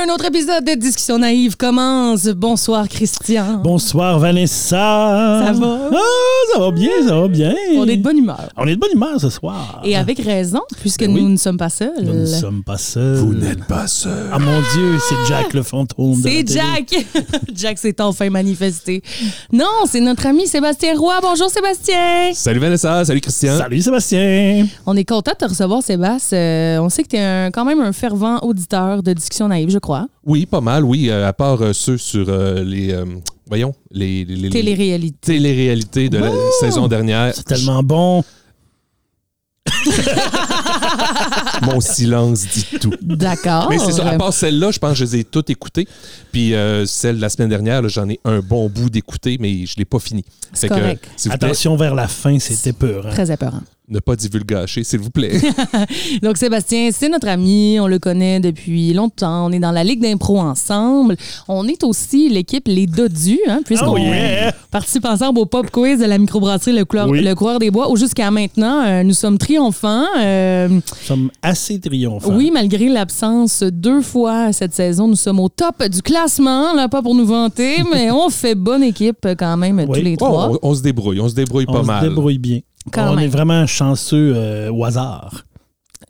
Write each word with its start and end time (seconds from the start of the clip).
Un 0.00 0.14
autre 0.14 0.26
épisode 0.26 0.64
de 0.64 0.74
Discussion 0.74 1.18
naïve 1.18 1.56
commence. 1.56 2.26
Bonsoir, 2.28 2.88
Christian. 2.88 3.60
Bonsoir 3.64 4.20
Vanessa. 4.20 5.42
Ça 5.44 5.52
va? 5.52 5.90
Ah, 5.92 5.96
ça 6.52 6.60
va 6.60 6.70
bien, 6.70 6.90
ça 7.06 7.20
va 7.20 7.26
bien. 7.26 7.52
On 7.74 7.84
est 7.86 7.96
de 7.96 8.02
bonne 8.02 8.18
humeur. 8.18 8.48
On 8.56 8.66
est 8.68 8.76
de 8.76 8.80
bonne 8.80 8.92
humeur 8.94 9.20
ce 9.20 9.28
soir. 9.28 9.80
Et 9.84 9.96
avec 9.96 10.20
raison, 10.20 10.60
puisque 10.80 11.00
Ben 11.00 11.10
nous 11.10 11.24
oui. 11.24 11.32
ne 11.32 11.36
sommes 11.36 11.56
pas 11.56 11.68
seuls. 11.68 11.90
Nous 12.02 12.14
ne 12.14 12.26
sommes 12.26 12.62
pas 12.62 12.78
seuls. 12.78 13.16
Vous 13.16 13.34
n'êtes 13.34 13.64
pas 13.64 13.88
seul. 13.88 14.30
Ah 14.32 14.38
mon 14.38 14.60
Dieu, 14.72 14.98
c'est 15.08 15.16
Jack 15.26 15.52
le 15.52 15.64
fantôme. 15.64 16.20
C'est. 16.22 16.46
Jack. 16.46 16.94
Jack 17.54 17.78
s'est 17.78 18.00
enfin 18.00 18.30
manifesté. 18.30 19.02
Non, 19.52 19.66
c'est 19.86 20.00
notre 20.00 20.26
ami 20.26 20.46
Sébastien 20.46 20.96
Roy. 20.96 21.14
Bonjour, 21.22 21.50
Sébastien. 21.50 22.30
Salut 22.34 22.60
Vanessa, 22.60 23.04
salut 23.04 23.20
Christian. 23.20 23.58
Salut 23.58 23.82
Sébastien. 23.82 24.66
On 24.86 24.96
est 24.96 25.04
content 25.04 25.32
de 25.32 25.44
te 25.44 25.50
recevoir, 25.50 25.82
Sébastien. 25.82 26.38
Euh, 26.38 26.78
on 26.78 26.88
sait 26.88 27.02
que 27.02 27.08
tu 27.08 27.16
es 27.16 27.50
quand 27.52 27.64
même 27.64 27.80
un 27.80 27.92
fervent 27.92 28.38
auditeur 28.42 29.02
de 29.02 29.12
Discussion 29.12 29.48
naïve, 29.48 29.70
je 29.70 29.78
crois. 29.88 30.06
Oui, 30.24 30.44
pas 30.44 30.60
mal, 30.60 30.84
oui, 30.84 31.08
euh, 31.08 31.26
à 31.26 31.32
part 31.32 31.62
euh, 31.62 31.72
ceux 31.72 31.96
sur 31.96 32.28
euh, 32.28 32.62
les, 32.62 32.92
euh, 32.92 33.06
voyons, 33.46 33.74
les, 33.90 34.24
les, 34.26 34.36
les- 34.36 34.50
Télé-réalité. 34.50 35.16
téléréalités 35.34 36.08
de 36.10 36.18
la 36.18 36.30
saison 36.60 36.88
dernière. 36.88 37.32
C'est 37.34 37.44
tellement 37.44 37.82
bon. 37.82 38.22
Mon 41.74 41.80
silence 41.80 42.46
dit 42.46 42.78
tout. 42.80 42.92
D'accord. 43.02 43.68
Mais 43.70 43.78
c'est 43.78 43.92
ça, 43.92 44.06
à 44.08 44.16
part 44.16 44.32
celle-là, 44.32 44.70
je 44.70 44.78
pense 44.78 44.92
que 44.92 44.98
je 44.98 45.04
les 45.04 45.16
ai 45.20 45.24
toutes 45.24 45.50
écoutées. 45.50 45.86
Puis 46.32 46.54
euh, 46.54 46.86
celle 46.86 47.16
de 47.16 47.20
la 47.20 47.28
semaine 47.28 47.48
dernière, 47.48 47.86
j'en 47.88 48.08
ai 48.08 48.18
un 48.24 48.40
bon 48.40 48.68
bout 48.68 48.90
d'écouter, 48.90 49.36
mais 49.40 49.66
je 49.66 49.72
ne 49.74 49.78
l'ai 49.78 49.84
pas 49.84 49.98
fini. 49.98 50.24
C'est 50.52 50.68
que, 50.68 50.74
correct. 50.74 51.08
plaît, 51.22 51.32
Attention 51.32 51.76
vers 51.76 51.94
la 51.94 52.08
fin, 52.08 52.38
c'était 52.38 52.72
peur. 52.72 53.06
hein. 53.06 53.10
Très 53.10 53.30
épeurant. 53.30 53.60
ne 53.90 53.98
pas 54.00 54.16
divulgacher, 54.16 54.82
s'il 54.84 55.00
vous 55.00 55.10
plaît. 55.10 55.38
Donc, 56.22 56.36
Sébastien, 56.38 56.88
c'est 56.92 57.08
notre 57.08 57.28
ami. 57.28 57.78
On 57.80 57.86
le 57.86 57.98
connaît 57.98 58.40
depuis 58.40 58.92
longtemps. 58.94 59.46
On 59.46 59.52
est 59.52 59.58
dans 59.58 59.70
la 59.72 59.84
Ligue 59.84 60.00
d'impro 60.00 60.40
ensemble. 60.40 61.16
On 61.48 61.66
est 61.68 61.84
aussi 61.84 62.28
l'équipe 62.30 62.66
Les 62.66 62.86
Dodus, 62.86 63.40
hein, 63.48 63.60
puisqu'on 63.64 63.92
Oh 63.92 63.98
yeah! 63.98 64.52
participe 64.70 65.04
ensemble 65.04 65.38
au 65.38 65.46
pop 65.46 65.70
quiz 65.70 65.98
de 66.00 66.04
la 66.06 66.16
microbrasserie 66.18 66.76
Le, 66.76 66.84
Couleur- 66.84 67.08
Oui. 67.08 67.22
Le 67.22 67.34
Coureur 67.34 67.58
des 67.58 67.70
Bois, 67.70 67.90
où 67.90 67.96
jusqu'à 67.96 68.30
maintenant, 68.30 68.82
euh, 68.86 69.02
nous 69.02 69.14
sommes 69.14 69.36
triomphants. 69.38 70.04
Euh, 70.18 70.68
Nous 70.68 70.82
sommes 71.04 71.30
assez 71.58 71.80
oui, 72.26 72.50
malgré 72.52 72.88
l'absence 72.88 73.62
deux 73.62 74.00
fois 74.02 74.52
cette 74.52 74.74
saison, 74.74 75.08
nous 75.08 75.16
sommes 75.16 75.40
au 75.40 75.48
top 75.48 75.82
du 75.84 76.02
classement. 76.02 76.72
Là, 76.74 76.88
pas 76.88 77.02
pour 77.02 77.14
nous 77.14 77.26
vanter, 77.26 77.82
mais 77.92 78.10
on 78.10 78.28
fait 78.30 78.54
bonne 78.54 78.82
équipe 78.82 79.26
quand 79.38 79.56
même 79.56 79.78
Oui. 79.88 79.98
tous 79.98 80.04
les 80.04 80.12
Oh, 80.20 80.24
trois. 80.26 80.50
on, 80.62 80.70
on 80.70 80.74
se 80.74 80.82
débrouille, 80.82 81.20
on 81.20 81.28
se 81.28 81.34
débrouille 81.34 81.64
On 81.68 81.72
pas 81.72 81.80
se 81.82 81.86
mal. 81.86 82.08
débrouille 82.08 82.38
bien. 82.38 82.60
Quand 82.92 83.10
on 83.12 83.16
même. 83.16 83.24
est 83.24 83.28
vraiment 83.28 83.66
chanceux 83.66 84.32
euh, 84.36 84.70
au 84.72 84.84
hasard. 84.84 85.44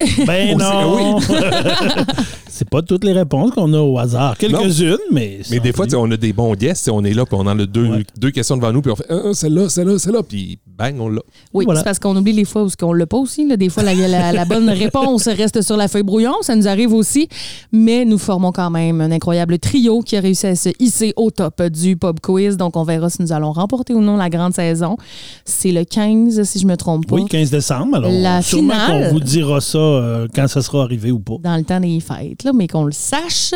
Ben 0.27 0.55
On 0.55 0.59
non! 0.59 1.21
c'est 2.49 2.69
pas 2.69 2.83
toutes 2.83 3.05
les 3.05 3.13
réponses 3.13 3.51
qu'on 3.53 3.73
a 3.73 3.81
au 3.81 3.99
hasard. 3.99 4.37
Quelques-unes, 4.37 4.97
mais. 5.13 5.41
Mais 5.51 5.61
des 5.61 5.73
fois, 5.73 5.87
on 5.97 6.11
a 6.11 6.17
des 6.17 6.33
bons 6.33 6.55
guests, 6.55 6.89
on 6.89 7.03
est 7.05 7.15
là, 7.15 7.25
puis 7.25 7.35
on 7.37 7.41
en 7.47 7.59
a 7.59 7.67
deux, 7.67 7.87
Ouais. 7.89 8.05
deux 8.17 8.31
questions 8.31 8.57
devant 8.57 8.73
nous, 8.73 8.83
puis 8.83 8.93
on 8.93 8.97
fait 8.97 9.07
Ah, 9.09 9.33
celle-là, 9.33 9.69
celle-là, 9.69 9.99
celle-là, 9.99 10.23
puis 10.23 10.59
bang, 10.79 10.97
on 11.01 11.09
l'a. 11.09 11.21
Oui, 11.53 11.65
Voilà. 11.65 11.81
c'est 11.81 11.85
parce 11.85 11.99
qu'on 11.99 12.17
oublie 12.17 12.33
les 12.33 12.45
fois 12.45 12.63
où 12.65 12.69
on 12.83 12.93
l'a 12.93 13.07
pas 13.07 13.17
aussi. 13.17 13.47
là. 13.47 13.57
Des 13.57 13.69
fois, 13.69 13.83
la, 13.83 13.95
la- 13.95 14.33
la 14.33 14.45
bonne 14.45 14.69
réponse 14.71 15.27
reste 15.27 15.61
sur 15.63 15.77
la 15.77 15.89
feuille 15.89 16.03
brouillon. 16.05 16.35
Ça 16.43 16.55
nous 16.55 16.69
arrive 16.69 16.93
aussi. 16.95 17.29
Mais 17.73 18.05
nous 18.05 18.19
formons 18.19 18.53
quand 18.53 18.71
même 18.71 19.01
un 19.01 19.11
incroyable 19.11 19.59
trio 19.59 20.01
qui 20.03 20.17
a 20.17 20.21
réussi 20.21 20.47
à 20.47 20.55
se 20.57 20.69
hisser 20.79 21.13
au 21.17 21.31
top 21.31 21.63
du 21.65 21.97
pub 21.97 22.21
quiz. 22.21 22.57
Donc, 22.57 22.77
on 22.77 22.85
verra 22.85 23.11
si 23.11 23.21
nous 23.23 23.33
allons 23.33 23.53
remporter 23.53 23.93
ou 23.95 24.01
non 24.01 24.17
la 24.17 24.31
grande 24.31 24.55
saison. 24.55 24.97
C'est 25.45 25.73
le 25.73 25.85
15, 25.85 26.43
si 26.45 26.59
je 26.59 26.67
me 26.67 26.77
trompe 26.77 27.07
pas. 27.07 27.17
Oui, 27.17 27.25
15 27.27 27.51
décembre. 27.51 27.97
Alors, 27.97 28.11
La 28.13 28.43
sûrement 28.43 28.75
finale. 28.75 29.09
qu'on 29.09 29.15
vous 29.15 29.21
dira 29.21 29.61
ça 29.61 29.79
euh, 29.79 30.29
quand 30.35 30.47
ça 30.49 30.63
sera 30.63 30.83
arrivé 30.83 31.11
ou 31.11 31.19
pas. 31.19 31.37
dans 31.43 31.57
le 31.57 31.65
temps 31.65 31.81
des 31.81 31.99
fêtes, 32.01 32.45
là, 32.45 32.53
mais 32.55 32.69
qu'on 32.69 32.85
le 32.85 32.93
sache. 32.93 33.55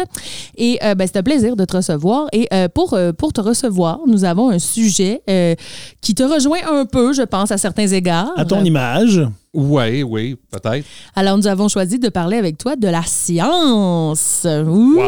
Et 0.57 0.79
euh, 0.83 0.95
ben, 0.95 1.07
c'est 1.07 1.19
un 1.19 1.23
plaisir 1.23 1.57
de 1.57 1.65
te 1.65 1.77
recevoir. 1.77 2.27
Et 2.33 2.49
euh, 2.53 2.69
pour, 2.69 2.95
euh, 2.95 3.13
pour 3.13 3.33
te 3.33 3.41
recevoir, 3.41 4.01
nous 4.07 4.25
avons 4.25 4.51
un 4.51 4.59
sujet 4.59 5.23
euh, 5.31 5.55
qui 6.01 6.15
te 6.15 6.23
rejoint 6.23 6.59
un 6.71 6.85
peu, 6.87 7.12
je 7.13 7.23
pense, 7.23 7.51
à 7.51 7.59
certains 7.59 7.87
égards. 7.89 8.33
À 8.37 8.45
ton 8.45 8.65
image. 8.65 9.21
Oui, 9.55 10.03
oui, 10.03 10.37
peut-être. 10.51 10.87
Alors, 11.15 11.37
nous 11.37 11.47
avons 11.47 11.69
choisi 11.69 11.99
de 11.99 12.09
parler 12.09 12.39
avec 12.39 12.57
toi 12.59 12.75
de 12.77 12.89
la 12.89 13.03
science. 13.03 14.47
Ouh! 14.47 14.99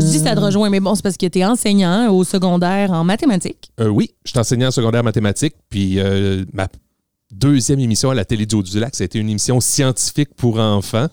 Je 0.00 0.10
dis 0.10 0.18
ça 0.18 0.34
te 0.34 0.40
rejoint, 0.40 0.70
mais 0.70 0.80
bon, 0.80 0.94
c'est 0.94 1.02
parce 1.02 1.16
que 1.16 1.26
tu 1.26 1.38
es 1.38 1.44
enseignant 1.44 2.12
au 2.12 2.24
secondaire 2.24 2.92
en 2.92 3.04
mathématiques. 3.04 3.70
Euh, 3.80 3.88
oui, 3.88 4.10
je 4.24 4.30
suis 4.30 4.38
enseignant 4.38 4.68
en 4.68 4.72
secondaire 4.72 5.02
mathématiques, 5.04 5.54
puis 5.70 5.98
euh, 5.98 6.44
ma 6.52 6.68
deuxième 7.30 7.80
émission 7.80 8.10
à 8.10 8.14
la 8.14 8.24
télé 8.24 8.46
du 8.46 8.62
du 8.62 8.80
lac 8.80 8.94
ça 8.94 9.04
a 9.04 9.06
été 9.06 9.18
une 9.18 9.28
émission 9.28 9.60
scientifique 9.60 10.30
pour 10.34 10.58
enfants 10.58 11.08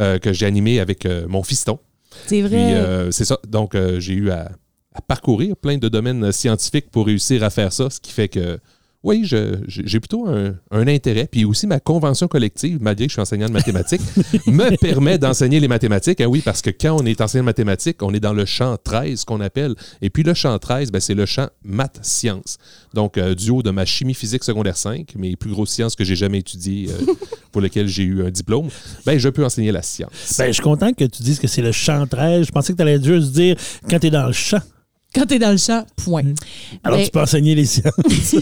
euh, 0.00 0.18
que 0.18 0.32
j'ai 0.32 0.44
animée 0.46 0.80
avec 0.80 1.06
euh, 1.06 1.26
mon 1.28 1.42
fiston. 1.44 1.78
C'est 2.26 2.42
vrai. 2.42 2.74
euh, 2.74 3.10
c'est 3.12 3.24
ça, 3.24 3.38
donc 3.46 3.74
euh, 3.74 4.00
j'ai 4.00 4.14
eu 4.14 4.30
à, 4.30 4.50
à 5.00 5.06
parcourir 5.06 5.56
plein 5.56 5.78
de 5.78 5.88
domaines 5.88 6.30
scientifiques 6.32 6.90
pour 6.90 7.06
réussir 7.06 7.42
à 7.44 7.50
faire 7.50 7.72
ça, 7.72 7.90
ce 7.90 8.00
qui 8.00 8.12
fait 8.12 8.28
que 8.28 8.58
oui, 9.02 9.22
je- 9.24 9.54
j'ai 9.66 9.98
plutôt 9.98 10.26
un, 10.28 10.56
un 10.70 10.86
intérêt. 10.86 11.26
Puis 11.26 11.46
aussi, 11.46 11.66
ma 11.66 11.80
convention 11.80 12.28
collective, 12.28 12.76
malgré 12.82 13.06
que 13.06 13.10
je 13.10 13.14
suis 13.14 13.22
enseignant 13.22 13.46
de 13.46 13.52
mathématiques, 13.54 14.02
me 14.46 14.76
permet 14.76 15.16
d'enseigner 15.16 15.58
les 15.58 15.68
mathématiques. 15.68 16.20
Ah 16.20 16.28
oui, 16.28 16.42
parce 16.44 16.60
que 16.60 16.68
quand 16.68 17.00
on 17.00 17.06
est 17.06 17.18
enseignant 17.22 17.44
de 17.44 17.46
mathématiques, 17.46 18.02
on 18.02 18.12
est 18.12 18.20
dans 18.20 18.34
le 18.34 18.44
champ 18.44 18.76
13 18.76 19.24
qu'on 19.24 19.40
appelle. 19.40 19.74
Et 20.02 20.10
puis 20.10 20.22
le 20.22 20.34
champ 20.34 20.58
13, 20.58 20.92
ben, 20.92 21.00
c'est 21.00 21.14
le 21.14 21.24
champ 21.24 21.48
maths-sciences. 21.64 22.58
Donc, 22.92 23.16
euh, 23.16 23.34
du 23.34 23.48
haut 23.50 23.62
de 23.62 23.70
ma 23.70 23.86
chimie 23.86 24.12
physique 24.12 24.44
secondaire 24.44 24.76
5, 24.76 25.14
mes 25.16 25.34
plus 25.34 25.50
grosses 25.50 25.70
sciences 25.70 25.96
que 25.96 26.04
j'ai 26.04 26.16
jamais 26.16 26.40
étudiées, 26.40 26.90
euh, 26.90 27.14
pour 27.52 27.62
lesquelles 27.62 27.88
j'ai 27.88 28.02
eu 28.02 28.22
un 28.22 28.30
diplôme, 28.30 28.68
ben, 29.06 29.18
je 29.18 29.30
peux 29.30 29.46
enseigner 29.46 29.72
la 29.72 29.80
science. 29.80 30.10
Ben, 30.38 30.48
je 30.48 30.52
suis 30.52 30.62
content 30.62 30.92
que 30.92 31.04
tu 31.04 31.22
dises 31.22 31.38
que 31.38 31.48
c'est 31.48 31.62
le 31.62 31.72
champ 31.72 32.06
13. 32.06 32.46
Je 32.48 32.52
pensais 32.52 32.74
que 32.74 32.76
tu 32.76 32.82
allais 32.82 33.02
juste 33.02 33.32
dire 33.32 33.56
quand 33.88 33.98
tu 33.98 34.08
es 34.08 34.10
dans 34.10 34.26
le 34.26 34.34
champ. 34.34 34.60
Quand 35.14 35.26
tu 35.26 35.34
es 35.34 35.38
dans 35.40 35.50
le 35.50 35.56
champ, 35.56 35.84
point. 35.96 36.22
Alors, 36.84 36.98
Mais- 36.98 37.04
tu 37.04 37.10
peux 37.10 37.20
enseigner 37.20 37.54
les 37.56 37.64
sciences. 37.66 37.92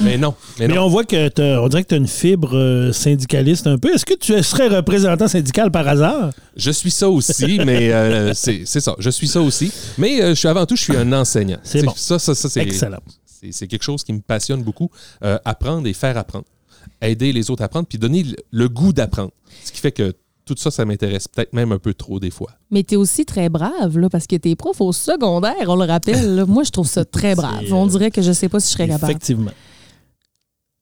Mais 0.00 0.16
non, 0.16 0.34
mais 0.60 0.78
on 0.78 0.88
voit 0.88 1.04
que 1.04 1.28
t'as- 1.28 1.60
on 1.60 1.68
dirait 1.68 1.82
que 1.82 1.88
tu 1.88 1.94
as 1.94 1.98
une 1.98 2.06
fibre 2.06 2.56
euh, 2.56 2.92
syndicaliste 2.92 3.66
un 3.66 3.78
peu. 3.78 3.92
Est-ce 3.92 4.06
que 4.06 4.14
tu 4.14 4.40
serais 4.44 4.68
représentant 4.68 5.26
syndical 5.26 5.72
par 5.72 5.88
hasard? 5.88 6.30
Je 6.56 6.70
suis 6.70 6.90
ça 6.92 7.08
aussi, 7.08 7.58
mais 7.66 7.92
euh, 7.92 8.32
c'est 8.34 8.62
c'est 8.64 8.78
ça. 8.80 8.94
Je 9.00 9.10
suis 9.10 9.26
ça 9.26 9.40
aussi. 9.40 9.72
Mais 9.96 10.22
euh, 10.22 10.28
je 10.30 10.34
suis 10.34 10.46
avant 10.48 10.66
tout, 10.66 10.76
je 10.76 10.82
suis 10.84 10.96
un 10.96 11.12
enseignant. 11.12 11.58
C'est 11.64 11.80
Tu 11.80 11.86
bon. 11.86 11.94
Ça, 11.96 12.18
ça, 12.20 12.34
ça, 12.36 12.48
c'est 12.48 12.60
Excellent. 12.62 13.00
c'est- 13.26 13.50
c'est 13.52 13.66
quelque 13.66 13.82
chose 13.82 14.04
qui 14.04 14.12
me 14.12 14.20
passionne 14.20 14.62
beaucoup. 14.62 14.88
Euh, 15.24 15.38
apprendre 15.44 15.88
et 15.88 15.92
faire 15.94 16.16
apprendre. 16.16 16.44
Aider 17.02 17.32
les 17.32 17.50
autres 17.50 17.62
à 17.62 17.66
apprendre, 17.66 17.86
puis 17.88 17.98
donner 17.98 18.22
le, 18.22 18.36
le 18.52 18.68
goût 18.68 18.92
d'apprendre. 18.92 19.30
Ce 19.64 19.72
qui 19.72 19.80
fait 19.80 19.92
que 19.92 20.12
tout 20.54 20.60
ça, 20.60 20.70
ça 20.70 20.84
m'intéresse 20.84 21.28
peut-être 21.28 21.52
même 21.52 21.72
un 21.72 21.78
peu 21.78 21.94
trop 21.94 22.18
des 22.20 22.30
fois. 22.30 22.50
Mais 22.70 22.82
tu 22.82 22.94
es 22.94 22.96
aussi 22.96 23.24
très 23.24 23.48
brave, 23.48 23.98
là, 23.98 24.08
parce 24.08 24.26
que 24.26 24.36
t'es 24.36 24.54
prof 24.56 24.80
au 24.80 24.92
secondaire, 24.92 25.54
on 25.68 25.76
le 25.76 25.84
rappelle. 25.86 26.34
là. 26.34 26.46
Moi, 26.46 26.64
je 26.64 26.70
trouve 26.70 26.88
ça 26.88 27.04
très 27.04 27.34
brave. 27.36 27.72
On 27.72 27.86
dirait 27.86 28.10
que 28.10 28.22
je 28.22 28.32
sais 28.32 28.48
pas 28.48 28.60
si 28.60 28.68
je 28.68 28.72
serais 28.72 28.88
capable. 28.88 29.10
Effectivement. 29.12 29.50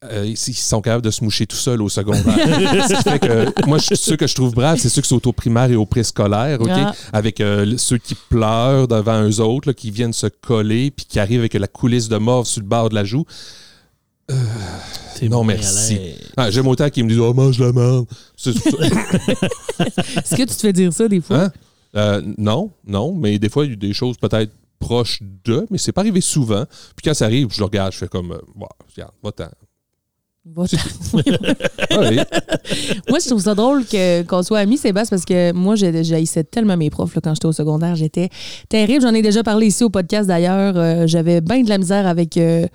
Euh, 0.05 0.27
ils 0.27 0.37
sont 0.37 0.83
capables 0.83 1.03
de 1.03 1.11
se 1.11 1.25
moucher 1.25 1.47
tout 1.47 1.57
seuls 1.57 1.81
au 1.81 1.89
secondaire. 1.89 2.23
Ce 2.89 2.95
qui 2.97 3.03
fait 3.03 3.19
que 3.19 3.67
moi, 3.67 3.79
je- 3.79 3.95
ceux 3.95 4.17
que 4.17 4.27
je 4.27 4.35
trouve 4.35 4.53
braves, 4.53 4.79
c'est 4.79 4.91
ceux 4.91 5.01
qui 5.03 5.09
sont 5.09 5.27
au 5.27 5.33
primaire 5.33 5.71
et 5.71 5.75
au 5.75 5.87
préscolaire, 5.87 6.61
OK? 6.61 6.69
Ah. 6.71 6.93
Avec 7.15 7.41
euh, 7.41 7.75
ceux 7.79 7.97
qui 7.99 8.15
pleurent 8.15 8.87
devant 8.89 9.23
eux 9.27 9.41
autres, 9.41 9.69
là, 9.69 9.75
qui 9.75 9.91
viennent 9.91 10.13
se 10.13 10.27
coller, 10.27 10.91
puis 10.91 11.07
qui 11.07 11.19
arrivent 11.19 11.41
avec 11.41 11.55
la 11.55 11.67
coulisse 11.67 12.09
de 12.09 12.19
mort 12.19 12.47
sur 12.47 12.61
le 12.61 12.69
bord 12.69 12.91
de 12.91 12.95
la 12.95 13.05
joue. 13.05 13.25
C'est 15.15 15.29
Non, 15.29 15.45
merci. 15.45 15.99
Ah, 16.37 16.51
J'aime 16.51 16.67
autant 16.67 16.89
qu'ils 16.91 17.05
me 17.05 17.09
disent 17.09 17.19
Oh, 17.21 17.33
mange 17.33 17.59
la 17.59 17.73
merde. 17.73 18.07
C'est- 18.37 18.51
Est-ce 18.67 20.31
que 20.37 20.43
tu 20.43 20.47
te 20.47 20.53
fais 20.61 20.73
dire 20.73 20.93
ça 20.93 21.09
des 21.09 21.21
fois? 21.21 21.45
Hein? 21.45 21.53
Euh, 21.95 22.23
non, 22.37 22.71
non, 22.87 23.15
mais 23.15 23.39
des 23.39 23.49
fois, 23.49 23.65
il 23.65 23.71
y 23.71 23.73
a 23.73 23.77
des 23.77 23.93
choses 23.95 24.17
peut-être 24.19 24.53
proches 24.79 25.21
de, 25.45 25.67
mais 25.71 25.79
c'est 25.79 25.93
pas 25.93 26.03
arrivé 26.03 26.21
souvent. 26.21 26.65
Puis 26.97 27.05
quand 27.05 27.15
ça 27.15 27.25
arrive, 27.25 27.49
je 27.51 27.59
le 27.61 27.65
regarde, 27.65 27.93
je 27.93 27.99
fais 27.99 28.09
comme 28.09 28.33
euh, 28.33 28.39
Bon, 28.55 28.67
regarde, 28.95 29.13
va-t'en. 29.23 29.49
Va-t'en. 30.45 30.77
Ouais, 31.99 32.17
moi, 33.09 33.19
je 33.19 33.27
trouve 33.29 33.41
ça 33.43 33.55
drôle 33.55 33.85
que, 33.87 34.23
qu'on 34.23 34.43
soit 34.43 34.59
amis, 34.59 34.77
Sébastien, 34.77 35.17
parce 35.17 35.25
que 35.25 35.53
moi, 35.53 35.75
j'ai- 35.77 36.05
j'haïssais 36.05 36.45
tellement 36.45 36.77
mes 36.77 36.91
profs 36.91 37.15
là, 37.15 37.21
quand 37.25 37.35
j'étais 37.35 37.47
au 37.47 37.53
secondaire. 37.53 37.97
J'étais 37.97 38.29
terrible. 38.69 39.01
J'en 39.03 39.15
ai 39.15 39.23
déjà 39.23 39.43
parlé 39.43 39.69
ici 39.69 39.83
au 39.83 39.91
podcast 39.91 40.29
d'ailleurs. 40.29 40.77
Euh, 40.77 41.07
J'avais 41.07 41.41
bien 41.41 41.63
de 41.63 41.69
la 41.71 41.79
misère 41.79 42.07
avec 42.07 42.37
euh, 42.37 42.67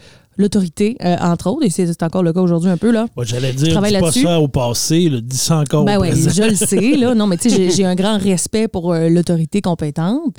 l'autorité, 0.42 0.98
euh, 1.04 1.16
entre 1.22 1.50
autres, 1.50 1.66
et 1.66 1.70
c'est 1.70 2.04
encore 2.04 2.24
le 2.24 2.34
cas 2.34 2.42
aujourd'hui 2.42 2.70
un 2.70 2.78
peu, 2.78 2.92
là. 2.92 3.08
J'allais 3.22 3.54
dire, 3.54 3.70
travaille 3.72 3.92
dis 3.94 4.00
pas 4.00 4.06
là-dessus. 4.08 4.24
ça 4.24 4.40
au 4.42 4.48
passé, 4.50 5.10
là, 5.10 5.22
dis 5.22 5.38
ça 5.38 5.58
encore 5.60 5.86
Ben 5.86 5.98
au 5.98 6.02
présent. 6.02 6.30
je 6.34 6.44
le 6.50 6.56
sais, 6.56 6.98
là. 6.98 7.16
Non, 7.16 7.28
mais 7.28 7.38
tu 7.38 7.50
sais, 7.50 7.70
j'ai- 7.72 7.86
un 7.92 7.96
grand 7.96 8.18
respect 8.18 8.68
pour 8.68 8.92
euh, 8.94 9.08
l'autorité 9.10 9.62
compétente. 9.62 10.36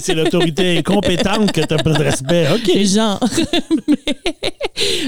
C'est 0.00 0.14
l'autorité 0.14 0.76
incompétente 0.78 1.50
que 1.52 1.60
tu 1.62 1.66
pas 1.66 1.82
de 1.82 2.02
respect. 2.02 2.46
OK. 2.54 2.76
Genre. 2.84 3.20
Mais, 3.88 3.96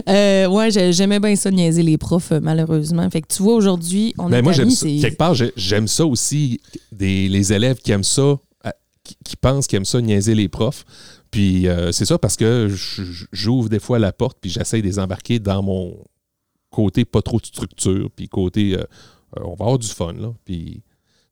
euh, 0.08 0.48
ouais, 0.48 0.70
j'ai- 0.70 0.92
j'aimais 0.92 1.20
bien 1.20 1.36
ça 1.36 1.50
niaiser 1.50 1.82
les 1.82 1.98
profs, 1.98 2.32
euh, 2.32 2.40
malheureusement. 2.42 3.08
Fait 3.10 3.20
que 3.20 3.26
tu 3.34 3.42
vois, 3.42 3.54
aujourd'hui, 3.54 4.14
on 4.18 4.28
Mais 4.28 4.36
est 4.38 4.38
Ben, 4.38 4.44
moi, 4.44 4.52
j'aime 4.52 4.70
ça. 4.70 4.86
Quelque 4.86 5.16
part, 5.16 5.34
j'ai- 5.34 5.52
j'aime 5.56 5.88
ça 5.88 6.06
aussi, 6.06 6.60
des, 6.92 7.28
les 7.28 7.52
élèves 7.52 7.76
qui 7.82 7.92
aiment 7.92 8.04
ça, 8.04 8.36
qui, 9.02 9.16
qui 9.22 9.36
pensent 9.36 9.66
qu'ils 9.66 9.76
aiment 9.76 9.84
ça 9.84 10.00
niaiser 10.00 10.34
les 10.34 10.48
profs. 10.48 10.84
Puis 11.34 11.66
euh, 11.68 11.90
c'est 11.90 12.04
ça 12.04 12.16
parce 12.16 12.36
que 12.36 12.68
j'ouvre 13.32 13.68
des 13.68 13.80
fois 13.80 13.98
la 13.98 14.12
porte 14.12 14.38
puis 14.40 14.50
j'essaie 14.50 14.80
de 14.80 14.86
les 14.86 14.98
embarquer 15.00 15.40
dans 15.40 15.62
mon 15.64 15.96
côté 16.70 17.04
pas 17.04 17.22
trop 17.22 17.40
de 17.40 17.46
structure, 17.46 18.08
puis 18.14 18.28
côté 18.28 18.74
euh, 18.76 18.82
euh, 19.36 19.42
on 19.44 19.54
va 19.56 19.64
avoir 19.64 19.78
du 19.78 19.88
fun. 19.88 20.12
Là, 20.12 20.32
puis 20.44 20.80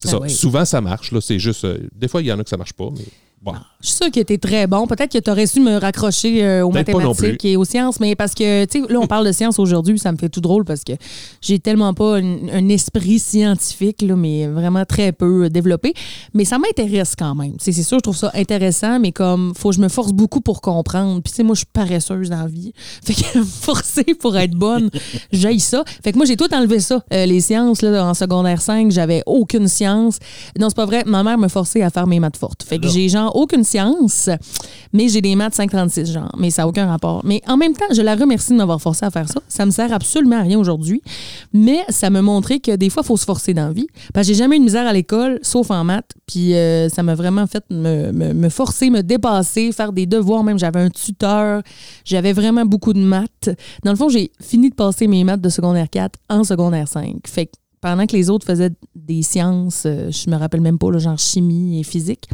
c'est 0.00 0.08
Ah 0.08 0.10
ça. 0.12 0.20
oui. 0.20 0.30
Souvent, 0.30 0.64
ça 0.64 0.80
marche. 0.80 1.12
Là, 1.12 1.20
c'est 1.20 1.38
juste. 1.38 1.64
des 1.94 2.08
fois, 2.08 2.20
il 2.20 2.26
y 2.26 2.32
en 2.32 2.38
a 2.40 2.42
que 2.42 2.50
ça 2.50 2.56
marche 2.56 2.72
pas, 2.72 2.88
mais 2.90 3.04
bon. 3.42 3.54
Je 3.82 3.88
suis 3.88 3.96
sûre 3.96 4.10
que 4.12 4.20
tu 4.20 4.38
très 4.38 4.68
bon. 4.68 4.86
Peut-être 4.86 5.10
que 5.10 5.18
tu 5.18 5.28
aurais 5.28 5.46
su 5.46 5.60
me 5.60 5.76
raccrocher 5.76 6.44
euh, 6.44 6.64
aux 6.64 6.70
mathématiques 6.70 7.44
et 7.44 7.56
aux 7.56 7.64
sciences, 7.64 7.98
mais 7.98 8.14
parce 8.14 8.32
que, 8.32 8.64
tu 8.66 8.80
sais, 8.80 8.92
là, 8.92 9.00
on 9.00 9.08
parle 9.08 9.26
de 9.26 9.32
sciences 9.32 9.58
aujourd'hui, 9.58 9.98
ça 9.98 10.12
me 10.12 10.16
fait 10.16 10.28
tout 10.28 10.40
drôle 10.40 10.64
parce 10.64 10.84
que 10.84 10.92
j'ai 11.40 11.58
tellement 11.58 11.92
pas 11.92 12.18
un, 12.18 12.48
un 12.52 12.68
esprit 12.68 13.18
scientifique, 13.18 14.02
là, 14.02 14.14
mais 14.14 14.46
vraiment 14.46 14.84
très 14.84 15.10
peu 15.10 15.46
euh, 15.46 15.48
développé. 15.48 15.94
Mais 16.32 16.44
ça 16.44 16.58
m'intéresse 16.58 17.14
quand 17.18 17.34
même. 17.34 17.54
C'est 17.58 17.72
sûr, 17.72 17.98
je 17.98 18.02
trouve 18.02 18.16
ça 18.16 18.30
intéressant, 18.34 19.00
mais 19.00 19.10
comme, 19.10 19.52
faut 19.56 19.70
que 19.70 19.76
je 19.76 19.80
me 19.80 19.88
force 19.88 20.12
beaucoup 20.12 20.40
pour 20.40 20.60
comprendre. 20.60 21.20
Puis, 21.20 21.32
tu 21.32 21.36
sais, 21.38 21.42
moi, 21.42 21.54
je 21.54 21.60
suis 21.60 21.66
paresseuse 21.72 22.30
dans 22.30 22.42
la 22.42 22.46
vie. 22.46 22.72
Fait 23.04 23.14
que 23.14 23.38
me 23.38 23.44
forcer 23.44 24.14
pour 24.20 24.36
être 24.36 24.54
bonne, 24.54 24.90
j'aille 25.32 25.58
ça. 25.58 25.82
Fait 26.04 26.12
que 26.12 26.18
moi, 26.18 26.26
j'ai 26.26 26.36
tout 26.36 26.54
enlevé 26.54 26.78
ça. 26.78 27.02
Euh, 27.12 27.26
les 27.26 27.40
sciences, 27.40 27.82
là, 27.82 28.04
en 28.04 28.14
secondaire 28.14 28.62
5, 28.62 28.92
j'avais 28.92 29.24
aucune 29.26 29.66
science. 29.66 30.18
Non, 30.56 30.68
c'est 30.68 30.76
pas 30.76 30.86
vrai. 30.86 31.02
Ma 31.04 31.24
mère 31.24 31.38
me 31.38 31.48
forçait 31.48 31.82
à 31.82 31.90
faire 31.90 32.06
mes 32.06 32.20
maths 32.20 32.36
fortes. 32.36 32.62
Fait 32.62 32.78
que 32.78 32.86
j'ai 32.86 33.08
genre 33.08 33.31
aucune 33.34 33.64
science, 33.64 34.28
mais 34.92 35.08
j'ai 35.08 35.20
des 35.20 35.34
maths 35.36 35.54
536, 35.54 36.12
genre. 36.12 36.30
Mais 36.38 36.50
ça 36.50 36.62
n'a 36.62 36.68
aucun 36.68 36.86
rapport. 36.86 37.22
Mais 37.24 37.40
en 37.46 37.56
même 37.56 37.72
temps, 37.74 37.86
je 37.94 38.02
la 38.02 38.14
remercie 38.14 38.52
de 38.52 38.56
m'avoir 38.58 38.80
forcé 38.80 39.04
à 39.04 39.10
faire 39.10 39.28
ça. 39.28 39.40
Ça 39.48 39.66
me 39.66 39.70
sert 39.70 39.92
absolument 39.92 40.36
à 40.36 40.42
rien 40.42 40.58
aujourd'hui. 40.58 41.02
Mais 41.52 41.80
ça 41.88 42.10
me 42.10 42.20
montrait 42.20 42.60
que 42.60 42.74
des 42.76 42.90
fois, 42.90 43.02
il 43.04 43.06
faut 43.06 43.16
se 43.16 43.24
forcer 43.24 43.54
dans 43.54 43.66
la 43.66 43.72
vie. 43.72 43.86
Parce 44.14 44.26
que 44.26 44.32
j'ai 44.34 44.38
jamais 44.38 44.56
eu 44.56 44.58
de 44.60 44.64
misère 44.64 44.86
à 44.86 44.92
l'école, 44.92 45.38
sauf 45.42 45.70
en 45.70 45.84
maths. 45.84 46.12
Puis 46.26 46.54
euh, 46.54 46.88
ça 46.88 47.02
m'a 47.02 47.14
vraiment 47.14 47.46
fait 47.46 47.64
me, 47.70 48.12
me- 48.12 48.32
me 48.34 48.48
forcer, 48.48 48.90
me 48.90 49.02
dépasser, 49.02 49.72
faire 49.72 49.92
des 49.92 50.06
devoirs. 50.06 50.44
Même 50.44 50.58
j'avais 50.58 50.80
un 50.80 50.90
tuteur. 50.90 51.62
J'avais 52.04 52.32
vraiment 52.32 52.64
beaucoup 52.64 52.92
de 52.92 53.00
maths. 53.00 53.50
Dans 53.84 53.90
le 53.92 53.96
fond, 53.96 54.08
j'ai 54.08 54.30
fini 54.40 54.70
de 54.70 54.74
passer 54.74 55.06
mes 55.06 55.24
maths 55.24 55.40
de 55.40 55.48
secondaire 55.48 55.88
4 55.90 56.18
en 56.28 56.44
secondaire 56.44 56.88
5. 56.88 57.16
Fait 57.26 57.46
que 57.46 57.52
pendant 57.82 58.06
que 58.06 58.16
les 58.16 58.30
autres 58.30 58.46
faisaient 58.46 58.70
des 58.94 59.22
sciences, 59.22 59.82
euh, 59.84 60.10
je 60.10 60.30
me 60.30 60.36
rappelle 60.36 60.60
même 60.62 60.78
pas, 60.78 60.90
là, 60.90 60.98
genre 60.98 61.18
chimie 61.18 61.80
et 61.80 61.82
physique, 61.82 62.28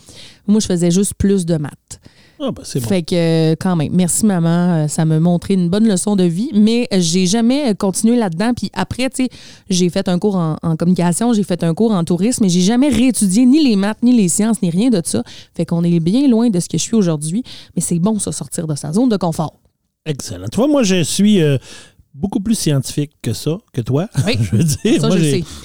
moi, 0.47 0.61
je 0.61 0.67
faisais 0.67 0.91
juste 0.91 1.15
plus 1.15 1.45
de 1.45 1.56
maths. 1.56 2.00
Ah, 2.39 2.53
ben, 2.53 2.62
c'est 2.65 2.81
bon. 2.81 2.87
Fait 2.87 3.03
que, 3.03 3.15
euh, 3.15 3.56
quand 3.59 3.75
même, 3.75 3.93
merci 3.93 4.27
maman, 4.27 4.85
euh, 4.85 4.89
ça 4.89 5.05
m'a 5.05 5.19
montré 5.19 5.55
une 5.55 5.71
bonne 5.71 5.89
leçon 5.89 6.17
de 6.17 6.23
vie, 6.23 6.50
mais 6.55 6.87
j'ai 6.93 7.27
jamais 7.27 7.75
continué 7.75 8.17
là-dedans. 8.17 8.53
Puis 8.55 8.71
après, 8.75 9.09
tu 9.09 9.25
sais, 9.25 9.31
j'ai 9.71 9.89
fait 9.89 10.06
un 10.09 10.19
cours 10.19 10.37
en, 10.37 10.56
en 10.62 10.77
communication, 10.77 11.33
j'ai 11.33 11.43
fait 11.43 11.65
un 11.65 11.75
cours 11.75 11.93
en 11.93 12.05
tourisme, 12.05 12.45
mais 12.45 12.50
j'ai 12.50 12.61
jamais 12.61 12.91
réétudié 12.91 13.47
ni 13.47 13.65
les 13.65 13.75
maths, 13.75 14.03
ni 14.03 14.15
les 14.15 14.29
sciences, 14.29 14.62
ni 14.62 14.71
rien 14.71 14.91
de 14.91 15.00
ça. 15.05 15.25
Fait 15.55 15.65
qu'on 15.65 15.83
est 15.83 15.99
bien 15.99 16.29
loin 16.29 16.50
de 16.50 16.61
ce 16.61 16.69
que 16.69 16.77
je 16.77 16.83
suis 16.83 16.95
aujourd'hui, 16.95 17.43
mais 17.75 17.81
c'est 17.83 17.99
bon, 17.99 18.19
ça, 18.19 18.33
sortir 18.33 18.67
de 18.67 18.75
sa 18.77 18.93
zone 18.93 19.09
de 19.09 19.17
confort. 19.17 19.55
Excellent. 20.06 20.47
Tu 20.50 20.56
vois, 20.56 20.69
moi, 20.69 20.83
je 20.83 21.03
suis 21.03 21.43
euh, 21.43 21.59
beaucoup 22.19 22.41
plus 22.41 22.56
scientifique 22.56 23.12
que 23.23 23.32
ça, 23.32 23.59
que 23.73 23.81
toi. 23.81 24.09
Oui. 24.26 24.37
je 24.41 24.56
veux 24.56 24.65
dire. 24.65 25.00
Ça, 25.00 25.09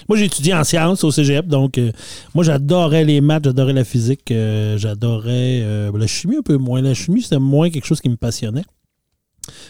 moi, 0.07 0.17
j'ai 0.17 0.25
étudié 0.25 0.53
en 0.53 0.63
sciences 0.63 1.03
au 1.03 1.11
cégep, 1.11 1.47
donc 1.47 1.77
euh, 1.77 1.91
moi, 2.33 2.43
j'adorais 2.43 3.03
les 3.03 3.19
maths, 3.19 3.43
j'adorais 3.43 3.73
la 3.73 3.83
physique, 3.83 4.31
euh, 4.31 4.77
j'adorais 4.77 5.61
euh, 5.63 5.91
la 5.97 6.07
chimie 6.07 6.37
un 6.37 6.41
peu 6.41 6.57
moins. 6.57 6.81
La 6.81 6.93
chimie, 6.93 7.21
c'était 7.21 7.39
moins 7.39 7.69
quelque 7.69 7.85
chose 7.85 7.99
qui 7.99 8.09
me 8.09 8.15
passionnait. 8.15 8.63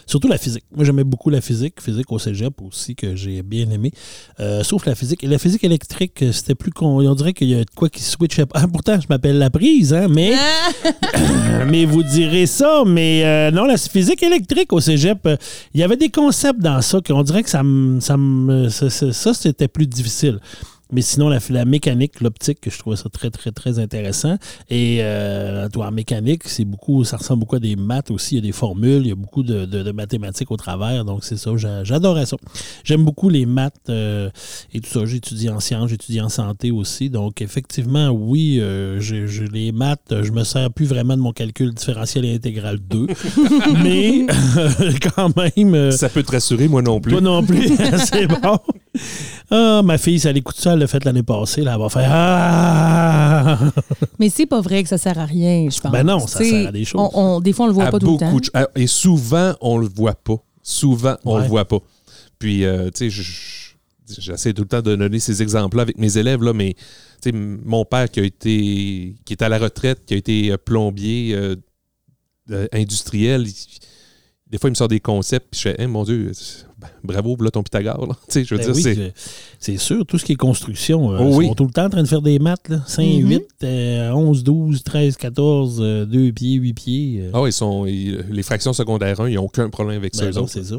Surtout 0.06 0.28
la 0.28 0.38
physique. 0.38 0.64
Moi, 0.74 0.84
j'aimais 0.84 1.04
beaucoup 1.04 1.30
la 1.30 1.40
physique. 1.40 1.80
Physique 1.80 2.10
au 2.12 2.18
cégep 2.18 2.60
aussi, 2.62 2.94
que 2.94 3.16
j'ai 3.16 3.42
bien 3.42 3.68
aimé. 3.70 3.90
Euh, 4.40 4.62
sauf 4.62 4.86
la 4.86 4.94
physique. 4.94 5.24
Et 5.24 5.26
la 5.26 5.38
physique 5.38 5.64
électrique, 5.64 6.22
euh, 6.22 6.32
c'était 6.32 6.54
plus... 6.54 6.70
con- 6.70 6.98
On 7.06 7.14
dirait 7.14 7.32
qu'il 7.32 7.48
y 7.48 7.54
a 7.54 7.60
de 7.64 7.70
quoi 7.74 7.88
qui 7.88 8.02
switchait 8.02 8.46
pas. 8.46 8.60
Ah, 8.62 8.68
pourtant, 8.68 9.00
je 9.00 9.06
m'appelle 9.08 9.38
la 9.38 9.50
prise, 9.50 9.92
hein, 9.92 10.06
mais... 10.08 10.34
mais 11.68 11.84
vous 11.84 12.02
direz 12.02 12.46
ça, 12.46 12.82
mais 12.86 13.22
euh, 13.24 13.50
non, 13.50 13.64
la 13.64 13.76
physique 13.76 14.22
électrique 14.22 14.72
au 14.72 14.80
cégep, 14.80 15.26
euh, 15.26 15.36
il 15.72 15.80
y 15.80 15.82
avait 15.82 15.96
des 15.96 16.08
concepts 16.10 16.60
dans 16.60 16.80
ça 16.82 17.00
qu'on 17.00 17.22
dirait 17.22 17.42
que 17.42 17.50
ça 17.50 17.62
ça, 18.00 18.16
ça- 18.90 19.12
ça, 19.12 19.34
c'était 19.34 19.68
plus 19.68 19.86
difficile. 19.86 20.38
Mais 20.94 21.02
sinon, 21.02 21.28
la, 21.28 21.38
la 21.50 21.64
mécanique, 21.64 22.20
l'optique, 22.20 22.58
je 22.70 22.78
trouvais 22.78 22.96
ça 22.96 23.08
très, 23.10 23.30
très, 23.30 23.50
très 23.50 23.78
intéressant. 23.78 24.36
Et 24.70 24.98
euh, 25.00 25.68
toi, 25.68 25.88
en 25.88 25.90
mécanique, 25.92 26.42
c'est 26.46 26.64
beaucoup, 26.64 27.04
ça 27.04 27.16
ressemble 27.16 27.40
beaucoup 27.40 27.56
à 27.56 27.60
des 27.60 27.76
maths 27.76 28.10
aussi. 28.12 28.36
Il 28.36 28.36
y 28.36 28.38
a 28.38 28.42
des 28.42 28.52
formules, 28.52 29.02
il 29.02 29.08
y 29.08 29.12
a 29.12 29.16
beaucoup 29.16 29.42
de, 29.42 29.64
de- 29.64 29.82
de 29.82 29.90
mathématiques 29.92 30.50
au 30.52 30.56
travers. 30.56 31.04
Donc, 31.04 31.24
c'est 31.24 31.36
ça, 31.36 31.50
j'a- 31.56 31.82
j'adorais 31.84 32.26
ça. 32.26 32.36
J'aime 32.84 33.04
beaucoup 33.04 33.28
les 33.28 33.44
maths 33.44 33.74
euh, 33.88 34.30
et 34.72 34.80
tout 34.80 34.88
ça. 34.90 35.04
J'ai 35.04 35.16
étudié 35.16 35.50
en 35.50 35.58
sciences, 35.60 35.88
j'ai 35.88 35.96
étudié 35.96 36.20
en 36.20 36.28
santé 36.28 36.70
aussi. 36.70 37.10
Donc, 37.10 37.42
effectivement, 37.42 38.08
oui, 38.10 38.58
euh, 38.60 39.00
j'ai- 39.00 39.26
les 39.52 39.72
maths, 39.72 40.14
je 40.22 40.30
me 40.30 40.44
sers 40.44 40.70
plus 40.72 40.86
vraiment 40.86 41.16
de 41.16 41.22
mon 41.22 41.32
calcul 41.32 41.74
différentiel 41.74 42.24
et 42.24 42.34
intégral 42.34 42.78
2. 42.78 43.06
mais 43.82 44.26
quand 45.14 45.30
même. 45.36 45.90
Ça 45.90 46.08
peut 46.08 46.22
te 46.22 46.32
rassurer, 46.32 46.68
moi 46.68 46.82
non 46.82 47.00
plus. 47.00 47.12
toi 47.12 47.20
non 47.20 47.42
plus, 47.44 47.68
c'est 48.10 48.26
bon. 48.28 48.58
Ah, 49.50 49.82
ma 49.84 49.98
fille, 49.98 50.18
ça 50.18 50.32
l'écoute 50.32 50.56
ça, 50.56 50.72
elle 50.72 50.78
l'a 50.80 50.86
fait 50.86 51.04
l'année 51.04 51.22
passée, 51.22 51.62
là, 51.62 51.74
elle 51.74 51.80
va 51.80 51.88
faire 51.88 52.08
Ah! 52.10 53.58
Mais 54.18 54.28
c'est 54.30 54.46
pas 54.46 54.60
vrai 54.60 54.82
que 54.82 54.88
ça 54.88 54.98
sert 54.98 55.18
à 55.18 55.26
rien, 55.26 55.68
je 55.70 55.80
pense. 55.80 55.92
Ben 55.92 56.02
non, 56.04 56.18
ça 56.26 56.38
sert 56.42 56.68
à 56.68 56.72
des 56.72 56.84
choses. 56.84 57.00
on- 57.00 57.10
on- 57.36 57.40
des 57.40 57.52
fois, 57.52 57.66
on 57.66 57.68
le 57.68 57.74
voit 57.74 57.84
à 57.86 57.90
pas 57.90 57.98
tout 57.98 58.12
le 58.12 58.18
temps. 58.18 58.32
de 58.34 58.80
Et 58.80 58.86
souvent, 58.86 59.54
on 59.60 59.78
le 59.78 59.86
voit 59.86 60.14
pas. 60.14 60.36
Souvent, 60.62 61.16
on 61.24 61.36
Ouais. 61.36 61.42
le 61.42 61.48
voit 61.48 61.66
pas. 61.66 61.78
Puis, 62.38 62.64
euh, 62.64 62.86
tu 62.86 63.10
sais, 63.10 63.10
je- 63.10 63.22
je- 63.22 64.20
j'essaie 64.20 64.52
tout 64.54 64.62
le 64.62 64.68
temps 64.68 64.82
de 64.82 64.96
donner 64.96 65.18
ces 65.20 65.42
exemples-là 65.42 65.82
avec 65.82 65.98
mes 65.98 66.16
élèves, 66.16 66.42
là, 66.42 66.52
mais 66.52 66.74
tu 66.74 66.80
sais, 67.24 67.30
m- 67.30 67.60
mon 67.64 67.84
père 67.84 68.10
qui 68.10 68.20
a 68.20 68.24
été, 68.24 69.14
qui 69.24 69.32
est 69.32 69.42
à 69.42 69.48
la 69.48 69.58
retraite, 69.58 70.04
qui 70.06 70.14
a 70.14 70.16
été 70.16 70.52
euh, 70.52 70.56
plombier 70.56 71.34
euh, 71.34 71.56
euh, 72.50 72.66
industriel, 72.72 73.46
il- 73.46 73.54
des 74.50 74.58
fois, 74.58 74.68
il 74.68 74.72
me 74.72 74.76
sort 74.76 74.88
des 74.88 75.00
concepts, 75.00 75.48
puis 75.50 75.60
je 75.60 75.68
fais, 75.68 75.76
Hein, 75.80 75.88
mon 75.88 76.04
Dieu, 76.04 76.32
bravo, 77.02 77.36
là, 77.40 77.50
ton 77.50 77.62
Pythagore. 77.62 78.06
là. 78.06 78.14
Tu 78.28 78.32
sais, 78.40 78.44
je 78.44 78.54
veux 78.54 78.60
Ben 78.60 78.72
dire, 78.72 78.96
oui, 78.96 79.12
c'est. 79.58 79.76
sûr, 79.78 80.04
tout 80.06 80.18
ce 80.18 80.24
qui 80.24 80.32
est 80.32 80.36
construction, 80.36 81.12
euh, 81.12 81.18
Oh 81.20 81.40
ils 81.42 81.48
sont 81.48 81.54
tout 81.54 81.64
le 81.64 81.70
temps 81.72 81.84
en 81.86 81.90
train 81.90 82.02
de 82.02 82.08
faire 82.08 82.22
des 82.22 82.38
maths. 82.38 82.68
Là. 82.68 82.80
5, 82.86 83.02
Mhm. 83.02 83.28
8, 83.30 83.42
euh, 83.64 84.10
11, 84.12 84.42
12, 84.44 84.82
13, 84.82 85.16
14, 85.16 85.78
2 86.08 86.32
pieds, 86.32 86.54
8 86.56 86.72
pieds. 86.74 87.20
euh. 87.22 87.30
Ah 87.34 87.42
ils 87.46 87.52
sont, 87.52 87.86
ils- 87.86 88.24
les 88.30 88.42
fractions 88.42 88.72
secondaires 88.72 89.20
1, 89.20 89.28
ils 89.28 89.34
n'ont 89.36 89.44
aucun 89.44 89.68
problème 89.70 89.98
avec 89.98 90.14
ça. 90.14 90.24
Ben 90.24 90.30
eux 90.30 90.34
non, 90.34 90.42
autres. 90.42 90.52
c'est 90.52 90.64
ça. 90.64 90.76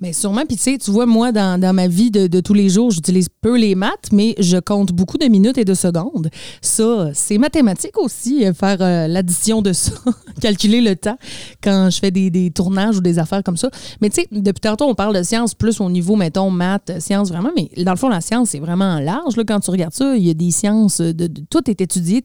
Mais 0.00 0.12
sûrement, 0.12 0.42
puis 0.46 0.56
tu 0.56 0.62
sais, 0.62 0.78
tu 0.78 0.90
vois, 0.90 1.06
moi, 1.06 1.32
dans, 1.32 1.60
dans 1.60 1.72
ma 1.74 1.88
vie 1.88 2.10
de, 2.10 2.26
de 2.26 2.40
tous 2.40 2.54
les 2.54 2.68
jours, 2.68 2.90
j'utilise 2.90 3.28
peu 3.40 3.58
les 3.58 3.74
maths, 3.74 4.08
mais 4.12 4.34
je 4.38 4.56
compte 4.58 4.92
beaucoup 4.92 5.18
de 5.18 5.26
minutes 5.26 5.58
et 5.58 5.64
de 5.64 5.74
secondes. 5.74 6.28
Ça, 6.60 7.10
c'est 7.14 7.38
mathématique 7.38 7.98
aussi, 7.98 8.44
euh, 8.46 8.52
faire 8.54 8.78
euh, 8.80 9.08
l'addition 9.08 9.62
de 9.62 9.72
ça, 9.72 9.92
calculer 10.40 10.80
le 10.80 10.94
temps 10.96 11.18
quand 11.62 11.88
je 11.90 11.98
fais 11.98 12.10
des, 12.10 12.30
des 12.30 12.50
tournages 12.50 12.96
ou 12.98 13.00
des 13.00 13.18
affaires 13.18 13.42
comme 13.42 13.56
ça. 13.56 13.70
Mais 14.00 14.08
tu 14.10 14.20
sais, 14.22 14.28
depuis 14.30 14.60
tantôt, 14.60 14.84
on 14.86 14.94
parle 14.94 15.16
de 15.16 15.22
sciences 15.22 15.41
plus 15.54 15.80
au 15.80 15.90
niveau, 15.90 16.16
mettons, 16.16 16.50
maths, 16.50 16.92
sciences 17.00 17.28
vraiment, 17.30 17.50
mais 17.56 17.68
dans 17.84 17.92
le 17.92 17.96
fond, 17.98 18.08
la 18.08 18.20
science, 18.20 18.50
c'est 18.50 18.58
vraiment 18.60 18.98
large. 19.00 19.36
Là, 19.36 19.44
quand 19.46 19.60
tu 19.60 19.70
regardes 19.70 19.94
ça, 19.94 20.16
il 20.16 20.26
y 20.26 20.30
a 20.30 20.34
des 20.34 20.50
sciences, 20.50 21.00
de, 21.00 21.12
de- 21.12 21.42
tout 21.50 21.68
est 21.70 21.80
étudié. 21.80 22.22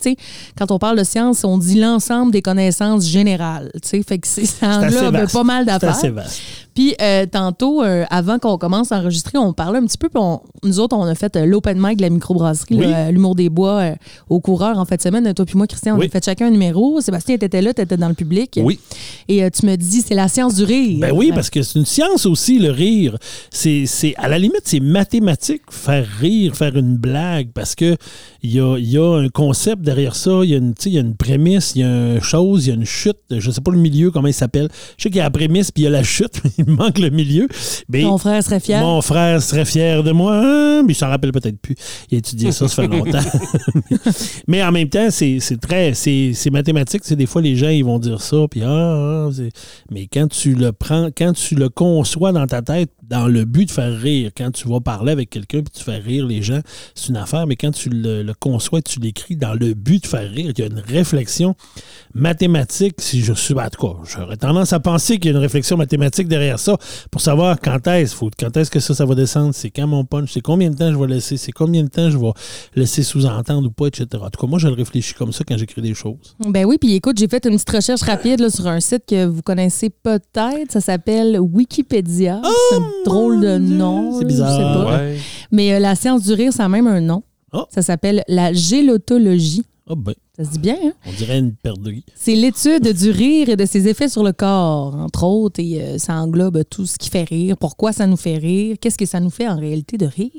Quand 0.57 0.71
on 0.71 0.79
parle 0.79 0.97
de 0.97 1.03
science, 1.03 1.43
on 1.43 1.57
dit 1.57 1.79
l'ensemble 1.79 2.31
des 2.31 2.41
connaissances 2.41 3.05
générales. 3.07 3.71
tu 3.81 3.89
sais. 3.89 4.03
Fait 4.03 4.19
que 4.19 4.27
c'est- 4.27 4.45
ça 4.45 4.79
englobe 4.79 5.29
pas 5.31 5.43
mal 5.43 5.65
d'affaires. 5.65 5.95
Puis 6.73 6.93
euh, 7.01 7.25
tantôt, 7.25 7.81
euh, 7.81 8.05
avant 8.11 8.37
qu'on 8.37 8.57
commence 8.59 8.91
à 8.91 8.99
enregistrer, 8.99 9.39
on 9.39 9.51
parlait 9.51 9.79
un 9.79 9.85
petit 9.85 9.97
peu. 9.97 10.09
Puis 10.09 10.21
on- 10.21 10.41
nous 10.63 10.79
autres, 10.79 10.95
on 10.95 11.03
a 11.05 11.15
fait 11.15 11.35
euh, 11.35 11.45
l'open 11.45 11.77
mic 11.81 11.97
de 11.97 12.03
la 12.03 12.09
microbrasserie, 12.11 12.75
Oui. 12.77 12.85
euh, 12.85 13.09
l'humour 13.09 13.33
des 13.33 13.49
bois 13.49 13.79
euh, 13.79 13.95
au 14.29 14.39
coureur 14.39 14.77
en 14.77 14.85
fait 14.85 14.97
de 14.97 15.01
semaine. 15.01 15.33
Toi 15.33 15.45
puis 15.45 15.57
moi, 15.57 15.65
Christian, 15.65 15.95
on 15.95 15.99
Oui. 15.99 16.05
a 16.05 16.09
fait 16.09 16.23
chacun 16.23 16.47
un 16.47 16.51
numéro. 16.51 17.01
Sébastien, 17.01 17.37
t'étais 17.37 17.63
là, 17.63 17.73
t'étais 17.73 17.97
dans 17.97 18.09
le 18.09 18.13
public. 18.13 18.59
Oui. 18.63 18.79
Et 19.27 19.43
euh, 19.43 19.49
tu 19.49 19.65
me 19.65 19.75
dis, 19.75 20.01
c'est 20.01 20.13
la 20.13 20.27
science 20.27 20.53
du 20.55 20.63
rire. 20.65 20.99
Ben 21.01 21.11
oui, 21.15 21.31
parce 21.33 21.49
que 21.49 21.63
c'est 21.63 21.79
une 21.79 21.85
science 21.85 22.27
aussi, 22.27 22.59
le 22.59 22.69
rire. 22.69 23.06
C'est, 23.51 23.85
c'est- 23.85 24.15
à 24.17 24.27
la 24.27 24.37
limite, 24.39 24.61
c'est 24.65 24.79
mathématique, 24.79 25.61
faire 25.69 26.05
rire, 26.19 26.55
faire 26.55 26.75
une 26.77 26.97
blague, 26.97 27.49
parce 27.53 27.75
que 27.75 27.95
il 28.43 28.53
y 28.53 28.59
a, 28.59 28.77
il 28.77 28.89
y 28.89 28.97
a 28.97 29.15
un 29.17 29.29
concept 29.29 29.81
derrière 29.81 30.15
ça, 30.15 30.39
il 30.43 30.49
y, 30.49 30.53
a 30.53 30.57
une, 30.57 30.73
y 30.85 30.99
a 30.99 31.03
prémisse, 31.17 31.73
il 31.75 31.81
y 31.81 31.83
a 31.83 31.87
une 32.15 32.21
chose, 32.21 32.65
il 32.65 32.69
y 32.69 32.71
a 32.71 32.75
une 32.75 32.85
chute, 32.85 33.17
je 33.29 33.51
sais 33.51 33.61
pas 33.61 33.71
le 33.71 33.77
milieu, 33.79 34.11
comment 34.11 34.27
il 34.27 34.33
s'appelle. 34.33 34.69
Je 34.97 35.03
sais 35.03 35.09
qu'il 35.09 35.17
y 35.17 35.21
a 35.21 35.23
la 35.23 35.29
prémisse, 35.31 35.71
puis 35.71 35.83
il 35.83 35.85
y 35.85 35.87
a 35.87 35.91
la 35.91 36.03
chute, 36.03 36.41
mais 36.43 36.51
il 36.59 36.65
manque 36.69 36.99
le 36.99 37.09
milieu. 37.09 37.47
Mais 37.89 38.01
Ton 38.03 38.17
frère 38.17 38.43
serait 38.43 38.59
fier. 38.59 38.79
mon 38.79 39.01
frère 39.01 39.41
serait 39.41 39.65
fier 39.65 40.03
de 40.03 40.11
moi, 40.11 40.39
hein, 40.43 40.83
mais 40.83 40.93
il 40.93 40.95
s'en 40.95 41.09
rappelle 41.09 41.31
peut-être 41.31 41.59
plus. 41.59 41.75
Il 42.11 42.15
a 42.15 42.17
étudié 42.19 42.51
ça, 42.51 42.67
ça 42.67 42.83
fait 42.83 42.87
longtemps. 42.95 43.19
mais 44.47 44.63
en 44.63 44.71
même 44.71 44.89
temps, 44.89 45.07
c'est 45.09 45.39
c'est 45.39 45.57
très, 45.59 45.93
c'est 45.93 46.31
c'est 46.33 46.49
mathématique. 46.49 47.01
C'est 47.03 47.15
des 47.15 47.25
fois 47.25 47.41
les 47.41 47.55
gens 47.55 47.69
ils 47.69 47.83
vont 47.83 47.99
dire 47.99 48.21
ça, 48.21 48.37
puis 48.49 48.61
ah, 48.63 48.67
ah, 48.69 49.29
c'est- 49.33 49.49
mais 49.91 50.07
quand 50.11 50.27
tu 50.27 50.53
le 50.55 50.71
prends, 50.71 51.09
quand 51.15 51.33
tu 51.33 51.55
le 51.55 51.69
conçois 51.69 52.31
dans 52.31 52.45
ta 52.47 52.61
tête, 52.61 52.89
dans 53.09 53.27
le 53.27 53.45
but 53.45 53.65
de 53.65 53.71
faire 53.71 53.97
rire, 53.97 54.31
quand 54.35 54.51
tu 54.51 54.67
vas 54.67 54.79
parler 54.79 55.11
avec 55.11 55.29
quelqu'un 55.29 55.59
puis 55.59 55.71
tu 55.73 55.83
fais 55.83 55.97
rire 55.97 56.25
les 56.25 56.41
gens, 56.41 56.59
c'est 56.95 57.09
une 57.09 57.17
affaire. 57.17 57.47
Mais 57.47 57.55
quand 57.55 57.71
tu 57.71 57.89
le, 57.89 58.23
le 58.23 58.33
conçois, 58.33 58.81
tu 58.81 58.99
l'écris 58.99 59.35
dans 59.35 59.53
le 59.53 59.73
but 59.73 60.03
de 60.03 60.07
faire 60.07 60.29
rire, 60.29 60.51
il 60.55 60.59
y 60.59 60.61
a 60.61 60.67
une 60.67 60.79
réflexion 60.79 61.55
mathématique. 62.13 62.95
Si 62.99 63.21
je 63.21 63.33
suis, 63.33 63.53
en 63.53 63.69
tout 63.69 63.87
cas, 63.87 63.93
j'aurais 64.03 64.37
tendance 64.37 64.73
à 64.73 64.79
penser 64.79 65.17
qu'il 65.19 65.31
y 65.31 65.33
a 65.33 65.37
une 65.37 65.43
réflexion 65.43 65.77
mathématique 65.77 66.27
derrière 66.27 66.59
ça 66.59 66.77
pour 67.11 67.21
savoir 67.21 67.59
quand 67.61 67.85
est-ce, 67.87 68.15
faut, 68.15 68.29
quand 68.37 68.55
est-ce 68.57 68.71
que 68.71 68.79
ça, 68.79 68.93
ça 68.93 69.05
va 69.05 69.15
descendre, 69.15 69.53
c'est 69.53 69.69
quand 69.69 69.87
mon 69.87 70.03
punch, 70.03 70.33
c'est 70.33 70.41
combien 70.41 70.69
de 70.69 70.75
temps 70.75 70.91
je 70.91 70.97
vais 70.97 71.07
laisser, 71.07 71.37
c'est 71.37 71.51
combien 71.51 71.83
de 71.83 71.89
temps 71.89 72.09
je 72.09 72.17
vais 72.17 72.31
laisser 72.75 73.03
sous-entendre 73.03 73.67
ou 73.67 73.71
pas, 73.71 73.87
etc. 73.87 74.07
En 74.21 74.29
tout 74.29 74.39
cas, 74.39 74.47
moi, 74.47 74.59
je 74.59 74.67
le 74.67 74.73
réfléchis 74.73 75.13
comme 75.13 75.31
ça 75.31 75.43
quand 75.47 75.57
j'écris 75.57 75.81
des 75.81 75.93
choses. 75.93 76.35
Ben 76.39 76.65
oui, 76.65 76.77
puis 76.79 76.93
écoute, 76.93 77.17
j'ai 77.17 77.27
fait 77.27 77.45
une 77.45 77.53
petite 77.53 77.69
recherche 77.69 78.01
rapide 78.01 78.39
là, 78.39 78.49
sur 78.49 78.67
un 78.67 78.79
site 78.79 79.03
que 79.07 79.25
vous 79.25 79.41
connaissez 79.41 79.89
peut-être. 79.89 80.71
Ça 80.71 80.81
s'appelle 80.81 81.39
Wikipédia. 81.39 82.41
un 82.73 82.96
drôle 83.05 83.41
de 83.41 83.57
nom. 83.57 84.17
c'est 84.19 84.25
bizarre. 84.25 84.51
je 84.51 84.57
sais 84.57 84.61
pas. 84.85 84.97
Ouais. 84.97 85.17
Mais 85.51 85.73
euh, 85.73 85.79
la 85.79 85.95
science 85.95 86.23
du 86.23 86.33
rire, 86.33 86.53
ça 86.53 86.65
a 86.65 86.69
même 86.69 86.87
un 86.87 87.01
nom. 87.01 87.23
Oh. 87.53 87.63
Ça 87.73 87.81
s'appelle 87.81 88.23
la 88.27 88.51
gélotologie. 88.53 89.63
Ah 89.89 89.93
ben, 89.95 90.13
Ça 90.37 90.43
se 90.43 90.49
dit 90.51 90.59
bien, 90.59 90.75
hein? 90.83 90.91
on 91.07 91.13
dirait 91.13 91.39
une 91.39 91.53
perte 91.53 91.79
de 91.81 91.91
vie. 91.91 92.03
C'est 92.13 92.35
l'étude 92.35 92.91
du 92.91 93.09
rire 93.09 93.47
et 93.47 93.55
de 93.55 93.65
ses 93.65 93.87
effets 93.87 94.09
sur 94.09 94.21
le 94.21 94.33
corps, 94.33 94.93
entre 94.95 95.23
autres, 95.23 95.61
et 95.61 95.81
euh, 95.81 95.97
ça 95.97 96.15
englobe 96.15 96.61
tout 96.69 96.85
ce 96.85 96.97
qui 96.97 97.09
fait 97.09 97.23
rire, 97.23 97.55
pourquoi 97.57 97.93
ça 97.93 98.05
nous 98.05 98.17
fait 98.17 98.37
rire, 98.37 98.75
qu'est-ce 98.81 98.97
que 98.97 99.05
ça 99.05 99.21
nous 99.21 99.29
fait 99.29 99.47
en 99.47 99.57
réalité 99.57 99.97
de 99.97 100.05
rire. 100.05 100.29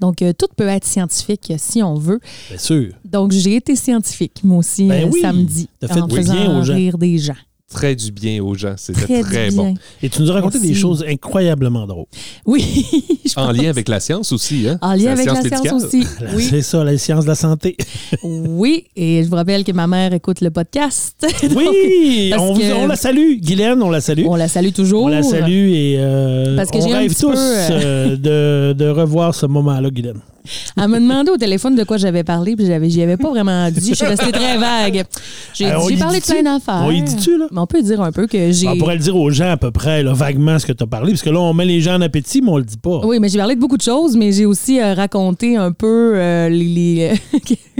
Donc, 0.00 0.22
euh, 0.22 0.32
tout 0.36 0.48
peut 0.56 0.66
être 0.66 0.84
scientifique 0.84 1.52
euh, 1.52 1.56
si 1.56 1.84
on 1.84 1.94
veut. 1.94 2.18
Bien 2.48 2.58
sûr. 2.58 2.92
Donc, 3.04 3.30
j'ai 3.30 3.54
été 3.54 3.76
scientifique, 3.76 4.40
moi 4.42 4.58
aussi, 4.58 4.88
Ben 4.88 5.08
oui, 5.12 5.20
samedi, 5.20 5.68
t'as 5.78 5.86
fait 5.86 6.00
en 6.00 6.08
du 6.08 6.16
faisant 6.16 6.34
bien 6.34 6.58
aux 6.58 6.64
gens. 6.64 6.74
rire 6.74 6.98
des 6.98 7.16
gens. 7.18 7.34
Très 7.74 7.94
du 7.94 8.10
bien 8.12 8.42
aux 8.42 8.54
gens. 8.54 8.74
C'était 8.76 9.20
Très, 9.22 9.50
bon. 9.50 9.74
Et 10.02 10.08
tu 10.08 10.22
nous 10.22 10.30
as 10.30 10.34
raconté 10.34 10.58
des 10.60 10.74
choses 10.74 11.04
incroyablement 11.08 11.86
drôles. 11.86 12.06
Oui, 12.46 12.86
je 13.26 13.32
En 13.38 13.48
pense. 13.48 13.56
lien 13.56 13.68
avec 13.68 13.88
la 13.88 14.00
science 14.00 14.32
aussi. 14.32 14.66
Hein? 14.68 14.78
En 14.80 14.92
C'est 14.96 15.04
lien 15.04 15.12
avec 15.12 15.26
la 15.26 15.34
médicale. 15.34 15.60
science 15.60 15.84
aussi. 15.84 16.06
Oui, 16.34 16.46
C'est 16.48 16.62
ça, 16.62 16.84
la 16.84 16.96
science 16.96 17.24
de 17.24 17.28
la 17.28 17.34
santé. 17.34 17.76
oui. 18.22 18.84
Et 18.96 19.22
je 19.24 19.28
vous 19.28 19.36
rappelle 19.36 19.64
que 19.64 19.72
ma 19.72 19.86
mère 19.86 20.12
écoute 20.14 20.40
le 20.40 20.50
podcast. 20.50 21.26
Oui, 21.54 22.32
on, 22.38 22.54
vous- 22.54 22.60
que- 22.60 22.72
on 22.74 22.86
la 22.86 22.96
salue. 22.96 23.34
Guylaine, 23.40 23.82
on 23.82 23.90
la 23.90 24.00
salue. 24.00 24.24
On 24.26 24.36
la 24.36 24.48
salue 24.48 24.70
toujours. 24.72 25.02
On 25.04 25.08
la 25.08 25.22
salue 25.22 25.70
et 25.72 25.96
euh, 25.98 26.56
Parce 26.56 26.70
que 26.70 26.78
on 26.78 26.88
rêve 26.88 27.14
tous 27.14 27.30
peu, 27.32 27.36
euh, 27.36 28.16
de, 28.16 28.72
de 28.72 28.88
revoir 28.88 29.34
ce 29.34 29.46
moment-là, 29.46 29.90
Guylaine. 29.90 30.20
Elle 30.76 30.88
me 30.88 31.00
demandait 31.00 31.30
au 31.30 31.38
téléphone 31.38 31.74
de 31.74 31.84
quoi 31.84 31.96
j'avais 31.96 32.22
parlé, 32.22 32.54
puis 32.54 32.66
j'avais, 32.66 32.90
j'y 32.90 33.00
avais 33.00 33.16
pas 33.16 33.30
vraiment 33.30 33.70
dit. 33.70 33.88
Je 33.90 33.94
suis 33.94 34.04
restée 34.04 34.30
très 34.30 34.58
vague. 34.58 35.04
J'ai, 35.54 35.66
Euh, 35.72 35.78
j'ai 35.88 35.96
parlé 35.96 36.20
de 36.20 36.24
plein 36.24 36.42
d'affaires. 36.42 36.82
On 36.84 36.90
y 36.90 37.00
dit-tu, 37.00 37.38
là? 37.38 37.46
Mais 37.50 37.60
on 37.64 37.66
peut 37.66 37.82
dire 37.82 38.02
un 38.02 38.12
peu 38.12 38.26
que 38.26 38.52
j'ai. 38.52 38.68
On 38.68 38.76
pourrait 38.76 38.96
le 38.96 39.00
dire 39.00 39.16
aux 39.16 39.30
gens 39.30 39.48
à 39.50 39.56
peu 39.56 39.70
près, 39.70 40.02
là, 40.02 40.12
vaguement, 40.12 40.58
ce 40.58 40.66
que 40.66 40.72
tu 40.72 40.82
as 40.84 40.86
parlé, 40.86 41.12
parce 41.12 41.22
que 41.22 41.30
là, 41.30 41.40
on 41.40 41.54
met 41.54 41.64
les 41.64 41.80
gens 41.80 41.94
en 41.94 42.00
appétit, 42.02 42.42
mais 42.42 42.50
on 42.50 42.58
le 42.58 42.64
dit 42.64 42.76
pas. 42.76 43.00
Oui, 43.04 43.18
mais 43.20 43.30
j'ai 43.30 43.38
parlé 43.38 43.54
de 43.54 43.60
beaucoup 43.60 43.78
de 43.78 43.82
choses, 43.82 44.16
mais 44.16 44.32
j'ai 44.32 44.44
aussi 44.44 44.80
euh, 44.80 44.92
raconté 44.92 45.56
un 45.56 45.72
peu 45.72 46.12
euh, 46.16 46.48
les. 46.50 46.64
les- 46.64 47.12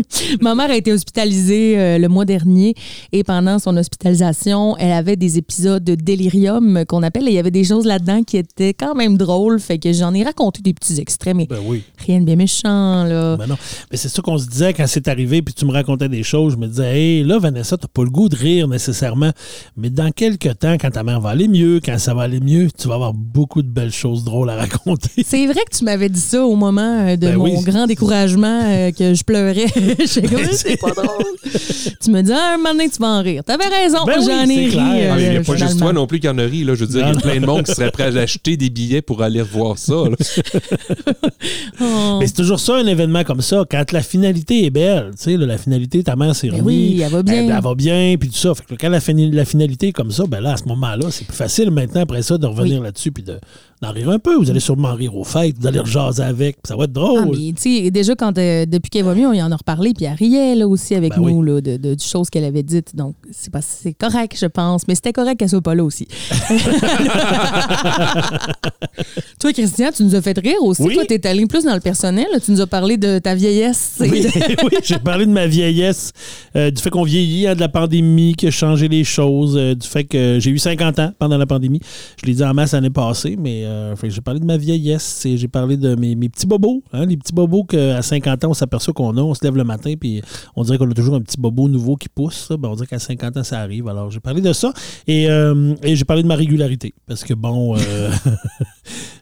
Ma 0.41 0.55
mère 0.55 0.71
a 0.71 0.77
été 0.77 0.93
hospitalisée 0.93 1.79
euh, 1.79 1.99
le 1.99 2.09
mois 2.09 2.25
dernier 2.25 2.75
et 3.13 3.23
pendant 3.25 3.59
son 3.59 3.77
hospitalisation, 3.77 4.77
elle 4.79 4.93
avait 4.93 5.17
des 5.17 5.39
épisodes 5.39 5.85
de 5.85 5.95
délirium 5.95 6.85
qu'on 6.89 7.03
appelle 7.03 7.29
et 7.29 7.31
il 7.31 7.35
y 7.35 7.39
avait 7.39 7.51
des 7.51 7.65
choses 7.65 7.85
là-dedans 7.87 8.23
qui 8.25 8.37
étaient 8.39 8.75
quand 8.75 8.95
même 8.95 9.17
drôles. 9.17 9.61
Fait 9.61 9.79
que 9.79 9.93
j'en 9.93 10.13
ai 10.15 10.25
raconté 10.25 10.63
des 10.63 10.75
petits 10.75 10.99
extraits, 11.01 11.35
mais 11.37 11.47
Ben 11.47 11.59
oui. 11.65 11.83
rien 11.99 12.21
de 12.21 12.25
bien 12.25 12.37
méchant, 12.37 13.05
là. 13.05 13.37
Ben 13.37 13.47
non. 13.47 13.57
Mais 13.91 13.97
c'est 13.97 14.09
ça 14.09 14.23
qu'on 14.23 14.39
se 14.39 14.47
disait 14.49 14.73
quand 14.73 14.87
c'est 14.87 15.07
arrivé, 15.09 15.43
puis 15.43 15.55
tu 15.55 15.65
me 15.67 15.73
racontais 15.73 16.09
des 16.09 16.23
choses. 16.23 16.55
Je 16.55 16.59
me 16.59 16.67
disais, 16.67 16.99
hey, 16.99 17.23
là, 17.25 17.39
Vanessa, 17.39 17.77
t'as 17.77 17.89
pas 17.89 18.03
le 18.03 18.11
goût 18.11 18.29
de 18.29 18.37
rire 18.37 18.67
nécessairement. 18.69 19.31
Mais 19.77 19.91
dans 19.91 20.11
quelques 20.13 20.57
temps, 20.59 20.75
quand 20.81 20.91
ta 20.91 21.03
mère 21.03 21.21
va 21.21 21.31
aller 21.31 21.49
mieux, 21.49 21.81
quand 21.85 21.99
ça 21.99 22.15
va 22.15 22.23
aller 22.23 22.39
mieux, 22.39 22.69
tu 22.79 22.87
vas 22.87 22.95
avoir 22.95 23.13
beaucoup 23.13 23.61
de 23.61 23.67
belles 23.69 23.93
choses 23.93 24.23
drôles 24.23 24.49
à 24.51 24.55
raconter. 24.57 25.11
C'est 25.27 25.47
vrai 25.47 25.61
que 25.69 25.77
tu 25.77 25.85
m'avais 25.85 26.09
dit 26.09 26.21
ça 26.21 26.45
au 26.45 26.55
moment 26.55 27.01
euh, 27.01 27.17
de 27.17 27.27
Ben 27.27 27.37
mon 27.37 27.45
oui. 27.45 27.65
grand 27.65 27.87
découragement 27.89 28.61
euh, 28.65 28.93
que 28.93 29.15
je 29.15 29.25
pleurais. 29.25 29.67
Comme, 29.75 30.53
c'est 30.53 30.77
pas 30.81 30.93
drôle. 30.93 31.25
tu 32.01 32.11
me 32.11 32.23
dis, 32.23 32.33
ah, 32.33 32.53
un 32.55 32.57
moment 32.57 32.71
donné, 32.73 32.89
tu 32.89 32.99
vas 33.01 33.09
en 33.09 33.23
rire. 33.23 33.43
T'avais 33.45 33.67
raison, 33.67 34.05
Ben 34.07 34.15
oui, 34.21 34.25
j'en 34.27 34.43
ai 34.45 34.47
c'est 34.47 34.65
ri. 34.67 34.71
clair. 34.71 34.85
euh, 34.87 35.09
Ah, 35.13 35.17
mais 35.17 35.25
Il 35.25 35.31
n'y 35.31 35.37
a 35.39 35.43
pas 35.43 35.57
juste 35.57 35.79
toi 35.81 35.93
non 35.93 36.07
plus 36.07 36.21
qui 36.21 36.29
en 36.29 36.39
a 36.39 36.43
ri. 36.45 36.63
Là. 36.65 36.75
Je 36.77 36.85
veux 36.85 36.91
dire, 36.93 37.09
il 37.09 37.15
y 37.15 37.17
a 37.19 37.21
plein 37.21 37.41
de 37.41 37.47
monde 37.47 37.65
qui 37.65 37.73
serait 37.75 37.91
prêt 37.91 38.17
à 38.17 38.21
acheter 38.21 38.57
des 38.57 38.71
billets 38.71 39.03
pour 39.03 39.23
aller 39.23 39.41
revoir 39.43 39.79
ça. 39.79 39.95
Oh. 41.81 42.19
Mais 42.21 42.27
c'est 42.27 42.35
toujours 42.35 42.61
ça, 42.61 42.77
un 42.77 42.87
événement 42.87 43.25
comme 43.25 43.41
ça. 43.43 43.65
Quand 43.71 43.93
la 43.93 44.03
finalité 44.03 44.65
est 44.65 44.71
belle, 44.71 45.11
tu 45.17 45.25
sais, 45.25 45.37
là, 45.37 45.45
la 45.47 45.59
finalité, 45.59 46.03
ta 46.03 46.17
mère 46.17 46.35
s'est 46.35 46.49
Ben 46.49 46.61
remise. 46.61 46.67
oui, 46.95 47.01
elle 47.05 47.11
va 47.13 47.23
bien. 47.23 47.35
Elle, 47.35 47.51
elle 47.51 47.63
va 47.63 47.75
bien, 47.75 48.15
puis 48.19 48.29
tout 48.31 48.37
ça. 48.37 48.55
Fait 48.55 48.65
que 48.65 48.75
quand 48.81 48.89
la 48.89 49.01
finalité 49.01 49.37
comme 49.93 50.11
ça, 50.11 50.25
ben 50.27 50.41
là, 50.41 50.53
à 50.53 50.57
ce 50.57 50.65
moment-là, 50.65 51.11
c'est 51.11 51.27
plus 51.27 51.37
facile 51.37 51.71
maintenant 51.71 52.03
après 52.03 52.23
ça 52.23 52.39
de 52.39 52.47
revenir 52.47 52.83
là-dessus 52.83 53.13
puis 53.13 53.23
de- 53.23 53.39
d'en 53.85 53.93
rire 53.93 54.11
un 54.11 54.19
peu. 54.19 54.35
Vous 54.37 54.51
allez 54.51 54.61
sûrement 54.61 54.95
rire 54.95 55.15
aux 55.17 55.25
fêtes, 55.25 55.57
vous 55.61 55.67
allez 55.67 55.81
rejaser 55.81 56.23
avec, 56.23 56.57
puis 56.57 56.69
ça 56.69 56.77
va 56.77 56.85
être 56.85 56.91
Ah, 56.97 57.01
drôle. 57.01 57.37
mais 57.39 57.53
tu 57.53 57.85
sais, 57.85 57.91
déjà, 57.91 58.15
quand, 58.15 58.37
euh, 58.39 58.65
depuis 58.67 58.91
qu'elle 58.91 59.05
va 59.05 59.15
mieux, 59.15 59.27
on 59.27 59.33
y 59.33 59.43
en 59.43 59.51
a 59.53 59.57
reparlé, 59.57 59.93
puis 59.95 60.05
elle 60.07 60.15
riait 60.15 60.55
là, 60.55 60.67
aussi 60.69 60.95
avec 60.95 61.15
Ben 61.15 61.21
nous 61.23 61.43
là, 61.43 61.61
de, 61.61 61.77
de, 61.77 61.95
de 61.95 62.01
choses 62.01 62.31
qu'elle 62.31 62.45
avait 62.45 62.63
dites. 62.63 62.95
Donc, 62.97 63.15
c'est 63.33 63.53
pas 63.53 63.61
c'est 63.63 63.93
correct, 63.93 64.37
je 64.39 64.47
pense. 64.47 64.87
Mais 64.89 64.95
c'était 64.95 65.13
correct 65.13 65.39
qu'elle 65.39 65.49
soit 65.49 65.61
pas 65.61 65.75
là 65.75 65.85
aussi. 65.85 66.07
Toi, 69.41 69.53
Christian, 69.53 69.91
tu 69.95 70.03
nous 70.05 70.15
as 70.15 70.23
fait 70.23 70.39
rire 70.39 70.63
aussi. 70.63 70.83
Oui. 70.83 70.95
Toi, 70.95 71.05
t'es 71.07 71.27
allé 71.27 71.45
plus 71.47 71.65
dans 71.65 71.75
le 71.75 71.81
personnel. 71.81 72.27
Tu 72.45 72.51
nous 72.53 72.61
as 72.61 72.67
parlé 72.67 72.97
de 72.97 73.19
ta 73.19 73.35
vieillesse. 73.35 74.01
et 74.03 74.09
Oui, 74.11 74.21
de- 74.23 74.29
oui, 74.65 74.79
j'ai 74.83 74.99
parlé 74.99 75.27
de 75.27 75.31
ma 75.31 75.47
vieillesse, 75.47 76.13
euh, 76.57 76.71
du 76.71 76.81
fait 76.81 76.91
qu'on 76.91 77.03
vieillit, 77.03 77.47
hein, 77.47 77.55
de 77.55 77.61
la 77.61 77.69
pandémie 77.69 78.35
qui 78.35 78.47
a 78.47 78.51
changé 78.51 78.89
les 78.89 79.05
choses, 79.05 79.57
euh, 79.57 79.75
du 79.75 79.87
fait 79.87 80.05
que 80.05 80.39
j'ai 80.41 80.51
eu 80.51 80.59
50 80.59 80.99
ans 80.99 81.13
pendant 81.19 81.37
la 81.39 81.47
pandémie. 81.47 81.81
Je 82.21 82.27
l'ai 82.27 82.35
dit 82.35 82.45
en 82.45 82.55
masse 82.55 82.73
l'année 82.73 82.91
passée, 82.91 83.37
mais 83.39 83.63
euh, 83.75 83.97
j'ai 84.05 84.21
parlé 84.21 84.41
de 84.41 84.45
ma 84.45 84.57
vieillesse 84.57 85.27
et 85.27 85.37
j'ai 85.37 85.49
parlé 85.49 85.77
de 85.77 85.95
mes, 85.95 86.17
petits 86.29 86.47
bobos, 86.47 86.83
hein, 86.93 87.07
les 87.07 87.17
petits 87.17 87.33
bobos 87.33 87.65
qu'à 87.65 88.03
50 88.03 88.45
ans, 88.45 88.51
on 88.51 88.55
s'aperçoit 88.55 88.95
qu'on 88.95 89.17
a, 89.17 89.21
on 89.21 89.35
se 89.35 89.45
lève 89.45 89.57
le 89.57 89.65
matin 89.65 89.95
puis 89.99 90.23
on 90.57 90.63
dirait 90.63 90.79
qu'on 90.79 90.91
a 90.91 90.95
toujours 90.95 91.15
un 91.15 91.21
petit 91.21 91.39
bobo 91.39 91.69
nouveau 91.69 91.97
qui 91.97 92.09
pousse. 92.09 92.49
Ben, 92.59 92.69
on 92.69 92.75
dirait 92.75 92.87
qu'à 92.87 92.99
50 92.99 93.37
ans, 93.37 93.43
ça 93.43 93.61
arrive. 93.61 93.89
Alors, 93.89 94.11
j'ai 94.11 94.21
parlé 94.21 94.41
de 94.41 94.53
ça 94.53 94.73
et, 95.07 95.29
euh, 95.29 95.75
j'ai 95.83 96.05
parlé 96.05 96.23
de 96.23 96.29
ma 96.29 96.37
régularité 96.37 96.95
parce 97.07 97.25
que, 97.25 97.35
bon, 97.35 97.77
euh, 97.77 98.11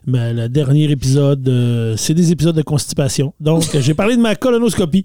mais 0.05 0.33
le 0.33 0.49
dernier 0.49 0.91
épisode, 0.91 1.47
euh, 1.47 1.95
c'est 1.97 2.13
des 2.13 2.31
épisodes 2.31 2.55
de 2.55 2.61
constipation. 2.61 3.33
Donc, 3.39 3.63
j'ai 3.79 3.93
parlé 3.93 4.15
de 4.15 4.21
ma 4.21 4.35
colonoscopie. 4.35 5.03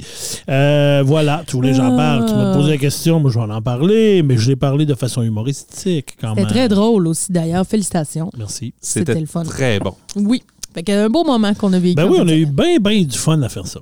Euh, 0.49 1.03
voilà, 1.05 1.43
tu 1.47 1.57
voulais 1.57 1.71
que 1.71 1.77
j'en 1.77 1.95
parle. 1.97 2.27
Tu 2.27 2.35
m'as 2.35 2.55
posé 2.55 2.71
la 2.71 2.79
question, 2.79 3.21
moi 3.21 3.31
je 3.31 3.39
vais 3.39 3.45
en 3.53 3.63
parler, 3.63 4.23
mais 4.23 4.37
je 4.37 4.49
l'ai 4.51 4.57
parlé 4.57 4.87
de 4.87 4.95
façon 4.95 5.23
humoristique 5.23 6.17
quand 6.21 6.31
C'était 6.31 6.41
même. 6.43 6.51
très 6.51 6.69
drôle 6.69 7.07
aussi, 7.07 7.33
d'ailleurs. 7.33 7.67
Félicitations. 7.67 8.31
Merci. 8.37 8.73
C'était 8.81 9.13
C'était 9.13 9.21
le 9.21 9.27
fun. 9.27 9.43
très 9.45 9.79
bon. 9.81 9.95
Oui. 10.17 10.43
Fait 10.75 10.83
que 10.83 10.93
un 11.07 11.09
beau 11.09 11.25
moment 11.25 11.55
qu'on 11.55 11.73
a 11.73 11.79
vécu. 11.79 11.95
Ben 11.95 12.07
oui, 12.11 12.19
on 12.21 12.29
a 12.29 12.35
eu 12.35 12.45
bien, 12.45 12.77
bien 12.79 13.03
du 13.03 13.17
fun 13.17 13.41
à 13.41 13.49
faire 13.49 13.67
ça. 13.67 13.81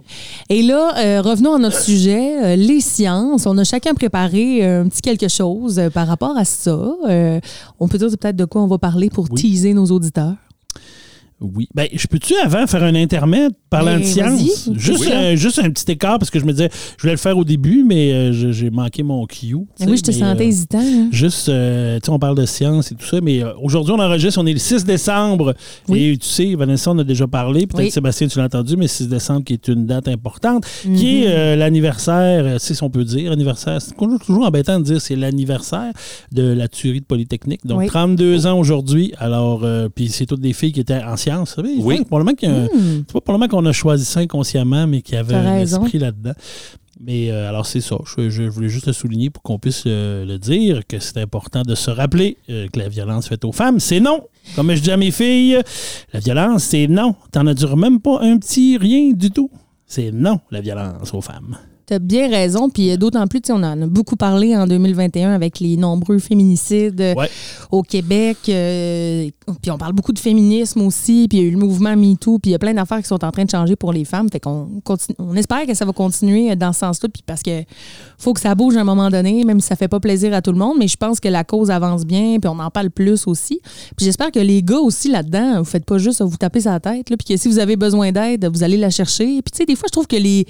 Et 0.49 0.63
là, 0.63 0.95
euh, 0.99 1.21
revenons 1.21 1.55
à 1.55 1.59
notre 1.59 1.81
sujet, 1.81 2.45
euh, 2.45 2.57
les 2.57 2.81
sciences. 2.81 3.45
On 3.47 3.59
a 3.59 3.65
chacun 3.65 3.93
préparé 3.93 4.65
un 4.65 4.89
petit 4.89 5.03
quelque 5.03 5.27
chose 5.29 5.81
euh, 5.81 5.91
par 5.91 6.07
rapport 6.07 6.37
à 6.39 6.45
ça. 6.45 6.79
Euh, 7.09 7.41
on 7.81 7.89
peut 7.89 7.99
dire 7.99 8.09
peut-être 8.11 8.37
de 8.37 8.45
quoi 8.45 8.63
on 8.63 8.69
va 8.69 8.79
parler 8.79 9.11
pour 9.11 9.27
Oui. 9.31 9.41
teaser 9.41 9.75
nos 9.75 9.87
auditeurs. 9.87 10.35
Oui. 11.41 11.69
Ben, 11.75 11.87
je 11.93 12.07
peux-tu 12.07 12.35
avant 12.43 12.67
faire 12.67 12.83
un 12.83 12.95
intermède 12.95 13.53
parlant 13.69 13.93
Ben, 13.97 14.01
de 14.01 14.05
science? 14.07 14.71
Juste, 14.75 15.01
Oui. 15.07 15.13
un, 15.13 15.35
juste 15.35 15.59
un 15.59 15.69
petit 15.71 15.93
écart 15.93 16.19
parce 16.19 16.31
que 16.31 16.39
je 16.41 16.45
me 16.47 16.53
disais, 16.53 16.71
je 16.97 17.03
voulais 17.03 17.13
le 17.13 17.19
faire 17.19 17.37
au 17.37 17.45
début, 17.45 17.85
mais 17.87 18.11
euh, 18.13 18.53
j'ai 18.53 18.71
manqué 18.71 19.03
mon 19.03 19.27
cue. 19.27 19.49
tu 19.49 19.57
Mais 19.81 19.87
oui, 19.87 19.97
je 19.99 20.03
te 20.03 20.11
mais, 20.13 20.17
sentais 20.19 20.45
euh, 20.45 20.49
hésitant. 20.49 20.79
hein. 20.81 21.09
Juste, 21.13 21.51
euh, 21.51 21.99
tu 22.01 22.07
sais, 22.07 22.11
on 22.11 22.19
parle 22.19 22.37
de 22.37 22.47
science 22.47 22.91
et 22.91 22.95
tout 22.95 23.05
ça, 23.05 23.21
mais 23.21 23.43
euh, 23.43 23.53
aujourd'hui, 23.63 23.93
on 23.93 23.99
enregistre, 24.01 24.41
on 24.41 24.47
est 24.47 24.53
le 24.55 24.59
6 24.59 24.85
décembre. 24.87 25.55
Oui. 25.89 26.05
Et 26.05 26.17
tu 26.17 26.27
sais, 26.27 26.55
Vanessa, 26.55 26.91
on 26.91 26.99
a 26.99 27.05
déjà 27.05 27.27
parlé, 27.27 27.67
peut-être 27.67 27.85
Oui. 27.85 27.91
Sébastien, 27.91 28.29
tu 28.29 28.39
l'as 28.39 28.47
entendu, 28.47 28.77
mais 28.79 28.89
6 28.89 29.09
décembre 29.09 29.45
qui 29.45 29.53
est 29.53 29.69
une 29.69 29.85
date 29.85 30.09
importante, 30.09 30.65
Mhm. 30.87 30.97
qui 30.97 31.25
est 31.25 31.29
euh, 31.29 31.57
l'anniversaire, 31.57 32.45
euh, 32.47 32.57
si 32.59 32.73
on 32.83 32.89
peut 32.89 33.05
dire, 33.05 33.31
anniversaire, 33.31 33.83
c'est 33.83 33.95
toujours, 33.95 34.19
toujours 34.21 34.47
embêtant 34.47 34.79
de 34.81 34.85
dire 34.85 35.01
c'est 35.03 35.17
l'anniversaire 35.17 35.93
de 36.33 36.43
la 36.53 36.67
tuerie 36.69 37.01
de 37.01 37.05
Polytechnique. 37.07 37.61
Donc, 37.67 37.81
Oui. 37.81 37.87
32 37.89 38.47
ans 38.47 38.59
aujourd'hui. 38.59 39.13
Alors, 39.19 39.65
euh, 39.65 39.89
puis 39.95 40.09
c'est 40.09 40.25
toutes 40.25 40.41
des 40.41 40.55
filles 40.55 40.73
qui 40.73 40.81
étaient 40.81 41.03
en 41.05 41.17
Oui. 41.83 41.97
c'est 41.99 42.05
probablement 42.05 42.35
qu'il 42.37 42.49
y 42.49 42.53
a 42.53 42.55
un- 42.57 42.65
Hmm. 42.67 43.05
c'est 43.07 43.13
pas 43.13 43.21
probablement 43.21 43.49
qu'on 43.49 43.67
a 43.67 43.73
choisi 43.73 44.05
ça 44.05 44.21
inconsciemment, 44.21 44.87
mais 44.87 45.03
qu'il 45.03 45.15
y 45.15 45.19
avait 45.19 45.33
T'as 45.35 45.41
un 45.41 45.55
raison. 45.55 45.83
esprit 45.85 45.99
là-dedans. 45.99 46.33
Mais 46.99 47.31
euh, 47.31 47.49
alors, 47.51 47.67
c'est 47.67 47.83
ça. 47.83 47.97
Je, 48.17 48.31
je 48.31 48.45
voulais 48.45 48.71
juste 48.71 48.87
le 48.87 48.95
souligner 48.95 49.29
pour 49.29 49.43
qu'on 49.43 49.59
puisse 49.59 49.83
euh, 49.87 50.25
le 50.25 50.39
dire, 50.39 50.81
que 50.87 50.99
c'est 50.99 51.19
important 51.21 51.61
de 51.63 51.75
se 51.75 51.91
rappeler 51.91 52.39
euh, 52.49 52.69
que 52.73 52.79
la 52.79 52.89
violence 52.89 53.29
faite 53.29 53.45
aux 53.45 53.53
femmes, 53.53 53.81
c'est 53.81 54.01
non. 54.01 54.23
Comme 54.55 54.73
je 54.75 54.81
dis 54.81 54.91
à 54.91 54.97
mes 54.97 55.11
filles, 55.11 55.61
la 56.15 56.21
violence, 56.21 56.65
c'est 56.65 56.87
non. 56.87 57.15
T'en 57.33 57.47
as 57.47 57.77
même 57.77 58.01
pas 58.01 58.21
un 58.23 58.39
petit 58.39 58.79
rien 58.79 59.13
du 59.13 59.31
tout? 59.31 59.51
C'est 59.87 60.11
non, 60.11 60.41
la 60.51 60.61
violence 60.63 61.13
aux 61.13 61.21
femmes. 61.21 61.59
Tu 61.87 61.95
as 61.95 61.99
bien 61.99 62.29
raison. 62.29 62.69
Puis 62.69 62.91
euh, 62.91 62.97
d'autant 62.97 63.27
plus, 63.27 63.41
tu 63.41 63.49
sais, 63.49 63.53
on 63.53 63.63
en 63.63 63.81
a 63.83 63.87
beaucoup 63.87 64.17
parlé 64.17 64.57
en 64.57 64.67
2021 64.67 65.33
avec 65.33 65.61
les 65.61 65.77
nombreux 65.77 66.19
féminicides 66.19 67.01
euh, 67.01 67.15
Ouais. 67.15 67.31
au 67.71 67.83
Québec. 67.83 68.37
euh, 68.49 69.29
puis 69.63 69.71
on 69.71 69.79
parle 69.79 69.93
beaucoup 69.93 70.13
de 70.13 70.19
féminisme 70.19 70.83
aussi. 70.83 71.27
Puis 71.29 71.39
il 71.39 71.43
y 71.43 71.45
a 71.45 71.49
eu 71.49 71.53
le 71.53 71.59
mouvement 71.59 71.95
MeToo. 71.97 72.39
Puis 72.41 72.51
il 72.51 72.53
y 72.53 72.55
a 72.55 72.59
plein 72.59 72.75
d'affaires 72.75 72.99
qui 73.01 73.07
sont 73.09 73.25
en 73.25 73.31
train 73.31 73.45
de 73.45 73.51
changer 73.51 73.77
pour 73.77 73.93
les 73.93 74.05
femmes. 74.05 74.29
Fait 74.31 74.41
qu'on 74.41 74.69
continue, 74.85 75.17
on 75.21 75.35
espère 75.37 75.65
que 75.67 75.75
ça 75.75 75.85
va 75.85 75.93
continuer 75.93 76.55
dans 76.57 76.73
ce 76.73 76.81
sens-là. 76.81 77.09
Puis 77.09 77.23
parce 77.25 77.43
que 77.43 77.63
faut 78.19 78.33
que 78.33 78.41
ça 78.41 78.55
bouge 78.55 78.77
à 78.77 78.81
un 78.81 78.85
moment 78.85 79.09
donné, 79.11 79.45
même 79.45 79.61
si 79.61 79.69
ça 79.69 79.77
fait 79.77 79.89
pas 79.89 80.01
plaisir 80.01 80.35
à 80.35 80.43
tout 80.43 80.53
le 80.53 80.59
monde. 80.59 80.77
Mais 80.79 80.89
je 80.89 80.97
pense 80.97 81.21
que 81.21 81.29
la 81.29 81.45
cause 81.45 81.71
avance 81.71 82.05
bien. 82.05 82.39
Puis 82.41 82.49
on 82.49 82.59
en 82.59 82.71
parle 82.71 82.91
plus 82.91 83.27
aussi. 83.29 83.61
Puis 83.97 84.05
j'espère 84.07 84.33
que 84.33 84.41
les 84.41 84.63
gars 84.63 84.79
aussi 84.79 85.09
là-dedans, 85.09 85.59
vous 85.59 85.65
faites 85.65 85.85
pas 85.85 85.99
juste 85.99 86.23
vous 86.23 86.37
taper 86.37 86.61
sa 86.63 86.81
tête. 86.81 87.11
Là, 87.11 87.17
puis 87.17 87.35
que 87.35 87.37
si 87.41 87.49
vous 87.49 87.59
avez 87.61 87.77
besoin 87.77 88.11
d'aide, 88.11 88.49
vous 88.53 88.65
allez 88.65 88.77
la 88.77 88.91
chercher. 88.91 89.27
Puis 89.43 89.53
tu 89.53 89.59
sais, 89.59 89.65
des 89.67 89.77
fois, 89.77 89.87
je 89.87 89.93
trouve 89.93 90.07
que 90.09 90.17
les, 90.17 90.47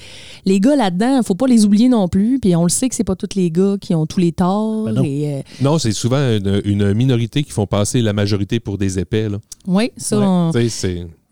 les 0.46 0.60
gars 0.60 0.76
là-dedans, 0.76 1.22
faut 1.26 1.34
pas 1.34 1.46
les 1.46 1.64
oublier 1.64 1.88
non 1.88 2.08
plus. 2.08 2.38
Puis 2.40 2.54
on 2.56 2.62
le 2.62 2.68
sait 2.68 2.88
que 2.88 2.94
c'est 2.94 3.04
pas 3.04 3.16
tous 3.16 3.34
les 3.36 3.50
gars 3.50 3.76
qui 3.80 3.94
ont 3.94 4.06
tous 4.06 4.20
les 4.20 4.32
torts. 4.32 4.84
Ben 4.84 4.92
non. 4.92 5.02
et, 5.04 5.34
euh, 5.34 5.42
Non, 5.60 5.78
c'est 5.78 5.92
souvent 5.92 6.18
une, 6.18 6.62
une 6.64 6.94
minorité 6.94 7.42
qui 7.42 7.50
font 7.52 7.66
passer 7.66 8.00
la 8.00 8.12
majorité 8.12 8.60
pour 8.60 8.78
des 8.78 8.98
épais. 8.98 9.28
là. 9.28 9.38
oui, 9.66 9.90
ça, 9.96 10.18
Ouais. 10.18 10.24
on- 10.26 10.50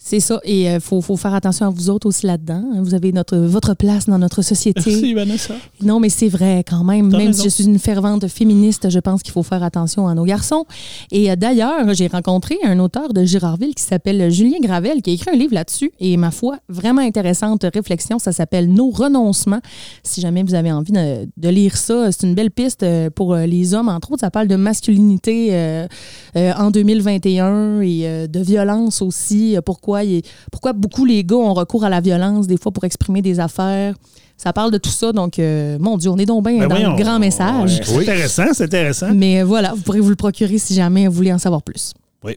c'est. 0.04 0.20
ça. 0.20 0.40
Et 0.44 0.64
il 0.64 0.80
faut, 0.80 1.00
faut 1.00 1.16
faire 1.16 1.34
attention 1.34 1.66
à 1.66 1.70
vous 1.70 1.90
autres 1.90 2.06
aussi 2.06 2.26
là-dedans. 2.26 2.62
Vous 2.80 2.94
avez 2.94 3.12
notre, 3.12 3.36
votre 3.36 3.74
place 3.74 4.06
dans 4.06 4.18
notre 4.18 4.42
société. 4.42 4.82
Merci, 4.86 5.14
Vanessa. 5.14 5.54
Non, 5.82 6.00
mais 6.00 6.08
c'est 6.08 6.28
vrai 6.28 6.64
quand 6.68 6.84
même. 6.84 7.08
Même 7.10 7.28
raison. 7.28 7.42
si 7.42 7.44
je 7.44 7.48
suis 7.54 7.64
une 7.64 7.78
fervente 7.78 8.28
féministe, 8.28 8.90
je 8.90 8.98
pense 8.98 9.22
qu'il 9.22 9.32
faut 9.32 9.42
faire 9.42 9.62
attention 9.62 10.06
à 10.08 10.14
nos 10.14 10.24
garçons. 10.24 10.66
Et 11.10 11.30
euh, 11.30 11.36
d'ailleurs, 11.36 11.92
j'ai 11.94 12.06
rencontré 12.06 12.56
un 12.64 12.78
auteur 12.78 13.12
de 13.12 13.24
Girardville 13.24 13.74
qui 13.74 13.82
s'appelle 13.82 14.30
Julien 14.30 14.58
Gravel, 14.60 15.02
qui 15.02 15.10
a 15.10 15.12
écrit 15.14 15.30
un 15.32 15.36
livre 15.36 15.54
là-dessus. 15.54 15.92
Et 16.00 16.16
ma 16.16 16.30
foi, 16.30 16.58
vraiment 16.68 17.02
intéressante 17.02 17.64
réflexion. 17.72 18.18
Ça 18.18 18.32
s'appelle 18.32 18.68
Nos 18.72 18.90
renoncements. 18.90 19.60
Si 20.02 20.20
jamais 20.20 20.42
vous 20.42 20.54
avez 20.54 20.72
envie 20.72 20.92
de, 20.92 21.28
de 21.36 21.48
lire 21.48 21.76
ça, 21.76 22.12
c'est 22.12 22.26
une 22.26 22.34
belle 22.34 22.50
piste 22.50 22.82
euh, 22.82 23.10
pour 23.10 23.34
euh, 23.34 23.46
les 23.46 23.74
hommes. 23.74 23.88
Entre 23.88 24.12
autres, 24.12 24.20
ça 24.20 24.30
parle 24.30 24.48
de 24.48 24.56
masculinité 24.56 25.48
euh, 25.52 25.86
euh, 26.36 26.52
en 26.56 26.70
2021 26.70 27.80
et 27.80 28.02
euh, 28.04 28.26
de 28.26 28.40
violence 28.40 29.02
aussi. 29.02 29.56
Euh, 29.56 29.60
Pourquoi, 29.94 30.04
il- 30.04 30.22
pourquoi 30.50 30.72
beaucoup 30.72 31.04
les 31.04 31.22
gars 31.24 31.36
ont 31.36 31.54
recours 31.54 31.84
à 31.84 31.88
la 31.88 32.00
violence 32.00 32.46
des 32.46 32.56
fois 32.56 32.72
pour 32.72 32.84
exprimer 32.84 33.22
des 33.22 33.38
affaires. 33.40 33.94
Ça 34.36 34.52
parle 34.52 34.72
de 34.72 34.78
tout 34.78 34.90
ça, 34.90 35.12
donc 35.12 35.38
euh, 35.38 35.76
mon 35.78 35.96
Dieu, 35.96 36.10
on 36.10 36.16
est 36.16 36.26
donc 36.26 36.44
bien 36.44 36.58
Ben 36.58 36.68
dans 36.68 36.74
voyons. 36.74 36.96
le 36.96 37.02
grand 37.02 37.18
message. 37.20 37.76
Ouais, 37.78 37.84
C'est 37.84 37.96
Oui. 37.96 38.02
intéressant, 38.02 38.46
c'est 38.52 38.64
intéressant. 38.64 39.14
Mais 39.14 39.40
euh, 39.40 39.44
voilà, 39.44 39.72
vous 39.74 39.82
pourrez 39.82 40.00
vous 40.00 40.08
le 40.10 40.16
procurer 40.16 40.58
si 40.58 40.74
jamais 40.74 41.06
vous 41.06 41.14
voulez 41.14 41.32
en 41.32 41.38
savoir 41.38 41.62
plus. 41.62 41.92
Oui. 42.24 42.36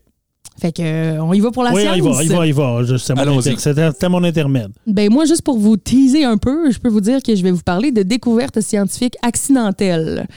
Fait 0.61 0.71
que 0.71 0.81
euh, 0.83 1.23
on 1.23 1.33
y 1.33 1.39
va 1.39 1.49
pour 1.49 1.63
la 1.63 1.73
oui, 1.73 1.81
science. 1.81 1.95
il 1.97 2.03
va, 2.03 2.23
il 2.23 2.29
va, 2.31 2.47
il 2.47 2.53
va. 2.53 2.83
Je- 2.83 2.97
C'est 2.97 3.15
mon, 3.15 3.21
Allons-y. 3.23 3.49
inter- 3.49 3.57
c'était- 3.59 3.91
c'était 3.91 4.09
mon 4.09 4.23
intermède. 4.23 4.71
Ben 4.85 5.11
moi, 5.11 5.25
juste 5.25 5.41
pour 5.41 5.57
vous 5.57 5.75
teaser 5.77 6.23
un 6.23 6.37
peu, 6.37 6.69
je 6.69 6.77
peux 6.77 6.89
vous 6.89 7.01
dire 7.01 7.23
que 7.23 7.35
je 7.35 7.41
vais 7.41 7.51
vous 7.51 7.63
parler 7.63 7.91
de 7.91 8.03
découvertes 8.03 8.61
scientifiques 8.61 9.15
accidentelles. 9.23 10.27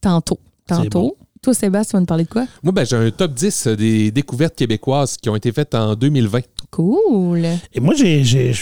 Tantôt. 0.00 0.38
C'est 0.68 0.74
Tantôt. 0.74 1.16
Toi, 1.46 1.54
Sébastien, 1.54 1.90
tu 1.90 1.92
vas 1.98 2.00
nous 2.00 2.06
parler 2.06 2.24
de 2.24 2.28
quoi? 2.28 2.44
Moi, 2.64 2.72
ben, 2.72 2.84
j'ai 2.84 2.96
un 2.96 3.08
top 3.12 3.32
10 3.32 3.68
des 3.68 4.10
découvertes 4.10 4.56
québécoises 4.56 5.16
qui 5.16 5.28
ont 5.30 5.36
été 5.36 5.52
faites 5.52 5.76
en 5.76 5.94
2020. 5.94 6.40
Cool. 6.72 7.46
Et 7.72 7.78
moi, 7.78 7.94
j'ai, 7.96 8.24
j'ai- 8.24 8.52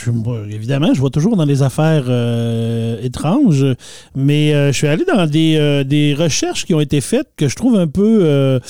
évidemment, 0.50 0.92
je 0.92 1.00
vois 1.00 1.08
toujours 1.08 1.34
dans 1.34 1.46
les 1.46 1.62
affaires 1.62 2.04
euh, 2.08 3.00
étranges, 3.00 3.64
mais 4.14 4.52
euh, 4.54 4.70
je 4.70 4.76
suis 4.76 4.86
allé 4.86 5.06
dans 5.06 5.24
des, 5.26 5.56
euh, 5.56 5.82
des 5.82 6.12
recherches 6.12 6.66
qui 6.66 6.74
ont 6.74 6.80
été 6.80 7.00
faites 7.00 7.28
que 7.38 7.48
je 7.48 7.56
trouve 7.56 7.76
un 7.78 7.86
peu, 7.86 8.18
euh, 8.22 8.60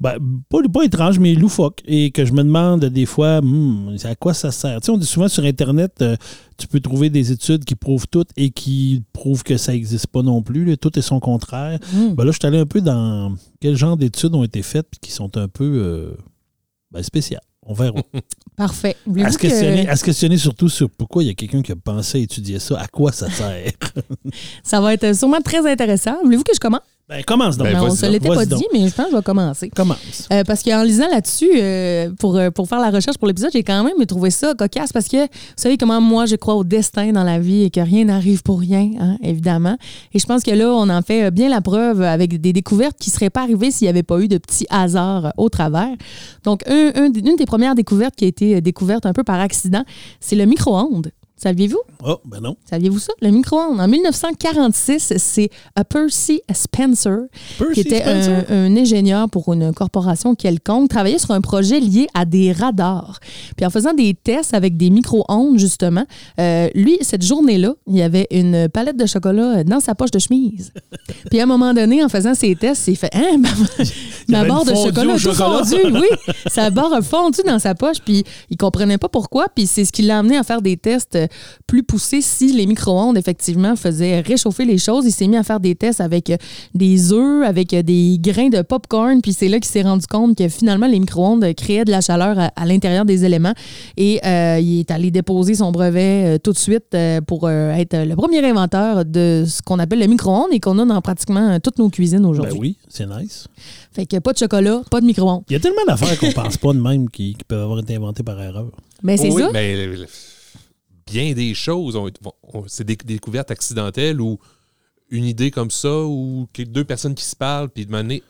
ben, 0.00 0.18
pas, 0.48 0.58
pas 0.72 0.84
étranges, 0.84 1.18
mais 1.18 1.34
loufoques, 1.34 1.80
et 1.84 2.12
que 2.12 2.24
je 2.24 2.32
me 2.32 2.44
demande 2.44 2.84
des 2.84 3.06
fois, 3.06 3.40
hmm, 3.40 3.96
à 4.04 4.14
quoi 4.14 4.34
ça 4.34 4.52
sert? 4.52 4.80
Tu 4.82 4.86
sais, 4.86 4.92
on 4.92 4.98
dit 4.98 5.06
souvent 5.06 5.26
sur 5.26 5.42
Internet, 5.42 5.94
euh, 6.00 6.14
tu 6.56 6.66
peux 6.66 6.80
trouver 6.80 7.10
des 7.10 7.32
études 7.32 7.64
qui 7.64 7.74
prouvent 7.74 8.06
tout 8.08 8.26
et 8.36 8.50
qui 8.50 9.02
prouvent 9.12 9.42
que 9.42 9.56
ça 9.56 9.72
n'existe 9.72 10.06
pas 10.08 10.22
non 10.22 10.42
plus, 10.42 10.64
là, 10.64 10.76
tout 10.76 10.98
est 10.98 11.02
son 11.02 11.20
contraire. 11.20 11.78
Mm. 11.92 12.14
Ben 12.14 12.24
là, 12.24 12.32
je 12.32 12.38
suis 12.38 12.46
allé 12.46 12.58
un 12.58 12.66
peu 12.66 12.80
dans 12.80 13.34
quel 13.60 13.76
genre 13.76 13.96
d'études 13.96 14.34
ont 14.34 14.44
été 14.44 14.62
faites 14.62 14.88
qui 15.00 15.10
sont 15.10 15.36
un 15.36 15.48
peu 15.48 15.64
euh, 15.64 16.16
ben, 16.90 17.02
spéciales. 17.02 17.42
On 17.66 17.72
verra. 17.72 18.00
Parfait. 18.56 18.96
À 19.22 19.30
se, 19.30 19.36
que- 19.38 19.42
questionner, 19.42 19.88
à 19.88 19.96
se 19.96 20.04
questionner 20.04 20.36
surtout 20.36 20.68
sur 20.68 20.90
pourquoi 20.90 21.22
il 21.22 21.26
y 21.26 21.30
a 21.30 21.34
quelqu'un 21.34 21.62
qui 21.62 21.72
a 21.72 21.76
pensé 21.76 22.18
à 22.18 22.20
étudier 22.20 22.58
ça, 22.58 22.78
à 22.78 22.86
quoi 22.86 23.10
ça 23.10 23.30
sert? 23.30 23.72
Ça 24.62 24.80
va 24.80 24.94
être 24.94 25.14
sûrement 25.14 25.40
très 25.40 25.68
intéressant. 25.70 26.16
Voulez-vous 26.22 26.44
que 26.44 26.54
je 26.54 26.60
commence? 26.60 26.82
Ben, 27.16 27.22
commence 27.24 27.56
donc. 27.56 27.66
Ben, 27.68 27.78
on 27.80 27.88
vas-y 27.88 27.96
se 27.96 28.06
l'était 28.06 28.28
pas 28.28 28.44
dit, 28.46 28.64
mais 28.72 28.88
je 28.88 28.94
pense 28.94 29.06
que 29.06 29.10
je 29.12 29.16
vais 29.16 29.22
commencer. 29.22 29.70
Commence. 29.70 30.28
Euh, 30.32 30.42
parce 30.44 30.62
qu'en 30.62 30.82
lisant 30.82 31.08
là-dessus, 31.10 31.50
euh, 31.54 32.10
pour, 32.18 32.36
euh, 32.36 32.50
pour 32.50 32.68
faire 32.68 32.80
la 32.80 32.90
recherche 32.90 33.16
pour 33.18 33.28
l'épisode, 33.28 33.50
j'ai 33.52 33.62
quand 33.62 33.84
même 33.84 34.04
trouvé 34.06 34.30
ça 34.30 34.54
cocasse 34.54 34.92
parce 34.92 35.08
que 35.08 35.22
vous 35.22 35.28
savez 35.56 35.76
comment 35.76 36.00
moi 36.00 36.26
je 36.26 36.36
crois 36.36 36.54
au 36.54 36.64
destin 36.64 37.12
dans 37.12 37.24
la 37.24 37.38
vie 37.38 37.62
et 37.62 37.70
que 37.70 37.80
rien 37.80 38.04
n'arrive 38.06 38.42
pour 38.42 38.58
rien, 38.60 38.90
hein, 39.00 39.16
évidemment. 39.22 39.76
Et 40.12 40.18
je 40.18 40.26
pense 40.26 40.42
que 40.42 40.50
là, 40.50 40.70
on 40.72 40.88
en 40.88 41.02
fait 41.02 41.24
euh, 41.24 41.30
bien 41.30 41.48
la 41.48 41.60
preuve 41.60 42.02
avec 42.02 42.40
des 42.40 42.52
découvertes 42.52 42.96
qui 42.98 43.10
ne 43.10 43.14
seraient 43.14 43.30
pas 43.30 43.42
arrivées 43.42 43.70
s'il 43.70 43.86
n'y 43.86 43.90
avait 43.90 44.02
pas 44.02 44.18
eu 44.20 44.28
de 44.28 44.38
petits 44.38 44.66
hasards 44.70 45.32
au 45.36 45.48
travers. 45.48 45.94
Donc, 46.44 46.62
un- 46.68 46.92
un- 46.96 47.12
une 47.12 47.36
des 47.36 47.46
premières 47.46 47.74
découvertes 47.74 48.14
qui 48.16 48.24
a 48.24 48.28
été 48.28 48.60
découverte 48.60 49.06
un 49.06 49.12
peu 49.12 49.24
par 49.24 49.40
accident, 49.40 49.84
c'est 50.20 50.36
le 50.36 50.44
micro-ondes. 50.46 51.10
Saviez-vous? 51.36 51.80
Oh, 52.04 52.18
ben 52.24 52.40
non. 52.40 52.56
Saviez-vous 52.68 52.98
ça? 52.98 53.12
Le 53.20 53.30
micro-ondes. 53.30 53.80
En 53.80 53.88
1946, 53.88 55.14
c'est 55.16 55.50
euh, 55.78 55.82
Percy 55.84 56.42
Spencer 56.52 57.24
qui 57.72 57.80
était 57.80 58.02
un, 58.02 58.22
Spencer? 58.22 58.44
un 58.50 58.76
ingénieur 58.76 59.28
pour 59.30 59.52
une 59.52 59.72
corporation 59.72 60.34
quelconque, 60.34 60.90
travaillait 60.90 61.18
sur 61.18 61.32
un 61.32 61.40
projet 61.40 61.80
lié 61.80 62.06
à 62.14 62.24
des 62.24 62.52
radars. 62.52 63.20
Puis 63.56 63.64
en 63.64 63.70
faisant 63.70 63.94
des 63.94 64.14
tests 64.14 64.54
avec 64.54 64.76
des 64.76 64.90
micro-ondes, 64.90 65.58
justement, 65.58 66.04
euh, 66.38 66.68
lui, 66.74 66.98
cette 67.00 67.22
journée-là, 67.22 67.74
il 67.86 68.00
avait 68.02 68.26
une 68.30 68.68
palette 68.68 68.96
de 68.96 69.06
chocolat 69.06 69.64
dans 69.64 69.80
sa 69.80 69.94
poche 69.94 70.10
de 70.10 70.18
chemise. 70.18 70.72
Puis 71.30 71.40
à 71.40 71.44
un 71.44 71.46
moment 71.46 71.74
donné, 71.74 72.04
en 72.04 72.08
faisant 72.08 72.34
ses 72.34 72.54
tests, 72.54 72.86
il 72.88 72.96
fait 72.96 73.14
Hein, 73.14 73.38
ma, 73.38 73.48
ma 74.28 74.44
barre 74.48 74.64
de 74.64 74.74
chocolat 74.74 75.16
tout 75.16 75.32
fondu. 75.32 75.74
Oui, 75.94 76.08
sa 76.46 76.70
barre 76.70 76.92
a 76.92 77.02
fondu 77.02 77.40
dans 77.46 77.58
sa 77.58 77.74
poche, 77.74 77.98
puis 78.04 78.24
il 78.50 78.56
comprenait 78.56 78.98
pas 78.98 79.08
pourquoi. 79.08 79.46
Puis 79.54 79.66
c'est 79.66 79.84
ce 79.84 79.92
qui 79.92 80.02
l'a 80.02 80.18
amené 80.18 80.36
à 80.36 80.42
faire 80.42 80.60
des 80.60 80.76
tests 80.76 81.14
euh, 81.14 81.23
plus 81.66 81.82
poussés 81.82 82.20
si 82.20 82.52
les 82.52 82.66
micro-ondes, 82.66 83.16
effectivement, 83.18 83.76
faisaient 83.76 84.20
réchauffer 84.20 84.64
les 84.64 84.78
choses. 84.78 85.04
Il 85.06 85.12
s'est 85.12 85.26
mis 85.26 85.36
à 85.36 85.42
faire 85.42 85.60
des 85.60 85.74
tests 85.74 86.00
avec 86.00 86.30
euh, 86.30 86.36
des 86.74 87.12
œufs, 87.12 87.44
avec 87.46 87.72
euh, 87.74 87.82
des 87.82 88.18
grains 88.20 88.48
de 88.48 88.62
popcorn, 88.62 89.20
puis 89.22 89.32
c'est 89.32 89.48
là 89.48 89.58
qu'il 89.58 89.70
s'est 89.70 89.82
rendu 89.82 90.06
compte 90.06 90.36
que 90.38 90.48
finalement, 90.48 90.86
les 90.86 91.00
micro-ondes 91.00 91.44
créaient 91.54 91.84
de 91.84 91.90
la 91.90 92.00
chaleur 92.00 92.38
à, 92.38 92.50
à 92.56 92.66
l'intérieur 92.66 93.04
des 93.04 93.24
éléments. 93.24 93.54
Et 93.96 94.20
euh, 94.24 94.58
il 94.60 94.80
est 94.80 94.90
allé 94.90 95.10
déposer 95.10 95.54
son 95.54 95.72
brevet 95.72 96.34
euh, 96.34 96.38
tout 96.38 96.52
de 96.52 96.58
suite 96.58 96.94
euh, 96.94 97.20
pour 97.20 97.46
euh, 97.46 97.72
être 97.74 97.96
le 98.06 98.14
premier 98.16 98.44
inventeur 98.44 99.04
de 99.04 99.44
ce 99.46 99.62
qu'on 99.62 99.78
appelle 99.78 100.00
le 100.00 100.06
micro-ondes 100.06 100.52
et 100.52 100.60
qu'on 100.60 100.78
a 100.78 100.84
dans 100.84 101.00
pratiquement 101.00 101.50
euh, 101.50 101.58
toutes 101.62 101.78
nos 101.78 101.88
cuisines 101.90 102.20
Ben 102.22 102.26
aujourd'hui. 102.28 102.58
oui, 102.58 102.76
c'est 102.88 103.06
nice. 103.06 103.46
Fait 103.92 104.06
que 104.06 104.18
pas 104.18 104.32
de 104.32 104.38
chocolat, 104.38 104.82
pas 104.90 105.00
de 105.00 105.06
micro-ondes. 105.06 105.42
Il 105.48 105.52
y 105.52 105.56
a 105.56 105.60
tellement 105.60 105.84
d'affaires 105.86 106.18
qu'on 106.18 106.32
pense 106.32 106.56
pas 106.56 106.72
de 106.72 106.80
même 106.80 107.08
qui, 107.10 107.34
qui 107.34 107.44
peuvent 107.46 107.62
avoir 107.62 107.78
été 107.78 107.94
inventées 107.96 108.22
par 108.22 108.40
erreur. 108.40 108.66
Mais 109.02 109.16
c'est 109.16 109.30
oui, 109.30 109.42
ça. 109.42 109.50
mais 109.52 109.88
bien 111.06 111.32
des 111.34 111.54
choses, 111.54 111.96
ont- 111.96 112.10
c'est 112.66 112.84
des 112.84 112.96
découvertes 112.96 113.50
accidentelles 113.50 114.20
ou 114.20 114.38
une 115.10 115.24
idée 115.24 115.50
comme 115.50 115.70
ça 115.70 116.04
ou 116.04 116.48
deux 116.56 116.84
personnes 116.84 117.14
qui 117.14 117.24
se 117.24 117.36
parlent, 117.36 117.68
puis 117.68 117.86
de 117.86 117.90
manière, 117.90 118.20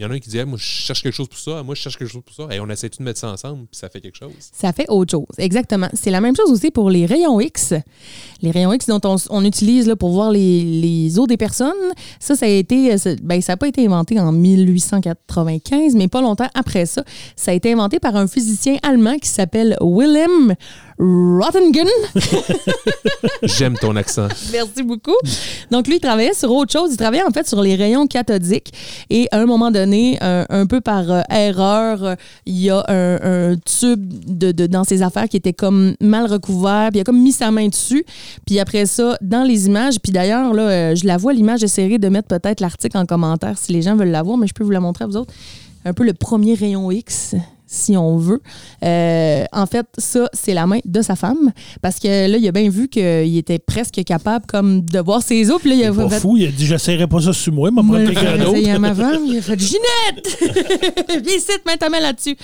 il 0.00 0.04
y 0.04 0.06
en 0.06 0.10
a 0.10 0.14
un 0.14 0.18
qui 0.18 0.30
dit 0.30 0.38
Hey, 0.38 0.46
Moi, 0.46 0.56
je 0.58 0.64
cherche 0.64 1.02
quelque 1.02 1.12
chose 1.14 1.28
pour 1.28 1.38
ça, 1.38 1.62
moi, 1.62 1.74
je 1.74 1.82
cherche 1.82 1.98
quelque 1.98 2.10
chose 2.10 2.22
pour 2.24 2.34
ça. 2.34 2.54
Et 2.54 2.58
on 2.58 2.68
essaie 2.70 2.88
tout 2.88 2.98
de 2.98 3.02
mettre 3.04 3.20
ça 3.20 3.28
ensemble, 3.30 3.66
puis 3.70 3.78
ça 3.78 3.90
fait 3.90 4.00
quelque 4.00 4.16
chose? 4.16 4.32
Ça 4.52 4.72
fait 4.72 4.86
autre 4.88 5.10
chose. 5.10 5.26
Exactement. 5.36 5.88
C'est 5.92 6.10
la 6.10 6.22
même 6.22 6.34
chose 6.34 6.50
aussi 6.50 6.70
pour 6.70 6.88
les 6.88 7.04
rayons 7.04 7.38
X. 7.38 7.74
Les 8.40 8.50
rayons 8.50 8.72
X 8.72 8.86
dont 8.86 9.00
on, 9.04 9.16
on 9.28 9.44
utilise 9.44 9.86
là, 9.86 9.96
pour 9.96 10.10
voir 10.10 10.30
les, 10.30 10.62
les 10.64 11.18
os 11.18 11.28
des 11.28 11.36
personnes. 11.36 11.74
Ça, 12.18 12.34
ça 12.34 12.46
a 12.46 12.48
été, 12.48 12.96
ça- 12.96 13.14
ben, 13.22 13.42
ça 13.42 13.52
n'a 13.52 13.56
pas 13.58 13.68
été 13.68 13.84
inventé 13.84 14.18
en 14.18 14.32
1895, 14.32 15.94
mais 15.96 16.08
pas 16.08 16.22
longtemps 16.22 16.48
après 16.54 16.86
ça. 16.86 17.04
Ça 17.36 17.50
a 17.50 17.54
été 17.54 17.70
inventé 17.72 17.98
par 18.00 18.16
un 18.16 18.26
physicien 18.26 18.78
allemand 18.82 19.18
qui 19.18 19.28
s'appelle 19.28 19.76
Wilhelm 19.82 20.54
Röntgen. 20.98 21.86
J'aime 23.42 23.74
ton 23.78 23.96
accent. 23.96 24.28
Merci 24.52 24.82
beaucoup. 24.82 25.16
Donc, 25.70 25.86
lui, 25.86 25.96
il 25.96 26.00
travaillait 26.00 26.34
sur 26.34 26.50
autre 26.52 26.72
chose. 26.72 26.90
Il 26.92 26.96
travaillait 26.96 27.24
en 27.24 27.30
fait 27.30 27.46
sur 27.46 27.60
les 27.62 27.74
rayons 27.74 28.06
cathodiques. 28.06 28.72
Et 29.08 29.28
à 29.30 29.38
un 29.38 29.46
moment 29.46 29.70
donné, 29.70 29.89
un, 30.20 30.46
un 30.48 30.66
peu 30.66 30.80
par 30.80 31.10
euh, 31.10 31.22
erreur, 31.30 32.04
euh, 32.04 32.14
il 32.46 32.58
y 32.60 32.70
a 32.70 32.84
un, 32.88 33.50
un 33.52 33.56
tube 33.56 34.12
de, 34.26 34.52
de- 34.52 34.66
dans 34.66 34.84
ses 34.84 35.02
affaires 35.02 35.28
qui 35.28 35.36
était 35.36 35.52
comme 35.52 35.94
mal 36.00 36.26
recouvert. 36.26 36.88
Puis 36.90 36.98
il 36.98 37.00
a 37.00 37.04
comme 37.04 37.22
mis 37.22 37.32
sa 37.32 37.50
main 37.50 37.68
dessus. 37.68 38.04
Puis 38.46 38.58
après 38.58 38.86
ça, 38.86 39.16
dans 39.20 39.42
les 39.42 39.66
images, 39.66 40.00
puis 40.02 40.12
d'ailleurs, 40.12 40.52
là, 40.54 40.62
euh, 40.62 40.94
je 40.94 41.06
la 41.06 41.16
vois, 41.16 41.32
l'image, 41.32 41.60
j'essaierai 41.60 41.98
de 41.98 42.08
mettre 42.08 42.28
peut-être 42.28 42.60
l'article 42.60 42.96
en 42.98 43.06
commentaire 43.06 43.56
si 43.58 43.72
les 43.72 43.82
gens 43.82 43.96
veulent 43.96 44.10
la 44.10 44.22
voir, 44.22 44.36
mais 44.36 44.46
je 44.46 44.54
peux 44.54 44.64
vous 44.64 44.70
la 44.70 44.80
montrer 44.80 45.04
à 45.04 45.06
vous 45.06 45.16
autres. 45.16 45.32
Un 45.84 45.92
peu 45.94 46.04
le 46.04 46.12
premier 46.12 46.54
rayon 46.54 46.90
X. 46.90 47.34
si 47.72 47.96
on 47.96 48.16
veut. 48.16 48.42
Euh, 48.84 49.44
en 49.52 49.66
fait, 49.66 49.86
ça, 49.96 50.28
c'est 50.32 50.54
la 50.54 50.66
main 50.66 50.80
de 50.84 51.02
sa 51.02 51.14
femme. 51.14 51.52
Parce 51.80 51.98
que 52.00 52.08
là, 52.28 52.36
il 52.36 52.48
a 52.48 52.52
bien 52.52 52.68
vu 52.68 52.88
qu'il 52.88 53.36
était 53.36 53.60
presque 53.60 54.02
capable 54.04 54.44
comme 54.46 54.80
de 54.84 54.98
voir 54.98 55.22
ses 55.22 55.50
os. 55.50 55.60
Puis 55.60 55.70
là, 55.70 55.76
il 55.76 55.84
a 55.84 55.92
Pas 55.92 56.08
fait- 56.08 56.20
fou, 56.20 56.36
il 56.36 56.46
a 56.48 56.50
dit 56.50 56.66
j'essaierai 56.66 57.06
pas 57.06 57.20
ça 57.20 57.32
sur 57.32 57.52
moi, 57.52 57.70
il 57.70 57.74
m'a 57.74 57.82
pris 57.96 58.06
quelqu'un 58.14 58.38
d'autre. 58.38 58.56
essayé 58.56 58.72
à 58.72 58.78
ma 58.80 58.94
femme, 58.94 59.22
il 59.26 59.38
a 59.38 59.42
fait 59.42 59.58
Ginette! 59.60 60.38
Viens 61.24 61.36
ici, 61.36 61.52
mets 61.66 61.76
ta 61.76 61.88
main 61.88 62.00
là-dessus. 62.00 62.36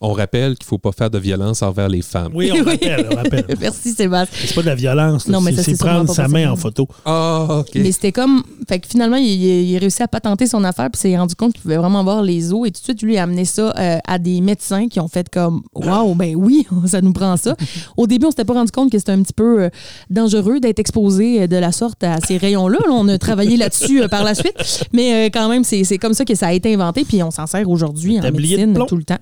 On 0.00 0.12
rappelle 0.12 0.54
qu'il 0.56 0.64
ne 0.64 0.68
faut 0.68 0.78
pas 0.78 0.92
faire 0.92 1.08
de 1.08 1.18
violence 1.18 1.62
envers 1.62 1.88
les 1.88 2.02
femmes. 2.02 2.32
Oui, 2.34 2.50
on 2.52 2.56
Oui. 2.56 2.72
rappelle, 2.72 3.06
on 3.10 3.16
rappelle. 3.16 3.44
Merci, 3.60 3.92
Sébastien. 3.92 4.38
C'est 4.46 4.54
pas 4.54 4.60
de 4.62 4.66
la 4.66 4.74
violence, 4.74 5.26
là. 5.26 5.32
Non, 5.32 5.40
mais 5.40 5.52
c'est 5.54 5.78
prendre 5.78 6.12
sa 6.12 6.28
main 6.28 6.50
en 6.52 6.56
photo. 6.56 6.86
Ah, 7.06 7.46
OK. 7.60 7.70
Mais 7.76 7.90
c'était 7.92 8.12
comme. 8.12 8.42
Fait 8.68 8.78
que 8.80 8.86
finalement, 8.88 9.16
il, 9.16 9.24
il- 9.26 9.70
il 9.70 9.76
a 9.76 9.78
réussi 9.78 10.02
à 10.02 10.08
patenter 10.08 10.46
son 10.46 10.62
affaire, 10.64 10.90
puis 10.90 11.00
s'est 11.00 11.16
rendu 11.16 11.34
compte 11.34 11.52
qu'il 11.54 11.62
pouvait 11.62 11.76
vraiment 11.78 12.04
voir 12.04 12.22
les 12.22 12.52
os. 12.52 12.66
Et 12.68 12.70
tout 12.70 12.80
de 12.80 12.84
suite, 12.84 13.02
lui 13.02 13.16
a 13.16 13.22
amené 13.22 13.44
ça 13.46 13.72
euh, 13.78 13.98
à 14.06 14.18
des 14.18 14.40
médecins 14.42 14.73
qui 14.88 15.00
ont 15.00 15.08
fait 15.08 15.28
comme 15.28 15.62
Waouh, 15.74 16.14
ben 16.14 16.34
oui, 16.36 16.66
ça 16.86 17.00
nous 17.00 17.12
prend 17.12 17.36
ça. 17.36 17.56
Au 17.96 18.06
début, 18.06 18.26
on 18.26 18.30
s'était 18.30 18.44
pas 18.44 18.54
rendu 18.54 18.70
compte 18.72 18.90
que 18.92 18.98
c'était 18.98 19.12
un 19.12 19.22
petit 19.22 19.32
peu 19.32 19.64
euh, 19.64 19.68
dangereux 20.10 20.60
d'être 20.60 20.78
exposé 20.78 21.42
euh, 21.42 21.46
de 21.46 21.56
la 21.56 21.72
sorte 21.72 22.02
à 22.04 22.18
ces 22.20 22.36
rayons-là. 22.36 22.78
Là, 22.86 22.92
on 22.92 23.08
a 23.08 23.18
travaillé 23.18 23.56
là-dessus 23.56 24.02
euh, 24.02 24.08
par 24.08 24.24
la 24.24 24.34
suite. 24.34 24.86
Mais 24.92 25.26
euh, 25.26 25.30
quand 25.32 25.48
même, 25.48 25.64
c'est 25.64 25.84
c'est 25.84 25.98
comme 25.98 26.14
ça 26.14 26.24
que 26.24 26.34
ça 26.34 26.48
a 26.48 26.52
été 26.52 26.72
inventé, 26.74 27.04
puis 27.04 27.22
on 27.22 27.30
s'en 27.30 27.46
sert 27.46 27.68
aujourd'hui 27.68 28.14
Le 28.14 28.18
en 28.18 28.22
tablier 28.22 28.56
de 28.56 28.60
médecine 28.62 28.74
plomb. 28.74 28.86
tout 28.86 28.96
le 28.96 29.04
temps. 29.04 29.18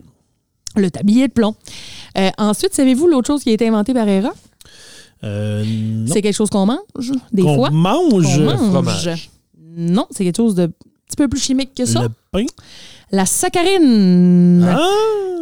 Le 0.76 0.90
tablier 0.90 1.28
de 1.28 1.32
plomb. 1.32 1.54
Euh, 2.18 2.30
ensuite, 2.38 2.74
savez-vous 2.74 3.06
l'autre 3.06 3.26
chose 3.26 3.42
qui 3.42 3.50
a 3.50 3.52
été 3.52 3.68
inventée 3.68 3.92
par 3.94 4.08
Hera? 4.08 4.32
Euh. 5.24 5.64
C'est 6.06 6.22
quelque 6.22 6.34
chose 6.34 6.50
qu'on 6.50 6.66
mange, 6.66 7.12
des 7.32 7.42
fois? 7.42 7.70
mange? 7.70 8.36
Qu'on 8.36 8.44
mange. 8.44 8.70
fromage. 8.70 9.30
Non, 9.76 10.06
c'est 10.10 10.24
quelque 10.24 10.36
chose 10.36 10.54
de 10.54 10.64
un 10.64 11.14
petit 11.14 11.16
peu 11.16 11.28
plus 11.28 11.40
chimique 11.40 11.74
que 11.74 11.84
ça. 11.84 12.02
le 12.02 12.08
pain? 12.30 12.46
La 13.14 13.27
saccharine. 13.27 14.66
Ah! 14.66 14.79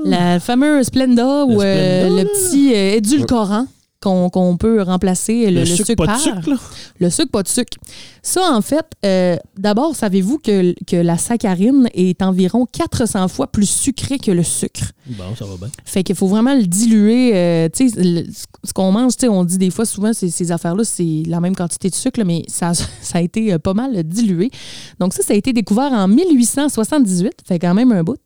La 0.04 0.40
fameuse 0.40 0.86
Splenda 0.86 1.44
ou 1.44 1.62
euh, 1.62 2.08
le 2.08 2.24
petit 2.24 2.74
euh, 2.74 2.96
édulcorant 2.96 3.66
qu'on 4.00 4.56
peut 4.58 4.82
remplacer 4.82 5.46
le, 5.50 5.50
Le, 5.50 5.60
le 5.60 5.66
sucre, 5.66 5.86
sucre 5.86 5.96
pas 5.96 6.06
par. 6.06 6.16
de 6.16 6.22
sucre, 6.22 6.48
là. 6.50 6.56
Le 6.98 7.10
sucre, 7.10 7.30
pas 7.30 7.42
de 7.42 7.48
sucre. 7.48 7.76
Ça, 8.22 8.52
en 8.52 8.60
fait, 8.62 8.84
euh, 9.04 9.36
d'abord, 9.58 9.94
savez-vous 9.96 10.38
que, 10.38 10.74
que 10.86 10.96
la 10.96 11.16
saccharine 11.18 11.88
est 11.94 12.20
environ 12.22 12.66
400 12.70 13.28
fois 13.28 13.46
plus 13.46 13.68
sucrée 13.68 14.18
que 14.18 14.30
le 14.30 14.42
sucre? 14.42 14.92
Bon, 15.06 15.34
ça 15.38 15.44
va 15.44 15.56
bien. 15.56 15.68
Fait 15.84 16.02
qu'il 16.02 16.14
faut 16.16 16.26
vraiment 16.28 16.54
le 16.54 16.64
diluer. 16.66 17.32
euh, 17.34 17.68
tu 17.72 17.88
sais, 17.90 18.24
ce 18.64 18.72
qu'on 18.72 18.92
mange, 18.92 19.16
tu 19.16 19.20
sais, 19.20 19.28
on 19.28 19.44
dit 19.44 19.58
des 19.58 19.70
fois 19.70 19.84
souvent, 19.86 20.12
ces, 20.12 20.30
ces 20.30 20.52
affaires-là, 20.52 20.84
c'est 20.84 21.22
la 21.26 21.40
même 21.40 21.56
quantité 21.56 21.88
de 21.90 21.94
sucre, 21.94 22.18
là, 22.20 22.24
mais 22.24 22.42
ça, 22.48 22.72
ça 23.02 23.18
a 23.18 23.20
été 23.20 23.52
euh, 23.52 23.58
pas 23.58 23.74
mal 23.74 24.02
dilué. 24.04 24.50
Donc 24.98 25.14
ça, 25.14 25.22
ça 25.22 25.32
a 25.34 25.36
été 25.36 25.52
découvert 25.52 25.92
en 25.92 26.08
1878, 26.08 27.32
fait 27.46 27.58
quand 27.58 27.74
même 27.74 27.92
un 27.92 28.02
bout. 28.02 28.16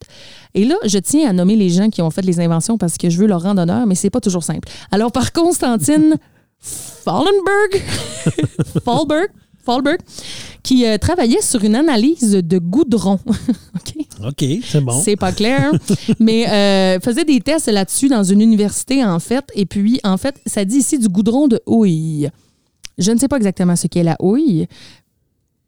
Et 0.55 0.65
là, 0.65 0.77
je 0.85 0.99
tiens 0.99 1.29
à 1.29 1.33
nommer 1.33 1.57
les 1.57 1.69
gens 1.71 1.91
qui 1.91 2.01
ont 2.03 2.11
fait 2.11 2.23
les 2.23 2.39
inventions 2.41 2.79
parce 2.79 2.97
que 2.97 3.11
je 3.11 3.19
veux 3.19 3.27
leur 3.27 3.43
rendre 3.43 3.63
honneur, 3.63 3.87
mais 3.87 3.95
c'est 3.97 4.11
pas 4.11 4.21
toujours 4.21 4.45
simple. 4.45 4.69
Alors, 4.91 5.11
par 5.11 5.33
Constantine 5.33 6.17
Fallenberg, 7.05 7.83
Fallberg, 8.85 9.29
Fallberg, 9.65 9.99
qui 10.63 10.87
euh, 10.87 10.97
travaillait 10.99 11.43
sur 11.43 11.63
une 11.65 11.75
analyse 11.75 12.33
de 12.33 12.59
goudron. 12.59 13.19
OK? 13.75 14.07
OK, 14.27 14.45
c'est 14.65 14.81
bon. 14.81 15.01
C'est 15.03 15.17
pas 15.17 15.33
clair. 15.33 15.73
hein? 15.73 15.79
Mais 16.21 16.49
euh, 16.49 17.01
faisait 17.01 17.25
des 17.25 17.41
tests 17.41 17.69
là-dessus 17.69 18.09
dans 18.09 18.23
une 18.23 18.41
université, 18.41 19.05
en 19.05 19.19
fait. 19.19 19.45
Et 19.55 19.67
puis, 19.67 20.01
en 20.05 20.17
fait, 20.17 20.37
ça 20.47 20.65
dit 20.65 20.77
ici 20.77 20.99
du 20.99 21.09
goudron 21.09 21.49
de 21.49 21.61
houille. 21.67 22.29
Je 22.97 23.11
ne 23.11 23.19
sais 23.19 23.29
pas 23.29 23.37
exactement 23.37 23.75
ce 23.77 23.89
qu'est 23.89 24.05
la 24.05 24.17
houille. 24.21 24.67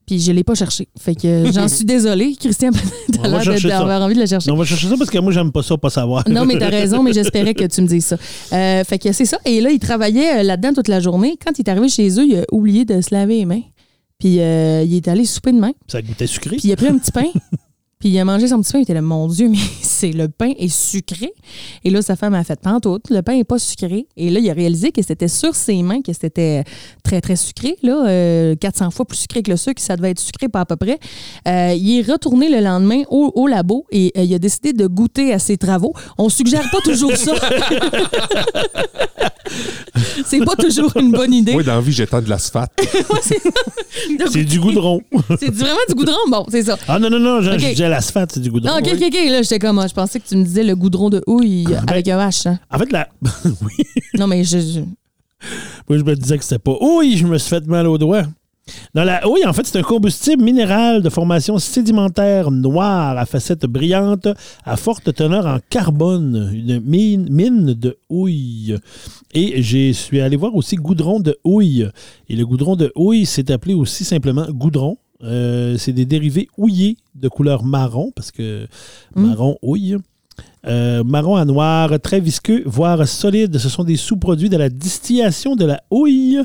Puis 0.07 0.21
je 0.21 0.31
l'ai 0.31 0.45
pas 0.45 0.55
cherché. 0.55 0.88
Fait 0.99 1.16
que 1.16 1.51
j'en 1.53 1.66
suis 1.66 1.85
désolée. 1.85 2.37
Christian, 2.38 2.71
d'avoir 3.09 4.03
envie 4.03 4.14
de 4.14 4.21
le 4.21 4.27
chercher. 4.27 4.49
Non, 4.49 4.55
on 4.55 4.59
va 4.59 4.64
chercher 4.64 4.88
ça 4.88 4.97
parce 4.97 5.11
que 5.11 5.19
moi, 5.19 5.33
j'aime 5.33 5.51
pas 5.51 5.62
ça, 5.62 5.77
pas 5.77 5.90
savoir. 5.90 6.23
Non, 6.29 6.45
mais 6.45 6.59
t'as 6.59 6.69
raison, 6.69 7.03
mais 7.03 7.12
j'espérais 7.12 7.55
que 7.55 7.64
tu 7.64 7.83
me 7.83 7.88
dises 7.88 8.07
ça. 8.07 8.16
Euh, 8.53 8.85
fait 8.85 8.99
que 8.99 9.12
c'est 9.12 9.25
ça. 9.25 9.38
Et 9.45 9.61
là, 9.61 9.71
il 9.71 9.81
travaillait 9.81 10.40
euh, 10.40 10.42
là-dedans 10.45 10.73
toute 10.75 10.88
la 10.88 11.01
journée. 11.01 11.37
Quand 11.45 11.59
il 11.59 11.62
est 11.62 11.71
arrivé 11.71 11.88
chez 11.88 12.09
eux, 12.21 12.25
il 12.25 12.37
a 12.37 12.45
oublié 12.53 12.85
de 12.85 13.01
se 13.01 13.12
laver 13.12 13.38
les 13.38 13.45
mains. 13.47 13.62
Puis 14.19 14.40
euh, 14.40 14.85
il 14.85 14.95
est 14.95 15.09
allé 15.09 15.25
souper 15.25 15.53
de 15.53 15.59
main. 15.59 15.73
Ça 15.88 16.01
goûtait 16.01 16.27
sucré. 16.27 16.57
Puis 16.57 16.69
il 16.69 16.73
a 16.73 16.77
pris 16.77 16.87
un 16.87 16.99
petit 16.99 17.12
pain. 17.12 17.27
Puis 17.98 18.11
il 18.11 18.18
a 18.18 18.26
mangé 18.26 18.48
son 18.48 18.61
petit 18.61 18.72
pain. 18.72 18.78
Il 18.78 18.82
était 18.82 18.94
là, 18.94 19.00
mon 19.00 19.26
Dieu, 19.26 19.48
mais 19.52 19.56
c'est 19.80 20.12
le 20.12 20.28
pain 20.28 20.52
est 20.59 20.68
sucré. 20.68 21.32
Et 21.85 21.90
là, 21.90 22.02
sa 22.02 22.16
femme 22.16 22.35
a 22.35 22.44
fait 22.44 22.61
pantoute. 22.61 23.09
Le 23.11 23.22
pain 23.22 23.37
n'est 23.37 23.44
pas 23.44 23.59
sucré. 23.59 24.06
Et 24.16 24.30
là, 24.30 24.40
il 24.40 24.50
a 24.50 24.52
réalisé 24.52 24.92
que 24.92 25.02
c'était 25.02 25.28
sur 25.28 25.54
ses 25.54 25.82
mains 25.82 26.02
que 26.02 26.12
c'était 26.12 26.64
très, 27.02 27.20
très 27.20 27.37
sucré. 27.37 27.76
Là, 27.82 28.06
euh, 28.06 28.54
400 28.56 28.90
fois 28.90 29.06
plus 29.06 29.18
sucré 29.18 29.42
que 29.42 29.50
le 29.50 29.56
sucre. 29.56 29.80
Ça 29.80 29.96
devait 29.96 30.11
être 30.11 30.20
sucré, 30.20 30.48
pas 30.48 30.61
à 30.61 30.64
peu 30.66 30.76
près. 30.76 30.98
Euh, 31.48 31.74
il 31.74 32.00
est 32.00 32.11
retourné 32.11 32.50
le 32.50 32.61
lendemain 32.61 33.02
au, 33.11 33.32
au 33.35 33.46
labo 33.46 33.87
et 33.90 34.12
euh, 34.16 34.22
il 34.24 34.35
a 34.35 34.38
décidé 34.38 34.72
de 34.72 34.87
goûter 34.87 35.32
à 35.32 35.38
ses 35.38 35.56
travaux. 35.56 35.94
On 36.18 36.28
suggère 36.28 36.68
pas 36.70 36.80
toujours 36.82 37.16
ça. 37.16 37.32
c'est 40.26 40.44
pas 40.44 40.56
toujours 40.56 40.94
une 40.96 41.12
bonne 41.12 41.32
idée. 41.32 41.52
Moi, 41.52 41.62
dans 41.62 41.76
la 41.76 41.80
vie, 41.80 41.92
j'étends 41.92 42.20
de 42.20 42.28
l'asphalte. 42.28 42.72
Ouais, 44.06 44.26
c'est 44.30 44.44
du 44.44 44.61
goudron. 44.61 45.00
C'est 45.38 45.50
vraiment 45.50 45.78
du 45.88 45.94
goudron? 45.94 46.18
Bon, 46.28 46.44
c'est 46.50 46.64
ça. 46.64 46.76
Ah 46.87 46.98
non, 46.98 47.09
non, 47.09 47.18
non, 47.18 47.40
j'ai 47.40 47.86
Disais 47.87 47.94
l'asphalte, 47.94 48.38
du 48.38 48.51
goudron. 48.51 48.70
Ah, 48.75 48.79
ok, 48.79 48.88
ok, 48.94 49.03
ok. 49.07 49.31
Là, 49.31 49.42
j'étais 49.42 49.59
comme, 49.59 49.79
ah, 49.79 49.87
je 49.87 49.94
pensais 49.94 50.20
que 50.20 50.27
tu 50.29 50.37
me 50.37 50.44
disais 50.44 50.64
le 50.64 50.75
goudron 50.77 51.11
de 51.11 51.22
houille 51.27 51.66
avec 51.87 52.09
un 52.09 52.18
H. 52.18 52.49
hein. 52.49 52.59
En 52.70 52.79
fait, 52.79 52.90
la... 52.92 53.09
oui, 53.44 53.85
Non, 54.18 54.27
mais 54.27 54.44
je. 54.44 54.59
je- 54.59 54.81
moi, 55.88 55.99
je 55.99 56.03
me 56.03 56.14
disais 56.16 56.38
que 56.38 56.44
c'était 56.44 56.59
pas. 56.59 56.77
Oui, 56.81 57.16
je 57.16 57.27
me 57.27 57.38
suis 57.38 57.51
fait 57.51 57.66
mal 57.66 57.87
au 57.87 57.99
doigt. 57.99 58.25
Dans 58.94 59.05
la 59.05 59.25
houille, 59.29 59.46
en 59.46 59.53
fait, 59.53 59.64
c'est 59.64 59.79
un 59.79 59.83
combustible 59.83 60.42
minéral 60.42 61.01
de 61.01 61.09
formation 61.09 61.57
sédimentaire 61.59 62.51
noire 62.51 63.16
à 63.16 63.25
facettes 63.25 63.64
brillantes 63.66 64.27
à 64.64 64.77
forte 64.77 65.14
teneur 65.14 65.46
en 65.46 65.59
carbone, 65.70 66.51
une 66.53 66.81
mine, 66.81 67.29
mine 67.31 67.75
de 67.75 67.96
houille. 68.09 68.77
Et 69.35 69.62
je 69.62 69.92
suis 69.92 70.20
allé 70.20 70.37
voir 70.37 70.53
aussi 70.57 70.75
goudron 70.75 71.20
de 71.20 71.37
houille. 71.44 71.88
Et 72.29 72.35
le 72.35 72.44
goudron 72.44 72.75
de 72.75 72.90
houille, 72.96 73.25
c'est 73.27 73.51
appelé 73.53 73.75
aussi 73.75 74.05
simplement 74.05 74.46
goudron. 74.51 74.96
Euh, 75.22 75.76
c'est 75.79 75.92
des 75.92 76.05
dérivés 76.05 76.48
houillés 76.57 76.98
de 77.14 77.29
couleur 77.29 77.64
marron, 77.64 78.12
parce 78.14 78.31
que 78.31 78.66
Mm. 79.14 79.22
marron 79.26 79.57
houille. 79.62 79.96
Euh, 80.66 81.05
marron 81.05 81.37
à 81.37 81.44
noir, 81.44 81.98
très 82.00 82.20
visqueux, 82.20 82.62
voire 82.66 83.07
solide. 83.07 83.57
Ce 83.59 83.68
sont 83.68 83.85
des 83.85 83.96
sous-produits 83.96 84.48
de 84.48 84.57
la 84.57 84.68
distillation 84.68 85.55
de 85.57 85.64
la 85.64 85.83
houille 85.90 86.40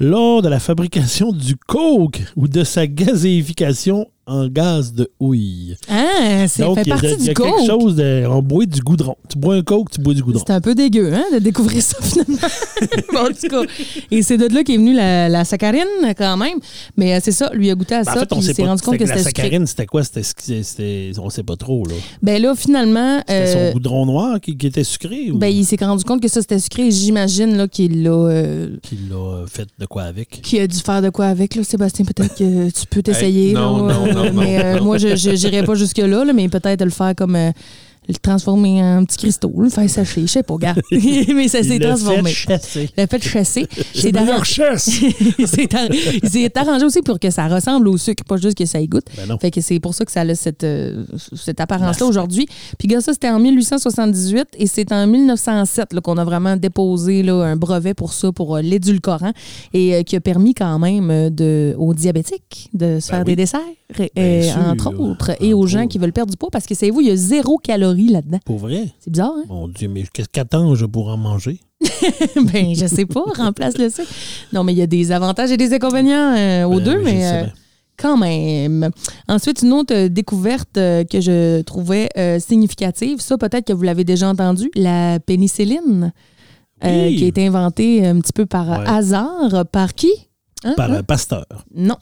lors 0.00 0.42
de 0.42 0.48
la 0.48 0.58
fabrication 0.60 1.32
du 1.32 1.56
coke 1.56 2.22
ou 2.36 2.48
de 2.48 2.64
sa 2.64 2.86
gazéification 2.86 4.06
en 4.24 4.46
gaz 4.46 4.92
de 4.94 5.10
houille. 5.18 5.74
Ah, 5.88 6.46
c'est 6.46 6.62
Donc, 6.62 6.76
fait 6.76 6.82
il 6.82 6.88
y 6.90 6.92
a, 6.92 6.96
de- 6.96 7.00
partie 7.00 7.16
il 7.18 7.26
y 7.26 7.30
a 7.30 7.34
quelque 7.34 7.42
coke. 7.58 7.66
chose 7.66 7.96
de... 7.96 8.24
On 8.30 8.40
boit 8.40 8.66
du 8.66 8.80
goudron. 8.80 9.16
Tu 9.28 9.36
bois 9.36 9.56
un 9.56 9.62
coke, 9.62 9.90
tu 9.90 10.00
bois 10.00 10.14
du 10.14 10.22
goudron. 10.22 10.44
C'est 10.46 10.52
un 10.52 10.60
peu 10.60 10.76
dégueu, 10.76 11.12
hein, 11.12 11.24
de 11.34 11.38
découvrir 11.40 11.82
ça 11.82 11.96
finalement. 12.00 12.36
Bon, 13.12 13.18
en 13.20 13.26
tout 13.28 13.48
cas. 13.48 13.62
Et 14.10 14.22
c'est 14.22 14.36
de 14.38 14.46
là 14.52 14.62
qu'est 14.64 14.76
venue 14.76 14.94
la, 14.94 15.28
la 15.28 15.44
saccharine, 15.44 15.82
quand 16.16 16.36
même. 16.36 16.58
Mais 16.96 17.14
euh, 17.14 17.18
c'est 17.22 17.32
ça, 17.32 17.50
lui 17.52 17.68
a 17.70 17.74
goûté 17.74 17.94
à 17.96 18.02
Ben, 18.02 18.12
ça, 18.12 18.16
en 18.16 18.20
fait, 18.20 18.32
on 18.32 18.40
il 18.40 18.54
s'est 18.54 18.64
rendu 18.64 18.82
compte 18.82 18.96
que 18.96 19.04
la 19.04 19.16
c'était 19.16 19.28
sucré. 19.28 19.42
saccharine, 19.42 19.66
c'était 19.66 19.86
quoi? 19.86 20.02
C'était, 20.04 21.12
on 21.18 21.28
sait 21.30 21.42
pas 21.42 21.56
trop. 21.56 21.84
Là. 21.86 21.94
Ben 22.22 22.40
là, 22.40 22.54
finalement, 22.54 23.18
C'était 23.18 23.32
euh, 23.32 23.66
son 23.68 23.72
goudron 23.74 24.06
noir 24.06 24.40
qui, 24.40 24.56
qui 24.56 24.66
était 24.68 24.84
sucré 24.84 25.30
ou? 25.32 25.38
Ben, 25.38 25.48
il 25.48 25.64
s'est 25.64 25.76
rendu 25.80 26.04
compte 26.04 26.22
que 26.22 26.28
ça, 26.28 26.40
c'était 26.40 26.58
sucré. 26.60 26.90
J'imagine 26.92 27.56
là, 27.56 27.66
qu'il 27.68 28.02
l'a. 28.04 28.10
euh, 28.10 28.76
qui 28.82 28.96
l'a 29.10 29.44
fait 29.48 29.68
de 29.82 29.86
quoi 29.86 30.04
avec? 30.04 30.28
qui 30.42 30.58
a 30.60 30.66
dû 30.66 30.78
faire 30.78 31.02
de 31.02 31.10
quoi 31.10 31.26
avec, 31.26 31.54
là, 31.56 31.64
Sébastien? 31.64 32.04
Peut-être 32.04 32.34
que 32.36 32.70
tu 32.80 32.86
peux 32.88 33.02
t'essayer. 33.02 33.48
Hey, 33.48 33.54
non, 33.54 33.78
non, 33.86 34.06
non, 34.06 34.24
non, 34.24 34.32
Mais 34.32 34.64
euh, 34.64 34.80
moi, 34.80 34.96
je 34.98 35.08
n'irai 35.48 35.64
pas 35.64 35.74
jusque-là, 35.74 36.24
là, 36.24 36.32
mais 36.32 36.48
peut-être 36.48 36.82
le 36.84 36.90
faire 36.90 37.14
comme. 37.16 37.36
euh, 37.36 37.50
le 38.08 38.14
transformer 38.14 38.82
en 38.82 39.04
petit 39.04 39.16
cristaux, 39.16 39.52
le 39.56 39.68
faire 39.68 39.88
sécher, 39.88 40.22
je 40.22 40.26
sais 40.26 40.42
pas, 40.42 40.56
gars. 40.56 40.74
mais 40.90 41.48
ça 41.48 41.62
s'est 41.62 41.78
transformé. 41.78 42.30
fait 42.30 42.58
chasser. 42.58 42.90
L'a 42.96 43.06
fait 43.06 43.22
chasser. 43.22 43.68
C'est 43.94 44.12
leur 44.12 44.44
chasse! 44.44 44.90
s'est 46.24 46.58
arrangé 46.58 46.84
aussi 46.84 47.02
pour 47.02 47.18
que 47.20 47.30
ça 47.30 47.46
ressemble 47.48 47.88
au 47.88 47.96
sucre, 47.96 48.24
pas 48.24 48.36
juste 48.36 48.56
que 48.56 48.66
ça 48.66 48.80
y 48.80 48.88
goûte. 48.88 49.06
Ben 49.16 49.26
non. 49.26 49.38
Fait 49.38 49.50
que 49.50 49.60
c'est 49.60 49.78
pour 49.80 49.94
ça 49.94 50.04
que 50.04 50.12
ça 50.12 50.22
a 50.22 50.34
cette, 50.34 50.64
euh, 50.64 51.04
cette 51.36 51.60
apparence-là 51.60 52.06
aujourd'hui. 52.06 52.46
Puis 52.78 52.88
gars, 52.88 53.00
ça, 53.00 53.12
c'était 53.12 53.30
en 53.30 53.38
1878 53.38 54.48
et 54.58 54.66
c'est 54.66 54.92
en 54.92 55.06
1907 55.06 55.92
là, 55.92 56.00
qu'on 56.00 56.16
a 56.16 56.24
vraiment 56.24 56.56
déposé 56.56 57.22
là, 57.22 57.34
un 57.34 57.56
brevet 57.56 57.94
pour 57.94 58.12
ça, 58.12 58.32
pour 58.32 58.56
euh, 58.56 58.62
l'édulcorant, 58.62 59.32
et 59.72 59.94
euh, 59.94 60.02
qui 60.02 60.16
a 60.16 60.20
permis 60.20 60.54
quand 60.54 60.78
même 60.78 61.30
de, 61.30 61.74
aux 61.78 61.94
diabétiques 61.94 62.70
de 62.72 62.98
se 63.00 63.10
Ben 63.10 63.16
faire 63.16 63.18
oui. 63.20 63.24
des 63.24 63.36
desserts, 63.36 63.60
sûr. 63.94 64.58
entre 64.66 64.98
autres, 64.98 65.32
et 65.40 65.54
aux 65.54 65.66
gens 65.66 65.86
qui 65.86 65.98
veulent 65.98 66.12
perdre 66.12 66.30
du 66.30 66.36
poids, 66.36 66.50
parce 66.50 66.66
que 66.66 66.74
savez-vous, 66.74 67.00
il 67.00 67.08
y 67.08 67.10
a 67.10 67.16
zéro 67.16 67.58
calorie 67.58 67.91
là-dedans. 67.94 68.38
Pour 68.44 68.58
vrai? 68.58 68.88
C'est 69.00 69.10
bizarre, 69.10 69.32
hein? 69.36 69.44
Mon 69.48 69.68
Dieu, 69.68 69.88
mais 69.88 70.04
qu'est-ce 70.12 70.28
qu'attends-je 70.28 70.86
pour 70.86 71.08
en 71.08 71.16
manger? 71.16 71.60
ben, 72.52 72.74
je 72.74 72.86
sais 72.86 73.06
pas, 73.06 73.22
remplace 73.36 73.76
le 73.78 73.90
sucre. 73.90 74.08
Non, 74.52 74.64
mais 74.64 74.72
il 74.72 74.78
y 74.78 74.82
a 74.82 74.86
des 74.86 75.12
avantages 75.12 75.50
et 75.50 75.56
des 75.56 75.72
inconvénients 75.74 76.34
euh, 76.36 76.64
aux 76.64 76.76
Ben 76.78 76.84
deux, 76.84 77.02
mais 77.02 77.26
euh, 77.26 77.44
quand 77.96 78.16
même. 78.16 78.90
Ensuite, 79.28 79.62
une 79.62 79.72
autre 79.72 79.94
euh, 79.94 80.08
découverte 80.08 80.76
euh, 80.78 81.04
que 81.04 81.20
je 81.20 81.60
trouvais 81.62 82.08
significative, 82.40 83.20
ça 83.20 83.36
peut-être 83.38 83.66
que 83.66 83.72
vous 83.72 83.82
l'avez 83.82 84.04
déjà 84.04 84.28
entendu, 84.28 84.70
la 84.74 85.18
pénicilline, 85.20 86.12
Oui. 86.84 87.16
qui 87.16 87.24
a 87.24 87.26
été 87.28 87.46
inventée 87.46 88.06
un 88.06 88.18
petit 88.20 88.32
peu 88.32 88.46
par 88.46 88.68
Ouais. 88.68 88.84
hasard. 88.86 89.64
Par 89.70 89.94
qui? 89.94 90.12
Hein? 90.64 90.74
Par 90.76 90.90
Hein? 90.92 90.96
un 90.98 91.02
pasteur, 91.02 91.44
Non, 91.74 91.96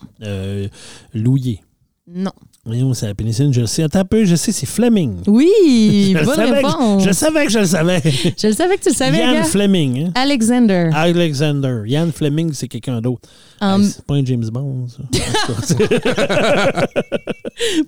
Louillet. 1.14 1.61
Non. 2.07 2.33
Voyons, 2.66 2.92
c'est 2.92 3.07
la 3.07 3.14
pénicilline, 3.14 3.55
je 3.55 3.62
le 3.62 3.66
sais. 3.66 3.83
Attends 3.83 4.01
un 4.01 4.05
peu, 4.05 4.25
je 4.27 4.37
sais, 4.37 4.53
c'est 4.53 4.66
Fleming. 4.66 5.23
Oui, 5.27 6.14
bonne 6.14 6.27
savais 6.35 6.51
réponse. 6.61 7.03
que, 7.03 7.09
je 7.09 7.14
savais 7.14 7.46
que 7.46 7.53
je 7.53 7.59
le 7.61 7.64
savais. 7.66 8.03
Je 8.05 8.46
le 8.49 8.53
savais 8.53 8.77
que 8.77 8.83
tu 8.83 8.90
le 8.90 8.94
savais, 8.94 9.18
Ian 9.18 9.33
gars. 9.33 9.44
Fleming. 9.44 10.05
hein? 10.07 10.12
Alexander. 10.14 10.90
Alexander. 10.92 11.83
Ian 11.87 12.11
Fleming, 12.14 12.53
c'est 12.53 12.68
quelqu'un 12.68 13.01
d'autre. 13.01 13.29
Hey, 13.62 13.83
c'est 13.85 14.05
pas 14.05 14.14
un 14.14 14.25
James 14.27 14.44
Bond, 14.53 14.88
ça. 14.88 15.03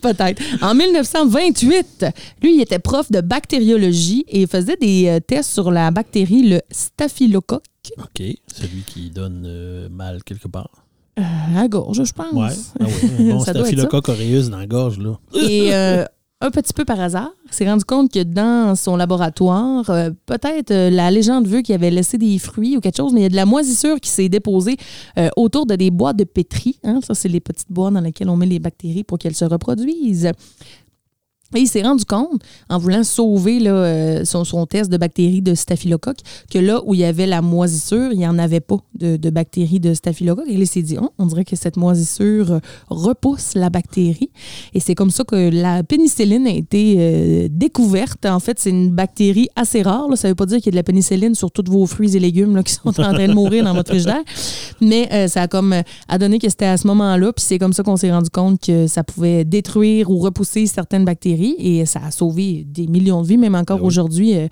Peut-être. 0.03 0.43
En 0.63 0.75
1928, 0.75 2.07
lui, 2.43 2.55
il 2.57 2.61
était 2.63 2.79
prof 2.79 3.11
de 3.13 3.21
bactériologie 3.21 4.25
et 4.29 4.43
il 4.43 4.49
faisait 4.49 4.77
des 4.77 5.09
euh, 5.09 5.21
tests 5.21 5.51
sur 5.53 5.71
la 5.71 5.91
bactérie, 5.91 6.49
le 6.49 6.61
staphylocoque, 6.71 7.63
OK. 7.99 8.23
Celui 8.47 8.83
qui 8.87 9.11
donne 9.11 9.45
euh, 9.47 9.89
mal 9.91 10.23
quelque 10.25 10.49
part. 10.49 10.71
Euh, 11.19 11.23
à 11.23 11.63
la 11.63 11.69
gorge, 11.69 12.03
je 12.05 12.13
pense. 12.13 12.33
Ouais. 12.33 12.49
Ah. 12.81 12.85
Bon, 13.19 13.43
être 13.43 13.51
staphylocoque 13.51 14.09
aureus 14.09 14.49
dans 14.51 14.59
la 14.59 14.67
gorge, 14.67 14.99
là. 14.99 15.19
Et 15.35 15.69
euh, 15.75 16.05
un 16.41 16.51
petit 16.51 16.73
peu 16.73 16.85
par 16.85 16.99
hasard, 16.99 17.31
s'est 17.51 17.69
rendu 17.71 17.85
compte 17.85 18.11
que 18.11 18.23
dans 18.23 18.75
son 18.75 18.97
laboratoire, 18.97 19.89
euh, 19.91 20.11
peut-être 20.27 20.71
euh, 20.73 20.91
la 20.91 21.11
légende 21.11 21.47
veut 21.47 21.61
qu'il 21.61 21.75
avait 21.75 21.91
laissé 21.91 22.19
des 22.19 22.39
fruits 22.39 22.77
ou 22.77 22.81
quelque 22.81 22.97
chose, 22.97 23.13
mais 23.13 23.21
il 23.21 23.23
y 23.25 23.27
a 23.27 23.29
de 23.29 23.37
la 23.37 23.47
moisissure 23.47 24.01
qui 24.01 24.11
s'est 24.11 24.29
déposée 24.29 24.77
euh, 25.19 25.29
autour 25.37 25.67
de 25.67 25.77
des 25.77 25.91
boîtes 25.91 26.17
de 26.17 26.25
pétri. 26.25 26.79
hein. 26.83 26.99
Ça, 27.07 27.15
c'est 27.15 27.29
les 27.29 27.41
petites 27.41 27.71
boîtes 27.71 27.95
dans 27.95 28.01
lesquelles 28.01 28.29
on 28.29 28.37
met 28.37 28.47
les 28.47 28.59
bactéries 28.59 29.05
pour 29.05 29.19
qu'elles 29.19 29.37
se 29.37 29.45
reproduisent. 29.45 30.33
Et 31.55 31.61
il 31.61 31.69
s'est 31.69 31.83
rendu 31.83 32.05
compte, 32.05 32.43
en 32.69 32.79
voulant 32.79 33.05
sauver 33.05 33.61
euh, 33.67 34.25
son, 34.25 34.67
test 34.67 34.91
de 34.91 34.97
bactéries 34.97 35.43
de 35.43 35.55
staphylocoque, 35.55 36.19
que 36.51 36.59
là 36.59 36.81
où 36.85 36.95
il 36.95 37.01
y 37.01 37.05
avait 37.05 37.27
la 37.27 37.43
moisissure, 37.43 38.13
il 38.13 38.19
n'y 38.19 38.27
en 38.27 38.39
avait 38.39 38.61
pas 38.61 38.77
de, 38.95 39.31
bactéries 39.31 39.81
de 39.81 39.95
staphylocoque. 39.95 40.49
Et 40.49 40.55
il 40.55 40.67
s'est 40.67 40.83
dit, 40.83 40.97
Oh, 41.01 41.11
on 41.19 41.27
dirait 41.27 41.45
que 41.45 41.57
cette 41.57 41.77
moisissure 41.77 42.53
euh, 42.53 42.59
repousse 42.89 43.55
la 43.55 43.71
bactérie. 43.71 44.31
Et 44.75 44.81
c'est 44.81 44.95
comme 44.95 45.11
ça 45.11 45.25
que 45.25 45.51
la 45.51 45.83
pénicilline 45.83 46.47
a 46.47 46.53
été 46.53 46.97
euh, 46.99 47.49
découverte. 47.51 48.25
En 48.27 48.41
fait, 48.41 48.59
c'est 48.59 48.71
une 48.71 48.91
bactérie 48.91 49.49
assez 49.57 49.83
rare. 49.83 50.07
Ça 50.17 50.29
ne 50.29 50.33
veut 50.33 50.37
pas 50.37 50.47
dire 50.47 50.59
qu'il 50.59 50.67
y 50.67 50.71
a 50.71 50.73
de 50.73 50.77
la 50.77 50.83
pénicilline 50.83 51.35
sur 51.35 51.51
tous 51.51 51.71
vos 51.71 51.87
fruits 51.87 52.17
et 52.17 52.21
légumes 52.21 52.63
qui 52.63 52.75
sont 52.75 52.89
en 52.89 52.93
train 52.93 53.29
de 53.29 53.33
mourir 53.33 53.65
dans 53.65 53.75
votre 53.75 53.91
frigidaire. 53.91 54.23
Mais 54.81 55.29
ça 55.29 55.43
a 55.43 55.49
comme 55.49 55.75
a 56.09 56.19
donné 56.19 56.39
que 56.39 56.49
c'était 56.49 56.67
à 56.67 56.77
ce 56.77 56.87
moment-là. 56.87 57.33
Puis 57.33 57.45
c'est 57.45 57.59
comme 57.59 57.73
ça 57.73 57.83
qu'on 57.83 57.97
s'est 57.97 58.11
rendu 58.11 58.31
compte 58.31 58.61
que 58.61 58.87
ça 58.87 59.05
pouvait 59.05 59.45
détruire 59.45 60.11
ou 60.11 60.19
repousser 60.19 60.67
certaines 60.67 61.05
bactéries. 61.05 61.42
Et 61.59 61.87
ça 61.87 62.01
a 62.05 62.11
sauvé 62.11 62.65
des 62.69 62.87
millions 62.87 63.23
de 63.23 63.27
vies. 63.27 63.37
Même 63.37 63.55
encore 63.55 63.79
Ben 63.79 63.83
oui. 63.83 63.87
aujourd'hui, 63.89 64.37
euh, 64.37 64.49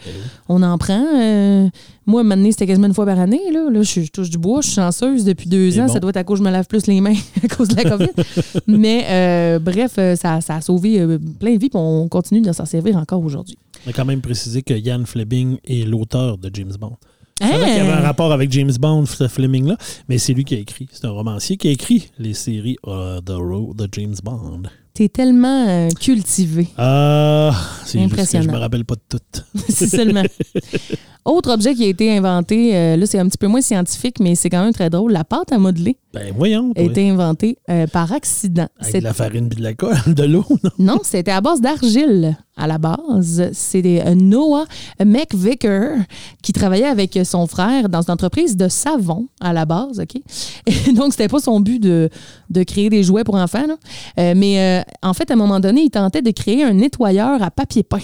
on 0.49 0.63
en 0.63 0.77
prend. 0.79 1.05
Euh, 1.17 1.69
moi, 2.07 2.23
maintenant, 2.23 2.51
c'était 2.51 2.67
quasiment 2.67 2.87
une 2.89 2.95
fois 2.95 3.07
par 3.07 3.19
année. 3.19 3.41
Là, 3.53 3.71
là 3.71 3.83
je, 3.83 4.01
je 4.03 4.11
touche 4.11 4.31
du 4.31 4.39
bois. 4.39 4.61
Je 4.63 4.67
suis 4.67 4.75
chanceuse 4.77 5.25
depuis 5.25 5.49
deux 5.49 5.79
ans. 5.79 5.87
bon. 5.87 5.93
Ça 5.93 6.01
doit 6.01 6.11
être 6.11 6.17
à 6.17 6.25
cause 6.25 6.39
que 6.39 6.45
je 6.45 6.49
me 6.49 6.53
lave 6.53 6.67
plus 6.67 6.87
les 6.87 7.01
mains 7.01 7.15
à 7.45 7.49
cause 7.49 7.69
de 7.69 7.77
la 7.77 7.85
COVID. 7.91 8.09
Mais 8.67 9.05
euh, 9.09 9.59
bref, 9.59 9.93
euh, 9.99 10.17
ça, 10.17 10.41
ça 10.41 10.57
a 10.57 10.61
sauvé 10.61 10.99
plein 11.39 11.55
de 11.55 11.59
vies. 11.61 11.69
puis 11.71 11.79
on 11.81 12.09
continue 12.09 12.41
de 12.41 12.53
s'en 12.53 12.65
servir 12.65 12.97
encore 12.97 13.23
aujourd'hui. 13.23 13.57
On 13.87 13.91
a 13.91 13.93
quand 13.93 14.05
même 14.05 14.21
précisé 14.21 14.63
que 14.63 14.75
Ian 14.75 15.03
Fleming 15.07 15.59
est 15.65 15.87
l'auteur 15.87 16.37
de 16.39 16.51
James 16.53 16.73
Bond. 16.79 16.97
Je 17.43 17.47
savais 17.47 17.63
Hein? 17.63 17.67
qu'il 17.69 17.77
y 17.77 17.81
avait 17.81 17.93
un 17.93 18.01
rapport 18.03 18.33
avec 18.33 18.53
James 18.53 18.73
Bond, 18.79 19.07
ce 19.07 19.27
Fleming-là, 19.27 19.79
mais 20.11 20.19
c'est 20.19 20.35
lui 20.35 20.45
qui 20.45 20.55
a 20.57 20.59
écrit. 20.59 20.89
C'est 20.93 21.07
un 21.07 21.11
romancier 21.11 21.57
qui 21.57 21.69
a 21.69 21.71
écrit 21.71 22.11
les 22.19 22.35
séries 22.35 22.77
The 22.85 23.31
Road 23.31 23.77
de 23.77 23.89
James 23.93 24.17
Bond. 24.23 24.63
T'es 24.95 25.09
tellement 25.09 25.67
euh, 25.69 25.89
cultivé. 26.01 26.69
Ah, 26.77 27.53
c'est 27.85 27.93
que 27.95 27.99
je 28.01 28.05
Impressionnant. 28.05 28.53
me 28.53 28.59
rappelle 28.59 28.85
pas 28.85 28.97
de 28.97 29.01
tout. 29.19 29.43
C'est 29.69 29.87
seulement. 29.89 30.25
Autre 31.25 31.53
objet 31.53 31.75
qui 31.75 31.85
a 31.85 31.89
été 31.89 32.17
inventé, 32.17 32.75
euh, 32.75 32.97
là, 32.97 33.05
c'est 33.07 33.19
un 33.19 33.27
petit 33.27 33.37
peu 33.39 33.47
moins 33.47 33.61
scientifique, 33.61 34.21
mais 34.21 34.35
c'est 34.35 34.49
quand 34.49 34.63
même 34.65 34.73
très 34.73 34.89
drôle. 34.89 35.13
La 35.13 35.23
pâte 35.25 35.53
à 35.53 35.59
modeler 35.59 35.97
Ben 36.15 36.33
voyons, 36.35 36.73
a 36.77 36.81
été 36.81 37.09
inventée 37.11 37.59
euh, 37.69 37.87
par 37.87 38.13
accident. 38.13 38.69
avec 38.81 38.93
C'est- 38.93 38.99
de 39.01 39.05
la 39.05 39.13
farine 39.13 39.49
puis 39.49 39.59
de 39.59 39.63
la 39.63 39.75
colle, 39.75 39.97
de 40.07 40.23
l'eau, 40.25 40.45
non? 40.65 40.71
Non, 40.79 40.99
c'était 41.05 41.31
à 41.31 41.41
base 41.43 41.61
d'argile 41.61 42.37
à 42.57 42.67
la 42.67 42.79
base. 42.79 43.51
C'est 43.53 43.83
euh, 44.07 44.15
Noah 44.15 44.65
McVicker 45.05 45.97
qui 46.43 46.53
travaillait 46.53 46.87
avec 46.87 47.19
son 47.25 47.47
frère 47.47 47.89
dans 47.89 48.03
une 48.03 48.13
entreprise 48.13 48.57
de 48.57 48.69
savon 48.69 49.27
à 49.41 49.53
la 49.53 49.65
base, 49.67 50.01
OK? 50.01 50.21
Et 50.67 50.93
donc, 50.95 51.13
c'était 51.13 51.29
pas 51.29 51.41
son 51.41 51.61
but 51.61 51.79
de, 51.81 52.09
de 52.49 52.63
créer 52.63 52.89
des 52.89 53.03
jouets 53.03 53.25
pour 53.25 53.35
enfants, 53.35 53.67
là. 53.67 53.77
Euh, 54.19 54.35
mais 54.37 54.85
en 55.03 55.13
fait, 55.15 55.31
à 55.31 55.35
un 55.35 55.37
moment 55.37 55.61
donné, 55.61 55.83
il 55.83 55.91
tentait 55.91 56.23
de 56.23 56.31
créer 56.31 56.65
un 56.65 56.73
nettoyeur 56.73 57.43
à 57.43 57.51
papier 57.51 57.83
peint. 57.83 57.99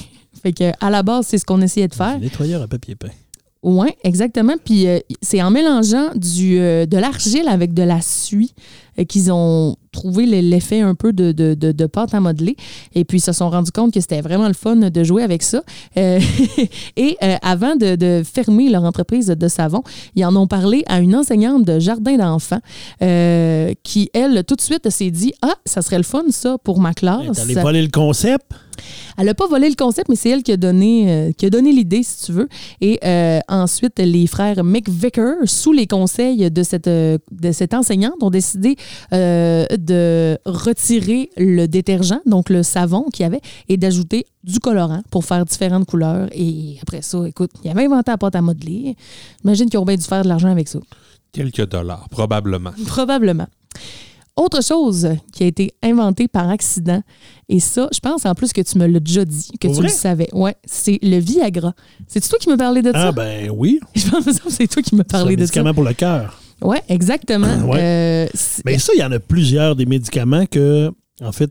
Fait 0.46 0.52
que, 0.52 0.70
à 0.80 0.90
la 0.90 1.02
base, 1.02 1.26
c'est 1.26 1.38
ce 1.38 1.44
qu'on 1.44 1.60
essayait 1.60 1.88
de 1.88 1.94
faire. 1.94 2.20
Nettoyeur 2.20 2.62
à 2.62 2.68
papier 2.68 2.94
peint. 2.94 3.10
Oui, 3.64 3.88
exactement. 4.04 4.54
Puis 4.64 4.86
euh, 4.86 5.00
c'est 5.20 5.42
en 5.42 5.50
mélangeant 5.50 6.10
du, 6.14 6.60
euh, 6.60 6.86
de 6.86 6.96
l'argile 6.98 7.48
avec 7.48 7.74
de 7.74 7.82
la 7.82 8.00
suie 8.00 8.54
euh, 9.00 9.02
qu'ils 9.02 9.32
ont 9.32 9.74
trouvé 9.96 10.26
le- 10.26 10.40
l'effet 10.40 10.80
un 10.80 10.94
peu 10.94 11.12
de, 11.12 11.32
de, 11.32 11.54
de- 11.54 11.72
de 11.72 11.86
pâte 11.86 12.14
à 12.14 12.20
modeler. 12.20 12.56
Et 12.94 13.04
puis 13.04 13.18
ils 13.18 13.22
se 13.22 13.32
sont 13.32 13.48
rendus 13.50 13.72
compte 13.72 13.92
que 13.94 14.00
c'était 14.00 14.20
vraiment 14.20 14.46
le 14.48 14.54
fun 14.54 14.76
de 14.76 15.04
jouer 15.04 15.22
avec 15.22 15.42
ça. 15.42 15.62
Euh, 15.96 16.20
et 16.96 17.16
euh, 17.22 17.36
avant 17.42 17.76
de, 17.76 18.22
fermer 18.24 18.68
leur 18.68 18.84
entreprise 18.84 19.26
de 19.28 19.48
savon, 19.48 19.82
ils 20.14 20.24
en 20.24 20.36
ont 20.36 20.46
parlé 20.46 20.82
à 20.86 21.00
une 21.00 21.14
enseignante 21.16 21.64
de 21.64 21.78
jardin 21.78 22.16
d'enfants 22.16 22.60
euh, 23.02 23.72
qui, 23.82 24.10
elle, 24.12 24.44
tout 24.44 24.54
de 24.56 24.60
suite 24.60 24.88
s'est 24.90 25.10
dit 25.10 25.32
Ah, 25.42 25.54
ça 25.64 25.80
serait 25.82 25.96
le 25.98 26.04
fun, 26.04 26.24
ça, 26.30 26.56
pour 26.62 26.78
ma 26.80 26.92
classe. 26.94 27.36
T'allais 27.36 27.54
voler 27.62 27.82
le 27.82 27.88
concept. 27.90 28.44
Elle 29.16 29.24
n'a 29.26 29.34
pas 29.34 29.46
volé 29.46 29.70
le 29.70 29.74
concept, 29.74 30.10
mais 30.10 30.16
c'est 30.16 30.28
elle 30.28 30.42
qui 30.42 30.52
a 30.52 30.58
donné, 30.58 31.06
euh, 31.10 31.32
qui 31.32 31.46
a 31.46 31.50
donné 31.50 31.72
l'idée, 31.72 32.02
si 32.02 32.26
tu 32.26 32.32
veux. 32.32 32.48
Et 32.82 32.98
euh, 33.04 33.40
ensuite, 33.48 33.98
les 33.98 34.26
frères 34.26 34.62
McVicker, 34.62 35.32
sous 35.46 35.72
les 35.72 35.86
conseils 35.86 36.50
de 36.50 36.62
cette, 36.62 36.86
euh, 36.86 37.16
de 37.32 37.52
cette 37.52 37.72
enseignante, 37.72 38.16
ont 38.20 38.28
décidé 38.28 38.76
de 39.86 40.38
retirer 40.44 41.30
le 41.36 41.66
détergent, 41.66 42.20
donc 42.26 42.50
le 42.50 42.62
savon 42.62 43.04
qu'il 43.12 43.22
y 43.22 43.26
avait, 43.26 43.40
et 43.68 43.76
d'ajouter 43.76 44.26
du 44.44 44.58
colorant 44.60 45.02
pour 45.10 45.24
faire 45.24 45.44
différentes 45.44 45.86
couleurs. 45.86 46.28
Et 46.32 46.76
après 46.82 47.02
ça, 47.02 47.26
écoute, 47.26 47.50
ils 47.64 47.70
avaient 47.70 47.84
inventé 47.86 48.10
la 48.10 48.18
pâte 48.18 48.34
à 48.36 48.42
modeler. 48.42 48.96
J'imagine 49.42 49.70
qu'ils 49.70 49.78
ont 49.78 49.84
bien 49.84 49.96
dû 49.96 50.04
faire 50.04 50.22
de 50.22 50.28
l'argent 50.28 50.50
avec 50.50 50.68
ça. 50.68 50.78
Quelques 51.32 51.68
dollars, 51.68 52.08
probablement. 52.10 52.72
Probablement. 52.86 53.46
Autre 54.36 54.62
chose 54.62 55.08
qui 55.32 55.44
a 55.44 55.46
été 55.46 55.72
inventée 55.82 56.28
par 56.28 56.50
accident, 56.50 57.02
et 57.48 57.58
ça, 57.58 57.88
je 57.90 58.00
pense 58.00 58.26
en 58.26 58.34
plus 58.34 58.52
que 58.52 58.60
tu 58.60 58.76
me 58.76 58.86
l'as 58.86 59.00
déjà 59.00 59.24
dit, 59.24 59.48
que 59.58 59.66
Pour 59.66 59.76
tu 59.76 59.80
vrai? 59.82 59.88
le 59.88 59.94
savais. 59.94 60.28
Ouais, 60.34 60.54
c'est 60.66 60.98
le 61.02 61.16
Viagra. 61.18 61.72
C'est 62.06 62.20
toi 62.28 62.38
qui 62.38 62.50
me 62.50 62.56
parlais 62.58 62.82
de 62.82 62.92
ça? 62.92 63.08
Ah 63.08 63.12
ben 63.12 63.50
oui. 63.50 63.80
Je 63.94 64.10
pense 64.10 64.24
que 64.26 64.50
c'est 64.50 64.66
toi 64.66 64.82
qui 64.82 64.94
me 64.94 65.00
C'est 65.00 65.10
parlais 65.10 65.36
de 65.36 65.40
ça. 65.40 65.44
médicament 65.44 65.72
pour 65.72 65.84
le 65.84 65.94
cœur. 65.94 66.38
Ouais, 66.62 66.82
exactement. 66.88 67.58
Ouais. 67.64 67.78
Euh, 67.80 68.26
Mais 68.64 68.78
ça, 68.78 68.92
il 68.94 69.00
y 69.00 69.04
en 69.04 69.12
a 69.12 69.18
plusieurs 69.18 69.76
des 69.76 69.86
médicaments 69.86 70.46
que, 70.46 70.90
en 71.20 71.32
fait, 71.32 71.50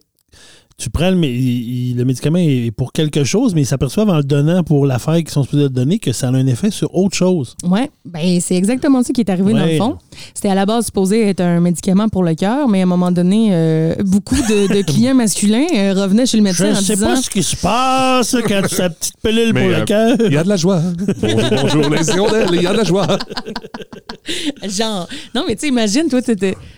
tu 0.78 0.90
prends 0.90 1.10
le, 1.10 1.16
mé- 1.16 1.30
il- 1.34 1.92
il- 1.92 1.96
le 1.98 2.04
médicament 2.04 2.38
est 2.38 2.70
pour 2.72 2.92
quelque 2.92 3.24
chose, 3.24 3.56
mais 3.56 3.62
ils 3.62 3.66
s'aperçoivent 3.66 4.10
en 4.10 4.18
le 4.18 4.24
donnant 4.24 4.62
pour 4.62 4.86
l'affaire 4.86 5.16
qu'ils 5.16 5.30
sont 5.30 5.44
supposés 5.44 5.70
donner 5.70 6.00
que 6.00 6.12
ça 6.12 6.28
a 6.28 6.32
un 6.32 6.46
effet 6.48 6.70
sur 6.70 6.94
autre 6.94 7.16
chose. 7.16 7.56
Ouais, 7.64 7.90
ben 8.04 8.40
c'est 8.42 8.56
exactement 8.56 9.02
ça 9.02 9.14
qui 9.14 9.22
est 9.22 9.30
arrivé 9.30 9.54
dans 9.54 9.66
le 9.66 9.78
fond. 9.78 9.98
C'était 10.34 10.50
à 10.50 10.56
la 10.56 10.66
base 10.66 10.88
supposé 10.88 11.30
être 11.30 11.40
un 11.40 11.62
médicament 11.62 12.10
pour 12.10 12.24
le 12.24 12.36
cœur, 12.36 12.68
mais 12.68 12.82
à 12.82 12.84
un 12.84 12.88
moment 12.88 13.10
donné, 13.12 13.50
euh, 13.52 13.96
beaucoup 14.04 14.36
de, 14.36 14.74
de 14.76 14.82
clients 14.86 15.16
masculins 15.16 15.66
euh, 15.76 15.94
revenaient 15.94 16.26
chez 16.26 16.38
le 16.38 16.44
médecin 16.44 16.66
Je 16.72 16.76
en 16.78 16.80
ne 16.82 16.84
sais 16.84 16.96
disant 16.96 17.08
pas 17.08 17.16
ce 17.22 17.30
qui 17.30 17.42
se 17.44 17.56
passe 17.56 18.36
quand 18.46 18.62
tu 18.62 18.66
as 18.66 18.68
sa 18.68 18.90
petite 18.90 19.16
pilule 19.24 19.54
Mais, 19.54 19.62
pour 19.68 19.76
euh, 19.76 19.80
le 19.80 19.86
cœur. 19.86 20.18
Il 20.26 20.34
y 20.34 20.38
a 20.38 20.44
de 20.44 20.50
la 20.50 20.58
joie. 20.58 20.82
Bonjour, 21.22 21.50
bonjour 21.52 21.90
les 21.90 22.10
hirondelles, 22.10 22.50
il 22.54 22.62
y 22.64 22.68
a 22.68 22.74
de 22.74 22.78
la 22.78 22.84
joie. 22.84 23.08
Genre, 24.68 25.08
non, 25.34 25.44
mais 25.48 25.56
tu 25.56 25.62
sais, 25.62 25.68
imagine, 25.70 26.08
toi, 26.10 26.22
t'es 26.22 26.36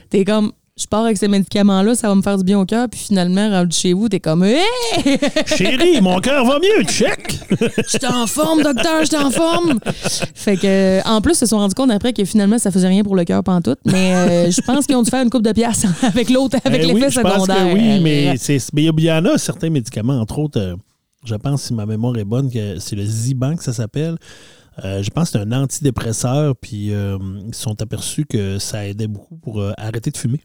t'es 0.10 0.23
comme, 0.25 0.51
je 0.77 0.85
pars 0.85 1.03
avec 1.05 1.17
ces 1.17 1.27
médicaments-là, 1.27 1.95
ça 1.95 2.07
va 2.07 2.15
me 2.15 2.21
faire 2.21 2.37
du 2.37 2.43
bien 2.43 2.59
au 2.59 2.65
cœur, 2.65 2.87
puis 2.89 2.99
finalement, 2.99 3.49
rendu 3.49 3.75
chez 3.75 3.93
vous, 3.93 4.09
t'es 4.09 4.19
comme, 4.19 4.43
hé, 4.43 4.59
Chérie, 5.45 5.99
mon 6.01 6.19
cœur 6.19 6.45
va 6.45 6.59
mieux, 6.59 6.83
check! 6.85 7.39
je 7.49 7.97
t'en 7.97 8.27
forme, 8.27 8.61
docteur, 8.63 9.03
je 9.05 9.09
t'en 9.11 9.31
forme. 9.31 9.79
Fait 10.35 10.55
que, 10.57 11.01
en 11.07 11.21
plus, 11.21 11.33
ils 11.33 11.37
se 11.37 11.45
sont 11.47 11.57
rendus 11.57 11.75
compte 11.75 11.91
après 11.91 12.13
que 12.13 12.23
finalement, 12.25 12.59
ça 12.59 12.71
faisait 12.71 12.87
rien 12.87 13.03
pour 13.03 13.15
le 13.15 13.23
cœur 13.23 13.43
pantoute, 13.43 13.79
mais 13.85 14.13
euh, 14.15 14.51
je 14.51 14.61
pense 14.61 14.85
qu'ils 14.85 14.95
ont 14.95 15.03
dû 15.03 15.09
faire 15.09 15.23
une 15.23 15.29
coupe 15.29 15.43
de 15.43 15.51
pièces 15.51 15.85
avec 16.03 16.29
l'autre, 16.29 16.57
avec 16.63 16.81
Eh 16.83 16.87
l'effet 16.87 17.07
oui, 17.07 17.11
secondaire. 17.11 17.73
oui, 17.73 17.99
mais 18.01 18.35
il 18.35 19.03
y 19.03 19.11
en 19.11 19.25
a 19.25 19.37
certains 19.37 19.69
médicaments, 19.69 20.19
entre 20.19 20.39
autres, 20.39 20.59
euh, 20.59 20.75
je 21.25 21.35
pense, 21.35 21.63
si 21.63 21.73
ma 21.73 21.85
mémoire 21.85 22.15
est 22.17 22.23
bonne, 22.23 22.51
que 22.51 22.79
c'est 22.79 22.95
le 22.95 23.05
Ziban 23.05 23.55
que 23.55 23.63
ça 23.63 23.73
s'appelle. 23.73 24.15
Euh, 24.85 25.01
je 25.01 25.09
pense 25.09 25.31
que 25.31 25.39
c'est 25.39 25.43
un 25.43 25.51
antidépresseur, 25.53 26.55
puis 26.55 26.93
euh, 26.93 27.17
ils 27.47 27.55
se 27.55 27.63
sont 27.63 27.81
aperçus 27.81 28.25
que 28.25 28.59
ça 28.59 28.85
aidait 28.87 29.07
beaucoup 29.07 29.35
pour 29.37 29.59
euh, 29.59 29.71
arrêter 29.77 30.11
de 30.11 30.17
fumer. 30.17 30.39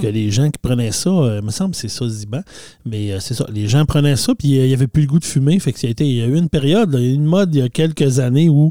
Que 0.00 0.06
les 0.06 0.30
gens 0.30 0.50
qui 0.50 0.58
prenaient 0.58 0.92
ça, 0.92 1.10
euh, 1.10 1.38
il 1.40 1.46
me 1.46 1.50
semble 1.50 1.72
que 1.72 1.76
c'est 1.76 1.88
ça, 1.88 2.08
Ziban, 2.08 2.40
mais 2.84 3.12
euh, 3.12 3.20
c'est 3.20 3.34
ça, 3.34 3.46
les 3.52 3.68
gens 3.68 3.84
prenaient 3.84 4.16
ça, 4.16 4.34
puis 4.34 4.58
euh, 4.58 4.64
il 4.64 4.68
n'y 4.68 4.74
avait 4.74 4.86
plus 4.86 5.02
le 5.02 5.08
goût 5.08 5.18
de 5.18 5.24
fumer. 5.24 5.58
Fait 5.58 5.72
que 5.72 5.78
ça 5.78 5.86
a 5.86 5.90
été, 5.90 6.06
il 6.06 6.16
y 6.16 6.22
a 6.22 6.26
eu 6.26 6.36
une 6.36 6.48
période, 6.48 6.92
là, 6.92 7.00
une 7.00 7.24
mode 7.24 7.54
il 7.54 7.58
y 7.58 7.62
a 7.62 7.68
quelques 7.68 8.18
années 8.18 8.48
où 8.48 8.70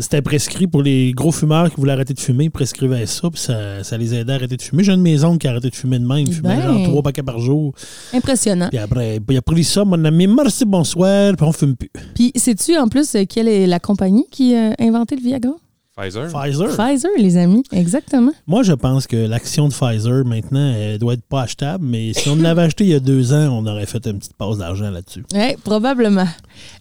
c'était 0.00 0.22
prescrit 0.22 0.66
pour 0.66 0.82
les 0.82 1.12
gros 1.12 1.30
fumeurs 1.30 1.70
qui 1.70 1.76
voulaient 1.76 1.92
arrêter 1.92 2.12
de 2.14 2.20
fumer, 2.20 2.44
ils 2.44 2.50
prescrivaient 2.50 3.06
ça, 3.06 3.30
puis 3.30 3.40
ça, 3.40 3.84
ça 3.84 3.96
les 3.96 4.14
aidait 4.14 4.32
à 4.32 4.36
arrêter 4.36 4.56
de 4.56 4.62
fumer. 4.62 4.82
J'ai 4.82 4.92
une 4.92 5.02
maison 5.02 5.38
qui 5.38 5.46
a 5.46 5.50
arrêté 5.50 5.70
de 5.70 5.76
fumer 5.76 5.98
de 5.98 6.06
même, 6.06 6.26
il 6.26 6.32
fumait 6.32 6.56
Ben. 6.56 6.62
genre 6.62 6.82
trois 6.84 7.02
paquets 7.02 7.22
par 7.22 7.38
jour. 7.38 7.72
Impressionnant. 8.12 8.68
Puis 8.68 8.78
après, 8.78 9.20
il 9.28 9.36
a 9.36 9.42
pris 9.42 9.64
ça, 9.64 9.84
mon 9.84 10.04
ami, 10.04 10.26
merci, 10.26 10.64
bonsoir, 10.64 11.34
puis 11.36 11.46
on 11.46 11.52
fume 11.52 11.76
plus. 11.76 11.90
Puis, 12.14 12.32
sais-tu 12.34 12.76
en 12.76 12.88
plus 12.88 13.16
quelle 13.28 13.48
est 13.48 13.66
la 13.66 13.78
compagnie 13.78 14.26
qui 14.30 14.56
a 14.56 14.74
inventé 14.80 15.14
le 15.14 15.22
Viagra? 15.22 15.52
Pfizer. 15.96 16.28
Pfizer. 16.28 16.68
Pfizer, 16.68 17.10
les 17.18 17.36
amis, 17.36 17.64
exactement. 17.72 18.32
Moi, 18.46 18.62
je 18.62 18.72
pense 18.72 19.06
que 19.06 19.16
l'action 19.16 19.68
de 19.68 19.74
Pfizer, 19.74 20.24
maintenant, 20.24 20.72
elle 20.74 20.98
doit 20.98 21.14
être 21.14 21.24
pas 21.24 21.42
achetable, 21.42 21.84
mais 21.84 22.12
si 22.14 22.28
on 22.28 22.36
l'avait 22.36 22.62
acheté 22.62 22.84
il 22.84 22.90
y 22.90 22.94
a 22.94 23.00
deux 23.00 23.32
ans, 23.32 23.48
on 23.58 23.66
aurait 23.66 23.86
fait 23.86 24.06
une 24.06 24.18
petite 24.18 24.34
pause 24.34 24.58
d'argent 24.58 24.90
là-dessus. 24.90 25.24
Oui, 25.34 25.56
probablement. 25.64 26.26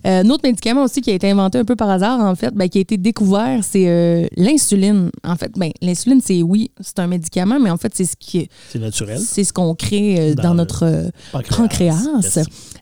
Euh, 0.06 0.22
un 0.22 0.30
autre 0.30 0.44
médicament 0.44 0.84
aussi 0.84 1.02
qui 1.02 1.10
a 1.12 1.14
été 1.14 1.30
inventé 1.30 1.58
un 1.58 1.66
peu 1.66 1.76
par 1.76 1.90
hasard, 1.90 2.20
en 2.20 2.36
fait, 2.36 2.54
ben, 2.54 2.70
qui 2.70 2.78
a 2.78 2.82
été 2.82 2.98
découvert, 2.98 3.64
c'est 3.64 3.88
euh, 3.88 4.28
l'insuline. 4.38 5.10
En 5.24 5.36
fait, 5.36 5.52
ben, 5.58 5.72
l'insuline, 5.82 6.22
c'est 6.24 6.44
oui, 6.44 6.72
c'est 6.80 7.00
un 7.00 7.08
médicament, 7.08 7.60
mais 7.60 7.72
en 7.72 7.78
fait, 7.78 7.92
c'est 7.96 8.06
ce 8.06 8.16
qui 8.18 8.48
C'est 8.70 8.80
naturel. 8.80 9.20
c'est 9.20 9.44
ce 9.44 9.52
qu'on 9.52 9.74
crée 9.76 10.32
euh, 10.32 10.36
dans, 10.36 10.54
notre 10.54 10.86
euh, 10.86 11.10
Pancréas. 11.32 11.98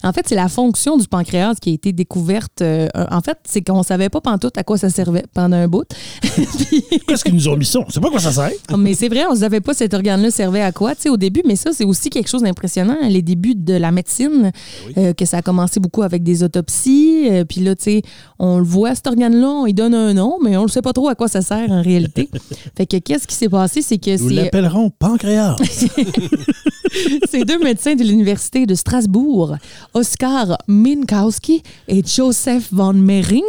En 0.03 0.13
fait, 0.13 0.27
c'est 0.27 0.35
la 0.35 0.49
fonction 0.49 0.97
du 0.97 1.07
pancréas 1.07 1.55
qui 1.55 1.71
a 1.71 1.73
été 1.73 1.91
découverte. 1.93 2.61
euh, 2.61 2.87
en 3.09 3.21
fait, 3.21 3.37
c'est 3.45 3.61
qu'on 3.61 3.83
savait 3.83 4.09
pas 4.09 4.21
pantoute 4.21 4.57
à 4.57 4.63
quoi 4.63 4.77
ça 4.77 4.89
servait 4.89 5.23
pendant 5.33 5.57
un 5.57 5.67
bout. 5.67 5.87
Qu'est-ce 7.07 7.23
qu'ils 7.23 7.33
nous 7.35 7.47
ont 7.47 7.55
mis 7.55 7.65
ça? 7.65 7.79
On 7.85 7.89
sait 7.89 7.99
pas 7.99 8.09
quoi 8.09 8.19
ça 8.19 8.31
sert. 8.31 8.51
mais 8.77 8.93
c'est 8.93 9.07
vrai, 9.09 9.25
on 9.29 9.33
ne 9.33 9.39
savait 9.39 9.61
pas 9.61 9.73
cet 9.73 9.93
organe-là 9.93 10.31
servait 10.31 10.61
à 10.61 10.71
quoi 10.71 10.95
tu 10.95 11.03
sais, 11.03 11.09
au 11.09 11.17
début, 11.17 11.41
mais 11.45 11.55
ça, 11.55 11.71
c'est 11.73 11.85
aussi 11.85 12.09
quelque 12.09 12.29
chose 12.29 12.41
d'impressionnant. 12.43 12.97
Les 13.09 13.21
débuts 13.21 13.55
de 13.55 13.73
la 13.73 13.91
médecine, 13.91 14.51
euh, 14.97 15.13
que 15.13 15.25
ça 15.25 15.37
a 15.37 15.41
commencé 15.41 15.79
beaucoup 15.79 16.03
avec 16.03 16.23
des 16.23 16.43
autopsies. 16.43 17.27
euh, 17.29 17.45
puis 17.45 17.61
là, 17.61 17.75
tu 17.75 17.83
sais, 17.83 18.01
on 18.39 18.57
le 18.59 18.65
voit, 18.65 18.95
cet 18.95 19.07
organe-là, 19.07 19.47
on 19.47 19.65
lui 19.65 19.73
donne 19.73 19.93
un 19.93 20.13
nom, 20.13 20.37
mais 20.43 20.57
on 20.57 20.63
ne 20.63 20.67
sait 20.69 20.81
pas 20.81 20.93
trop 20.93 21.07
à 21.09 21.15
quoi 21.15 21.27
ça 21.27 21.41
sert 21.41 21.69
en 21.71 21.81
réalité. 21.81 22.29
fait 22.77 22.85
que 22.85 22.97
qu'est-ce 22.97 23.27
qui 23.27 23.35
s'est 23.35 23.49
passé? 23.49 23.81
C'est 23.81 23.97
que 23.97 24.17
Nous 24.21 24.29
c'est 24.29 24.35
l'appellerons 24.35 24.89
pancréas. 24.89 25.55
ces 27.29 27.43
deux 27.43 27.59
médecins 27.59 27.95
de 27.95 28.03
l'Université 28.03 28.65
de 28.65 28.75
Strasbourg, 28.75 29.55
Oskar 29.93 30.57
Minkowski 30.67 31.61
et 31.87 32.01
Joseph 32.05 32.69
von 32.71 32.93
Mering, 32.93 33.43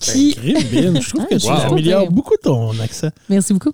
qui... 0.00 0.34
Crime, 0.34 0.58
Bill. 0.70 1.00
Je 1.00 1.10
trouve 1.10 1.26
que 1.26 1.34
Ah, 1.48 1.68
wow. 1.68 1.76
Beaucoup 2.10 2.34
ton 2.42 2.78
accent. 2.80 3.08
Merci 3.28 3.52
beaucoup. 3.52 3.72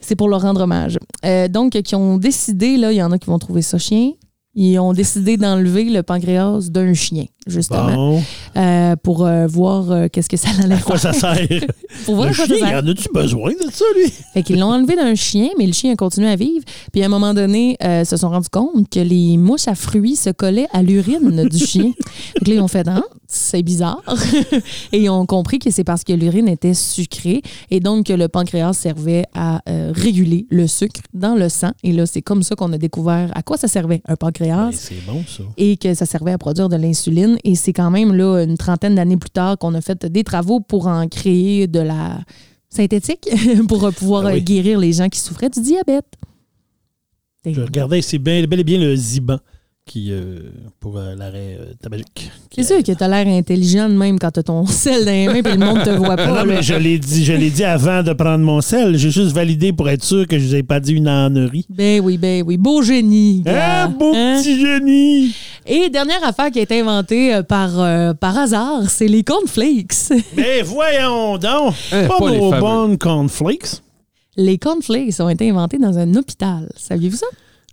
C'est 0.00 0.16
pour 0.16 0.28
leur 0.28 0.42
rendre 0.42 0.62
hommage. 0.62 0.98
Euh, 1.24 1.48
donc, 1.48 1.72
qui 1.72 1.94
ont 1.94 2.18
décidé, 2.18 2.76
là, 2.76 2.92
il 2.92 2.96
y 2.96 3.02
en 3.02 3.12
a 3.12 3.18
qui 3.18 3.26
vont 3.26 3.38
trouver 3.38 3.62
ça 3.62 3.78
chien, 3.78 4.12
ils 4.54 4.78
ont 4.78 4.92
décidé 4.92 5.36
d'enlever 5.36 5.84
le 5.84 6.02
pancréas 6.02 6.68
d'un 6.70 6.92
chien, 6.92 7.26
justement, 7.46 7.94
Bon, 7.94 8.22
euh, 8.56 8.96
pour 8.96 9.24
euh, 9.26 9.46
voir 9.46 9.90
euh, 9.90 10.08
qu'est-ce 10.12 10.28
que 10.28 10.36
ça 10.36 10.48
allait 10.62 10.74
à 10.74 10.78
quoi 10.78 10.98
faire. 10.98 11.14
ça 11.14 11.34
sert? 11.34 11.60
Pour 12.04 12.16
voir 12.16 12.28
Le 12.28 12.32
à 12.32 12.36
quoi 12.36 12.46
ça 12.46 12.54
chien, 12.54 12.66
sert. 12.68 12.82
en 12.82 12.86
as-tu 12.86 13.08
besoin 13.12 13.50
de 13.52 13.70
ça, 13.72 13.84
lui? 13.96 14.12
Fait 14.34 14.42
qu'ils 14.42 14.58
l'ont 14.58 14.72
enlevé 14.72 14.94
d'un 14.96 15.14
chien, 15.14 15.48
mais 15.58 15.66
le 15.66 15.72
chien 15.72 15.92
a 15.92 15.96
continué 15.96 16.28
à 16.28 16.36
vivre. 16.36 16.64
Puis 16.92 17.02
à 17.02 17.06
un 17.06 17.08
moment 17.08 17.34
donné, 17.34 17.76
euh, 17.82 18.04
se 18.04 18.16
sont 18.16 18.28
rendus 18.28 18.48
compte 18.50 18.88
que 18.90 19.00
les 19.00 19.36
mouches 19.36 19.68
à 19.68 19.74
fruits 19.74 20.16
se 20.16 20.30
collaient 20.30 20.68
à 20.72 20.82
l'urine 20.82 21.48
du 21.48 21.58
chien. 21.58 21.92
Fait 22.38 22.44
que 22.44 22.50
là, 22.50 22.56
ils 22.56 22.60
ont 22.60 22.68
fait, 22.68 22.86
ah, 22.88 23.02
c'est 23.26 23.62
bizarre. 23.62 24.02
et 24.92 25.00
ils 25.02 25.08
ont 25.10 25.26
compris 25.26 25.58
que 25.58 25.70
c'est 25.70 25.84
parce 25.84 26.04
que 26.04 26.12
l'urine 26.12 26.48
était 26.48 26.74
sucrée 26.74 27.42
et 27.70 27.80
donc 27.80 28.06
que 28.06 28.12
le 28.12 28.28
pancréas 28.28 28.72
servait 28.74 29.24
à 29.34 29.60
euh, 29.68 29.92
réguler 29.94 30.46
le 30.50 30.66
sucre 30.66 31.00
dans 31.14 31.34
le 31.34 31.48
sang. 31.48 31.70
Et 31.82 31.92
là, 31.92 32.06
c'est 32.06 32.22
comme 32.22 32.42
ça 32.42 32.54
qu'on 32.54 32.72
a 32.72 32.78
découvert 32.78 33.30
à 33.34 33.42
quoi 33.42 33.56
ça 33.56 33.68
servait 33.68 34.02
un 34.06 34.16
pancréas 34.16 34.70
c'est 34.72 35.04
bon, 35.06 35.24
ça. 35.26 35.42
et 35.56 35.76
que 35.76 35.94
ça 35.94 36.06
servait 36.06 36.32
à 36.32 36.38
produire 36.38 36.68
de 36.68 36.76
l'insuline. 36.76 37.38
Et 37.44 37.54
c'est 37.54 37.72
quand 37.72 37.90
même 37.90 38.14
là 38.14 38.37
une 38.44 38.56
trentaine 38.56 38.94
d'années 38.94 39.16
plus 39.16 39.30
tard 39.30 39.58
qu'on 39.58 39.74
a 39.74 39.80
fait 39.80 40.06
des 40.06 40.24
travaux 40.24 40.60
pour 40.60 40.86
en 40.86 41.06
créer 41.08 41.66
de 41.66 41.80
la 41.80 42.18
synthétique 42.70 43.28
pour 43.68 43.90
pouvoir 43.92 44.26
Ah 44.26 44.32
oui. 44.32 44.38
euh, 44.40 44.42
guérir 44.42 44.78
les 44.78 44.92
gens 44.92 45.08
qui 45.08 45.20
souffraient 45.20 45.50
du 45.50 45.60
diabète. 45.60 46.06
Je 47.46 47.60
regardais, 47.62 48.02
c'est 48.02 48.18
bien, 48.18 48.44
bel 48.46 48.60
et 48.60 48.64
bien 48.64 48.78
le 48.78 48.94
Ziban 48.94 49.38
qui, 49.86 50.08
euh, 50.12 50.40
pour 50.80 50.98
euh, 50.98 51.14
l'arrêt 51.14 51.56
euh, 51.58 51.72
tabagique. 51.80 52.30
C'est 52.54 52.62
sûr 52.62 52.82
que 52.82 52.92
t'as 52.92 53.08
l'air 53.08 53.26
intelligent 53.26 53.88
même 53.88 54.18
quand 54.18 54.30
t'as 54.32 54.42
ton 54.42 54.66
sel 54.66 55.06
dans 55.06 55.10
les 55.12 55.28
mains 55.28 55.36
et 55.50 55.56
le 55.56 55.64
monde 55.64 55.82
te 55.82 55.88
voit 55.88 56.10
Ah 56.12 56.16
pas. 56.16 56.26
non, 56.26 56.34
là. 56.34 56.44
mais 56.44 56.62
je 56.62 56.74
l'ai 56.74 56.98
dit, 56.98 57.24
je 57.24 57.32
l'ai 57.32 57.48
dit 57.48 57.64
avant 57.64 58.02
de 58.02 58.12
prendre 58.12 58.44
mon 58.44 58.60
sel. 58.60 58.98
J'ai 58.98 59.10
juste 59.10 59.32
validé 59.32 59.72
pour 59.72 59.88
être 59.88 60.04
sûr 60.04 60.26
que 60.26 60.38
je 60.38 60.44
vous 60.46 60.54
ai 60.56 60.62
pas 60.62 60.78
dit 60.78 60.92
une 60.92 61.08
ânerie. 61.08 61.64
Ben 61.70 62.02
oui, 62.04 62.18
ben 62.18 62.42
oui. 62.46 62.58
Beau 62.58 62.82
génie. 62.82 63.40
gars. 63.40 63.84
Ah, 63.84 63.88
beau 63.88 64.12
Hein? 64.14 64.40
petit 64.42 64.60
génie! 64.60 65.34
Et 65.70 65.90
dernière 65.90 66.24
affaire 66.24 66.50
qui 66.50 66.60
a 66.60 66.62
été 66.62 66.80
inventée 66.80 67.34
euh, 67.34 67.42
par, 67.42 67.78
euh, 67.78 68.14
par 68.14 68.38
hasard, 68.38 68.88
c'est 68.88 69.06
les 69.06 69.22
cornflakes. 69.22 70.10
Mais 70.36 70.62
voyons 70.62 71.36
donc! 71.36 71.74
Hein, 71.92 72.08
pas 72.08 72.18
nos 72.20 72.50
bonnes 72.52 72.96
cornflakes. 72.96 73.82
les 74.36 74.56
cornflakes 74.56 75.20
ont 75.20 75.28
été 75.28 75.50
inventés 75.50 75.76
dans 75.76 75.98
un 75.98 76.14
hôpital. 76.14 76.70
Saviez-vous 76.74 77.18
ça? 77.18 77.26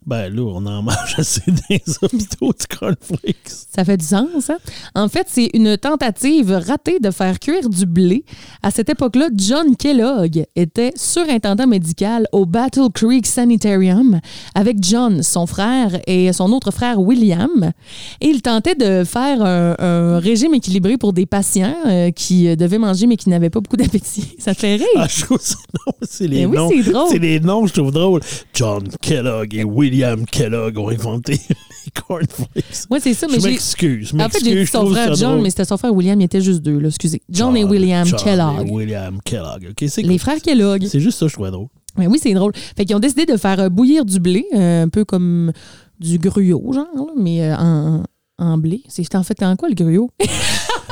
Ben 0.05 0.33
là, 0.33 0.41
on 0.43 0.65
en 0.65 0.81
mange 0.83 1.15
assez 1.17 1.41
dans 1.47 1.53
les 1.69 1.81
hôpitaux 2.01 2.51
de 2.53 2.75
cornflakes. 2.77 3.37
Ça 3.75 3.83
fait 3.83 3.97
du 3.97 4.05
sens, 4.05 4.49
hein? 4.49 4.57
En 4.93 5.09
fait, 5.09 5.27
c'est 5.29 5.49
une 5.53 5.77
tentative 5.77 6.51
ratée 6.51 6.99
de 6.99 7.11
faire 7.11 7.39
cuire 7.39 7.69
du 7.69 7.85
blé. 7.85 8.23
À 8.61 8.71
cette 8.71 8.89
époque-là, 8.89 9.29
John 9.35 9.75
Kellogg 9.75 10.45
était 10.55 10.91
surintendant 10.95 11.67
médical 11.67 12.27
au 12.31 12.45
Battle 12.45 12.89
Creek 12.93 13.25
Sanitarium 13.25 14.19
avec 14.53 14.77
John, 14.81 15.23
son 15.23 15.47
frère, 15.47 15.99
et 16.07 16.31
son 16.33 16.51
autre 16.51 16.71
frère 16.71 16.99
William. 17.01 17.71
Et 18.21 18.27
il 18.27 18.41
tentait 18.41 18.75
de 18.75 19.03
faire 19.03 19.41
un, 19.43 19.75
un 19.79 20.19
régime 20.19 20.53
équilibré 20.53 20.97
pour 20.97 21.13
des 21.13 21.25
patients 21.25 21.75
euh, 21.87 22.11
qui 22.11 22.47
euh, 22.47 22.55
devaient 22.55 22.77
manger 22.77 23.07
mais 23.07 23.17
qui 23.17 23.29
n'avaient 23.29 23.49
pas 23.49 23.59
beaucoup 23.59 23.77
d'appétit. 23.77 24.35
Ça 24.39 24.53
te 24.53 24.59
fait 24.59 24.75
rire? 24.75 24.85
Ah, 24.97 25.07
je 25.09 25.25
trouve 25.25 25.41
ça 25.41 25.55
non, 25.87 25.93
c'est 26.03 26.27
les 26.27 26.45
oui, 26.45 26.55
noms. 26.55 26.69
c'est 26.69 26.91
drôle. 26.91 27.07
C'est 27.09 27.19
les 27.19 27.39
noms, 27.39 27.65
je 27.67 27.73
trouve 27.73 27.91
drôle. 27.91 28.21
John 28.53 28.87
Kellogg 29.01 29.53
et 29.55 29.63
William 29.63 29.94
Kellogg 30.31 30.77
ont 30.77 30.89
inventé 30.89 31.33
les 31.49 31.91
cornflakes. 32.07 32.87
Moi, 32.89 32.99
c'est 32.99 33.13
ça, 33.13 33.27
mais 33.29 33.39
je 33.39 33.47
m'excuse. 33.47 34.13
En 34.19 34.29
fait, 34.29 34.43
j'ai 34.43 34.55
dit 34.55 34.67
son 34.67 34.85
frère 34.89 35.15
John, 35.15 35.41
mais 35.41 35.49
c'était 35.49 35.65
son 35.65 35.77
frère 35.77 35.93
William, 35.93 36.19
il 36.19 36.25
était 36.25 36.41
juste 36.41 36.61
deux, 36.61 36.79
là, 36.79 36.87
excusez. 36.89 37.21
John, 37.29 37.55
et 37.57 37.63
William 37.63 38.05
John 38.05 38.19
Kellogg. 38.19 38.67
et 38.67 38.71
William 38.71 39.19
Kellogg. 39.23 39.67
OK, 39.71 39.87
c'est 39.89 40.01
Les 40.01 40.17
frères 40.17 40.41
Kellogg. 40.41 40.85
C'est 40.87 40.99
juste 40.99 41.19
ça, 41.19 41.27
je 41.27 41.33
trouvais 41.33 41.51
drôle. 41.51 41.67
Mais 41.97 42.07
oui, 42.07 42.19
c'est 42.21 42.33
drôle. 42.33 42.51
Fait 42.75 42.83
qu'ils 42.85 42.95
ont 42.95 42.99
décidé 42.99 43.25
de 43.25 43.37
faire 43.37 43.59
euh, 43.59 43.69
bouillir 43.69 44.03
du 44.05 44.19
blé, 44.19 44.45
euh, 44.53 44.83
un 44.83 44.89
peu 44.89 45.05
comme 45.05 45.51
du 45.99 46.17
gruau, 46.19 46.73
genre, 46.73 46.87
là, 46.93 47.03
mais 47.17 47.41
euh, 47.49 47.55
en, 47.57 48.03
en 48.37 48.57
blé. 48.57 48.81
C'est 48.89 49.15
en 49.15 49.23
fait 49.23 49.41
en 49.43 49.55
quoi 49.55 49.69
le 49.69 49.75
gruau? 49.75 50.11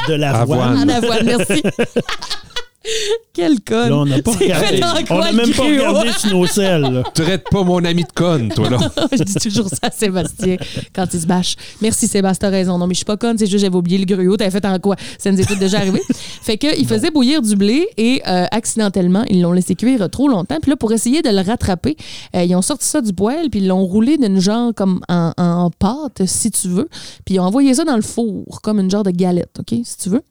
De 0.07 0.13
l'avoine. 0.13 0.61
Avoine. 0.61 0.89
En 0.89 0.93
avoine, 0.93 1.25
merci. 1.25 1.61
Quel 3.34 3.62
con. 3.62 3.89
Là, 3.89 3.98
on 3.98 4.06
n'a 4.06 4.22
pas 4.22 4.32
regardé. 4.32 4.82
On 5.10 5.19
n'a 5.19 5.32
même 5.32 5.52
pas 5.54 5.63
regardé 5.63 6.12
sur 6.12 6.32
nos 6.32 6.46
selles. 6.46 7.04
Traite 7.13 7.46
pas 7.50 7.63
mon 7.63 7.84
ami 7.84 8.04
de 8.04 8.12
conne, 8.13 8.50
toi, 8.50 8.69
là. 8.69 8.78
je 9.12 9.24
dis 9.24 9.34
toujours 9.36 9.69
ça 9.69 9.78
à 9.84 9.91
Sébastien 9.91 10.58
quand 10.93 11.06
il 11.13 11.22
se 11.22 11.26
bâche. 11.26 11.56
Merci 11.82 12.08
Sébastien, 12.08 12.50
t'as 12.50 12.56
raison. 12.56 12.78
Non, 12.78 12.88
mais 12.88 12.93
je 12.93 13.00
suis 13.00 13.06
pas 13.06 13.17
conne, 13.17 13.38
c'est 13.38 13.48
juste 13.48 13.63
j'avais 13.63 13.76
oublié 13.76 13.98
le 13.98 14.06
gruau. 14.06 14.38
T'avais 14.38 14.52
fait 14.52 14.65
en 14.65 14.78
quoi? 14.80 14.96
Ça 15.17 15.32
nous 15.32 15.39
est 15.39 15.46
tout 15.46 15.56
déjà 15.56 15.78
arrivé. 15.78 16.02
fait 16.41 16.58
que 16.58 16.78
il 16.78 16.86
faisait 16.86 17.10
bouillir 17.10 17.41
du 17.41 17.56
blé 17.56 17.88
et 17.98 18.22
euh, 18.28 18.46
accidentellement, 18.52 19.24
ils 19.30 19.41
l'ont 19.41 19.54
laissé 19.54 19.76
cuire 19.76 20.10
trop 20.10 20.28
longtemps. 20.28 20.58
Puis 20.62 20.72
là, 20.72 20.76
pour 20.76 20.91
essayer 20.91 21.22
de 21.22 21.30
le 21.30 21.41
rattraper, 21.41 21.96
euh, 22.36 22.43
ils 22.43 22.56
ont 22.56 22.62
sorti 22.62 22.86
ça 22.86 23.02
du 23.02 23.13
poêle 23.13 23.50
puis 23.50 23.62
ils 23.62 23.67
l'ont 23.67 23.86
roulé 23.86 24.17
d'une 24.17 24.39
genre 24.39 24.74
comme 24.76 25.00
en, 25.08 25.32
en 25.38 25.72
pâte, 25.72 26.24
si 26.26 26.52
tu 26.52 26.67
veux. 26.67 26.89
Puis 27.26 27.36
ils 27.36 27.39
ont 27.39 27.43
envoyé 27.43 27.74
ça 27.74 27.86
dans 27.86 27.96
le 27.96 28.02
four, 28.02 28.62
comme 28.62 28.80
une 28.80 28.91
genre 28.91 29.04
de 29.04 29.12
galette, 29.12 29.58
OK, 29.60 29.80
si 29.84 29.98
tu 29.98 30.10
veux. 30.10 30.24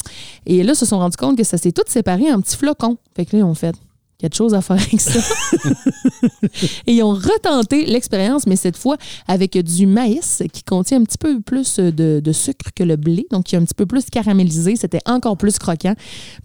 Et 0.47 0.63
là, 0.63 0.73
ils 0.73 0.77
se 0.77 0.87
sont 0.87 0.99
rendus 0.99 1.17
compte 1.17 1.37
que 1.37 1.45
ça 1.45 1.57
s'est 1.57 1.73
tout 1.73 1.83
séparé 1.87 2.33
en 2.33 2.42
petits 2.43 2.57
flocons. 2.57 2.99
Fait 3.15 3.25
que 3.25 3.37
là, 3.37 3.45
ils 4.23 4.29
ont 4.29 4.29
fait 4.29 4.29
quelque 4.29 4.37
chose 4.37 4.55
à 4.55 4.61
faire 4.63 4.77
avec 4.77 5.01
ça. 5.01 5.21
Et 6.87 6.93
ils 6.95 7.03
ont 7.03 7.13
retenté 7.15 7.87
l'expérience, 7.87 8.47
mais 8.47 8.57
cette 8.57 8.77
fois 8.77 8.97
avec 9.29 9.57
du 9.59 9.87
maïs 9.87 10.43
qui 10.53 10.63
contient 10.63 11.01
un 11.01 11.05
petit 11.05 11.19
peu 11.19 11.41
plus 11.41 11.77
de, 11.79 12.21
de 12.21 12.33
sucre 12.33 12.71
que 12.75 12.83
le 12.85 12.97
blé, 12.97 13.27
donc 13.31 13.45
qui 13.45 13.55
est 13.55 13.59
un 13.59 13.65
petit 13.65 13.75
peu 13.75 13.87
plus 13.87 14.05
caramélisé. 14.11 14.77
C'était 14.77 15.01
encore 15.07 15.37
plus 15.37 15.59
croquant. 15.59 15.95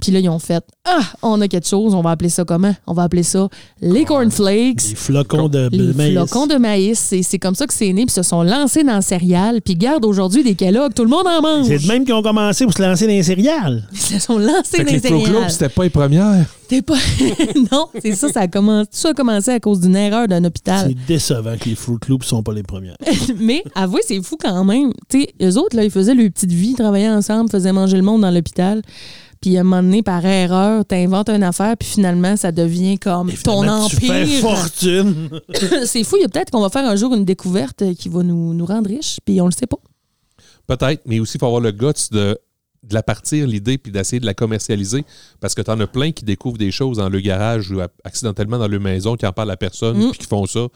Puis 0.01 0.11
là, 0.11 0.19
ils 0.19 0.29
ont 0.29 0.39
fait 0.39 0.63
Ah, 0.85 1.01
on 1.21 1.39
a 1.41 1.47
quelque 1.47 1.67
chose, 1.67 1.93
on 1.93 2.01
va 2.01 2.11
appeler 2.11 2.29
ça 2.29 2.43
comment? 2.45 2.75
On 2.85 2.93
va 2.93 3.03
appeler 3.03 3.23
ça 3.23 3.47
les 3.81 4.05
cornflakes. 4.05 4.89
Des 4.89 4.95
flocons 4.95 5.47
de, 5.49 5.69
de 5.69 5.77
Les 5.77 5.93
maïs. 5.93 6.13
flocons 6.13 6.47
de 6.47 6.55
maïs, 6.55 6.99
c'est 6.99 7.23
c'est 7.23 7.39
comme 7.39 7.55
ça 7.55 7.67
que 7.67 7.73
c'est 7.73 7.91
né, 7.93 8.05
puis 8.05 8.13
ils 8.15 8.23
se 8.23 8.23
sont 8.23 8.43
lancés 8.43 8.83
dans 8.83 8.95
le 8.97 9.01
céréal, 9.01 9.61
puis 9.61 9.75
gardent 9.75 10.05
aujourd'hui 10.05 10.43
des 10.43 10.55
Kellogg, 10.55 10.93
tout 10.93 11.03
le 11.03 11.09
monde 11.09 11.27
en 11.27 11.41
mange. 11.41 11.67
C'est 11.67 11.79
de 11.79 11.87
même 11.87 12.05
qu'ils 12.05 12.13
ont 12.13 12.21
commencé 12.21 12.63
pour 12.65 12.73
se 12.73 12.81
lancer 12.81 13.05
dans 13.05 13.13
les 13.13 13.23
céréales. 13.23 13.87
Ils 13.91 13.97
se 13.99 14.19
sont 14.19 14.37
lancés 14.37 14.77
Fait 14.77 14.83
dans 14.83 14.91
les 14.91 14.99
les 14.99 14.99
céréales. 14.99 15.51
c'était 15.51 15.69
pas 15.69 15.83
les 15.83 15.89
premières. 15.89 16.45
T'es 16.67 16.81
pas. 16.81 16.97
non, 17.71 17.87
c'est 18.01 18.13
ça, 18.13 18.29
ça 18.29 18.41
a 18.41 18.47
commencé. 18.47 18.89
Tout 18.91 18.97
ça 18.97 19.09
a 19.09 19.13
commencé 19.13 19.51
à 19.51 19.59
cause 19.59 19.79
d'une 19.79 19.95
erreur 19.95 20.27
d'un 20.27 20.43
hôpital. 20.43 20.87
C'est 20.89 21.05
décevant 21.07 21.55
que 21.57 21.69
les 21.69 21.75
Fruit 21.75 21.97
Loops 22.07 22.25
sont 22.25 22.43
pas 22.43 22.53
les 22.53 22.63
premières. 22.63 22.97
Mais 23.37 23.63
avouez, 23.75 24.01
c'est 24.05 24.21
fou 24.21 24.37
quand 24.39 24.63
même. 24.63 24.91
Tu 25.09 25.21
sais, 25.21 25.33
eux 25.41 25.57
autres, 25.57 25.75
là, 25.75 25.83
ils 25.83 25.91
faisaient 25.91 26.13
leur 26.13 26.29
petite 26.29 26.51
vie, 26.51 26.73
travaillaient 26.73 27.09
ensemble, 27.09 27.49
faisaient 27.49 27.71
manger 27.71 27.97
le 27.97 28.03
monde 28.03 28.21
dans 28.21 28.31
l'hôpital. 28.31 28.81
Puis 29.41 29.55
à 29.57 29.61
un 29.61 29.63
moment 29.63 29.83
donné, 29.83 30.01
par 30.01 30.25
erreur, 30.25 30.83
t'inventes 30.83 31.29
une 31.29 31.43
affaire, 31.43 31.77
puis 31.77 31.87
finalement, 31.87 32.35
ça 32.35 32.51
devient 32.51 32.97
comme 32.97 33.29
Et 33.29 33.33
ton 33.37 33.61
finalement, 33.61 33.87
Tu 33.87 33.95
fais 33.97 34.23
empire. 34.23 34.41
fortune. 34.41 35.29
c'est 35.85 36.03
fou, 36.03 36.17
il 36.17 36.23
y 36.23 36.25
a 36.25 36.27
peut-être 36.27 36.51
qu'on 36.51 36.61
va 36.61 36.69
faire 36.69 36.89
un 36.89 36.95
jour 36.95 37.13
une 37.13 37.25
découverte 37.25 37.83
qui 37.95 38.09
va 38.09 38.23
nous, 38.23 38.53
nous 38.53 38.65
rendre 38.65 38.89
riches, 38.89 39.19
puis 39.23 39.39
on 39.39 39.45
le 39.45 39.51
sait 39.51 39.67
pas. 39.67 39.77
Peut-être, 40.65 41.03
mais 41.05 41.19
aussi, 41.19 41.37
il 41.37 41.39
faut 41.39 41.45
avoir 41.45 41.61
le 41.61 41.71
guts 41.71 42.09
de, 42.11 42.37
de 42.83 42.93
la 42.93 43.03
partir, 43.03 43.47
l'idée, 43.47 43.77
puis 43.77 43.91
d'essayer 43.91 44.19
de 44.19 44.25
la 44.25 44.33
commercialiser. 44.33 45.03
Parce 45.39 45.53
que 45.55 45.61
tu 45.61 45.71
en 45.71 45.79
as 45.79 45.87
plein 45.87 46.11
qui 46.11 46.23
découvrent 46.25 46.57
des 46.57 46.71
choses 46.71 46.97
dans 46.97 47.09
le 47.09 47.19
garage 47.19 47.71
ou 47.71 47.79
accidentellement 48.03 48.57
dans 48.59 48.67
leur 48.67 48.79
maison, 48.81 49.15
qui 49.15 49.25
en 49.25 49.33
parlent 49.33 49.51
à 49.51 49.57
personne, 49.57 49.97
Mm. 49.97 50.09
puis 50.11 50.19
qui 50.19 50.27
font 50.27 50.45
ça. 50.45 50.67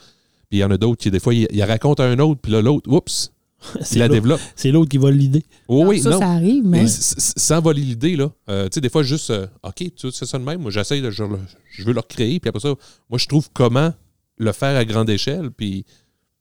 Puis 0.49 0.57
il 0.57 0.59
y 0.59 0.63
en 0.63 0.71
a 0.71 0.77
d'autres 0.77 1.01
qui, 1.01 1.09
des 1.11 1.19
fois, 1.19 1.33
ils, 1.33 1.63
racontent 1.63 2.03
à 2.03 2.07
un 2.07 2.19
autre, 2.19 2.41
puis 2.41 2.51
là, 2.51 2.61
l'autre, 2.61 2.89
oups, 2.91 3.31
C'est 3.81 3.99
la 3.99 4.07
l'autre- 4.07 4.15
développe. 4.15 4.41
C'est 4.55 4.71
l'autre 4.71 4.89
qui 4.89 4.97
vole 4.97 5.13
l'idée. 5.13 5.45
Oh, 5.67 5.85
oui, 5.85 5.99
ça, 6.01 6.09
non. 6.09 6.19
ça 6.19 6.29
arrive, 6.31 6.63
mais 6.65 6.85
sans 6.87 7.61
voler 7.61 7.81
l'idée, 7.81 8.15
là. 8.15 8.31
euh, 8.49 8.63
tu 8.65 8.71
sais, 8.75 8.81
des 8.81 8.89
fois, 8.89 9.03
juste, 9.03 9.29
euh, 9.29 9.45
OK, 9.63 9.83
tu 9.95 10.11
fais 10.11 10.25
ça 10.25 10.39
de 10.39 10.43
même. 10.43 10.61
Moi, 10.61 10.71
j'essaye, 10.71 10.99
de- 11.01 11.11
je, 11.11 11.23
je 11.69 11.83
veux 11.83 11.93
le 11.93 11.99
recréer. 11.99 12.39
Puis 12.39 12.49
après 12.49 12.59
ça, 12.59 12.73
moi, 13.09 13.19
je 13.19 13.27
trouve 13.27 13.49
comment 13.53 13.93
le 14.37 14.51
faire 14.51 14.75
à 14.75 14.83
grande 14.83 15.09
échelle. 15.11 15.51
Puis 15.51 15.85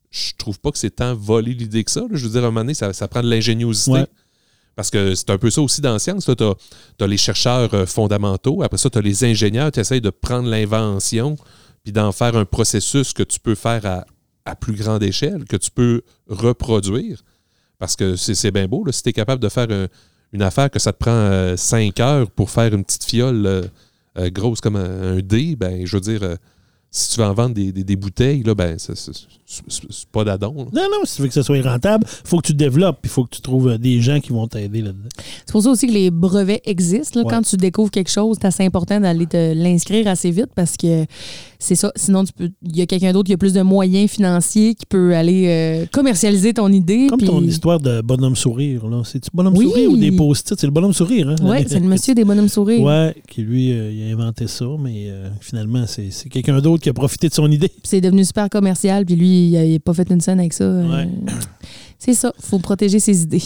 je 0.09 0.31
trouve 0.37 0.59
pas 0.59 0.71
que 0.71 0.79
c'est 0.79 0.89
tant 0.95 1.13
voler 1.13 1.53
l'idée 1.53 1.83
que 1.83 1.91
ça. 1.91 2.01
là. 2.01 2.07
Je 2.11 2.25
veux 2.25 2.31
dire, 2.31 2.43
à 2.43 2.47
un 2.47 2.49
moment 2.49 2.61
donné, 2.61 2.73
ça, 2.73 2.91
ça 2.91 3.07
prend 3.07 3.21
de 3.21 3.29
l'ingéniosité. 3.29 3.91
Ouais. 3.91 4.07
Parce 4.75 4.89
que 4.89 5.15
c'est 5.15 5.29
un 5.29 5.37
peu 5.37 5.49
ça 5.49 5.61
aussi 5.61 5.81
dans 5.81 5.93
la 5.93 5.99
science. 5.99 6.25
Tu 6.25 6.43
as, 7.03 7.07
les 7.07 7.17
chercheurs 7.17 7.73
euh, 7.73 7.85
fondamentaux. 7.85 8.63
Après 8.63 8.77
ça, 8.77 8.89
tu 8.89 8.97
as 8.97 9.01
les 9.01 9.23
ingénieurs. 9.23 9.71
Tu 9.71 9.79
essayes 9.79 10.01
de 10.01 10.09
prendre 10.09 10.49
l'invention 10.49 11.35
puis 11.83 11.91
d'en 11.91 12.11
faire 12.11 12.35
un 12.35 12.45
processus 12.45 13.11
que 13.13 13.23
tu 13.23 13.39
peux 13.39 13.55
faire 13.55 14.05
à, 14.45 14.55
plus 14.55 14.73
grande 14.73 15.03
échelle, 15.03 15.45
que 15.45 15.57
tu 15.57 15.71
peux 15.71 16.01
reproduire. 16.27 17.21
Parce 17.79 17.95
que 17.95 18.15
c'est 18.15 18.51
bien 18.51 18.67
beau. 18.67 18.85
Si 18.91 19.01
tu 19.03 19.09
es 19.09 19.13
capable 19.13 19.41
de 19.41 19.49
faire 19.49 19.69
un- 19.71 19.87
une 20.33 20.41
affaire 20.41 20.69
que 20.69 20.79
ça 20.79 20.93
te 20.93 20.97
prend 20.97 21.55
5 21.57 21.99
heures 21.99 22.29
pour 22.31 22.49
faire 22.49 22.73
une 22.73 22.83
petite 22.85 23.03
fiole 23.03 23.45
euh, 23.45 23.61
euh, 24.17 24.29
grosse 24.29 24.61
comme 24.61 24.75
un, 24.75 25.19
dé, 25.19 25.55
ben, 25.55 25.85
je 25.85 25.97
veux 25.97 26.01
dire, 26.01 26.23
euh, 26.23 26.35
si 26.93 27.13
tu 27.13 27.21
veux 27.21 27.25
en 27.25 27.33
vendre 27.33 27.55
des, 27.55 27.71
des- 27.71 27.85
des 27.85 27.95
bouteilles, 27.95 28.43
là, 28.43 28.53
ben, 28.53 28.77
c'est- 28.77 29.01
pas 30.11 30.23
d'adon. 30.25 30.53
Non, 30.53 30.67
non, 30.73 31.05
si 31.05 31.15
tu 31.15 31.21
veux 31.21 31.27
que 31.29 31.33
ça 31.33 31.41
soit 31.43 31.61
rentable, 31.61 32.05
il 32.07 32.27
faut 32.27 32.37
que 32.39 32.47
tu 32.47 32.53
développes, 32.53 32.99
il 33.03 33.09
faut 33.09 33.23
que 33.25 33.35
tu 33.35 33.41
trouves 33.41 33.69
euh, 33.69 33.77
des 33.77 34.01
gens 34.01 34.19
qui 34.19 34.31
vont 34.33 34.47
t'aider 34.47 34.81
là-dedans. 34.81 35.09
c'est 35.45 35.51
pour 35.51 35.63
ça 35.63 35.69
aussi 35.69 35.87
que 35.87 35.93
les 35.93 36.11
brevets 36.11 36.61
existent. 36.65 37.19
là. 37.21 37.25
Ouais. 37.25 37.31
Quand 37.31 37.41
tu 37.43 37.55
découvres 37.57 37.91
quelque 37.91 38.11
chose, 38.11 38.37
c'est 38.41 38.47
assez 38.47 38.65
important 38.65 38.99
d'aller 38.99 39.25
te 39.25 39.53
l'inscrire 39.53 40.07
assez 40.07 40.31
vite 40.31 40.49
parce 40.55 40.75
que 40.77 41.05
c'est 41.63 41.75
ça. 41.75 41.91
Sinon, 41.95 42.23
tu 42.25 42.33
peux. 42.33 42.49
Il 42.63 42.75
y 42.75 42.81
a 42.81 42.85
quelqu'un 42.87 43.13
d'autre 43.13 43.27
qui 43.27 43.33
a 43.33 43.37
plus 43.37 43.53
de 43.53 43.61
moyens 43.61 44.09
financiers 44.09 44.73
qui 44.73 44.85
peut 44.87 45.15
aller 45.15 45.45
euh, 45.47 45.85
commercialiser 45.91 46.53
ton 46.53 46.71
idée. 46.71 47.05
Comme 47.07 47.21
ton 47.21 47.41
histoire 47.43 47.79
de 47.79 48.01
bonhomme 48.01 48.35
sourire, 48.35 48.87
là. 48.87 49.03
C'est-tu 49.05 49.29
bonhomme 49.33 49.55
Oui. 49.55 49.65
sourire 49.65 49.91
ou 49.91 49.97
des 49.97 50.11
post-it? 50.11 50.59
C'est 50.59 50.65
le 50.67 50.71
bonhomme 50.71 50.93
sourire, 50.93 51.29
hein? 51.29 51.35
Oui, 51.43 51.57
c'est 51.67 51.79
le 51.79 51.87
monsieur 51.87 52.15
des 52.15 52.25
bonhommes 52.25 52.49
sourires. 52.49 52.81
Ouais, 52.81 53.15
qui 53.29 53.41
lui, 53.43 53.71
euh, 53.71 53.91
il 53.91 54.09
a 54.09 54.13
inventé 54.13 54.47
ça, 54.47 54.65
mais 54.79 55.05
euh, 55.09 55.29
finalement, 55.39 55.85
c'est 55.87 56.09
c'est 56.09 56.29
quelqu'un 56.29 56.59
d'autre 56.61 56.81
qui 56.83 56.89
a 56.89 56.93
profité 56.93 57.29
de 57.29 57.33
son 57.33 57.49
idée. 57.51 57.71
C'est 57.83 58.01
devenu 58.01 58.25
super 58.25 58.49
commercial, 58.49 59.05
puis 59.05 59.15
lui, 59.15 59.51
il 59.51 59.71
n'a 59.73 59.79
pas 59.79 59.93
fait 59.93 60.09
une 60.09 60.21
scène 60.21 60.39
avec 60.39 60.53
ça. 60.53 60.67
Ouais. 60.67 61.07
C'est 61.99 62.13
ça, 62.15 62.33
faut 62.39 62.57
protéger 62.59 62.99
ses 62.99 63.21
idées. 63.21 63.43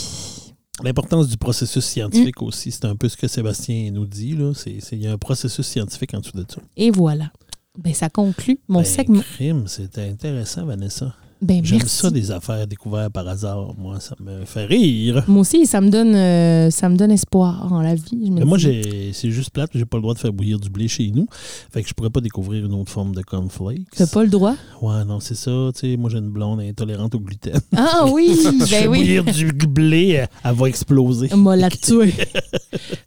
L'importance 0.84 1.30
du 1.30 1.38
processus 1.38 1.86
scientifique 1.86 2.42
aussi, 2.42 2.70
c'est 2.70 2.84
un 2.84 2.98
peu 2.98 3.08
ce 3.08 3.16
que 3.16 3.28
Sébastien 3.30 3.92
nous 3.94 4.06
dit. 4.06 4.36
là. 4.36 4.52
C'est- 4.54 4.76
c'est- 4.82 4.98
Il 4.98 5.04
y 5.04 5.08
a 5.08 5.14
un 5.14 5.18
processus 5.18 5.66
scientifique 5.66 6.14
en 6.14 6.20
dessous 6.20 6.36
de 6.36 6.46
ça. 6.50 6.62
Et 6.76 6.92
voilà. 6.92 7.32
Ben, 7.78 7.94
ça 7.94 8.10
conclut 8.10 8.60
mon 8.68 8.80
Ben, 8.80 8.86
segment. 8.86 9.22
crime, 9.22 9.68
c'était 9.68 10.08
intéressant, 10.10 10.66
Vanessa. 10.66 11.14
Ben, 11.42 11.64
J'aime 11.64 11.82
ça, 11.82 12.10
des 12.10 12.32
affaires 12.32 12.66
découvertes 12.66 13.12
par 13.12 13.28
hasard. 13.28 13.76
Moi, 13.78 14.00
ça 14.00 14.16
me 14.20 14.46
fait 14.46 14.66
rire. 14.66 15.24
Moi 15.28 15.42
aussi, 15.42 15.66
ça 15.66 15.82
me 15.82 15.90
donne, 15.90 16.16
euh, 16.16 16.72
ça 16.72 16.88
me 16.90 16.96
donne 16.96 17.12
espoir 17.12 17.72
en 17.72 17.82
la 17.82 17.94
vie. 17.94 18.26
Je 18.28 18.32
me 18.32 18.46
moi, 18.46 18.58
j'ai- 18.58 19.12
c'est 19.14 19.30
juste 19.32 19.50
plate, 19.52 19.70
j'ai 19.76 19.86
pas 19.86 19.98
le 19.98 20.02
droit 20.02 20.14
de 20.14 20.20
faire 20.20 20.32
bouillir 20.32 20.60
du 20.60 20.70
blé 20.70 20.88
chez 20.88 21.12
nous. 21.12 21.28
Fait 21.72 21.84
que 21.84 21.90
je 21.90 21.94
pourrais 21.94 22.10
pas 22.10 22.22
découvrir 22.22 22.66
une 22.66 22.74
autre 22.74 22.92
forme 22.92 23.14
de 23.14 23.22
cornflakes. 23.22 23.86
T'as 23.96 24.08
pas 24.08 24.24
le 24.24 24.30
droit? 24.30 24.56
Ouais, 24.82 25.04
non, 25.06 25.20
c'est 25.20 25.36
ça. 25.36 25.52
Moi, 25.98 26.10
j'ai 26.10 26.18
une 26.20 26.32
blonde 26.32 26.62
intolérante 26.62 27.14
au 27.16 27.20
gluten. 27.20 27.60
Ah 27.76 28.06
oui! 28.12 28.30
je 28.44 28.50
ben 28.60 28.66
fais 28.66 28.88
oui! 28.88 29.00
bouillir 29.00 29.24
du 29.26 29.68
blé, 29.68 30.26
elle, 30.44 30.54
va 30.56 30.68
exploser. 30.68 31.30
Moi, 31.36 31.56
la 31.58 31.70
tuer. 31.70 32.14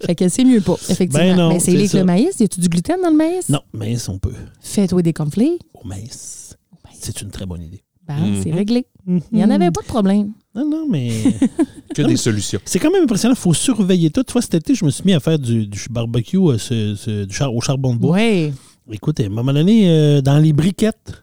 fait 0.05 0.14
que 0.14 0.29
c'est 0.29 0.45
mieux 0.45 0.61
pas, 0.61 0.76
effectivement. 0.89 1.24
Ben 1.26 1.37
non, 1.37 1.49
Mais 1.55 1.61
c'est 1.61 1.74
avec 1.74 1.93
le 1.93 2.05
maïs? 2.05 2.39
Y 2.39 2.45
a-tu 2.45 2.61
du 2.61 2.68
gluten 2.68 2.97
dans 3.03 3.11
le 3.11 3.16
maïs? 3.16 3.49
Non, 3.49 3.61
mais 3.72 3.97
on 4.09 4.18
peut. 4.18 4.35
Fais-toi 4.61 5.03
des 5.03 5.12
cornflakes. 5.12 5.61
Au 5.74 5.87
mince. 5.87 6.57
C'est 7.01 7.22
une 7.22 7.31
très 7.31 7.47
bonne 7.47 7.62
idée. 7.62 7.83
Ben, 8.09 8.16
Mhm. 8.16 8.42
c'est 8.42 8.52
réglé. 8.52 8.86
Il 9.06 9.20
n'y 9.32 9.44
en 9.44 9.50
avait 9.50 9.70
pas 9.70 9.82
de 9.82 9.86
problème. 9.86 10.32
Non, 10.54 10.68
non, 10.68 10.86
mais 10.88 11.11
Que 11.94 12.02
des 12.02 12.16
solutions. 12.16 12.59
c'est 12.64 12.78
quand 12.78 12.90
même 12.90 13.02
impressionnant. 13.04 13.34
Il 13.34 13.40
faut 13.40 13.52
surveiller 13.54 14.11
tout. 14.11 14.22
Tu 14.22 14.32
vois, 14.32 14.42
cet 14.42 14.54
été, 14.54 14.74
je 14.74 14.84
me 14.84 14.90
suis 14.90 15.04
mis 15.04 15.12
à 15.12 15.20
faire 15.20 15.38
du, 15.38 15.66
du 15.66 15.80
barbecue 15.90 16.38
euh, 16.38 16.59
ce- 16.59 16.94
ce- 16.94 17.24
du 17.24 17.34
char- 17.34 17.54
au 17.54 17.61
charbon 17.61 17.94
de 17.94 18.00
bois. 18.00 18.12
Ouais. 18.16 18.52
Écoute, 18.90 19.20
à 19.20 19.24
un 19.24 19.28
moment 19.28 19.52
donné, 19.52 19.90
euh, 19.90 20.20
dans 20.22 20.38
les 20.38 20.52
briquettes, 20.54 21.22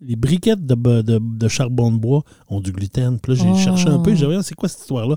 les 0.00 0.16
briquettes 0.16 0.66
de, 0.66 0.74
bo- 0.74 1.02
de- 1.02 1.20
de 1.22 1.48
charbon 1.48 1.90
de 1.92 1.96
bois 1.98 2.22
ont 2.48 2.60
du 2.60 2.72
gluten. 2.72 3.18
Puis 3.20 3.32
là, 3.34 3.38
j'ai 3.42 3.50
Oh. 3.50 3.56
cherché 3.56 3.88
un 3.88 4.00
peu, 4.00 4.10
j'ai 4.10 4.18
dit, 4.18 4.24
Voyons, 4.24 4.42
c'est 4.42 4.54
quoi 4.56 4.68
cette 4.68 4.80
histoire-là? 4.80 5.16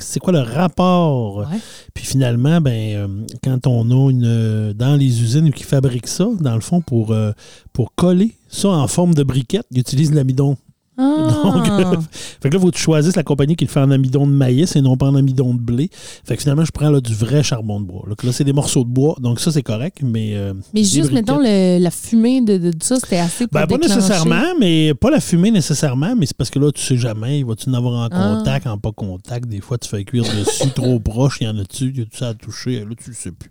C'est 0.00 0.20
quoi 0.20 0.32
le 0.32 0.40
rapport? 0.40 1.36
Ouais. 1.38 1.58
Puis 1.94 2.04
finalement, 2.04 2.60
ben, 2.60 2.96
euh, 2.96 3.08
quand 3.42 3.66
on 3.68 3.88
a 3.90 4.10
une. 4.10 4.24
euh, 4.26 4.72
dans 4.74 4.96
les 4.96 5.22
usines 5.22 5.52
qui 5.52 5.62
fabriquent 5.62 6.08
ça, 6.08 6.28
dans 6.40 6.54
le 6.56 6.60
fond, 6.60 6.80
pour, 6.82 7.12
euh, 7.12 7.30
pour 7.72 7.94
coller 7.94 8.34
ça 8.48 8.68
en 8.70 8.88
forme 8.88 9.14
de 9.14 9.22
briquette, 9.22 9.66
ils 9.70 9.78
utilisent 9.80 10.12
l'amidon. 10.14 10.56
Ah. 11.00 11.40
Donc, 11.44 11.68
euh, 11.68 11.96
Fait 12.42 12.48
que 12.50 12.54
là, 12.54 12.60
faut 12.60 12.70
que 12.72 12.74
tu 12.74 12.82
choisisses 12.82 13.14
la 13.14 13.22
compagnie 13.22 13.54
qui 13.54 13.64
le 13.64 13.70
fait 13.70 13.78
en 13.78 13.92
amidon 13.92 14.26
de 14.26 14.32
maïs 14.32 14.74
et 14.74 14.80
non 14.80 14.96
pas 14.96 15.06
en 15.06 15.14
amidon 15.14 15.54
de 15.54 15.60
blé. 15.60 15.90
Fait 16.24 16.34
que 16.34 16.42
finalement, 16.42 16.64
je 16.64 16.72
prends 16.72 16.90
là, 16.90 17.00
du 17.00 17.14
vrai 17.14 17.44
charbon 17.44 17.80
de 17.80 17.86
bois. 17.86 18.02
Là, 18.20 18.32
c'est 18.32 18.42
des 18.42 18.52
morceaux 18.52 18.82
de 18.82 18.88
bois, 18.88 19.14
donc 19.20 19.38
ça, 19.38 19.52
c'est 19.52 19.62
correct, 19.62 19.98
mais. 20.02 20.32
euh, 20.34 20.54
Mais 20.74 20.82
juste, 20.82 21.12
mettons, 21.12 21.38
le- 21.38 21.78
la 21.78 21.90
fumée 21.92 22.40
de, 22.40 22.56
de, 22.58 22.70
de 22.72 22.82
ça, 22.82 22.96
c'était 22.98 23.18
assez 23.18 23.46
pour 23.46 23.60
Ben, 23.60 23.68
pas 23.68 23.78
nécessairement, 23.78 24.42
mais 24.58 24.92
pas 24.92 25.10
la 25.10 25.20
fumée 25.20 25.52
nécessairement, 25.52 26.16
mais 26.16 26.26
c'est 26.26 26.36
parce 26.36 26.50
que 26.50 26.58
là, 26.58 26.72
tu 26.72 26.82
sais 26.82 26.96
jamais, 26.96 27.38
il 27.38 27.44
va-tu 27.46 27.68
en 27.70 27.74
avoir 27.74 27.94
en 27.94 28.08
Ah. 28.10 28.34
contact, 28.38 28.66
en 28.66 28.76
pas 28.78 28.90
contact? 28.90 29.46
Des 29.48 29.60
fois, 29.60 29.78
tu 29.78 29.88
fais 29.88 30.02
cuire 30.02 30.24
dessus 30.24 30.68
trop 30.74 30.98
proche, 30.98 31.38
il 31.40 31.44
y 31.44 31.48
en 31.48 31.56
a 31.58 31.62
dessus, 31.62 31.92
il 31.94 31.98
y 31.98 32.02
a 32.02 32.06
tout 32.06 32.16
ça 32.18 32.30
à 32.30 32.34
toucher, 32.34 32.80
là, 32.80 32.86
tu 33.00 33.10
le 33.10 33.14
sais 33.14 33.30
plus. 33.30 33.50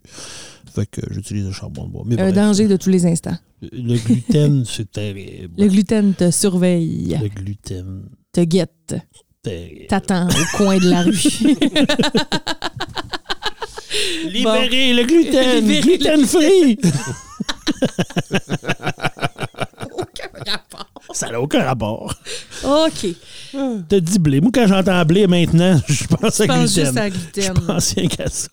Fait 0.74 0.86
que 0.86 1.02
j'utilise 1.12 1.46
le 1.46 1.52
charbon 1.52 1.86
de 1.88 1.92
bois. 1.92 2.04
Mais 2.06 2.20
Un 2.20 2.32
danger 2.32 2.68
de 2.68 2.78
tous 2.78 2.90
les 2.90 3.06
instants. 3.06 3.38
Le 3.62 3.98
gluten, 3.98 4.64
c'est 4.70 4.92
terrible. 4.92 5.54
Le 5.58 5.68
gluten 5.68 6.14
te 6.14 6.32
surveille, 6.32 7.18
Le 7.22 7.28
gluten, 7.30 8.04
te 8.32 8.42
guette, 8.42 8.96
terrible. 9.42 9.88
t'attend 9.88 10.28
au 10.28 10.46
coin 10.58 10.78
de 10.78 10.90
la 10.90 11.02
rue. 11.04 11.12
Libérez 14.26 14.94
le 14.94 15.04
gluten! 15.06 15.66
Libérez 15.66 15.82
gluten 15.82 16.26
free! 16.26 16.78
Ça 21.14 21.30
n'a 21.32 21.42
aucun 21.42 21.64
rapport. 21.64 22.14
OK. 22.64 23.08
T'as 23.90 24.00
dit 24.00 24.20
blé. 24.20 24.40
Moi, 24.42 24.52
quand 24.54 24.68
j'entends 24.68 25.04
blé 25.06 25.26
maintenant, 25.26 25.80
je 25.88 26.06
pense 26.06 26.38
Je 26.38 26.44
à 26.44 26.48
pense 26.48 26.74
gluten. 26.74 26.86
juste 26.86 26.98
à 26.98 27.10
Je 27.10 27.14
gluten. 27.14 27.54
pense 27.66 27.94
rien 27.94 28.08
qu'à 28.08 28.30
ça. 28.30 28.50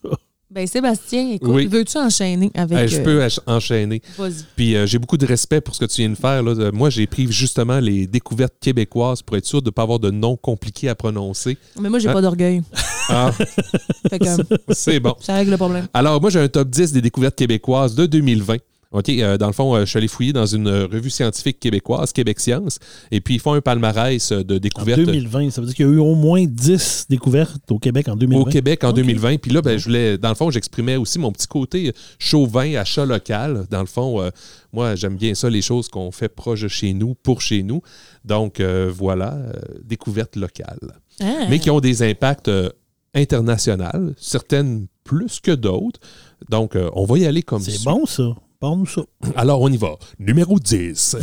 Ben, 0.55 0.69
Sébastien, 0.69 1.33
écoute, 1.33 1.51
Oui. 1.53 1.67
veux-tu 1.67 1.99
enchaîner 1.99 2.49
avec. 2.55 2.79
Hey, 2.79 2.87
je 2.89 2.99
euh, 3.01 3.03
peux 3.03 3.23
ach- 3.25 3.41
enchaîner. 3.45 4.01
Vas-y. 4.17 4.45
Puis 4.55 4.77
euh, 4.77 4.87
j'ai 4.87 5.01
beaucoup 5.01 5.17
de 5.17 5.27
respect 5.27 5.61
pour 5.61 5.75
ce 5.75 5.81
que 5.81 5.85
tu 5.87 6.01
viens 6.03 6.11
de 6.11 6.15
faire. 6.15 6.45
là. 6.45 6.53
Euh, 6.53 6.71
Moi, 6.73 6.91
j'ai 6.91 7.09
pris 7.09 7.27
justement 7.33 7.81
les 7.81 8.07
découvertes 8.07 8.55
québécoises 8.61 9.21
pour 9.21 9.37
être 9.37 9.47
sûr 9.47 9.61
de 9.63 9.67
ne 9.67 9.71
pas 9.73 9.83
avoir 9.83 9.99
de 9.99 10.13
noms 10.13 10.37
compliqués 10.37 10.89
à 10.89 10.95
prononcer. 10.95 11.59
Mais 11.81 11.89
moi, 11.91 11.99
j'ai 11.99 12.09
Hein? 12.09 12.13
pas 12.13 12.23
d'orgueil. 12.23 12.63
Ah, 13.09 13.33
euh, 14.13 14.45
c'est 14.71 15.01
bon. 15.01 15.17
ça 15.21 15.35
règle 15.35 15.51
le 15.51 15.57
problème. 15.57 15.89
Alors, 15.93 16.21
moi, 16.21 16.31
j'ai 16.31 16.39
un 16.39 16.47
top 16.49 16.69
10 16.71 16.93
des 16.93 17.01
découvertes 17.03 17.35
québécoises 17.35 17.97
de 17.97 18.07
2020. 18.07 18.59
OK, 18.95 19.09
euh, 19.09 19.37
dans 19.37 19.49
le 19.49 19.53
fond, 19.53 19.75
euh, 19.75 19.81
je 19.81 19.87
suis 19.87 19.99
allé 19.99 20.09
fouiller 20.09 20.33
dans 20.33 20.47
une 20.47 20.69
euh, 20.69 20.87
revue 20.87 21.11
scientifique 21.11 21.61
québécoise, 21.61 22.13
Québec 22.13 22.41
Science, 22.41 22.79
et 23.11 23.21
puis 23.21 23.35
ils 23.35 23.41
font 23.41 23.53
un 23.53 23.61
palmarès 23.61 24.31
de 24.33 24.55
En 24.55 24.59
découvertes 24.59 25.01
2020, 25.01 25.51
ça 25.51 25.61
veut 25.61 25.67
dire 25.67 25.77
qu'il 25.77 25.87
y 25.87 25.89
a 25.89 25.93
eu 25.93 25.99
au 25.99 26.15
moins 26.15 26.45
10 26.47 27.07
découvertes 27.11 27.71
au 27.71 27.79
Québec 27.79 28.09
en 28.09 28.17
2020. 28.17 28.41
au 28.41 28.45
Québec 28.45 28.85
en 28.85 28.91
OK. 28.91 28.97
2020. 28.97 29.39
Puis 29.41 29.51
là, 29.51 29.63
ben, 29.63 29.77
je 29.79 29.85
voulais, 29.85 30.17
dans 30.17 30.29
le 30.29 30.35
fond, 30.37 30.51
j'exprimais 30.51 30.97
aussi 30.97 31.19
mon 31.19 31.33
petit 31.33 31.49
côté 31.49 31.93
chauvin, 32.19 32.75
achat 32.77 33.05
local. 33.05 33.67
Dans 33.71 33.81
le 33.81 33.87
fond, 33.87 34.23
euh, 34.23 34.31
moi, 34.73 34.95
j'aime 34.95 35.17
bien 35.17 35.35
ça, 35.35 35.51
les 35.51 35.63
choses 35.63 35.89
qu'on 35.89 36.11
fait 36.13 36.29
proche 36.29 36.63
de 36.63 36.69
chez 36.69 36.95
nous, 36.95 37.15
pour 37.15 37.41
chez 37.41 37.63
nous. 37.63 37.83
Donc, 38.25 38.61
euh, 38.61 38.91
voilà, 38.95 39.35
euh, 39.35 39.53
découvertes 39.83 40.37
locales. 40.37 40.79
Ah. 41.21 41.47
mais 41.49 41.61
qui 41.61 41.71
ont 41.71 41.79
des 41.81 42.03
impacts 42.03 42.49
euh, 42.49 42.71
internationaux, 43.15 44.13
certaines 44.17 44.87
plus 45.05 45.41
que 45.41 45.53
d'autres. 45.53 46.01
Donc, 46.49 46.77
euh, 46.77 46.91
on 46.95 47.05
va 47.05 47.19
y 47.19 47.27
aller 47.27 47.43
comme 47.43 47.63
C'est 47.63 47.73
ça. 47.73 47.91
bon, 47.91 48.05
ça. 48.07 48.35
Ça. 48.63 49.03
Alors, 49.37 49.61
on 49.61 49.69
y 49.69 49.77
va. 49.77 49.97
Numéro 50.19 50.59
10. 50.59 51.17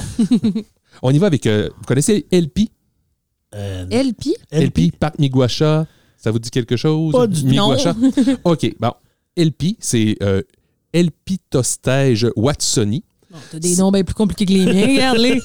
on 1.01 1.11
y 1.11 1.17
va 1.17 1.27
avec, 1.27 1.47
euh, 1.47 1.69
vous 1.77 1.86
connaissez 1.86 2.27
LP? 2.32 2.69
Euh, 3.55 3.86
LP? 3.89 4.36
LP, 4.51 4.95
Parc 4.97 5.17
Miguacha. 5.17 5.88
Ça 6.17 6.29
vous 6.29 6.39
dit 6.39 6.51
quelque 6.51 6.77
chose? 6.77 7.11
Pas 7.13 7.27
du 7.27 7.41
tout. 7.41 7.47
Miguacha? 7.47 7.95
OK, 8.43 8.75
bon. 8.79 8.93
LP, 9.36 9.75
c'est 9.79 10.17
euh, 10.21 10.43
Elpitostège 10.93 12.27
watsoni. 12.36 13.03
Bon, 13.32 13.38
T'as 13.49 13.59
des 13.59 13.75
noms 13.77 13.91
bien 13.91 14.03
plus 14.03 14.13
compliqués 14.13 14.45
que 14.45 14.51
les 14.51 14.65
miens, 14.65 14.88
regarde-les. 15.15 15.41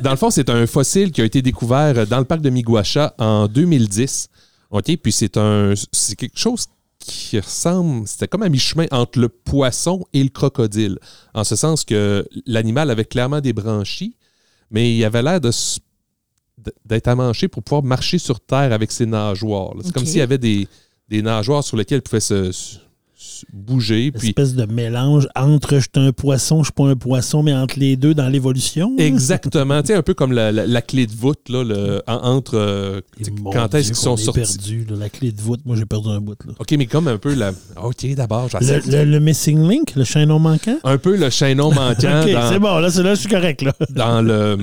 Dans 0.00 0.12
le 0.12 0.16
fond, 0.16 0.30
c'est 0.30 0.48
un 0.48 0.66
fossile 0.66 1.10
qui 1.10 1.20
a 1.20 1.24
été 1.24 1.42
découvert 1.42 2.06
dans 2.06 2.18
le 2.18 2.24
parc 2.24 2.40
de 2.40 2.50
Miguacha 2.50 3.14
en 3.18 3.48
2010. 3.48 4.28
OK? 4.70 4.96
Puis 4.96 5.12
c'est 5.12 5.36
un 5.36 5.74
c'est 5.92 6.16
quelque 6.16 6.38
chose 6.38 6.66
qui 7.06 7.38
ressemble, 7.38 8.06
c'était 8.06 8.28
comme 8.28 8.42
à 8.42 8.48
mi-chemin 8.48 8.86
entre 8.90 9.18
le 9.18 9.28
poisson 9.28 10.04
et 10.12 10.22
le 10.22 10.28
crocodile. 10.28 10.98
En 11.34 11.44
ce 11.44 11.56
sens 11.56 11.84
que 11.84 12.26
l'animal 12.46 12.90
avait 12.90 13.04
clairement 13.04 13.40
des 13.40 13.52
branchies, 13.52 14.16
mais 14.70 14.94
il 14.94 15.04
avait 15.04 15.22
l'air 15.22 15.40
de 15.40 15.50
d'être 16.84 17.08
amanché 17.08 17.48
pour 17.48 17.62
pouvoir 17.62 17.82
marcher 17.82 18.18
sur 18.18 18.40
terre 18.40 18.72
avec 18.72 18.90
ses 18.90 19.06
nageoires. 19.06 19.74
C'est 19.84 19.92
comme 19.92 20.06
s'il 20.06 20.18
y 20.18 20.22
avait 20.22 20.38
des, 20.38 20.66
des 21.08 21.22
nageoires 21.22 21.62
sur 21.62 21.76
lesquelles 21.76 21.98
il 21.98 22.02
pouvait 22.02 22.18
se, 22.18 22.50
bouger. 23.52 24.10
Puis 24.12 24.28
espèce 24.28 24.54
de 24.54 24.64
mélange 24.66 25.28
entre 25.36 25.74
je 25.76 25.80
suis 25.80 25.90
un 26.06 26.12
poisson, 26.12 26.60
je 26.60 26.66
suis 26.66 26.72
pas 26.72 26.84
un 26.88 26.96
poisson, 26.96 27.42
mais 27.42 27.52
entre 27.54 27.78
les 27.78 27.96
deux 27.96 28.14
dans 28.14 28.28
l'évolution. 28.28 28.94
Exactement. 28.98 29.80
tu 29.82 29.88
sais, 29.88 29.94
un 29.94 30.02
peu 30.02 30.14
comme 30.14 30.32
la, 30.32 30.52
la- 30.52 30.66
la 30.66 30.82
clé 30.82 31.06
de 31.06 31.12
voûte, 31.12 31.48
là, 31.48 31.64
le- 31.64 32.02
en- 32.06 32.14
entre 32.36 32.54
euh, 32.56 33.00
quand 33.52 33.74
est-ce 33.74 33.88
qu'ils 33.88 33.96
sont 33.96 34.16
sortis? 34.16 34.40
perdu, 34.40 34.86
là, 34.90 34.96
la 34.96 35.08
clé 35.08 35.32
de 35.32 35.40
voûte. 35.40 35.60
Moi, 35.64 35.76
j'ai 35.76 35.86
perdu 35.86 36.08
un 36.08 36.20
bout. 36.20 36.36
Là. 36.46 36.52
OK, 36.58 36.72
mais 36.78 36.86
comme 36.86 37.08
un 37.08 37.18
peu 37.18 37.34
la. 37.34 37.52
OK, 37.82 38.06
d'abord, 38.14 38.48
Le, 38.60 38.90
le- 38.90 39.04
le 39.10 39.20
missing 39.20 39.68
link, 39.68 39.94
le 39.96 40.04
chaînon 40.04 40.38
manquant? 40.38 40.78
Un 40.84 40.98
peu 40.98 41.16
le 41.16 41.30
chaînon 41.30 41.70
manquant 41.74 42.22
ok, 42.22 42.32
dans, 42.32 42.48
c'est 42.50 42.58
bon, 42.58 42.78
là, 42.78 42.90
c'est 42.90 43.02
là, 43.02 43.14
je 43.14 43.20
suis 43.20 43.28
correct. 43.28 43.62
Là. 43.62 43.72
dans 43.90 44.22
le 44.22 44.58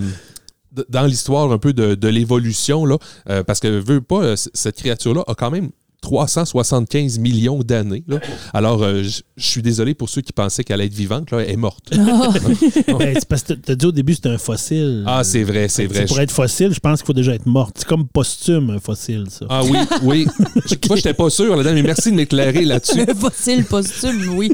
dans 0.89 1.05
l'histoire 1.05 1.51
un 1.51 1.59
peu 1.59 1.71
de, 1.71 1.93
de 1.93 2.07
l'évolution 2.07 2.83
là 2.83 2.97
euh, 3.29 3.43
parce 3.43 3.59
que 3.59 3.67
veux 3.67 4.01
pas 4.01 4.23
euh, 4.23 4.35
cette 4.35 4.77
créature 4.77 5.13
là 5.13 5.23
a 5.27 5.35
quand 5.35 5.51
même 5.51 5.69
375 6.03 7.17
millions 7.19 7.59
d'années. 7.63 8.03
là. 8.07 8.19
Alors, 8.53 8.83
euh, 8.83 9.01
je 9.03 9.21
je 9.35 9.47
suis 9.49 9.61
désolé 9.63 9.93
pour 9.95 10.09
ceux 10.09 10.21
qui 10.21 10.31
pensaient 10.31 10.63
qu'elle 10.63 10.75
allait 10.75 10.85
être 10.85 10.93
vivante. 10.93 11.31
Là, 11.31 11.39
elle 11.39 11.49
est 11.51 11.57
morte. 11.57 11.89
Ben, 11.95 13.13
c'est 13.15 13.27
parce 13.27 13.41
que 13.43 13.53
t'as 13.53 13.75
dit 13.75 13.85
au 13.85 13.91
début 13.91 14.13
c'était 14.13 14.29
un 14.29 14.37
fossile. 14.37 15.03
Ah, 15.07 15.23
c'est 15.23 15.43
vrai, 15.43 15.67
c'est 15.69 15.85
vrai. 15.87 16.05
Pour 16.05 16.19
être 16.19 16.31
fossile, 16.31 16.71
je 16.73 16.79
pense 16.79 16.99
qu'il 16.99 17.07
faut 17.07 17.13
déjà 17.13 17.33
être 17.33 17.45
mort. 17.47 17.71
C'est 17.75 17.87
comme 17.87 18.07
posthume, 18.07 18.69
un 18.69 18.79
fossile, 18.79 19.25
ça. 19.29 19.45
Ah 19.49 19.63
oui, 19.63 19.77
oui. 20.03 20.27
Je- 20.67 20.75
Moi, 20.87 20.97
j'étais 20.97 21.13
pas 21.13 21.29
sûr 21.29 21.55
là-dedans, 21.55 21.73
mais 21.73 21.81
merci 21.83 22.11
de 22.11 22.15
m'éclairer 22.15 22.65
là-dessus. 22.65 23.05
Fossile 23.19 23.65
posthume, 23.65 24.35
oui. 24.35 24.51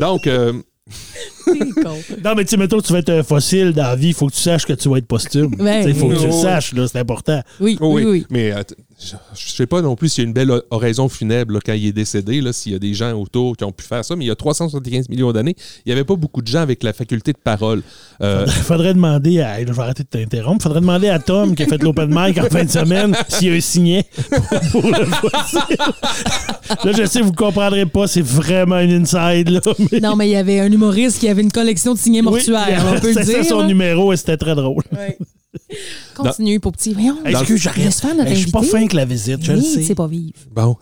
Donc, 0.00 0.26
euh. 0.26 0.54
Non, 2.24 2.34
mais 2.36 2.44
tu 2.44 2.50
sais, 2.50 2.56
mettons, 2.56 2.80
tu 2.80 2.92
vas 2.92 2.98
être 2.98 3.10
un 3.10 3.22
fossile 3.22 3.72
dans 3.72 3.82
la 3.84 3.96
vie, 3.96 4.08
il 4.08 4.14
faut 4.14 4.26
que 4.26 4.34
tu 4.34 4.40
saches 4.40 4.66
que 4.66 4.72
tu 4.72 4.88
vas 4.88 4.98
être 4.98 5.06
posthume. 5.06 5.54
Ben, 5.56 5.88
Il 5.88 5.94
faut 5.94 6.08
que 6.08 6.16
tu 6.18 6.26
le 6.26 6.32
saches, 6.32 6.72
là, 6.74 6.86
c'est 6.88 6.98
important. 6.98 7.40
Oui, 7.60 7.76
oui, 7.80 8.04
oui. 8.04 8.26
Mais 8.30 8.52
euh, 8.52 8.62
je, 9.02 9.16
je 9.34 9.50
sais 9.52 9.66
pas 9.66 9.80
non 9.80 9.96
plus 9.96 10.08
s'il 10.10 10.24
y 10.24 10.26
a 10.26 10.28
une 10.28 10.34
belle 10.34 10.52
oraison 10.70 11.08
funèbre 11.08 11.54
là, 11.54 11.60
quand 11.64 11.72
il 11.72 11.86
est 11.86 11.92
décédé, 11.92 12.40
là, 12.40 12.52
s'il 12.52 12.72
y 12.72 12.74
a 12.74 12.78
des 12.78 12.92
gens 12.94 13.12
autour 13.12 13.56
qui 13.56 13.64
ont 13.64 13.72
pu 13.72 13.84
faire 13.84 14.04
ça, 14.04 14.14
mais 14.14 14.24
il 14.26 14.28
y 14.28 14.30
a 14.30 14.34
375 14.36 15.08
millions 15.08 15.32
d'années, 15.32 15.56
il 15.84 15.88
n'y 15.88 15.92
avait 15.92 16.04
pas 16.04 16.16
beaucoup 16.16 16.42
de 16.42 16.46
gens 16.46 16.60
avec 16.60 16.82
la 16.82 16.92
faculté 16.92 17.32
de 17.32 17.38
parole. 17.38 17.82
Euh, 18.22 18.44
Il 18.46 18.52
faudrait 18.52 18.92
demander 18.94 19.40
à. 19.40 19.64
je 19.64 19.72
vais 19.72 19.82
arrêter 19.82 20.02
de 20.02 20.08
t'interrompre. 20.08 20.62
faudrait 20.62 20.80
demander 20.80 21.08
à 21.08 21.18
Tom 21.18 21.54
qui 21.54 21.62
a 21.62 21.66
fait 21.66 21.82
l'open 21.82 22.10
mic 22.12 22.36
en 22.38 22.44
fin 22.50 22.64
de 22.64 22.70
semaine 22.70 23.16
s'il 23.28 23.48
y 23.48 23.50
a 23.52 23.54
un 23.56 23.60
signet 23.60 24.04
pour, 24.70 24.82
pour 24.82 24.90
le 24.90 25.04
fossile. 25.06 25.76
Là, 26.84 26.92
je 26.96 27.04
sais, 27.06 27.20
vous 27.22 27.32
comprendrez 27.32 27.86
pas, 27.86 28.06
c'est 28.06 28.20
vraiment 28.24 28.78
une 28.80 28.92
inside, 29.02 29.48
là. 29.48 29.60
Mais... 29.90 30.00
Non, 30.00 30.14
mais 30.16 30.28
il 30.28 30.32
y 30.32 30.36
avait 30.36 30.60
un 30.60 30.70
humoriste 30.70 31.18
qui 31.20 31.28
avait 31.28 31.42
une 31.42 31.50
collection 31.52 31.94
de 31.94 31.98
signets 31.98 32.22
mortuaires, 32.22 32.84
Oui, 32.84 32.92
on 32.96 33.00
peut 33.00 33.08
le 33.08 33.14
c'était 33.14 33.40
dire. 33.40 33.44
son 33.44 33.60
là. 33.60 33.66
numéro 33.66 34.12
et 34.12 34.16
c'était 34.16 34.36
très 34.36 34.54
drôle. 34.54 34.82
Continue, 36.14 36.60
pour 36.60 36.72
petit. 36.72 36.92
Voyons, 36.92 37.16
Excuse, 37.24 37.60
j'arrête. 37.60 37.90
je 38.28 38.34
suis 38.34 38.50
pas 38.50 38.62
fin 38.62 38.86
que 38.86 38.96
la 38.96 39.04
visite, 39.04 39.42
je 39.42 39.52
le 39.52 39.60
sais. 39.60 39.82
c'est 39.82 39.94
pas 39.94 40.06
vivre. 40.06 40.32
Bon, 40.50 40.76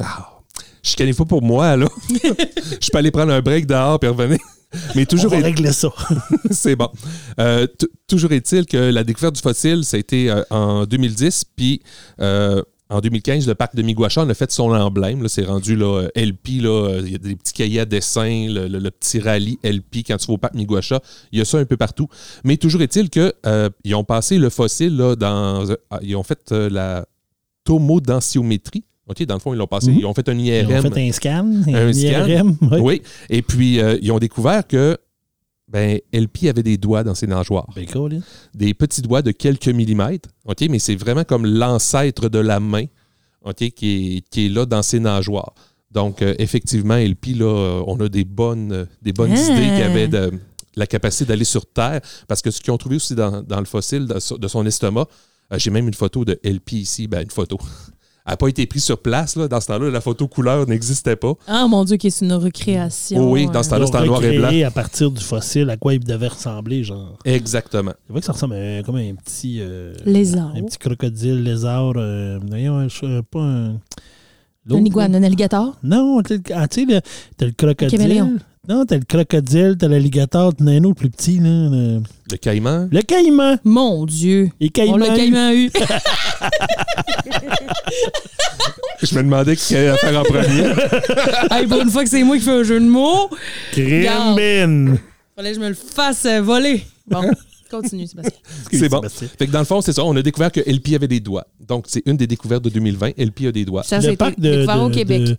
je 0.83 0.97
connais 0.97 1.13
pas 1.13 1.25
pour 1.25 1.43
moi, 1.43 1.77
là. 1.77 1.89
je 2.09 2.91
peux 2.91 2.99
aller 2.99 3.11
prendre 3.11 3.33
un 3.33 3.41
break 3.41 3.67
dehors 3.67 3.99
et 4.03 4.09
revenir. 4.09 4.39
Mais 4.95 5.03
On 5.03 5.05
toujours, 5.07 5.31
va 5.31 5.39
est- 5.39 5.43
régler 5.43 5.73
ça. 5.73 5.89
c'est 6.51 6.77
bon. 6.77 6.91
Euh, 7.41 7.67
toujours 8.07 8.33
est-il 8.33 8.67
que 8.67 8.77
la 8.77 9.03
découverte 9.03 9.35
du 9.35 9.41
fossile, 9.41 9.85
ça 9.85 9.97
a 9.97 10.01
été 10.01 10.31
euh, 10.31 10.43
en 10.51 10.85
2010, 10.85 11.45
puis 11.57 11.83
euh, 12.21 12.63
en 12.91 13.01
2015, 13.01 13.47
le 13.47 13.55
parc 13.55 13.77
de 13.77 13.83
Miguacha 13.83 14.23
en 14.23 14.29
a 14.31 14.35
fait 14.35 14.51
son 14.51 14.71
emblème. 14.73 15.23
là. 15.23 15.29
C'est 15.29 15.45
rendu 15.45 15.77
là, 15.77 16.03
euh, 16.05 16.09
LP. 16.17 16.61
là, 16.63 16.71
euh, 16.89 17.03
Il 17.05 17.13
y 17.13 17.15
a 17.15 17.19
des 17.19 17.37
petits 17.37 17.53
cahiers 17.53 17.81
à 17.81 17.85
dessin, 17.85 18.47
le, 18.49 18.67
le- 18.69 18.79
le 18.79 18.91
petit 18.91 19.21
rallye 19.21 19.59
LP 19.63 19.99
quand 20.07 20.17
tu 20.17 20.27
vas 20.29 20.33
au 20.35 20.39
parc 20.39 20.55
Miguacha. 20.55 21.01
Il 21.33 21.39
y 21.39 21.43
a 21.43 21.45
ça 21.45 21.59
un 21.59 21.65
peu 21.67 21.77
partout. 21.77 22.09
Mais 22.45 22.57
toujours 22.57 22.81
est-il 22.83 23.11
qu'ils 23.11 23.95
ont 23.95 24.05
passé 24.05 24.39
le 24.39 24.49
fossile 24.51 24.97
là, 24.97 25.17
dans. 25.17 25.69
euh, 25.69 25.75
ils 26.03 26.17
ont 26.17 26.23
fait 26.23 26.41
euh, 26.53 26.71
la 26.71 27.05
tomodensitométrie. 27.65 28.85
OK, 29.09 29.25
dans 29.25 29.35
le 29.35 29.41
fond, 29.41 29.55
ils 29.55 29.57
l'ont 29.57 29.67
passé. 29.67 29.91
Mhm. 29.91 29.99
Ils 30.01 30.07
ont 30.07 30.15
fait 30.15 30.29
un 30.29 30.39
Ils 30.39 30.47
IRM. 30.47 30.87
ont 30.87 30.91
fait 30.91 31.09
un 31.09 31.13
scan, 31.13 31.47
un, 31.67 31.75
Un 31.89 31.93
scan. 31.93 32.27
IRM. 32.27 32.57
oui. 32.73 32.79
Oui. 32.81 33.03
Et 33.31 33.41
puis, 33.43 33.81
euh, 33.81 33.97
ils 34.03 34.13
ont 34.13 34.19
découvert 34.19 34.67
que 34.67 34.99
ben, 35.69 35.99
LP 36.13 36.45
avait 36.49 36.63
des 36.63 36.77
doigts 36.79 37.05
dans 37.05 37.15
ses 37.15 37.27
nageoires. 37.27 37.67
Ben, 37.75 37.87
cool, 37.87 38.15
hein. 38.15 38.21
Des 38.55 38.73
petits 38.75 39.03
doigts 39.03 39.23
de 39.23 39.31
quelques 39.33 39.69
millimètres. 39.69 40.29
OK, 40.47 40.61
mais 40.71 40.79
c'est 40.79 40.97
vraiment 40.97 41.25
comme 41.25 41.45
l'ancêtre 41.47 42.29
de 42.29 42.39
la 42.39 42.59
main 42.61 42.85
OK, 43.45 43.57
qui, 43.71 44.17
est, 44.19 44.29
qui 44.31 44.47
est 44.47 44.49
là 44.49 44.67
dans 44.67 44.83
ses 44.83 44.99
nageoires. 45.01 45.55
Donc, 45.91 46.21
euh, 46.23 46.35
effectivement, 46.39 46.97
LP, 46.97 47.35
là, 47.37 47.45
euh, 47.47 47.85
on 47.87 47.99
a 48.01 48.09
des 48.09 48.25
bonnes, 48.25 48.73
euh, 48.73 48.85
des 49.03 49.13
bonnes 49.13 49.33
Ah. 49.33 49.41
idées 49.53 49.77
qui 49.77 49.83
avaient 49.83 50.09
de, 50.09 50.33
la 50.77 50.87
capacité 50.87 51.25
d'aller 51.25 51.45
sur 51.45 51.65
Terre. 51.67 52.01
Parce 52.27 52.43
que 52.43 52.51
ce 52.51 52.61
qu'ils 52.61 52.73
ont 52.73 52.79
trouvé 52.79 52.97
aussi 52.97 53.15
dans, 53.15 53.43
dans 53.43 53.59
le 53.59 53.65
fossile 53.65 54.07
de, 54.07 54.19
so- 54.21 54.39
de 54.39 54.49
son 54.49 54.65
estomac, 54.67 55.07
euh, 55.53 55.59
j'ai 55.59 55.71
même 55.71 55.89
une 55.89 55.95
photo 55.95 56.25
de 56.25 56.39
LP 56.45 56.73
ici. 56.75 57.07
Ben, 57.09 57.23
une 57.23 57.31
photo. 57.31 57.59
Elle 58.29 58.33
n'a 58.33 58.37
pas 58.37 58.49
été 58.49 58.67
prise 58.67 58.85
sur 58.85 58.99
place. 58.99 59.37
Là. 59.37 59.49
Dans 59.49 59.59
ce 59.59 59.69
temps-là, 59.69 59.89
la 59.89 60.03
photo 60.03 60.29
couleur 60.29 60.67
n'existait 60.69 61.17
pas. 61.17 61.33
Ah, 61.47 61.67
mon 61.67 61.83
Dieu, 61.83 61.97
qui 61.97 62.09
est 62.09 62.21
une 62.21 62.35
recréation. 62.35 63.23
Oh 63.27 63.33
oui, 63.33 63.47
dans 63.47 63.63
ce 63.63 63.69
euh, 63.69 63.71
temps-là, 63.71 63.87
c'est 63.87 63.97
en 63.97 64.05
noir 64.05 64.23
et 64.23 64.37
blanc. 64.37 64.67
À 64.67 64.71
partir 64.71 65.11
du 65.11 65.25
fossile 65.25 65.71
à 65.71 65.79
quoi 65.79 65.95
il 65.95 66.05
devait 66.05 66.29
ressembler, 66.29 66.85
genre. 66.85 67.19
Exactement. 67.25 67.93
C'est 68.07 68.13
vrai 68.13 68.21
que 68.21 68.27
ça 68.27 68.33
ressemble 68.33 68.57
à, 68.57 68.83
comme 68.83 68.97
un 68.97 69.15
petit. 69.15 69.61
euh, 69.63 69.95
Lézard. 70.05 70.53
Un 70.55 70.63
petit 70.65 70.77
crocodile, 70.77 71.43
lézard. 71.43 71.95
euh, 71.97 72.39
euh, 72.53 73.23
pas 73.23 73.41
un. 73.41 73.77
Un 74.71 74.85
iguane, 74.85 75.15
un 75.15 75.23
alligator? 75.23 75.79
Non, 75.83 76.21
ah, 76.55 76.69
tu 76.69 76.81
sais, 76.81 76.85
le- 76.85 77.01
t'as 77.39 77.47
le 77.47 77.53
crocodile. 77.53 77.99
caméléon. 77.99 78.35
Non, 78.69 78.85
t'as 78.85 78.97
le 78.99 79.05
crocodile, 79.05 79.77
t'as 79.79 79.89
l'alligator, 79.89 80.55
t'en 80.55 80.67
as 80.67 80.73
un 80.73 80.85
autre 80.85 80.97
plus 81.01 81.09
petit, 81.11 81.39
là. 81.39 81.49
Le, 81.49 82.03
Le 82.31 82.37
caïman? 82.37 82.87
le 82.93 83.01
caïman. 83.03 83.59
Mon 83.65 84.05
Dieu. 84.05 84.51
Les 84.61 84.67
On 84.67 84.71
caïmans. 84.71 84.97
l'a 84.99 85.17
caïman 85.17 85.53
eu. 85.55 85.71
Je 89.03 89.15
me 89.15 89.23
demandais 89.23 89.57
qui 89.57 89.77
allait 89.77 89.97
faire 89.97 90.19
en 90.21 90.23
premier. 90.25 90.65
hey, 91.53 91.67
pour 91.67 91.81
une 91.81 91.91
fois 91.91 92.03
que 92.05 92.11
c'est 92.11 92.23
moi 92.25 92.37
qui 92.37 92.43
fais 92.43 92.51
un 92.51 92.63
jeu 92.65 92.81
de 92.81 92.85
mots, 92.87 93.31
Crimbin. 93.73 94.97
fallait 95.37 95.51
que 95.51 95.55
je 95.57 95.61
me 95.61 95.69
le 95.69 95.75
fasse 95.75 96.25
euh, 96.27 96.41
voler. 96.43 96.83
Bon, 97.07 97.23
continue, 97.71 98.07
Sébastien. 98.09 98.33
C'est 98.73 98.89
bon. 98.89 98.97
Sébastien. 98.99 99.29
Fait 99.39 99.47
que 99.47 99.53
dans 99.53 99.61
le 99.61 99.65
fond, 99.65 99.81
c'est 99.81 99.93
ça. 99.93 100.05
On 100.05 100.17
a 100.17 100.23
découvert 100.23 100.51
que 100.51 100.61
LP 100.61 100.95
avait 100.95 101.07
des 101.09 101.21
doigts. 101.21 101.47
Donc, 101.67 101.85
c'est 101.87 102.03
une 102.07 102.17
des 102.17 102.27
découvertes 102.27 102.65
de 102.65 102.71
2020. 102.71 103.13
LP 103.19 103.47
a 103.47 103.53
des 103.53 103.65
doigts. 103.65 103.85
Ça, 103.85 103.99
Le 103.99 104.03
c'est 104.03 104.17
parc 104.17 104.39
de, 104.39 104.51
découvert 104.57 104.83
au 104.83 104.89
de- 104.91 104.95
Québec. 104.95 105.23
de 105.23 105.37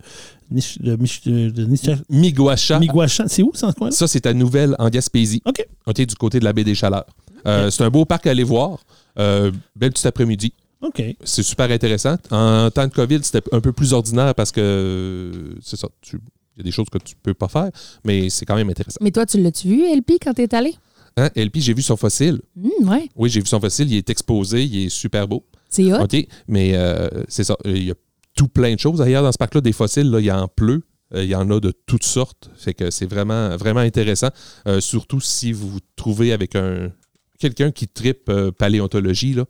Niche- 0.50 0.78
de 0.80 0.96
Mich- 0.96 1.22
de- 1.24 1.50
de 1.50 1.64
Niche- 1.64 1.90
Miguacha. 2.08 2.78
Miguachan. 2.78 3.24
C'est 3.28 3.42
où, 3.42 3.52
ça, 3.54 3.70
ce 3.70 3.76
coin-là? 3.76 3.92
Ça, 3.92 4.06
c'est 4.08 4.26
à 4.26 4.34
Nouvelle 4.34 4.74
en 4.78 4.88
Gaspésie. 4.88 5.42
OK. 5.46 5.64
OK, 5.86 6.00
du 6.00 6.14
côté 6.16 6.40
de 6.40 6.44
la 6.44 6.52
baie 6.52 6.64
des 6.64 6.74
Chaleurs. 6.74 7.06
Euh, 7.46 7.70
C'est 7.70 7.84
un 7.84 7.90
beau 7.90 8.04
parc 8.04 8.26
à 8.26 8.30
aller 8.30 8.44
voir. 8.44 8.78
Euh, 9.18 9.50
bel 9.76 9.92
petit 9.92 10.06
après-midi. 10.06 10.52
OK. 10.82 11.02
C'est 11.24 11.42
super 11.42 11.70
intéressant. 11.70 12.16
En 12.30 12.70
temps 12.70 12.86
de 12.86 12.92
COVID, 12.92 13.20
c'était 13.22 13.42
un 13.52 13.60
peu 13.60 13.72
plus 13.72 13.92
ordinaire 13.92 14.34
parce 14.34 14.50
que 14.50 14.60
euh, 14.60 15.32
c'est 15.62 15.76
ça. 15.76 15.88
tu- 16.00 16.20
Il 16.56 16.60
y 16.60 16.60
a 16.60 16.64
des 16.64 16.72
choses 16.72 16.88
que 16.90 16.98
tu 16.98 17.14
peux 17.22 17.32
pas 17.32 17.48
faire, 17.48 17.70
mais 18.04 18.28
c'est 18.28 18.44
quand 18.44 18.56
même 18.56 18.68
intéressant. 18.68 18.98
Mais 19.00 19.10
toi, 19.10 19.24
tu 19.24 19.40
l'as-tu 19.40 19.68
vu, 19.68 19.82
LP, 19.96 20.18
quand 20.22 20.34
t'es 20.34 20.54
allé? 20.54 20.74
Hein, 21.16 21.30
LP, 21.34 21.60
j'ai 21.60 21.72
vu 21.74 21.80
son 21.82 21.96
fossile. 21.96 22.40
Hum, 22.62 22.88
ouais. 22.88 23.08
Oui, 23.16 23.30
j'ai 23.30 23.40
vu 23.40 23.46
son 23.46 23.60
fossile. 23.60 23.90
Il 23.90 23.96
est 23.96 24.10
exposé. 24.10 24.64
Il 24.64 24.84
est 24.86 24.88
super 24.90 25.26
beau. 25.26 25.44
C'est 25.70 25.90
hot. 25.92 26.02
OK, 26.02 26.26
mais 26.48 26.72
euh, 26.74 27.08
c'est 27.28 27.44
ça. 27.44 27.56
Il 27.64 27.84
y 27.84 27.90
a 27.90 27.94
tout 28.40 28.48
plein 28.48 28.72
de 28.74 28.80
choses. 28.80 29.02
Ailleurs, 29.02 29.22
dans 29.22 29.32
ce 29.32 29.36
parc-là, 29.36 29.60
des 29.60 29.72
fossiles, 29.72 30.10
là, 30.10 30.18
il 30.18 30.24
y 30.24 30.32
en 30.32 30.48
pleut. 30.48 30.82
Euh, 31.14 31.22
il 31.24 31.28
y 31.28 31.34
en 31.34 31.50
a 31.50 31.60
de 31.60 31.74
toutes 31.84 32.04
sortes. 32.04 32.48
Fait 32.56 32.72
que 32.72 32.90
c'est 32.90 33.04
vraiment, 33.04 33.54
vraiment 33.58 33.80
intéressant. 33.80 34.30
Euh, 34.66 34.80
surtout 34.80 35.20
si 35.20 35.52
vous 35.52 35.68
vous 35.68 35.80
trouvez 35.94 36.32
avec 36.32 36.56
un 36.56 36.90
quelqu'un 37.38 37.70
qui 37.70 37.86
tripe 37.86 38.30
euh, 38.30 38.50
paléontologie, 38.50 39.34
là, 39.34 39.44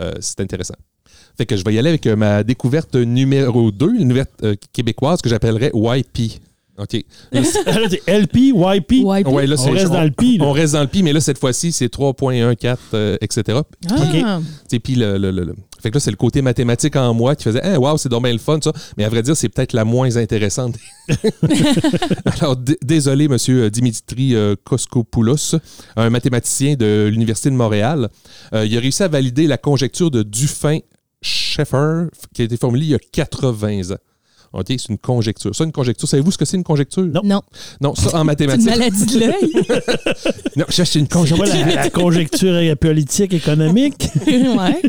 euh, 0.00 0.10
c'est 0.18 0.40
intéressant. 0.40 0.74
Fait 1.38 1.46
que 1.46 1.56
je 1.56 1.62
vais 1.62 1.74
y 1.74 1.78
aller 1.78 1.90
avec 1.90 2.04
euh, 2.08 2.16
ma 2.16 2.42
découverte 2.42 2.96
numéro 2.96 3.70
2, 3.70 3.90
une 3.94 4.08
découverte 4.08 4.30
euh, 4.42 4.56
québécoise 4.72 5.22
que 5.22 5.28
j'appellerais 5.28 5.70
YP. 5.72 6.40
OK. 6.78 6.94
LP, 8.08 8.34
YP. 8.34 9.04
Ouais, 9.04 9.46
là, 9.46 9.56
On 9.58 9.70
reste 9.70 9.92
dans 9.92 10.02
le 10.02 10.10
pi, 10.10 10.38
là. 10.38 10.46
On 10.46 10.52
reste 10.52 10.72
dans 10.72 10.80
le 10.80 10.88
pi, 10.88 11.04
mais 11.04 11.12
là, 11.12 11.20
cette 11.20 11.38
fois-ci, 11.38 11.70
c'est 11.70 11.92
3.14, 11.94 12.76
euh, 12.94 13.16
etc. 13.20 13.60
Ah, 13.88 14.40
sais, 14.68 14.78
Puis 14.80 14.94
le, 14.96 15.16
le- 15.18 15.30
le- 15.30 15.44
le- 15.44 15.54
Fait 15.82 15.90
que 15.90 15.96
là, 15.96 16.00
c'est 16.00 16.10
le 16.10 16.16
côté 16.16 16.42
mathématique 16.42 16.94
en 16.96 17.12
moi 17.12 17.34
qui 17.34 17.44
faisait 17.44 17.60
Ah, 17.62 17.78
wow, 17.80 17.96
c'est 17.98 18.08
donc 18.08 18.22
bien 18.22 18.32
le 18.32 18.38
fun, 18.38 18.58
ça. 18.62 18.72
Mais 18.96 19.04
à 19.04 19.08
vrai 19.08 19.22
dire, 19.22 19.36
c'est 19.36 19.48
peut-être 19.48 19.72
la 19.72 19.84
moins 19.84 20.16
intéressante. 20.16 20.76
Alors, 22.40 22.56
désolé, 22.82 23.28
monsieur 23.28 23.70
Dimitri 23.70 24.34
euh, 24.34 24.54
Koskopoulos, 24.64 25.56
un 25.96 26.10
mathématicien 26.10 26.74
de 26.74 27.08
l'Université 27.10 27.50
de 27.50 27.56
Montréal. 27.56 28.08
Euh, 28.54 28.64
il 28.64 28.76
a 28.76 28.80
réussi 28.80 29.02
à 29.02 29.08
valider 29.08 29.46
la 29.46 29.58
conjecture 29.58 30.10
de 30.10 30.22
Dufin-Scheffer 30.22 32.08
qui 32.34 32.42
a 32.42 32.44
été 32.44 32.56
formulée 32.56 32.86
il 32.86 32.90
y 32.90 32.94
a 32.94 32.98
80 32.98 33.92
ans. 33.92 33.96
OK, 34.52 34.66
c'est 34.68 34.88
une 34.90 34.98
conjecture. 34.98 35.54
Ça, 35.56 35.64
une 35.64 35.72
conjecture. 35.72 36.06
Savez-vous 36.06 36.30
ce 36.30 36.36
que 36.36 36.44
c'est 36.44 36.58
une 36.58 36.62
conjecture? 36.64 37.02
Non. 37.04 37.22
non. 37.24 37.40
Non, 37.80 37.94
ça 37.94 38.08
en 38.08 38.10
C'est 38.10 38.16
une 38.18 38.24
mathématiques. 38.24 38.68
maladie 38.68 39.06
de 39.06 39.18
l'œil. 39.18 39.52
Non, 40.56 40.66
ça, 40.68 40.84
c'est 40.84 40.98
une 40.98 41.08
conjoncture. 41.08 41.46
la, 41.66 41.74
la 41.76 41.90
conjecture 41.90 42.52
euh, 42.52 42.74
politique, 42.76 43.32
économique. 43.32 44.06
ouais. 44.26 44.82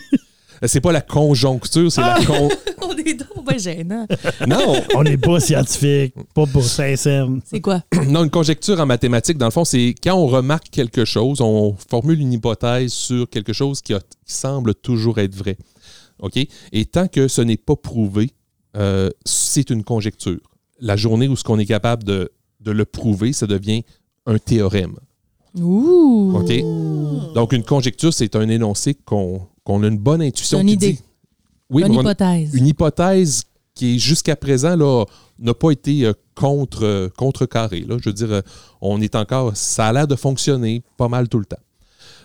C'est 0.66 0.82
pas 0.82 0.92
la 0.92 1.02
conjoncture, 1.02 1.92
c'est 1.92 2.02
la 2.02 2.20
con. 2.26 2.50
On 2.82 2.96
est 2.98 3.14
donc 3.16 3.46
pas 3.46 3.58
gênant. 3.58 4.06
Non! 4.48 4.76
On 4.96 5.04
n'est 5.04 5.18
pas 5.18 5.40
scientifique, 5.40 6.14
pas 6.34 6.46
pour 6.46 6.64
sincère. 6.64 7.28
C'est 7.46 7.62
quoi? 7.62 7.84
Non, 8.08 8.24
une 8.24 8.30
conjecture 8.30 8.80
en 8.80 8.86
mathématiques, 8.86 9.38
dans 9.38 9.48
le 9.48 9.52
fond, 9.52 9.66
c'est 9.66 9.94
quand 10.04 10.16
on 10.16 10.28
remarque 10.28 10.70
quelque 10.70 11.06
chose, 11.06 11.42
on 11.42 11.76
formule 11.90 12.20
une 12.22 12.34
hypothèse 12.34 12.92
sur 12.94 13.30
quelque 13.30 13.54
chose 13.54 13.82
qui, 13.82 13.94
a- 13.94 14.00
qui 14.00 14.34
semble 14.34 14.74
toujours 14.76 15.20
être 15.20 15.36
vrai. 15.36 15.58
OK? 16.20 16.38
Et 16.72 16.86
tant 16.86 17.08
que 17.08 17.28
ce 17.28 17.42
n'est 17.42 17.58
pas 17.58 17.76
prouvé, 17.76 18.30
euh, 18.78 19.10
c'est 19.26 19.70
une 19.70 19.84
conjecture. 19.84 20.40
la 20.80 20.96
journée 20.96 21.28
où 21.28 21.36
ce 21.36 21.44
qu'on 21.44 21.60
est 21.60 21.66
capable 21.66 22.04
de, 22.04 22.32
de 22.62 22.72
le 22.72 22.86
prouver, 22.86 23.34
ça 23.34 23.48
devient 23.48 23.84
un 24.26 24.38
théorème. 24.38 24.96
Ouh. 25.60 26.34
OK? 26.38 27.34
Donc, 27.36 27.54
une 27.54 27.64
conjecture, 27.64 28.14
c'est 28.14 28.36
un 28.36 28.48
énoncé 28.50 28.94
qu'on 29.06 29.42
qu'on 29.64 29.84
a 29.84 29.88
une 29.88 29.98
bonne 29.98 30.22
intuition. 30.22 30.60
Une 30.62 30.68
qui 30.68 30.74
idée. 30.74 30.92
dit- 30.94 31.02
oui, 31.70 31.84
on- 31.88 31.94
hypothèse. 32.02 32.54
une 32.54 32.68
hypothèse 32.68 33.44
qui, 33.74 33.98
jusqu'à 34.00 34.36
présent, 34.36 34.76
là, 34.76 35.06
n'a 35.40 35.54
pas 35.54 35.72
été 35.72 36.06
euh, 36.06 36.14
contre, 36.36 36.84
euh, 36.86 37.10
contrecarrée. 37.18 37.82
Là. 37.88 37.98
Je 38.02 38.10
veux 38.10 38.14
dire, 38.14 38.32
euh, 38.32 38.42
on 38.82 39.02
est 39.02 39.16
encore. 39.16 39.56
Ça 39.58 39.88
a 39.88 39.94
l'air 39.94 40.08
de 40.08 40.16
fonctionner 40.16 40.84
pas 40.98 41.08
mal 41.08 41.28
tout 41.30 41.40
le 41.40 41.46
temps. 41.46 41.58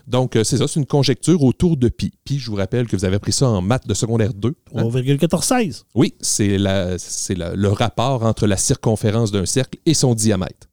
Donc, 0.06 0.32
c'est 0.42 0.56
ça, 0.56 0.66
c'est 0.66 0.80
une 0.80 0.86
conjecture 0.86 1.42
autour 1.42 1.76
de 1.76 1.88
pi. 1.90 2.10
Pi, 2.24 2.38
je 2.38 2.50
vous 2.50 2.56
rappelle 2.56 2.86
que 2.86 2.96
vous 2.96 3.04
avez 3.04 3.16
appris 3.16 3.32
ça 3.32 3.46
en 3.48 3.60
maths 3.60 3.86
de 3.86 3.92
secondaire 3.92 4.32
2. 4.32 4.54
hein? 4.74 4.82
3,1416. 4.82 5.84
Oui, 5.94 6.14
c'est 6.20 6.56
la- 6.56 6.98
c'est 6.98 7.34
la- 7.34 7.54
le 7.54 7.68
rapport 7.68 8.22
entre 8.24 8.46
la 8.46 8.56
circonférence 8.56 9.30
d'un 9.32 9.44
cercle 9.44 9.78
et 9.84 9.92
son 9.92 10.14
diamètre. 10.14 10.66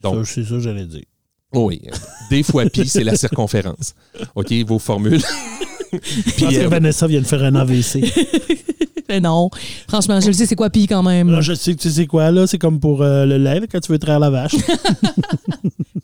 Donc, 0.00 0.24
Ça, 0.26 0.32
C'est 0.34 0.44
ça 0.44 0.50
que 0.50 0.60
j'allais 0.60 0.86
dire. 0.86 1.04
oui, 1.52 1.82
des 2.30 2.42
fois 2.42 2.64
pi, 2.66 2.88
c'est 2.88 3.04
la 3.04 3.16
circonférence. 3.16 3.94
OK, 4.34 4.50
vos 4.66 4.78
formules. 4.78 5.22
Puis, 6.00 6.46
que 6.46 6.64
euh, 6.64 6.68
Vanessa 6.68 7.06
vient 7.06 7.20
de 7.20 7.26
faire 7.26 7.42
un 7.42 7.54
AVC. 7.54 8.00
Mais 9.08 9.20
non. 9.20 9.50
Franchement, 9.88 10.20
je 10.20 10.28
le 10.28 10.32
sais, 10.32 10.46
c'est 10.46 10.56
quoi 10.56 10.70
pis 10.70 10.86
quand 10.86 11.02
même? 11.02 11.30
Là, 11.30 11.40
je 11.40 11.52
sais 11.52 11.74
que 11.74 11.80
tu 11.80 11.90
sais 11.90 12.06
quoi, 12.06 12.30
là, 12.30 12.46
c'est 12.46 12.58
comme 12.58 12.80
pour 12.80 13.02
euh, 13.02 13.26
le 13.26 13.36
lait, 13.36 13.60
quand 13.70 13.80
tu 13.80 13.92
veux 13.92 13.98
traire 13.98 14.18
la 14.18 14.30
vache. 14.30 14.54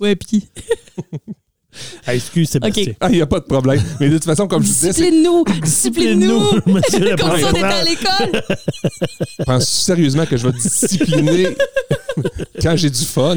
Ouais, 0.01 0.17
pis. 0.17 0.49
Ah, 2.05 2.17
excuse, 2.17 2.51
Sébastien. 2.51 2.95
ah, 3.01 3.09
il 3.11 3.15
n'y 3.15 3.21
a 3.23 3.27
pas 3.27 3.39
de 3.39 3.45
problème. 3.45 3.81
Mais 4.01 4.09
de 4.09 4.15
toute 4.15 4.25
façon, 4.25 4.49
comme 4.49 4.61
je 4.63 4.67
vous 4.67 4.75
disais, 4.75 4.89
Discipline-nous! 4.89 5.45
Discipline-nous! 5.63 6.51
monsieur 6.67 6.99
le 6.99 7.17
Comme 7.17 7.39
si 7.39 7.45
on 7.45 7.51
était 7.51 7.63
à 7.63 7.85
l'école! 7.85 8.43
pense 9.47 9.69
sérieusement 9.69 10.27
que 10.27 10.37
je 10.37 10.49
vais 10.49 10.53
discipliner 10.59 11.57
quand 12.61 12.77
j'ai 12.77 12.91
du 12.91 13.05
fun. 13.05 13.37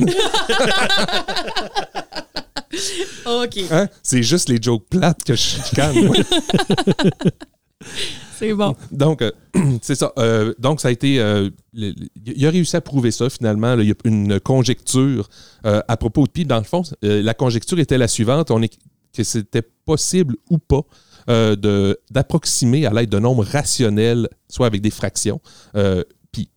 OK. 3.44 3.60
Hein? 3.72 3.88
C'est 4.02 4.24
juste 4.24 4.50
les 4.50 4.62
jokes 4.62 4.88
plates 4.90 5.24
que 5.24 5.34
je 5.36 5.42
chicane. 5.42 6.06
moi. 6.06 6.16
C'est 8.38 8.54
bon. 8.54 8.76
Donc, 8.92 9.22
euh, 9.22 9.32
c'est 9.82 9.96
ça. 9.96 10.12
Euh, 10.18 10.54
donc, 10.58 10.82
ça 10.82 10.88
a 10.88 10.92
été. 10.92 11.20
euh, 11.20 11.50
le- 11.74 11.94
il 12.26 12.46
a 12.46 12.50
réussi 12.50 12.76
à 12.76 12.82
prouver 12.82 13.12
ça, 13.12 13.30
finalement. 13.30 13.76
là. 13.76 13.84
il 13.84 13.90
y 13.90 13.92
a 13.92 13.96
une 14.06 14.40
conjecture 14.40 15.30
à 15.64 15.98
propos 15.98 16.26
de 16.26 16.32
pi. 16.32 16.46
Dans 16.46 16.58
le 16.58 16.64
fond, 16.64 16.82
la 17.02 17.34
conjecture 17.34 17.80
était 17.80 17.98
la 17.98 18.08
suivante 18.08 18.52
on 18.52 18.62
est, 18.62 18.78
que 19.16 19.24
c'était 19.24 19.62
possible 19.86 20.36
ou 20.50 20.58
pas 20.58 20.82
de- 21.28 21.98
d'approximer 22.12 22.86
à 22.86 22.92
l'aide 22.92 23.10
de 23.10 23.20
nombres 23.20 23.46
rationnels, 23.46 24.28
soit 24.50 24.68
avec 24.68 24.82
des 24.82 24.90
fractions, 24.92 25.40
pi, 26.32 26.50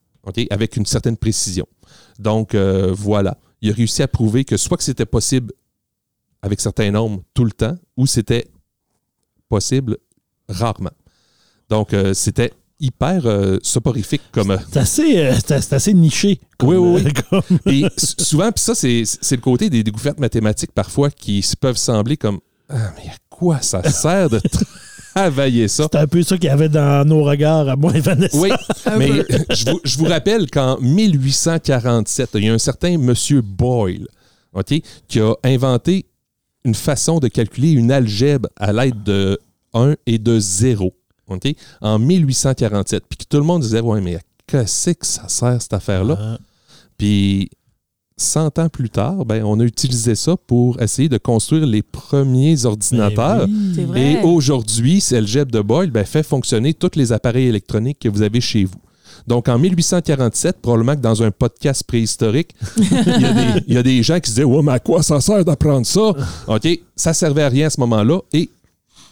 avec 0.50 0.76
une 0.76 0.86
certaine 0.86 1.16
précision. 1.16 1.66
Donc, 2.18 2.54
voilà. 2.54 3.38
Il 3.62 3.70
a 3.70 3.74
réussi 3.74 4.02
à 4.02 4.08
prouver 4.08 4.44
que 4.44 4.56
soit 4.56 4.76
que 4.76 4.84
c'était 4.84 5.06
possible 5.06 5.52
avec 6.46 6.60
certains 6.60 6.90
nombres 6.90 7.22
tout 7.34 7.44
le 7.44 7.50
temps, 7.52 7.76
ou 7.96 8.06
c'était 8.06 8.46
possible 9.48 9.98
rarement. 10.48 10.90
Donc, 11.68 11.92
euh, 11.92 12.14
c'était 12.14 12.52
hyper 12.78 13.26
euh, 13.26 13.58
soporifique 13.62 14.22
comme. 14.32 14.52
euh, 14.52 14.58
C'est 14.70 14.78
assez, 14.78 15.18
euh, 15.18 15.34
c'est 15.44 15.72
assez 15.72 15.92
niché. 15.94 16.40
comme, 16.58 16.68
Oui, 16.70 16.76
oui, 16.76 17.02
oui. 17.04 17.12
comme- 17.30 17.90
s- 17.96 18.14
souvent, 18.18 18.52
puis 18.52 18.62
ça, 18.62 18.74
c'est 18.74 19.02
c'est 19.04 19.36
le 19.36 19.42
côté 19.42 19.68
des 19.70 19.82
découvertes 19.82 20.20
mathématiques 20.20 20.72
parfois 20.72 21.10
qui 21.10 21.44
peuvent 21.60 21.76
sembler 21.76 22.16
comme 22.16 22.38
Ah, 22.68 22.92
mais 22.96 23.08
à 23.10 23.16
quoi 23.30 23.60
ça 23.62 23.82
sert 23.90 24.30
de 24.30 24.40
travailler 25.14 25.66
ça? 25.68 25.88
C'est 25.90 25.98
un 25.98 26.06
peu 26.06 26.22
ça 26.22 26.36
qu'il 26.36 26.46
y 26.48 26.50
avait 26.50 26.68
dans 26.68 27.06
nos 27.08 27.24
regards 27.24 27.68
à 27.68 27.76
moi 27.76 27.96
et 27.96 28.00
Vanessa. 28.00 28.36
Oui, 28.38 28.50
mais 28.98 29.10
je 29.50 29.70
vous, 29.70 29.80
je 29.82 29.98
vous 29.98 30.04
rappelle 30.04 30.48
qu'en 30.50 30.78
1847, 30.80 32.30
il 32.34 32.44
y 32.44 32.48
a 32.48 32.52
un 32.54 32.58
certain 32.58 32.98
monsieur 32.98 33.40
Boyle 33.40 34.06
OK, 34.52 34.74
qui 35.08 35.20
a 35.20 35.34
inventé 35.44 36.06
une 36.66 36.74
façon 36.74 37.18
de 37.18 37.28
calculer 37.28 37.70
une 37.70 37.90
algèbre 37.92 38.48
à 38.56 38.72
l'aide 38.72 39.02
de 39.04 39.38
1 39.72 39.94
et 40.06 40.18
de 40.18 40.38
0. 40.38 40.92
OK, 41.28 41.48
en 41.80 41.98
1847. 41.98 43.04
Puis 43.08 43.18
que 43.18 43.24
tout 43.28 43.38
le 43.38 43.44
monde 43.44 43.62
disait 43.62 43.80
Ouais, 43.80 44.00
mais 44.00 44.18
qu'est-ce 44.46 44.90
que 44.90 45.06
ça 45.06 45.28
sert 45.28 45.60
cette 45.60 45.72
affaire-là? 45.72 46.16
Ah, 46.20 46.38
Puis 46.98 47.50
100 48.18 48.58
ans 48.58 48.68
plus 48.68 48.90
tard, 48.90 49.24
ben, 49.26 49.44
on 49.44 49.60
a 49.60 49.64
utilisé 49.64 50.14
ça 50.14 50.36
pour 50.36 50.80
essayer 50.80 51.08
de 51.08 51.18
construire 51.18 51.66
les 51.66 51.82
premiers 51.82 52.64
ordinateurs. 52.64 53.46
ben 53.46 53.90
oui. 53.90 54.00
Et 54.00 54.22
aujourd'hui, 54.22 55.00
c'est 55.00 55.16
l'algèbre 55.16 55.50
de 55.50 55.60
Boyle 55.60 55.90
ben, 55.90 56.04
fait 56.04 56.22
fonctionner 56.22 56.72
tous 56.74 56.96
les 56.96 57.12
appareils 57.12 57.46
électroniques 57.46 57.98
que 57.98 58.08
vous 58.08 58.22
avez 58.22 58.40
chez 58.40 58.64
vous. 58.64 58.80
Donc, 59.26 59.48
en 59.48 59.58
1847, 59.58 60.58
probablement 60.60 60.94
que 60.94 61.00
dans 61.00 61.22
un 61.22 61.30
podcast 61.30 61.82
préhistorique, 61.84 62.50
il 62.76 63.64
y, 63.68 63.76
a 63.76 63.82
des- 63.82 64.02
gens 64.02 64.20
qui 64.20 64.30
se 64.30 64.34
disaient 64.36 64.44
Ouais, 64.44 64.62
mais 64.62 64.72
à 64.72 64.78
quoi 64.78 65.02
ça 65.02 65.20
sert 65.20 65.44
d'apprendre 65.44 65.86
ça? 65.86 66.12
OK, 66.48 66.68
ça 66.94 67.12
servait 67.12 67.42
à 67.42 67.48
rien 67.48 67.66
à 67.66 67.70
ce 67.70 67.80
moment-là. 67.80 68.20
Et 68.32 68.50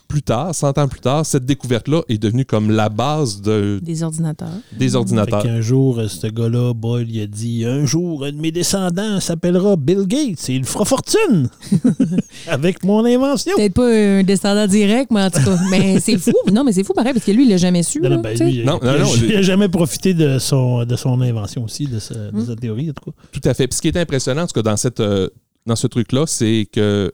plus 0.09 0.23
tard, 0.23 0.55
100 0.55 0.79
ans 0.79 0.89
plus 0.89 1.01
tard, 1.01 1.27
cette 1.27 1.45
découverte-là 1.45 2.03
est 2.09 2.19
devenue 2.19 2.45
comme 2.45 2.71
la 2.71 2.89
base 2.89 3.41
de- 3.41 3.81
Des 3.83 4.03
ordinateurs. 4.03 4.49
des 4.79 4.95
ordinateurs. 4.97 5.43
qu'un 5.43 5.61
jour, 5.61 5.99
euh, 5.99 6.09
ce 6.09 6.27
gars-là, 6.29 6.73
Boyle, 6.75 7.11
il 7.11 7.21
a 7.23 7.27
dit 7.27 7.65
Un 7.65 7.85
jour, 7.85 8.25
un 8.25 8.33
de 8.33 8.37
mes 8.41 8.53
descendants 8.53 9.19
s'appellera 9.21 9.77
Bill 9.77 10.07
Gates 10.07 10.49
et 10.49 10.55
il 10.55 10.65
fera 10.65 10.85
fortune 10.85 11.49
avec 12.49 12.85
mon 12.85 13.05
invention. 13.05 13.53
Peut-être 13.57 13.75
pas 13.75 13.89
un 13.93 14.23
descendant 14.23 14.67
direct, 14.67 15.11
mais 15.11 15.23
en 15.23 15.31
tout 15.31 15.43
cas. 15.45 15.57
Mais 15.71 15.99
c'est 16.01 16.19
fou. 16.19 16.33
Non, 16.53 16.65
mais 16.65 16.73
c'est 16.73 16.85
fou 16.85 16.93
pareil, 16.93 17.13
parce 17.13 17.25
que 17.25 17.33
lui, 17.33 17.45
il 17.45 17.51
l'a 17.51 17.57
jamais 17.57 17.83
su. 17.83 18.01
Non, 18.01 18.11
là, 18.11 18.17
ben, 18.19 18.37
lui, 18.39 18.57
il- 18.59 18.65
Non, 18.65 18.79
non, 18.83 18.95
il- 18.95 19.01
non, 19.03 19.09
il 19.17 19.23
lui- 19.27 19.35
n'a 19.35 19.43
jamais 19.43 19.69
profité 19.69 20.15
de 20.15 20.39
son, 20.39 20.85
de 20.85 20.97
son 20.97 21.21
invention 21.21 21.65
aussi, 21.65 21.87
de 21.87 21.99
sa, 21.99 22.15
Hmm. 22.15 22.41
de 22.41 22.45
sa 22.47 22.57
théorie, 22.57 22.91
en 22.91 22.93
tout 22.93 23.11
cas. 23.11 23.17
Tout 23.33 23.41
à 23.49 23.55
fait. 23.55 23.67
Puis 23.67 23.77
ce 23.77 23.83
qui 23.83 23.89
est 23.89 23.97
impressionnant, 23.97 24.43
en 24.43 24.47
tout 24.47 24.55
cas, 24.55 24.63
dans, 24.63 24.77
cette, 24.77 25.01
euh, 25.01 25.29
dans 25.67 25.77
ce 25.77 25.87
truc-là, 25.87 26.25
c'est 26.27 26.67
que 26.73 27.13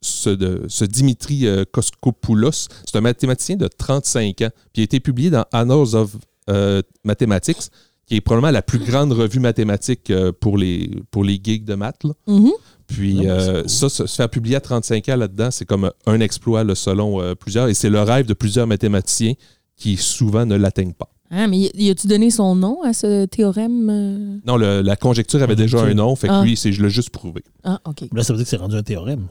ce, 0.00 0.22
ce, 0.24 0.30
de- 0.30 0.62
ce 0.68 0.84
Dimitri 0.84 1.46
euh, 1.46 1.64
Koskopoulos, 1.70 2.50
c'est 2.84 2.96
un 2.96 3.00
mathématicien 3.00 3.56
de 3.56 3.68
35 3.68 4.42
ans, 4.42 4.50
puis 4.72 4.76
il 4.76 4.80
a 4.80 4.84
été 4.84 5.00
publié 5.00 5.30
dans 5.30 5.44
Annals 5.52 5.94
of 5.94 6.16
euh, 6.50 6.82
Mathematics, 7.04 7.70
qui 8.06 8.16
est 8.16 8.20
probablement 8.20 8.52
la 8.52 8.62
plus 8.62 8.78
grande 8.78 9.12
revue 9.12 9.40
mathématique 9.40 10.10
euh, 10.10 10.30
pour, 10.32 10.58
les, 10.58 10.90
pour 11.10 11.24
les 11.24 11.40
geeks 11.42 11.64
de 11.64 11.74
maths. 11.74 12.04
là. 12.04 12.12
Mhm. 12.28 12.52
Puis 12.86 13.16
Ah, 13.20 13.22
ben, 13.22 13.30
euh, 13.30 13.60
cool. 13.62 13.68
ça, 13.70 13.88
se 13.88 14.06
faire 14.06 14.28
publier 14.30 14.56
à 14.56 14.60
35 14.60 15.08
ans 15.08 15.16
là-dedans, 15.16 15.50
c'est 15.50 15.64
comme 15.64 15.90
un 16.06 16.20
exploit 16.20 16.62
là, 16.62 16.74
selon 16.76 17.20
euh, 17.20 17.34
plusieurs, 17.34 17.66
et 17.68 17.74
c'est 17.74 17.90
le 17.90 18.00
rêve 18.02 18.26
de 18.26 18.34
plusieurs 18.34 18.66
mathématiciens 18.68 19.32
qui 19.76 19.96
souvent 19.96 20.46
ne 20.46 20.54
l'atteignent 20.56 20.92
pas. 20.94 21.08
Ah, 21.32 21.48
mais 21.48 21.58
y 21.74 21.90
a-tu 21.90 22.06
donné 22.06 22.30
son 22.30 22.54
nom 22.54 22.80
à 22.84 22.92
ce 22.92 23.24
théorème? 23.24 24.40
Non, 24.46 24.56
le- 24.56 24.80
la 24.82 24.94
conjecture 24.94 25.42
avait 25.42 25.56
déjà 25.56 25.80
un 25.82 25.92
nom, 25.94 26.14
fait 26.14 26.28
que 26.28 26.32
Ah. 26.32 26.42
lui, 26.44 26.56
c'est 26.56 26.70
je 26.72 26.80
l'ai 26.84 26.90
juste 26.90 27.10
prouvé. 27.10 27.42
Ah, 27.64 27.80
OK. 27.84 28.04
Là, 28.12 28.22
ça 28.22 28.32
veut 28.32 28.36
dire 28.36 28.44
que 28.44 28.50
c'est 28.50 28.56
rendu 28.56 28.76
un 28.76 28.84
théorème. 28.84 29.26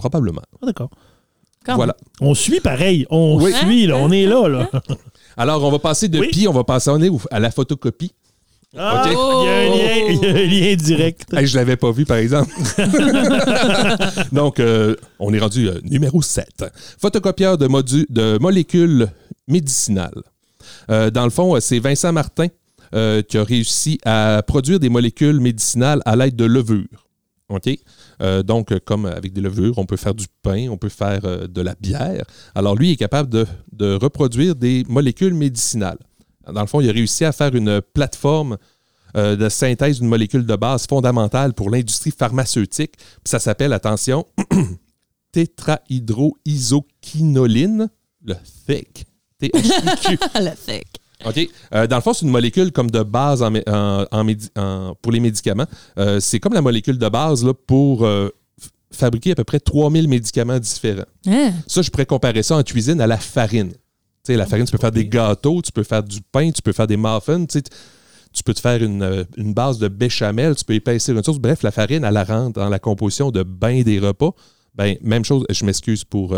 Probablement. 0.00 0.42
Ah, 0.62 0.66
d'accord. 0.66 0.90
Voilà. 1.66 1.94
On 2.22 2.34
suit 2.34 2.60
pareil. 2.60 3.06
On 3.10 3.38
Oui. 3.40 3.52
suit, 3.52 3.86
là. 3.86 3.96
On 3.96 4.10
est 4.10 4.24
là, 4.26 4.48
là. 4.48 4.70
Alors, 5.36 5.62
on 5.62 5.70
va 5.70 5.78
passer 5.78 6.08
de 6.08 6.18
Oui. 6.18 6.28
pi, 6.28 6.48
on 6.48 6.52
va 6.52 6.64
passer 6.64 6.90
on 6.90 7.00
est 7.00 7.08
où? 7.10 7.20
à 7.30 7.38
la 7.38 7.50
photocopie. 7.50 8.12
Ah, 8.76 9.02
Ok. 9.04 9.10
il, 9.12 9.46
y 9.46 9.48
a 9.48 9.56
un 9.56 9.68
lien, 9.68 10.06
il 10.08 10.22
y 10.22 10.26
a 10.26 10.30
un 10.30 10.46
lien 10.70 10.76
direct. 10.76 11.26
Hey, 11.34 11.46
je 11.46 11.56
l'avais 11.56 11.76
pas 11.76 11.90
vu, 11.92 12.06
par 12.06 12.16
exemple. 12.16 12.50
Donc, 14.32 14.58
euh, 14.60 14.96
on 15.18 15.34
est 15.34 15.38
rendu 15.38 15.68
euh, 15.68 15.80
numéro 15.84 16.22
7. 16.22 16.64
Photocopieur 16.98 17.58
de, 17.58 18.38
molécules 18.38 19.08
médicinales. 19.48 20.22
Euh, 20.90 21.10
dans 21.10 21.24
le 21.24 21.30
fond, 21.30 21.58
c'est 21.60 21.78
Vincent 21.78 22.12
Martin 22.12 22.46
euh, 22.94 23.22
qui 23.22 23.38
a 23.38 23.44
réussi 23.44 23.98
à 24.04 24.42
produire 24.46 24.80
des 24.80 24.88
molécules 24.88 25.40
médicinales 25.40 26.00
à 26.06 26.16
l'aide 26.16 26.36
de 26.36 26.44
levures. 26.44 27.06
OK? 27.48 27.68
Euh, 28.20 28.42
donc, 28.42 28.78
comme 28.80 29.06
avec 29.06 29.32
des 29.32 29.40
levures, 29.40 29.78
on 29.78 29.86
peut 29.86 29.96
faire 29.96 30.14
du 30.14 30.26
pain, 30.42 30.68
on 30.68 30.76
peut 30.76 30.90
faire 30.90 31.24
euh, 31.24 31.46
de 31.46 31.62
la 31.62 31.74
bière. 31.74 32.24
Alors, 32.54 32.76
lui 32.76 32.90
il 32.90 32.92
est 32.92 32.96
capable 32.96 33.30
de, 33.30 33.46
reproduire 33.94 34.54
des 34.54 34.84
molécules 34.88 35.32
médicinales. 35.34 35.98
Dans 36.52 36.60
le 36.60 36.66
fond, 36.66 36.80
il 36.80 36.90
a 36.90 36.92
réussi 36.92 37.24
à 37.24 37.32
faire 37.32 37.54
une 37.54 37.80
plateforme 37.80 38.58
euh, 39.16 39.36
de 39.36 39.48
synthèse 39.48 40.00
d'une 40.00 40.08
molécule 40.08 40.44
de 40.44 40.56
base 40.56 40.86
fondamentale 40.86 41.54
pour 41.54 41.70
l'industrie 41.70 42.10
pharmaceutique. 42.10 42.92
Ça 43.24 43.38
s'appelle, 43.38 43.72
attention, 43.72 44.26
tétrahydroisoquinoline, 45.32 47.88
le 48.24 48.34
THIC. 48.66 49.06
T-H-I-Q. 49.38 50.18
La 50.34 50.56
fake. 50.56 50.99
OK? 51.26 51.48
Euh, 51.74 51.86
dans 51.86 51.96
le 51.96 52.02
fond, 52.02 52.12
c'est 52.12 52.24
une 52.24 52.32
molécule 52.32 52.72
comme 52.72 52.90
de 52.90 53.02
base 53.02 53.42
en 53.42 53.52
en- 53.54 54.94
pour 55.02 55.12
les 55.12 55.20
médicaments. 55.20 55.66
Euh, 55.98 56.20
c'est 56.20 56.40
comme 56.40 56.54
la 56.54 56.62
molécule 56.62 56.98
de 56.98 57.08
base 57.08 57.44
là, 57.44 57.52
pour 57.54 58.04
euh, 58.04 58.28
fabriquer 58.92 59.32
à 59.32 59.34
peu 59.34 59.44
près 59.44 59.60
3000 59.60 60.08
médicaments 60.08 60.58
différents. 60.58 61.04
Hein? 61.26 61.52
Ça, 61.66 61.82
je 61.82 61.90
pourrais 61.90 62.06
comparer 62.06 62.42
ça 62.42 62.56
en 62.56 62.62
cuisine 62.62 63.00
à 63.00 63.06
la 63.06 63.18
farine. 63.18 63.70
Tu 63.72 63.78
sais, 64.32 64.36
la 64.36 64.46
farine, 64.46 64.64
tu 64.66 64.72
peux 64.72 64.78
faire 64.78 64.92
des 64.92 65.06
gâteaux, 65.06 65.62
tu 65.62 65.72
peux 65.72 65.82
faire 65.84 66.02
du 66.02 66.20
pain, 66.32 66.50
tu 66.50 66.60
peux 66.62 66.72
faire 66.72 66.86
des 66.86 66.96
muffins, 66.96 67.44
tu 67.46 68.42
peux 68.44 68.52
te 68.54 68.60
faire 68.60 68.82
une, 68.82 69.26
une 69.36 69.54
base 69.54 69.78
de 69.78 69.88
béchamel, 69.88 70.54
tu 70.56 70.64
peux 70.64 70.74
épaissir 70.74 71.16
une 71.16 71.22
sauce. 71.24 71.38
Bref, 71.38 71.62
la 71.62 71.70
farine, 71.70 72.04
elle 72.04 72.14
la 72.14 72.24
rentre 72.24 72.60
dans 72.60 72.68
la 72.68 72.78
composition 72.78 73.30
de 73.30 73.42
bain 73.42 73.82
des 73.82 73.98
repas. 73.98 74.30
Ben, 74.74 74.96
même 75.02 75.24
chose, 75.24 75.44
je 75.50 75.64
m'excuse 75.64 76.04
pour 76.04 76.34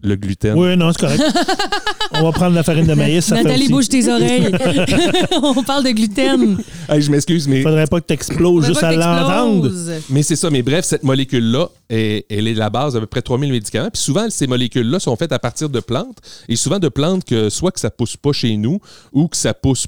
le 0.00 0.16
gluten. 0.16 0.56
Oui, 0.56 0.76
non, 0.76 0.90
c'est 0.92 1.00
correct. 1.00 1.22
On 2.14 2.22
va 2.22 2.32
prendre 2.32 2.54
la 2.54 2.62
farine 2.62 2.86
de 2.86 2.94
maïs. 2.94 3.26
Ça 3.26 3.36
fait 3.36 3.42
Nathalie, 3.42 3.68
bouge 3.68 3.88
tes 3.88 4.08
oreilles. 4.10 4.50
On 5.42 5.62
parle 5.62 5.84
de 5.84 5.90
gluten. 5.90 6.58
Hey, 6.88 7.02
je 7.02 7.10
m'excuse, 7.10 7.46
mais, 7.46 7.62
Faudrait 7.62 7.86
pas 7.86 8.00
que 8.00 8.06
tu 8.06 8.14
exploses 8.14 8.66
juste 8.66 8.82
à 8.82 8.92
l'entendre. 8.92 9.70
mais 10.08 10.22
c'est 10.22 10.36
ça. 10.36 10.48
Mais 10.50 10.62
bref, 10.62 10.84
cette 10.84 11.02
molécule-là, 11.02 11.68
elle 11.90 12.24
est 12.30 12.54
la 12.54 12.70
base 12.70 12.94
d'à 12.94 13.00
peu 13.00 13.06
près 13.06 13.22
3000 13.22 13.50
médicaments. 13.52 13.90
Puis 13.90 14.02
souvent, 14.02 14.28
ces 14.30 14.46
molécules-là 14.46 14.98
sont 14.98 15.16
faites 15.16 15.32
à 15.32 15.38
partir 15.38 15.68
de 15.68 15.80
plantes. 15.80 16.18
Et 16.48 16.56
souvent 16.56 16.78
de 16.78 16.88
plantes 16.88 17.24
que 17.24 17.50
soit 17.50 17.70
que 17.70 17.80
ça 17.80 17.90
pousse 17.90 18.16
pas 18.16 18.32
chez 18.32 18.56
nous 18.56 18.80
ou 19.12 19.28
que 19.28 19.36
ça 19.36 19.52
pousse. 19.52 19.86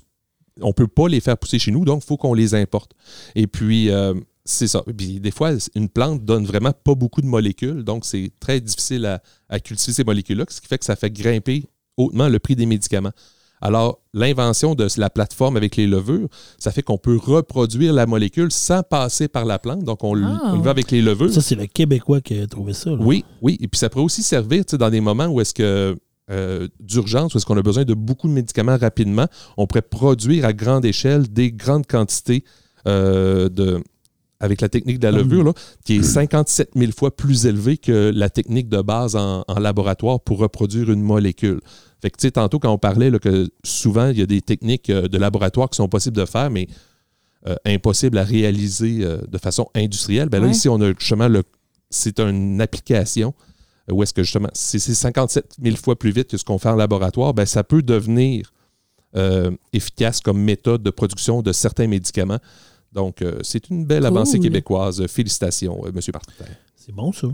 On 0.60 0.72
peut 0.72 0.86
pas 0.86 1.08
les 1.08 1.20
faire 1.20 1.36
pousser 1.36 1.58
chez 1.58 1.72
nous, 1.72 1.84
donc 1.84 2.02
il 2.04 2.06
faut 2.06 2.16
qu'on 2.16 2.34
les 2.34 2.54
importe. 2.54 2.92
Et 3.34 3.46
puis, 3.46 3.90
euh, 3.90 4.14
c'est 4.44 4.68
ça. 4.68 4.82
Puis 4.96 5.20
des 5.20 5.30
fois, 5.30 5.52
une 5.74 5.88
plante 5.88 6.24
donne 6.24 6.44
vraiment 6.44 6.72
pas 6.72 6.94
beaucoup 6.94 7.20
de 7.22 7.26
molécules, 7.26 7.82
donc 7.84 8.04
c'est 8.04 8.30
très 8.40 8.60
difficile 8.60 9.06
à, 9.06 9.22
à 9.48 9.58
cultiver 9.60 9.92
ces 9.94 10.04
molécules-là, 10.04 10.44
ce 10.48 10.60
qui 10.60 10.66
fait 10.66 10.78
que 10.78 10.84
ça 10.84 10.96
fait 10.96 11.10
grimper 11.10 11.64
hautement 11.96 12.28
le 12.28 12.38
prix 12.38 12.56
des 12.56 12.66
médicaments. 12.66 13.12
Alors, 13.60 14.00
l'invention 14.12 14.74
de 14.74 14.86
la 14.98 15.08
plateforme 15.08 15.56
avec 15.56 15.76
les 15.76 15.86
levures, 15.86 16.28
ça 16.58 16.70
fait 16.70 16.82
qu'on 16.82 16.98
peut 16.98 17.16
reproduire 17.16 17.94
la 17.94 18.04
molécule 18.04 18.52
sans 18.52 18.82
passer 18.82 19.26
par 19.28 19.46
la 19.46 19.58
plante. 19.58 19.84
Donc, 19.84 20.04
on, 20.04 20.14
Ah. 20.22 20.50
on 20.52 20.56
le 20.56 20.62
va 20.62 20.70
avec 20.70 20.90
les 20.90 21.00
levures. 21.00 21.32
Ça, 21.32 21.40
c'est 21.40 21.54
le 21.54 21.66
Québécois 21.66 22.20
qui 22.20 22.38
a 22.38 22.46
trouvé 22.46 22.74
ça. 22.74 22.90
là. 22.90 22.96
Oui, 23.00 23.24
oui. 23.40 23.56
Et 23.60 23.68
puis 23.68 23.78
ça 23.78 23.88
pourrait 23.88 24.04
aussi 24.04 24.22
servir 24.22 24.66
tu 24.66 24.72
sais, 24.72 24.78
dans 24.78 24.90
des 24.90 25.00
moments 25.00 25.28
où 25.28 25.40
est-ce 25.40 25.54
que 25.54 25.96
euh, 26.30 26.68
d'urgence, 26.80 27.34
où 27.34 27.38
est-ce 27.38 27.46
qu'on 27.46 27.56
a 27.56 27.62
besoin 27.62 27.84
de 27.84 27.94
beaucoup 27.94 28.28
de 28.28 28.32
médicaments 28.34 28.76
rapidement, 28.76 29.26
on 29.56 29.66
pourrait 29.66 29.82
produire 29.82 30.44
à 30.44 30.52
grande 30.52 30.84
échelle 30.84 31.28
des 31.32 31.50
grandes 31.52 31.86
quantités 31.86 32.44
euh, 32.86 33.48
de 33.48 33.82
avec 34.44 34.60
la 34.60 34.68
technique 34.68 34.98
de 34.98 35.08
la 35.08 35.12
levure, 35.18 35.42
là, 35.44 35.52
qui 35.84 35.96
est 35.96 36.02
57 36.02 36.70
000 36.76 36.92
fois 36.92 37.14
plus 37.16 37.46
élevée 37.46 37.78
que 37.78 38.12
la 38.14 38.28
technique 38.30 38.68
de 38.68 38.80
base 38.82 39.16
en, 39.16 39.44
en 39.48 39.58
laboratoire 39.58 40.20
pour 40.20 40.38
reproduire 40.38 40.90
une 40.92 41.02
molécule. 41.02 41.60
Fait 42.02 42.10
que, 42.10 42.16
tu 42.18 42.26
sais, 42.26 42.30
tantôt, 42.32 42.58
quand 42.58 42.70
on 42.70 42.78
parlait 42.78 43.10
là, 43.10 43.18
que 43.18 43.48
souvent, 43.64 44.08
il 44.08 44.18
y 44.18 44.22
a 44.22 44.26
des 44.26 44.42
techniques 44.42 44.90
euh, 44.90 45.08
de 45.08 45.18
laboratoire 45.18 45.70
qui 45.70 45.76
sont 45.76 45.88
possibles 45.88 46.16
de 46.16 46.26
faire, 46.26 46.50
mais 46.50 46.68
euh, 47.46 47.54
impossibles 47.64 48.18
à 48.18 48.24
réaliser 48.24 48.98
euh, 49.02 49.18
de 49.26 49.38
façon 49.38 49.68
industrielle, 49.74 50.28
ben 50.28 50.40
là, 50.40 50.46
Ouais. 50.46 50.52
ici, 50.52 50.68
on 50.68 50.80
a 50.80 50.92
justement 50.98 51.28
le. 51.28 51.42
C'est 51.90 52.20
une 52.20 52.60
application 52.60 53.32
où 53.90 54.02
est-ce 54.02 54.12
que 54.14 54.22
justement, 54.22 54.48
si 54.54 54.80
c'est 54.80 54.94
57 54.94 55.56
000 55.62 55.76
fois 55.76 55.98
plus 55.98 56.10
vite 56.10 56.28
que 56.30 56.36
ce 56.36 56.44
qu'on 56.44 56.58
fait 56.58 56.70
en 56.70 56.76
laboratoire, 56.76 57.34
ben 57.34 57.44
ça 57.46 57.62
peut 57.64 57.82
devenir 57.82 58.50
euh, 59.16 59.50
efficace 59.72 60.20
comme 60.20 60.38
méthode 60.40 60.82
de 60.82 60.90
production 60.90 61.42
de 61.42 61.52
certains 61.52 61.86
médicaments. 61.86 62.38
Donc, 62.94 63.22
euh, 63.22 63.38
c'est 63.42 63.68
une 63.70 63.84
belle 63.84 64.00
Cool. 64.04 64.06
avancée 64.06 64.38
québécoise. 64.38 65.06
Félicitations, 65.08 65.84
euh, 65.84 65.88
M. 65.88 66.00
Martin. 66.12 66.44
C'est 66.76 66.92
bon, 66.94 67.12
ça. 67.12 67.26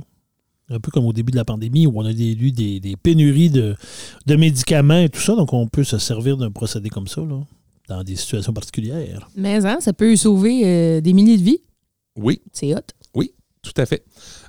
Un 0.71 0.79
peu 0.81 0.91
comme 0.91 1.05
au 1.05 1.13
début 1.13 1.33
de 1.33 1.37
la 1.37 1.45
pandémie 1.45 1.87
où 1.87 1.93
on 1.97 2.05
a 2.07 2.13
eu 2.13 2.53
des, 2.53 2.81
des 2.81 2.97
pénuries 2.97 3.51
de, 3.51 3.75
de 4.27 4.37
médicaments 4.37 5.01
et 5.01 5.09
tout 5.09 5.21
ça. 5.21 5.35
Donc, 5.35 5.53
on 5.53 5.67
peut 5.67 5.85
se 5.85 5.99
servir 5.99 6.37
d'un 6.37 6.51
procédé 6.51 6.89
comme 6.89 7.09
ça 7.09 7.21
là, 7.23 7.41
dans 7.89 8.03
des 8.05 8.17
situations 8.17 8.53
particulières. 8.53 9.29
Mais 9.37 9.65
hein, 9.67 9.79
ça 9.81 9.93
peut 9.93 10.15
sauver 10.17 10.63
euh, 10.65 11.01
des 11.01 11.13
milliers 11.13 11.37
de 11.39 11.43
vies. 11.43 11.61
Oui, 12.17 12.41
C'est 12.53 12.75
hot. 12.75 12.81
tout 13.63 13.73
à 13.77 13.85
fait. 13.85 14.05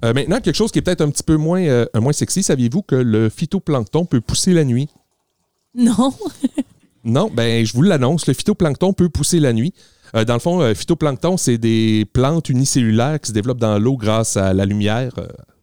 Euh, 0.06 0.14
maintenant, 0.14 0.40
quelque 0.40 0.56
chose 0.56 0.72
qui 0.72 0.80
est 0.80 0.82
peut-être 0.82 1.02
un 1.02 1.10
petit 1.10 1.24
peu 1.24 1.36
moins, 1.36 1.62
euh, 1.64 1.86
moins 1.96 2.14
sexy. 2.14 2.44
Saviez-vous 2.44 2.82
que 2.84 2.96
le 2.96 3.28
phytoplancton 3.30 4.06
peut 4.06 4.22
pousser 4.22 4.54
la 4.54 4.64
nuit? 4.64 4.88
Non. 5.76 6.14
Non, 7.04 7.32
ben 7.34 7.66
je 7.66 7.74
vous 7.74 7.82
l'annonce, 7.82 8.28
le 8.28 8.36
phytoplancton 8.36 8.94
peut 8.94 9.10
pousser 9.10 9.40
la 9.40 9.54
nuit. 9.54 9.74
Euh, 10.16 10.26
dans 10.26 10.34
le 10.34 10.40
fond, 10.40 10.62
le 10.62 10.74
phytoplancton, 10.74 11.38
c'est 11.38 11.58
des 11.58 12.06
plantes 12.12 12.50
unicellulaires 12.50 13.20
qui 13.20 13.30
se 13.30 13.34
développent 13.34 13.60
dans 13.60 13.80
l'eau 13.80 13.98
grâce 13.98 14.38
à 14.38 14.54
la 14.54 14.66
lumière. 14.66 15.12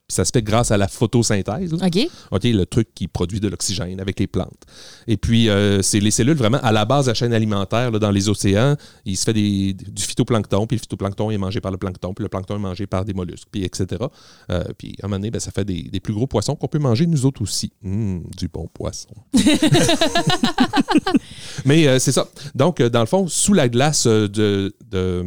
Puis 0.09 0.14
ça 0.14 0.24
se 0.24 0.30
fait 0.32 0.42
grâce 0.42 0.70
à 0.70 0.78
la 0.78 0.88
photosynthèse. 0.88 1.72
là. 1.74 1.86
OK. 1.86 2.09
OK, 2.30 2.44
le 2.44 2.64
truc 2.64 2.88
qui 2.94 3.09
produit 3.09 3.40
de 3.40 3.48
l'oxygène 3.48 4.00
avec 4.00 4.18
les 4.18 4.26
plantes. 4.26 4.62
Et 5.06 5.18
puis, 5.18 5.50
euh, 5.50 5.82
c'est 5.82 6.00
les 6.00 6.11
cellules 6.11 6.36
vraiment 6.36 6.59
à 6.62 6.72
la 6.72 6.86
base 6.86 7.04
de 7.04 7.11
la 7.11 7.14
chaîne 7.14 7.34
alimentaire 7.34 7.90
là, 7.90 7.98
dans 7.98 8.11
les 8.11 8.30
océans. 8.30 8.74
Il 9.04 9.18
se 9.18 9.24
fait 9.24 9.34
des- 9.34 9.74
du 9.74 10.02
phytoplancton, 10.02 10.66
puis 10.66 10.76
le 10.78 10.80
phytoplancton 10.80 11.30
est 11.30 11.36
mangé 11.36 11.61
par 11.61 11.70
le 11.72 11.76
plancton, 11.76 12.14
puis 12.14 12.22
le 12.22 12.30
plancton 12.30 12.56
est 12.56 12.61
mangé 12.61 12.86
par 12.86 13.04
des 13.04 13.12
mollusques, 13.12 13.48
puis 13.52 13.64
etc. 13.64 13.86
Euh, 14.50 14.64
puis, 14.78 14.94
à 15.02 15.04
un 15.04 15.09
moment 15.09 15.18
donné, 15.18 15.30
ben, 15.30 15.40
ça 15.40 15.50
fait 15.50 15.66
des, 15.66 15.82
des 15.82 16.00
plus 16.00 16.14
gros 16.14 16.26
poissons 16.26 16.56
qu'on 16.56 16.68
peut 16.68 16.78
manger 16.78 17.06
nous 17.06 17.26
autres 17.26 17.42
aussi. 17.42 17.70
Hum, 17.84 18.22
du 18.36 18.48
bon 18.48 18.66
poisson. 18.72 19.09
Mais 21.64 21.86
euh, 21.86 21.98
c'est 21.98 22.12
ça. 22.12 22.26
Donc, 22.54 22.80
dans 22.80 23.00
le 23.00 23.06
fond, 23.06 23.28
sous 23.28 23.52
la 23.52 23.68
glace 23.68 24.06
de, 24.06 24.74
de- 24.90 25.24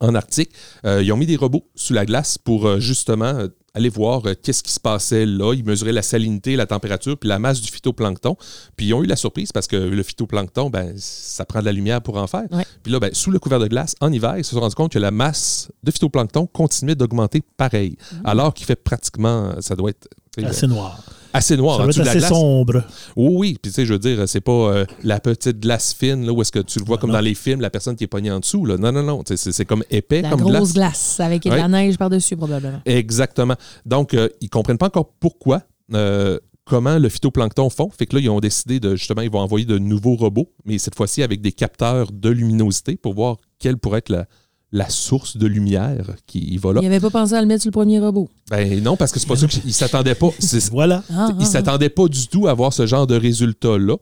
en 0.00 0.14
Arctique, 0.14 0.50
euh, 0.84 1.02
ils 1.02 1.12
ont 1.12 1.16
mis 1.16 1.26
des 1.26 1.36
robots 1.36 1.64
sous 1.74 1.92
la 1.92 2.06
glace 2.06 2.38
pour 2.38 2.66
euh, 2.66 2.80
justement 2.80 3.26
euh, 3.26 3.48
aller 3.74 3.88
voir 3.88 4.22
qu'est-ce 4.42 4.62
qui 4.62 4.72
se 4.72 4.80
passait 4.80 5.26
là. 5.26 5.54
Ils 5.54 5.64
mesuraient 5.64 5.92
la 5.92 6.02
salinité, 6.02 6.56
la 6.56 6.66
température, 6.66 7.16
puis 7.16 7.28
la 7.28 7.38
masse 7.38 7.60
du 7.60 7.70
phytoplancton. 7.70 8.36
Puis 8.76 8.86
ils 8.86 8.94
ont 8.94 9.02
eu 9.02 9.06
la 9.06 9.14
surprise 9.14 9.52
parce 9.52 9.68
que 9.68 9.76
le 9.76 10.02
phytoplancton, 10.02 10.70
ben, 10.70 10.92
ça 10.96 11.44
prend 11.44 11.60
de 11.60 11.66
la 11.66 11.72
lumière 11.72 12.02
pour 12.02 12.16
en 12.16 12.26
faire. 12.26 12.46
Ouais. 12.50 12.66
Puis 12.82 12.92
là, 12.92 12.98
ben, 12.98 13.14
sous 13.14 13.30
le 13.30 13.38
couvert 13.38 13.60
de 13.60 13.68
glace, 13.68 13.94
en 14.00 14.12
hiver, 14.12 14.34
ils 14.38 14.44
se 14.44 14.52
sont 14.52 14.60
rendus 14.60 14.74
compte 14.74 14.92
que 14.92 14.98
la 14.98 15.12
masse 15.12 15.70
de 15.84 15.90
phytoplancton 15.92 16.46
continuait 16.46 16.96
d'augmenter 16.96 17.42
pareil. 17.56 17.96
Alors 18.24 18.54
qu'il 18.54 18.66
fait 18.66 18.76
pratiquement, 18.76 19.52
ça 19.60 19.76
doit 19.76 19.90
être 19.90 20.08
Assez 20.42 20.66
noir. 20.66 21.00
Assez 21.32 21.56
noir 21.56 21.76
Ça 21.76 21.82
en 21.82 21.86
va 21.86 21.88
dessous 21.88 22.00
être 22.00 22.04
de 22.04 22.06
la 22.06 22.10
assez 22.12 22.18
glace. 22.20 22.30
sombre. 22.30 22.84
Oui, 23.16 23.34
oui. 23.36 23.58
Puis, 23.62 23.70
tu 23.70 23.74
sais, 23.76 23.86
je 23.86 23.92
veux 23.92 23.98
dire, 23.98 24.28
c'est 24.28 24.40
pas 24.40 24.52
euh, 24.52 24.84
la 25.02 25.20
petite 25.20 25.60
glace 25.60 25.92
fine, 25.94 26.24
là, 26.26 26.32
où 26.32 26.40
est-ce 26.42 26.52
que 26.52 26.58
tu 26.60 26.78
le 26.78 26.84
vois 26.84 26.96
Non, 26.96 27.00
comme 27.02 27.10
non. 27.10 27.14
dans 27.16 27.20
les 27.24 27.34
films, 27.34 27.60
la 27.60 27.70
personne 27.70 27.96
qui 27.96 28.04
est 28.04 28.08
pognée 28.08 28.30
en 28.30 28.40
dessous, 28.40 28.64
là. 28.66 28.76
Non, 28.76 28.92
non, 28.92 29.02
non. 29.02 29.22
C'est 29.26 29.36
c'est 29.36 29.64
comme 29.64 29.84
épais, 29.90 30.22
La 30.22 30.30
comme 30.30 30.40
grosse 30.40 30.72
glace. 30.72 30.74
glace. 30.74 31.20
avec 31.20 31.42
de 31.44 31.50
Ouais. 31.50 31.56
la 31.56 31.68
neige 31.68 31.96
par-dessus, 31.98 32.36
probablement. 32.36 32.80
Exactement. 32.84 33.54
Donc, 33.86 34.14
euh, 34.14 34.28
ils 34.40 34.50
comprennent 34.50 34.78
pas 34.78 34.86
encore 34.86 35.12
pourquoi, 35.20 35.62
euh, 35.94 36.38
comment 36.64 36.98
le 36.98 37.08
phytoplancton 37.08 37.68
font. 37.70 37.90
Fait 37.90 38.06
que 38.06 38.14
là, 38.16 38.22
ils 38.22 38.30
ont 38.30 38.40
décidé 38.40 38.78
de, 38.80 38.94
justement, 38.96 39.22
ils 39.22 39.30
vont 39.30 39.40
envoyer 39.40 39.66
de 39.66 39.78
nouveaux 39.78 40.14
robots, 40.16 40.50
mais 40.64 40.78
cette 40.78 40.94
fois-ci 40.94 41.22
avec 41.22 41.40
des 41.40 41.52
capteurs 41.52 42.12
de 42.12 42.28
luminosité 42.28 42.96
pour 42.96 43.14
voir 43.14 43.36
quelle 43.58 43.76
pourrait 43.76 43.98
être 43.98 44.08
la, 44.10 44.26
la 44.72 44.88
source 44.88 45.36
de 45.36 45.46
lumière 45.46 46.14
qui 46.26 46.56
va 46.58 46.72
là. 46.72 46.80
Il 46.82 46.86
avait 46.86 47.00
pas 47.00 47.10
pensé 47.10 47.34
à 47.34 47.40
le 47.40 47.46
mettre 47.46 47.62
sur 47.62 47.70
le 47.70 47.72
premier 47.72 47.98
robot. 47.98 48.28
Ben 48.50 48.82
non, 48.82 48.96
parce 48.96 49.10
que 49.10 49.18
c'est 49.18 49.26
pas 49.26 49.36
ça 49.36 49.46
qu'ils 49.48 49.74
s'attendaient 49.74 50.14
pas. 50.14 50.30
C'est- 50.38 50.70
Voilà. 50.70 51.02
Ah, 51.10 51.28
Ils 51.38 51.42
ah, 51.42 51.44
s'attendaient 51.44 51.88
pas 51.88 52.06
du 52.08 52.28
tout 52.28 52.46
à 52.46 52.52
avoir 52.52 52.72
ce 52.72 52.86
genre 52.86 53.06
de 53.06 53.16
résultat-là. 53.16 53.96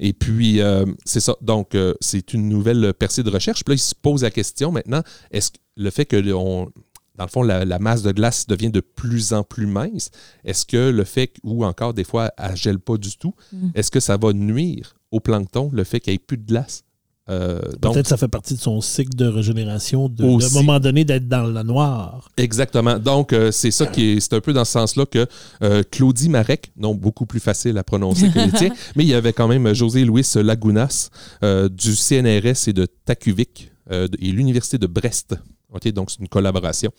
Et 0.00 0.12
puis, 0.12 0.60
euh, 0.60 0.84
c'est 1.04 1.20
ça. 1.20 1.36
Donc, 1.40 1.74
euh, 1.74 1.94
c'est 2.00 2.32
une 2.34 2.48
nouvelle 2.48 2.92
percée 2.94 3.22
de 3.22 3.30
recherche. 3.30 3.62
Puis 3.64 3.72
là, 3.72 3.76
ils 3.76 3.78
se 3.78 3.94
posent 3.94 4.22
la 4.22 4.30
question 4.30 4.72
maintenant, 4.72 5.02
est-ce 5.30 5.52
que 5.52 5.58
le 5.76 5.90
fait 5.90 6.04
que, 6.06 6.32
on- 6.32 6.68
dans 7.16 7.24
le 7.24 7.30
fond, 7.30 7.42
la, 7.42 7.64
la 7.64 7.78
masse 7.78 8.02
de 8.02 8.12
glace 8.12 8.46
devient 8.46 8.70
de 8.70 8.80
plus 8.80 9.32
en 9.32 9.42
plus 9.44 9.66
mince, 9.66 10.10
est-ce 10.44 10.64
que 10.66 10.90
le 10.90 11.04
fait, 11.04 11.32
ou 11.44 11.64
encore 11.64 11.94
des 11.94 12.04
fois, 12.04 12.30
elle 12.38 12.52
ne 12.52 12.56
gèle 12.56 12.78
pas 12.80 12.96
du 12.96 13.16
tout, 13.16 13.34
Mm. 13.52 13.68
est-ce 13.74 13.90
que 13.90 14.00
ça 14.00 14.16
va 14.16 14.32
nuire 14.32 14.94
au 15.10 15.18
plancton, 15.20 15.70
le 15.72 15.82
fait 15.84 16.00
qu'il 16.00 16.12
n'y 16.12 16.16
ait 16.16 16.18
plus 16.18 16.38
de 16.38 16.46
glace? 16.46 16.82
Euh, 17.30 17.60
Peut-être 17.80 18.02
que 18.02 18.08
ça 18.08 18.16
fait 18.16 18.28
partie 18.28 18.54
de 18.54 18.60
son 18.60 18.80
cycle 18.80 19.14
de 19.14 19.26
régénération, 19.26 20.08
de, 20.08 20.24
Aussi. 20.24 20.54
moment 20.54 20.80
donné, 20.80 21.04
d'être 21.04 21.28
dans 21.28 21.42
le 21.42 21.62
noir. 21.62 22.30
Exactement. 22.36 22.98
Donc, 22.98 23.32
euh, 23.32 23.50
c'est 23.50 23.70
ça 23.70 23.86
qui 23.86 24.12
est, 24.12 24.20
c'est 24.20 24.32
un 24.34 24.40
peu 24.40 24.52
dans 24.52 24.64
ce 24.64 24.72
sens-là 24.72 25.04
que 25.06 25.26
euh, 25.62 25.82
Claudie 25.90 26.28
Marek, 26.30 26.72
non 26.76 26.94
beaucoup 26.94 27.26
plus 27.26 27.40
facile 27.40 27.76
à 27.76 27.84
prononcer 27.84 28.30
que 28.30 28.38
les 28.38 28.52
tiens, 28.52 28.70
mais 28.96 29.04
il 29.04 29.08
y 29.08 29.14
avait 29.14 29.32
quand 29.34 29.48
même 29.48 29.72
José 29.74 30.04
Luis 30.04 30.26
Lagunas 30.36 31.10
euh, 31.42 31.68
du 31.68 31.94
CNRS 31.94 32.68
et 32.68 32.72
de 32.72 32.86
TACUVIC 33.04 33.72
euh, 33.90 34.08
et 34.18 34.30
l'Université 34.32 34.78
de 34.78 34.86
Brest. 34.86 35.34
OK, 35.72 35.86
donc, 35.92 36.10
c'est 36.10 36.20
une 36.20 36.28
collaboration 36.28 36.90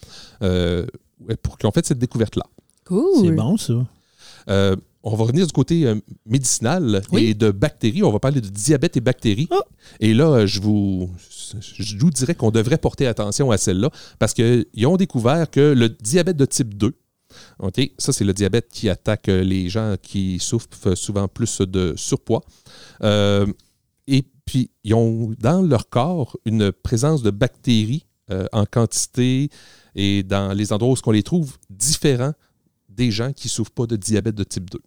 euh, 0.43 0.85
pour 1.41 1.57
qu'ils 1.57 1.67
ont 1.67 1.71
fait 1.71 1.85
cette 1.85 1.97
découverte-là. 1.99 2.43
C'est 2.87 2.93
Cool. 2.95 3.35
bon, 3.35 3.57
ça. 3.57 3.73
On 5.03 5.15
va 5.15 5.23
revenir 5.23 5.47
du 5.47 5.53
côté 5.53 5.85
euh, 5.85 5.95
médicinal 6.25 7.01
Oui. 7.11 7.25
et 7.25 7.33
de 7.33 7.51
bactéries. 7.51 8.03
On 8.03 8.11
va 8.11 8.19
parler 8.19 8.41
de 8.41 8.49
diabète 8.49 8.97
et 8.97 9.01
bactéries. 9.01 9.47
Ah. 9.51 9.63
Et 9.99 10.13
là, 10.13 10.45
je 10.45 10.59
vous, 10.59 11.09
je 11.61 11.97
vous 11.97 12.09
dirais 12.09 12.35
qu'on 12.35 12.51
devrait 12.51 12.77
porter 12.77 13.07
attention 13.07 13.49
à 13.51 13.57
celle-là 13.57 13.89
parce 14.19 14.33
qu'ils 14.33 14.65
ont 14.85 14.97
découvert 14.97 15.49
que 15.49 15.73
le 15.73 15.89
diabète 15.89 16.37
de 16.37 16.45
type 16.45 16.75
2, 16.75 16.93
OK, 17.59 17.91
ça 17.97 18.11
c'est 18.11 18.23
le 18.25 18.33
diabète 18.33 18.69
qui 18.71 18.89
attaque 18.89 19.29
euh, 19.29 19.43
les 19.43 19.69
gens 19.69 19.95
qui 20.01 20.39
souffrent 20.39 20.95
souvent 20.95 21.27
plus 21.27 21.61
de 21.61 21.93
surpoids. 21.95 22.41
Euh, 23.03 23.45
et 24.07 24.23
puis, 24.45 24.71
ils 24.83 24.93
ont 24.95 25.33
dans 25.39 25.61
leur 25.61 25.89
corps 25.89 26.37
une 26.45 26.71
présence 26.71 27.21
de 27.21 27.29
bactéries 27.29 28.05
euh, 28.31 28.45
en 28.51 28.65
quantité 28.65 29.49
et 29.95 30.23
dans 30.23 30.53
les 30.53 30.73
endroits 30.73 30.91
où 30.93 30.95
on 31.05 31.11
les 31.11 31.23
trouve 31.23 31.57
différents 31.69 32.33
des 32.89 33.11
gens 33.11 33.31
qui 33.31 33.47
ne 33.47 33.51
souffrent 33.51 33.71
pas 33.71 33.85
de 33.85 33.95
diabète 33.95 34.35
de 34.35 34.43
type 34.43 34.69
2. 34.69 34.79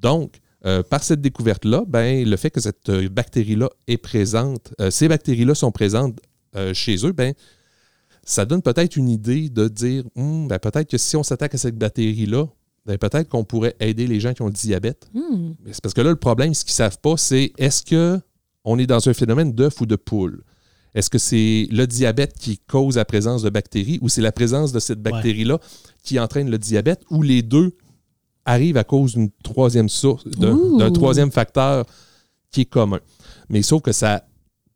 Donc, 0.00 0.40
euh, 0.66 0.82
par 0.82 1.04
cette 1.04 1.20
découverte-là, 1.20 1.84
ben, 1.86 2.28
le 2.28 2.36
fait 2.36 2.50
que 2.50 2.60
cette 2.60 2.88
euh, 2.88 3.08
bactérie-là 3.08 3.68
est 3.86 3.96
présente, 3.96 4.74
euh, 4.80 4.90
ces 4.90 5.08
bactéries-là 5.08 5.54
sont 5.54 5.70
présentes 5.70 6.18
euh, 6.56 6.74
chez 6.74 7.06
eux, 7.06 7.12
ben, 7.12 7.32
ça 8.24 8.44
donne 8.44 8.62
peut-être 8.62 8.96
une 8.96 9.08
idée 9.08 9.48
de 9.48 9.68
dire 9.68 10.04
Hum, 10.16 10.48
ben, 10.48 10.58
peut-être 10.58 10.90
que 10.90 10.98
si 10.98 11.16
on 11.16 11.22
s'attaque 11.22 11.54
à 11.54 11.58
cette 11.58 11.76
bactérie-là, 11.76 12.46
ben, 12.86 12.98
peut-être 12.98 13.28
qu'on 13.28 13.44
pourrait 13.44 13.76
aider 13.80 14.06
les 14.06 14.18
gens 14.18 14.32
qui 14.32 14.42
ont 14.42 14.46
le 14.46 14.52
diabète. 14.52 15.08
Hmm. 15.14 15.52
C'est 15.70 15.82
parce 15.82 15.94
que 15.94 16.00
là, 16.00 16.10
le 16.10 16.16
problème, 16.16 16.54
ce 16.54 16.64
qu'ils 16.64 16.72
ne 16.72 16.76
savent 16.76 16.98
pas, 16.98 17.16
c'est 17.16 17.52
est-ce 17.58 17.82
que 17.82 18.18
on 18.64 18.78
est 18.78 18.86
dans 18.86 19.08
un 19.08 19.14
phénomène 19.14 19.52
d'œuf 19.52 19.80
ou 19.80 19.86
de 19.86 19.96
poule? 19.96 20.42
Est-ce 20.94 21.10
que 21.10 21.18
c'est 21.18 21.68
le 21.70 21.86
diabète 21.86 22.36
qui 22.38 22.58
cause 22.58 22.96
la 22.96 23.04
présence 23.04 23.42
de 23.42 23.50
bactéries 23.50 23.98
ou 24.02 24.08
c'est 24.08 24.22
la 24.22 24.32
présence 24.32 24.72
de 24.72 24.80
cette 24.80 25.00
bactérie-là 25.00 25.58
qui 26.02 26.18
entraîne 26.18 26.50
le 26.50 26.58
diabète 26.58 27.02
ou 27.10 27.22
les 27.22 27.42
deux 27.42 27.76
arrive 28.48 28.78
à 28.78 28.84
cause 28.84 29.12
d'une 29.12 29.30
troisième 29.42 29.88
source, 29.90 30.26
d'un 30.26 30.90
troisième 30.90 31.30
facteur 31.30 31.84
qui 32.50 32.62
est 32.62 32.64
commun. 32.64 33.00
Mais 33.50 33.62
sauf 33.62 33.82
que 33.82 33.92
ça 33.92 34.24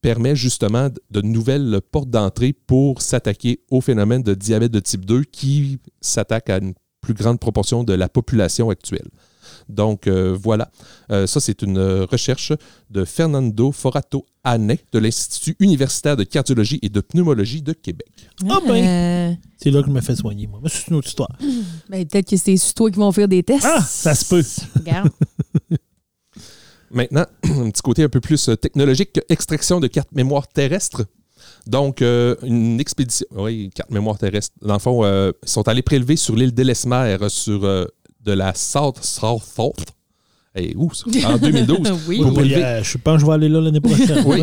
permet 0.03 0.37
justement 0.37 0.89
de 1.11 1.21
nouvelles 1.23 1.81
portes 1.91 2.11
d'entrée 2.11 2.53
pour 2.53 3.01
s'attaquer 3.01 3.61
au 3.71 3.81
phénomène 3.81 4.23
de 4.23 4.35
diabète 4.35 4.73
de 4.73 4.81
type 4.81 5.07
2 5.07 5.23
qui 5.25 5.79
s'attaque 6.01 6.51
à 6.51 6.59
une 6.59 6.75
plus 7.01 7.15
grande 7.15 7.41
proportion 7.41 7.83
de 7.83 7.95
la 7.95 8.09
population 8.09 8.69
actuelle. 8.69 9.09
Donc 9.69 10.07
euh, 10.07 10.37
voilà, 10.41 10.71
Euh, 11.11 11.27
ça 11.27 11.41
c'est 11.41 11.63
une 11.63 11.79
recherche 12.11 12.53
de 12.91 13.05
Fernando 13.05 13.73
Forato 13.73 14.27
Anet 14.45 14.85
de 14.93 14.99
l'Institut 14.99 15.57
universitaire 15.61 16.17
de 16.17 16.25
cardiologie 16.25 16.79
et 16.83 16.89
de 16.89 17.01
pneumologie 17.01 17.63
de 17.63 17.73
Québec. 17.73 18.09
Ah 18.49 18.59
ben. 18.67 18.85
Euh, 18.85 19.35
C'est 19.59 19.71
là 19.71 19.81
que 19.83 19.89
je 19.89 19.93
me 19.93 20.01
fais 20.01 20.17
soigner, 20.17 20.47
moi. 20.47 20.61
Mais 20.63 20.69
c'est 20.71 20.89
une 20.89 20.97
autre 20.97 21.09
histoire. 21.09 21.31
ben, 21.89 22.05
peut-être 22.07 22.29
que 22.31 22.37
c'est 22.37 22.57
sur 22.57 22.75
toi 22.75 22.91
qui 22.91 22.99
vont 22.99 23.13
faire 23.13 23.29
des 23.29 23.43
tests. 23.43 23.67
Ah, 23.69 23.83
ça 23.83 24.15
se 24.15 24.25
peut. 24.25 24.45
Regarde. 24.79 25.11
Maintenant, 26.91 27.25
un 27.45 27.71
petit 27.71 27.83
côté 27.83 28.03
un 28.03 28.09
peu 28.09 28.21
plus 28.21 28.51
technologique, 28.61 29.19
extraction 29.29 29.81
de 29.81 29.87
cartes 29.87 30.13
mémoire 30.13 30.47
terrestres. 30.49 31.05
Donc, 31.67 32.03
euh, 32.03 32.35
une 32.43 32.81
expédition, 32.81 33.27
oui, 33.33 33.71
carte 33.75 33.91
mémoire 33.91 34.19
terrestre. 34.19 34.55
Dans 34.63 34.75
le 34.75 34.79
fond, 34.81 35.05
euh, 35.05 35.33
ils 35.43 35.49
sont 35.49 35.67
allés 35.69 35.83
prélever 35.83 36.17
sur 36.17 36.35
l'île 36.35 36.53
d'Ellesmer 36.53 37.17
sur 37.29 37.65
euh, 37.65 37.87
de 38.25 38.33
la 38.33 38.55
South 38.55 38.99
South 39.03 39.43
South. 39.43 39.87
Et 40.55 40.75
où 40.77 40.93
ça? 40.93 41.07
En 41.29 41.39
2012. 41.39 41.79
oui. 42.09 42.19
Pour 42.19 42.37
Oui, 42.37 42.55
euh, 42.55 42.83
je 42.83 42.99
pense 42.99 43.15
que 43.17 43.21
je 43.23 43.27
vais 43.27 43.33
aller 43.33 43.49
là 43.49 43.61
l'année 43.61 43.81
prochaine. 43.81 44.23
Oui. 44.27 44.43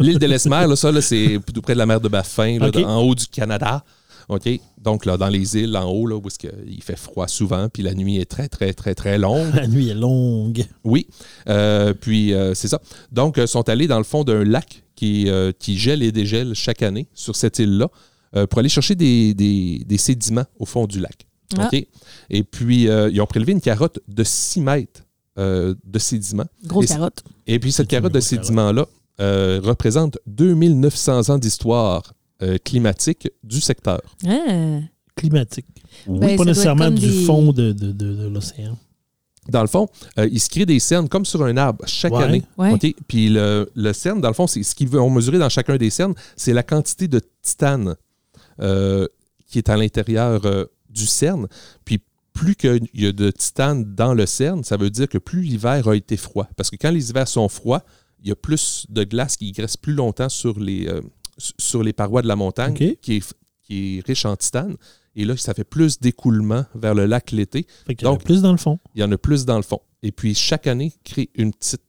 L'île 0.00 0.18
d'Ellesmer, 0.18 0.66
là, 0.66 0.74
ça, 0.76 0.90
là, 0.90 1.00
c'est 1.00 1.38
tout 1.54 1.62
près 1.62 1.74
de 1.74 1.78
la 1.78 1.86
mer 1.86 2.00
de 2.00 2.08
Baffin, 2.08 2.58
là, 2.58 2.68
OK. 2.68 2.74
dans- 2.80 2.88
en 2.88 3.02
haut 3.02 3.14
du 3.14 3.26
Canada. 3.28 3.84
OK? 4.28 4.48
Donc, 4.82 5.04
là, 5.06 5.16
dans 5.18 5.28
les 5.28 5.56
îles, 5.56 5.76
en 5.76 5.84
haut, 5.88 6.06
là, 6.06 6.16
où 6.16 6.22
il 6.66 6.82
fait 6.82 6.96
froid 6.98 7.28
souvent, 7.28 7.68
puis 7.68 7.82
la 7.82 7.94
nuit 7.94 8.16
est 8.18 8.24
très, 8.24 8.48
très, 8.48 8.72
très, 8.72 8.94
très 8.94 9.16
longue. 9.18 9.54
La 9.54 9.66
nuit 9.68 9.90
est 9.90 9.94
longue. 9.94 10.64
Oui. 10.82 11.06
Euh, 11.48 11.92
puis, 11.94 12.32
euh, 12.32 12.52
c'est 12.54 12.68
ça. 12.68 12.80
Donc, 13.12 13.36
ils 13.36 13.46
sont 13.46 13.68
allés 13.68 13.86
dans 13.86 13.98
le 13.98 14.04
fond 14.04 14.24
d'un 14.24 14.42
lac 14.44 14.82
qui, 14.96 15.28
euh, 15.28 15.52
qui 15.58 15.78
gèle 15.78 16.02
et 16.02 16.10
dégèle 16.10 16.54
chaque 16.54 16.82
année 16.82 17.06
sur 17.14 17.36
cette 17.36 17.58
île-là 17.58 17.88
euh, 18.34 18.46
pour 18.46 18.58
aller 18.60 18.68
chercher 18.70 18.94
des, 18.94 19.34
des- 19.34 19.84
des 19.86 19.98
sédiments 19.98 20.46
au 20.58 20.64
fond 20.66 20.86
du 20.86 20.98
lac. 21.00 21.26
Ah. 21.58 21.68
OK? 21.72 21.86
Et 22.30 22.42
puis, 22.44 22.88
euh, 22.88 23.10
ils 23.10 23.20
ont 23.20 23.26
prélevé 23.26 23.52
une 23.52 23.60
carotte 23.60 23.98
de 24.08 24.24
6 24.24 24.60
mètres 24.60 25.02
euh, 25.38 25.74
de 25.84 25.98
sédiments. 25.98 26.46
Grosse 26.64 26.84
Et- 26.86 26.88
carotte. 26.94 27.22
Et 27.46 27.58
puis, 27.58 27.72
cette 27.72 27.88
carotte 27.88 28.12
de 28.12 28.20
sédiments-là 28.20 28.86
euh, 29.20 29.60
représente 29.62 30.18
2900 30.26 31.30
ans 31.30 31.38
d'histoire 31.38 32.14
euh, 32.42 32.58
climatique 32.64 33.28
du 33.42 33.60
secteur. 33.60 34.00
Ah. 34.26 34.80
Climatique. 35.16 35.66
Ben, 36.08 36.30
ça 36.30 36.36
pas 36.36 36.44
nécessairement 36.44 36.90
du 36.90 37.06
des- 37.06 37.24
fond 37.24 37.52
de, 37.52 37.72
de- 37.72 37.92
de- 37.92 38.14
de 38.14 38.26
l'océan. 38.28 38.76
Dans 39.48 39.60
le 39.60 39.68
fond, 39.68 39.88
euh, 40.18 40.26
il 40.32 40.40
se 40.40 40.48
crée 40.48 40.64
des 40.66 40.80
cernes 40.80 41.08
comme 41.08 41.24
sur 41.26 41.42
un 41.44 41.56
arbre 41.58 41.84
chaque 41.86 42.12
Ouais. 42.14 42.24
année. 42.24 42.42
Ouais. 42.58 42.72
OK? 42.72 42.94
Puis 43.06 43.28
le, 43.28 43.70
le 43.74 43.92
cerne, 43.92 44.20
dans 44.20 44.28
le 44.28 44.34
fond, 44.34 44.46
c'est 44.46 44.62
ce 44.62 44.74
qu'ils 44.74 44.88
vont 44.88 45.10
mesurer 45.10 45.38
dans 45.38 45.48
chacun 45.50 45.76
des 45.76 45.90
cernes, 45.90 46.14
c'est 46.34 46.52
la 46.54 46.62
quantité 46.62 47.08
de 47.08 47.20
titane 47.42 47.94
euh, 48.60 49.06
qui 49.46 49.58
est 49.58 49.68
à 49.68 49.76
l'intérieur 49.76 50.40
euh, 50.46 50.64
du 50.94 51.06
cerne. 51.06 51.46
Puis 51.84 52.00
plus 52.32 52.54
qu'il 52.56 52.88
y 52.94 53.06
a 53.06 53.12
de 53.12 53.30
titane 53.30 53.94
dans 53.94 54.14
le 54.14 54.26
cerne, 54.26 54.64
ça 54.64 54.76
veut 54.76 54.90
dire 54.90 55.08
que 55.08 55.18
plus 55.18 55.42
l'hiver 55.42 55.86
a 55.88 55.94
été 55.96 56.16
froid. 56.16 56.48
Parce 56.56 56.70
que 56.70 56.76
quand 56.76 56.90
les 56.90 57.10
hivers 57.10 57.28
sont 57.28 57.48
froids, 57.48 57.84
il 58.22 58.28
y 58.28 58.32
a 58.32 58.36
plus 58.36 58.86
de 58.88 59.04
glace 59.04 59.36
qui 59.36 59.52
reste 59.56 59.78
plus 59.78 59.92
longtemps 59.92 60.28
sur 60.30 60.58
les, 60.58 60.88
euh, 60.88 61.00
sur 61.38 61.82
les 61.82 61.92
parois 61.92 62.22
de 62.22 62.28
la 62.28 62.36
montagne, 62.36 62.74
qui, 62.74 63.16
est, 63.16 63.34
qui 63.62 63.98
est 63.98 64.06
riche 64.06 64.24
en 64.24 64.34
titane. 64.36 64.76
Et 65.16 65.24
là, 65.24 65.36
ça 65.36 65.54
fait 65.54 65.62
plus 65.64 66.00
d'écoulement 66.00 66.64
vers 66.74 66.94
le 66.94 67.06
lac 67.06 67.30
l'été 67.30 67.66
Fait 67.86 67.94
qu'il 67.94 68.06
y 68.06 68.08
en 68.08 68.14
a 68.14 68.16
Donc- 68.16 68.24
plus 68.24 68.42
dans 68.42 68.50
le 68.50 68.58
fond. 68.58 68.78
il 68.96 69.00
y 69.00 69.04
en 69.04 69.12
a 69.12 69.18
plus 69.18 69.44
dans 69.44 69.56
le 69.56 69.62
fond. 69.62 69.80
Et 70.02 70.10
puis, 70.10 70.34
chaque 70.34 70.66
année, 70.66 70.92
crée 71.04 71.30
une 71.36 71.52
petite 71.52 71.80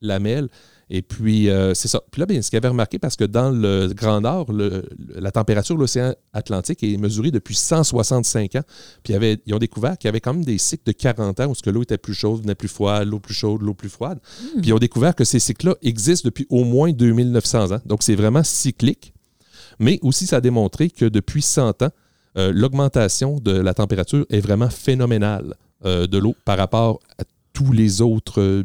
lamelle. 0.00 0.48
Et 0.90 1.02
puis, 1.02 1.50
euh, 1.50 1.74
c'est 1.74 1.88
ça. 1.88 2.00
Puis 2.10 2.20
là, 2.20 2.24
bien, 2.26 2.40
ce 2.40 2.48
qu'ils 2.48 2.56
avaient 2.56 2.68
remarqué, 2.68 2.98
parce 2.98 3.14
que 3.14 3.24
dans 3.24 3.50
le 3.50 3.88
Grand 3.94 4.22
Nord, 4.22 4.50
le- 4.52 4.88
la 5.16 5.30
température 5.30 5.74
de 5.74 5.80
l'océan 5.80 6.14
Atlantique 6.32 6.82
est 6.82 6.96
mesurée 6.96 7.30
depuis 7.30 7.54
165 7.54 8.54
ans. 8.56 8.62
Puis, 9.02 9.12
il 9.12 9.16
avait- 9.16 9.38
ils 9.46 9.54
ont 9.54 9.58
découvert 9.58 9.98
qu'il 9.98 10.08
y 10.08 10.10
avait 10.10 10.20
quand 10.20 10.32
même 10.32 10.44
des 10.44 10.56
cycles 10.56 10.84
de 10.86 10.92
40 10.92 11.40
ans 11.40 11.48
où 11.48 11.54
ce 11.54 11.60
que 11.62 11.68
l'eau 11.70 11.82
était 11.82 11.98
plus 11.98 12.14
chaude, 12.14 12.40
venait 12.40 12.54
plus 12.54 12.68
froide, 12.68 13.06
l'eau 13.06 13.18
plus 13.20 13.34
chaude, 13.34 13.60
l'eau 13.62 13.74
plus 13.74 13.90
froide. 13.90 14.18
Puis, 14.60 14.68
ils 14.68 14.72
ont 14.72 14.78
découvert 14.78 15.14
que 15.14 15.24
ces 15.24 15.38
cycles-là 15.40 15.74
existent 15.82 16.26
depuis 16.26 16.46
au 16.48 16.64
moins 16.64 16.90
2900 16.92 17.72
ans. 17.72 17.80
Donc, 17.84 18.02
c'est 18.02 18.14
vraiment 18.16 18.42
cyclique. 18.42 19.12
Mais 19.78 19.98
aussi, 20.02 20.26
ça 20.26 20.36
a 20.36 20.40
démontré 20.40 20.88
que 20.90 21.04
depuis 21.04 21.42
100 21.42 21.82
ans, 21.82 21.90
euh, 22.38 22.50
l'augmentation 22.54 23.38
de 23.40 23.52
la 23.52 23.74
température 23.74 24.24
est 24.30 24.40
vraiment 24.40 24.70
phénoménale 24.70 25.54
euh, 25.84 26.06
de 26.06 26.18
l'eau 26.18 26.34
par 26.44 26.56
rapport 26.58 26.98
à 27.18 27.24
tous 27.52 27.72
les 27.72 28.00
autres 28.00 28.64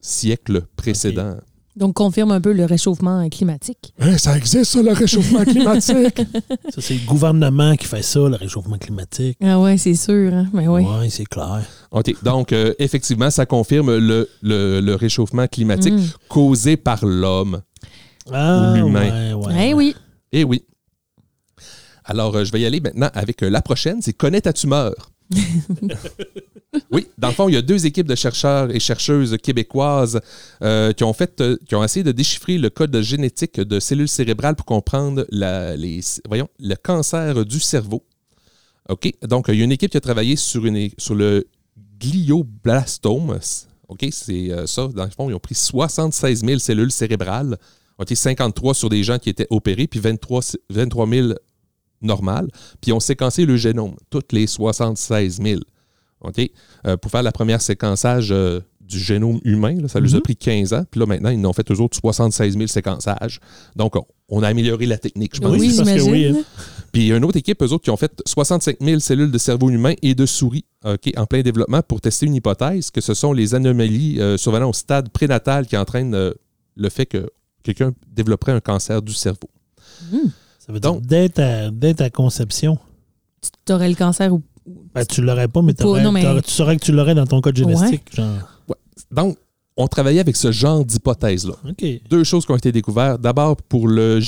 siècles 0.00 0.62
précédents. 0.76 1.36
Donc, 1.76 1.94
confirme 1.94 2.32
un 2.32 2.40
peu 2.40 2.52
le 2.52 2.64
réchauffement 2.64 3.26
climatique. 3.28 3.94
Hein, 4.00 4.18
ça 4.18 4.36
existe, 4.36 4.64
ça, 4.72 4.82
le 4.82 4.92
réchauffement 4.92 5.44
climatique? 5.44 6.20
Ça, 6.74 6.80
c'est 6.80 6.94
le 6.94 7.06
gouvernement 7.06 7.76
qui 7.76 7.86
fait 7.86 8.02
ça, 8.02 8.18
le 8.28 8.34
réchauffement 8.36 8.76
climatique. 8.76 9.38
Ah 9.42 9.58
ouais, 9.60 9.78
c'est 9.78 9.94
sûr. 9.94 10.34
Hein? 10.34 10.48
Mais 10.52 10.66
oui. 10.68 10.82
Ouais, 10.82 11.08
c'est 11.08 11.24
clair. 11.26 11.62
OK. 11.92 12.14
Donc, 12.22 12.52
euh, 12.52 12.74
effectivement, 12.80 13.30
ça 13.30 13.46
confirme 13.46 13.96
le, 13.96 14.28
le- 14.42 14.80
le 14.80 14.94
réchauffement 14.96 15.46
climatique 15.46 15.94
Mm. 15.94 16.06
causé 16.28 16.76
par 16.76 17.04
l'homme. 17.04 17.62
Ah, 18.32 18.72
Ou 18.72 18.76
l'humain. 18.76 19.32
ouais, 19.32 19.32
ouais, 19.34 19.54
Eh 19.54 19.56
ouais. 19.68 19.74
oui. 19.74 19.96
Eh 20.32 20.44
oui. 20.44 20.64
Alors, 22.04 22.34
euh, 22.34 22.44
je 22.44 22.52
vais 22.52 22.60
y 22.60 22.66
aller 22.66 22.80
maintenant 22.80 23.10
avec 23.14 23.42
euh, 23.42 23.48
la 23.48 23.62
prochaine, 23.62 24.02
c'est 24.02 24.12
Connais 24.12 24.40
ta 24.40 24.52
tumeur. 24.52 24.92
oui, 26.90 27.06
dans 27.18 27.28
le 27.28 27.34
fond, 27.34 27.48
il 27.48 27.54
y 27.54 27.56
a 27.56 27.62
deux 27.62 27.86
équipes 27.86 28.06
de 28.06 28.14
chercheurs 28.14 28.74
et 28.74 28.80
chercheuses 28.80 29.36
québécoises 29.42 30.20
euh, 30.62 30.92
qui, 30.92 31.04
ont 31.04 31.12
fait, 31.12 31.40
euh, 31.40 31.56
qui 31.66 31.74
ont 31.74 31.84
essayé 31.84 32.02
de 32.02 32.12
déchiffrer 32.12 32.58
le 32.58 32.70
code 32.70 33.00
génétique 33.00 33.60
de 33.60 33.80
cellules 33.80 34.08
cérébrales 34.08 34.56
pour 34.56 34.66
comprendre 34.66 35.26
les, 35.30 36.00
voyons, 36.26 36.48
le 36.58 36.74
cancer 36.74 37.44
du 37.44 37.60
cerveau. 37.60 38.04
OK? 38.88 39.12
Donc, 39.22 39.46
il 39.48 39.54
y 39.54 39.60
a 39.60 39.64
une 39.64 39.72
équipe 39.72 39.90
qui 39.90 39.96
a 39.96 40.00
travaillé 40.00 40.36
sur, 40.36 40.66
une, 40.66 40.90
sur 40.98 41.14
le 41.14 41.46
glioblastome. 42.00 43.38
OK? 43.88 44.06
C'est 44.10 44.50
euh, 44.50 44.66
ça. 44.66 44.88
Dans 44.88 45.04
le 45.04 45.10
fond, 45.10 45.30
ils 45.30 45.34
ont 45.34 45.40
pris 45.40 45.54
76 45.54 46.44
000 46.44 46.58
cellules 46.58 46.90
cérébrales. 46.90 47.56
OK? 47.98 48.08
53 48.12 48.74
sur 48.74 48.88
des 48.88 49.04
gens 49.04 49.18
qui 49.18 49.28
étaient 49.28 49.46
opérés, 49.50 49.86
puis 49.86 50.00
23, 50.00 50.40
23 50.70 51.08
000 51.08 51.28
normales. 52.02 52.48
Puis 52.80 52.90
ils 52.90 52.92
ont 52.92 53.00
séquencé 53.00 53.44
le 53.46 53.56
génome, 53.56 53.94
toutes 54.10 54.32
les 54.32 54.46
76 54.46 55.40
000. 55.42 55.60
OK? 56.22 56.50
Euh, 56.86 56.96
pour 56.96 57.10
faire 57.10 57.22
la 57.22 57.32
première 57.32 57.62
séquençage 57.62 58.30
euh, 58.30 58.60
du 58.80 58.98
génome 58.98 59.40
humain, 59.44 59.80
là, 59.80 59.88
ça 59.88 60.00
nous 60.00 60.14
a 60.14 60.16
Mhm. 60.16 60.22
pris 60.22 60.36
15 60.36 60.72
ans. 60.74 60.84
Puis 60.90 60.98
là, 61.00 61.06
maintenant, 61.06 61.30
ils 61.30 61.38
en 61.46 61.48
ont 61.50 61.52
fait 61.52 61.62
toujours 61.62 61.88
76 61.92 62.54
000 62.54 62.66
séquençages. 62.66 63.38
Donc, 63.76 63.94
on, 63.96 64.04
on 64.28 64.42
a 64.42 64.48
amélioré 64.48 64.84
la 64.86 64.98
technique, 64.98 65.36
je 65.36 65.40
pense. 65.40 65.52
Oui, 65.52 65.60
Oui, 65.60 65.70
c'est 65.70 65.76
parce 65.84 65.90
que 65.92 65.98
j'imagine. 66.00 66.36
oui, 66.36 66.44
Puis 66.92 67.02
il 67.02 67.06
y 67.08 67.12
a 67.12 67.16
une 67.16 67.24
autre 67.24 67.36
équipe, 67.36 67.62
eux 67.62 67.68
autres, 67.72 67.84
qui 67.84 67.90
ont 67.90 67.96
fait 67.96 68.12
65 68.26 68.76
000 68.80 68.98
cellules 68.98 69.30
de 69.30 69.38
cerveau 69.38 69.70
humain 69.70 69.94
et 70.02 70.14
de 70.16 70.26
souris 70.26 70.64
OK, 70.84 71.12
en 71.16 71.24
plein 71.26 71.40
développement 71.42 71.82
pour 71.82 72.00
tester 72.00 72.26
une 72.26 72.34
hypothèse 72.34 72.90
que 72.90 73.00
ce 73.00 73.14
sont 73.14 73.32
les 73.32 73.54
anomalies 73.54 74.16
euh, 74.20 74.36
survenant 74.36 74.70
au 74.70 74.72
stade 74.72 75.08
prénatal 75.10 75.66
qui 75.68 75.76
entraînent 75.76 76.14
euh, 76.14 76.32
le 76.76 76.88
fait 76.88 77.06
que 77.06 77.30
quelqu'un 77.62 77.92
développerait 78.08 78.52
un 78.52 78.60
cancer 78.60 79.00
du 79.02 79.12
cerveau. 79.14 79.48
Ça 80.64 80.72
veut 80.72 80.78
dire 80.80 80.92
Donc- 80.92 81.02
dès 81.06 81.28
ta, 81.30 81.70
dès 81.70 81.94
ta 81.94 82.10
conception, 82.10 82.78
Tu 83.66 83.72
aurais 83.72 83.88
le 83.88 83.94
cancer 83.94 84.32
ou. 84.32 84.42
ben, 84.94 85.04
tu 85.06 85.22
l'aurais 85.22 85.48
pas, 85.48 85.62
mais, 85.62 85.72
non, 86.02 86.12
tu 86.42 86.50
saurais 86.50 86.76
que 86.76 86.84
tu 86.84 86.92
l'aurais 86.92 87.14
dans 87.14 87.26
ton 87.26 87.40
code 87.40 87.56
génétique. 87.56 88.14
Genre, 88.14 88.36
Donc, 89.10 89.38
on 89.76 89.86
travaillait 89.88 90.20
avec 90.20 90.36
ce 90.36 90.52
genre 90.52 90.84
d'hypothèse-là. 90.84 91.54
Deux 92.10 92.22
choses 92.24 92.44
qui 92.44 92.52
ont 92.52 92.56
été 92.56 92.70
découvertes. 92.70 93.20
D'abord, 93.20 93.56
pour 93.56 93.88
le 93.88 94.20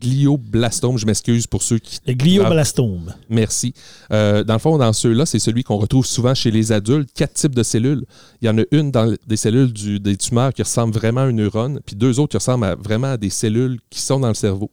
glioblastome, 0.00 0.98
je 0.98 1.06
m'excuse 1.06 1.46
pour 1.46 1.62
ceux 1.62 1.78
qui 1.78 1.98
Le 2.06 2.14
glioblastome. 2.14 3.12
Merci. 3.28 3.74
Euh, 4.12 4.44
dans 4.44 4.54
le 4.54 4.58
fond, 4.60 4.78
dans 4.78 4.92
ceux-là, 4.92 5.26
c'est 5.26 5.38
celui 5.40 5.62
qu'on 5.64 5.76
retrouve 5.76 6.06
souvent 6.06 6.34
chez 6.34 6.50
les 6.52 6.70
adultes. 6.72 7.10
Quatre 7.14 7.34
types 7.34 7.54
de 7.54 7.62
cellules. 7.62 8.04
Il 8.40 8.46
y 8.46 8.48
en 8.48 8.58
a 8.58 8.62
une 8.70 8.90
dans 8.92 9.12
des 9.26 9.36
cellules 9.36 9.72
du- 9.72 10.00
des 10.00 10.16
tumeurs 10.16 10.52
qui 10.54 10.62
ressemble 10.62 10.94
vraiment 10.94 11.20
à 11.22 11.24
un 11.24 11.32
neurone, 11.32 11.80
puis 11.84 11.96
deux 11.96 12.18
autres 12.20 12.30
qui 12.32 12.36
ressemblent 12.36 12.64
à- 12.64 12.74
vraiment 12.76 13.08
à 13.12 13.16
des 13.16 13.30
cellules 13.30 13.78
qui 13.90 14.00
sont 14.00 14.20
dans 14.20 14.28
le 14.28 14.34
cerveau. 14.34 14.70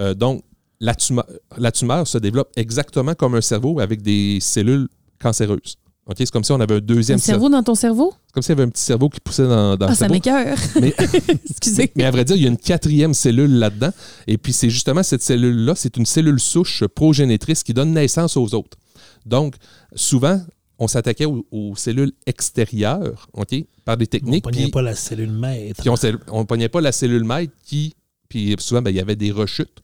Euh, 0.00 0.14
donc, 0.14 0.42
la 0.80 0.94
tumeur, 0.94 1.26
la 1.58 1.70
tumeur 1.72 2.06
se 2.06 2.18
développe 2.18 2.50
exactement 2.56 3.14
comme 3.14 3.34
un 3.34 3.40
cerveau 3.42 3.80
avec 3.80 4.00
des 4.02 4.38
cellules 4.40 4.88
cancéreuses. 5.20 5.76
OK? 6.06 6.16
C'est 6.18 6.30
comme 6.30 6.42
si 6.42 6.52
on 6.52 6.60
avait 6.60 6.74
un 6.74 6.78
Un 6.78 6.80
deuxième 6.80 7.18
cerveau. 7.18 7.42
cerveau 7.42 7.48
dans 7.56 7.62
ton 7.62 7.74
cerveau? 7.74 8.14
C'est 8.26 8.32
comme 8.32 8.42
s'il 8.42 8.50
y 8.50 8.52
avait 8.52 8.62
un 8.62 8.70
petit 8.70 8.82
cerveau 8.82 9.08
qui 9.10 9.20
poussait 9.20 9.46
dans, 9.46 9.76
dans 9.76 9.86
Ah, 9.86 9.90
le 9.90 9.94
ça 9.94 10.08
cerveau. 10.08 10.14
m'écœure. 10.14 10.56
Mais, 10.80 10.94
Excusez. 11.50 11.92
mais 11.96 12.04
à 12.04 12.10
vrai 12.10 12.24
dire, 12.24 12.36
il 12.36 12.42
y 12.42 12.46
a 12.46 12.48
une 12.48 12.56
quatrième 12.56 13.12
cellule 13.12 13.58
là-dedans. 13.58 13.90
Et 14.26 14.38
puis, 14.38 14.52
c'est 14.54 14.70
justement 14.70 15.02
cette 15.02 15.22
cellule-là, 15.22 15.74
c'est 15.76 15.96
une 15.98 16.06
cellule 16.06 16.40
souche 16.40 16.84
progénitrice 16.86 17.62
qui 17.62 17.74
donne 17.74 17.92
naissance 17.92 18.36
aux 18.38 18.54
autres. 18.54 18.78
Donc, 19.26 19.56
souvent, 19.94 20.40
on 20.78 20.88
s'attaquait 20.88 21.26
aux, 21.26 21.44
aux 21.50 21.76
cellules 21.76 22.12
extérieures, 22.26 23.28
OK, 23.34 23.54
par 23.84 23.98
des 23.98 24.06
On 24.06 24.08
techniques. 24.08 24.46
ne 24.46 24.50
Puis, 24.50 24.70
pas 24.70 24.80
la 24.82 24.94
cellule 24.94 25.30
maître. 25.30 25.80
puis 25.82 25.90
on 26.30 26.38
ne 26.40 26.44
pognait 26.44 26.70
pas 26.70 26.80
la 26.80 26.92
cellule 26.92 27.24
maître 27.24 27.52
qui. 27.64 27.94
Puis 28.30 28.54
souvent, 28.60 28.80
ben, 28.80 28.90
il 28.90 28.96
y 28.96 29.00
avait 29.00 29.16
des 29.16 29.32
rechutes, 29.32 29.80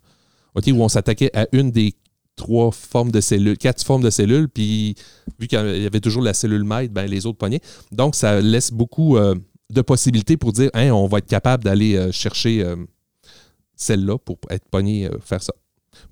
OK, 0.57 0.64
où 0.72 0.82
on 0.82 0.88
s'attaquait 0.88 1.30
à 1.36 1.46
une 1.52 1.70
des 1.70 1.94
trois 2.34 2.70
formes 2.70 3.11
de 3.11 3.20
cellules, 3.20 3.57
quatre 3.57 3.82
formes 3.84 4.02
de 4.02 4.11
cellules, 4.11 4.48
puis 4.48 4.94
vu 5.38 5.46
qu'il 5.46 5.59
y 5.59 5.86
avait 5.86 6.00
toujours 6.00 6.22
la 6.22 6.34
cellule 6.34 6.64
maître, 6.64 6.92
ben, 6.92 7.07
les 7.07 7.24
autres 7.26 7.38
pognaient. 7.38 7.61
Donc, 7.92 8.14
ça 8.14 8.40
laisse 8.40 8.70
beaucoup 8.72 9.16
euh, 9.16 9.34
de 9.70 9.80
possibilités 9.82 10.36
pour 10.36 10.52
dire, 10.52 10.70
hein, 10.74 10.90
on 10.90 11.07
va 11.07 11.18
être 11.18 11.26
capable 11.26 11.64
d'aller 11.64 11.96
euh, 11.96 12.12
chercher 12.12 12.62
euh, 12.62 12.76
celle-là 13.74 14.18
pour 14.18 14.38
être 14.50 14.66
pogné, 14.70 15.09
faire 15.22 15.42
ça. 15.42 15.52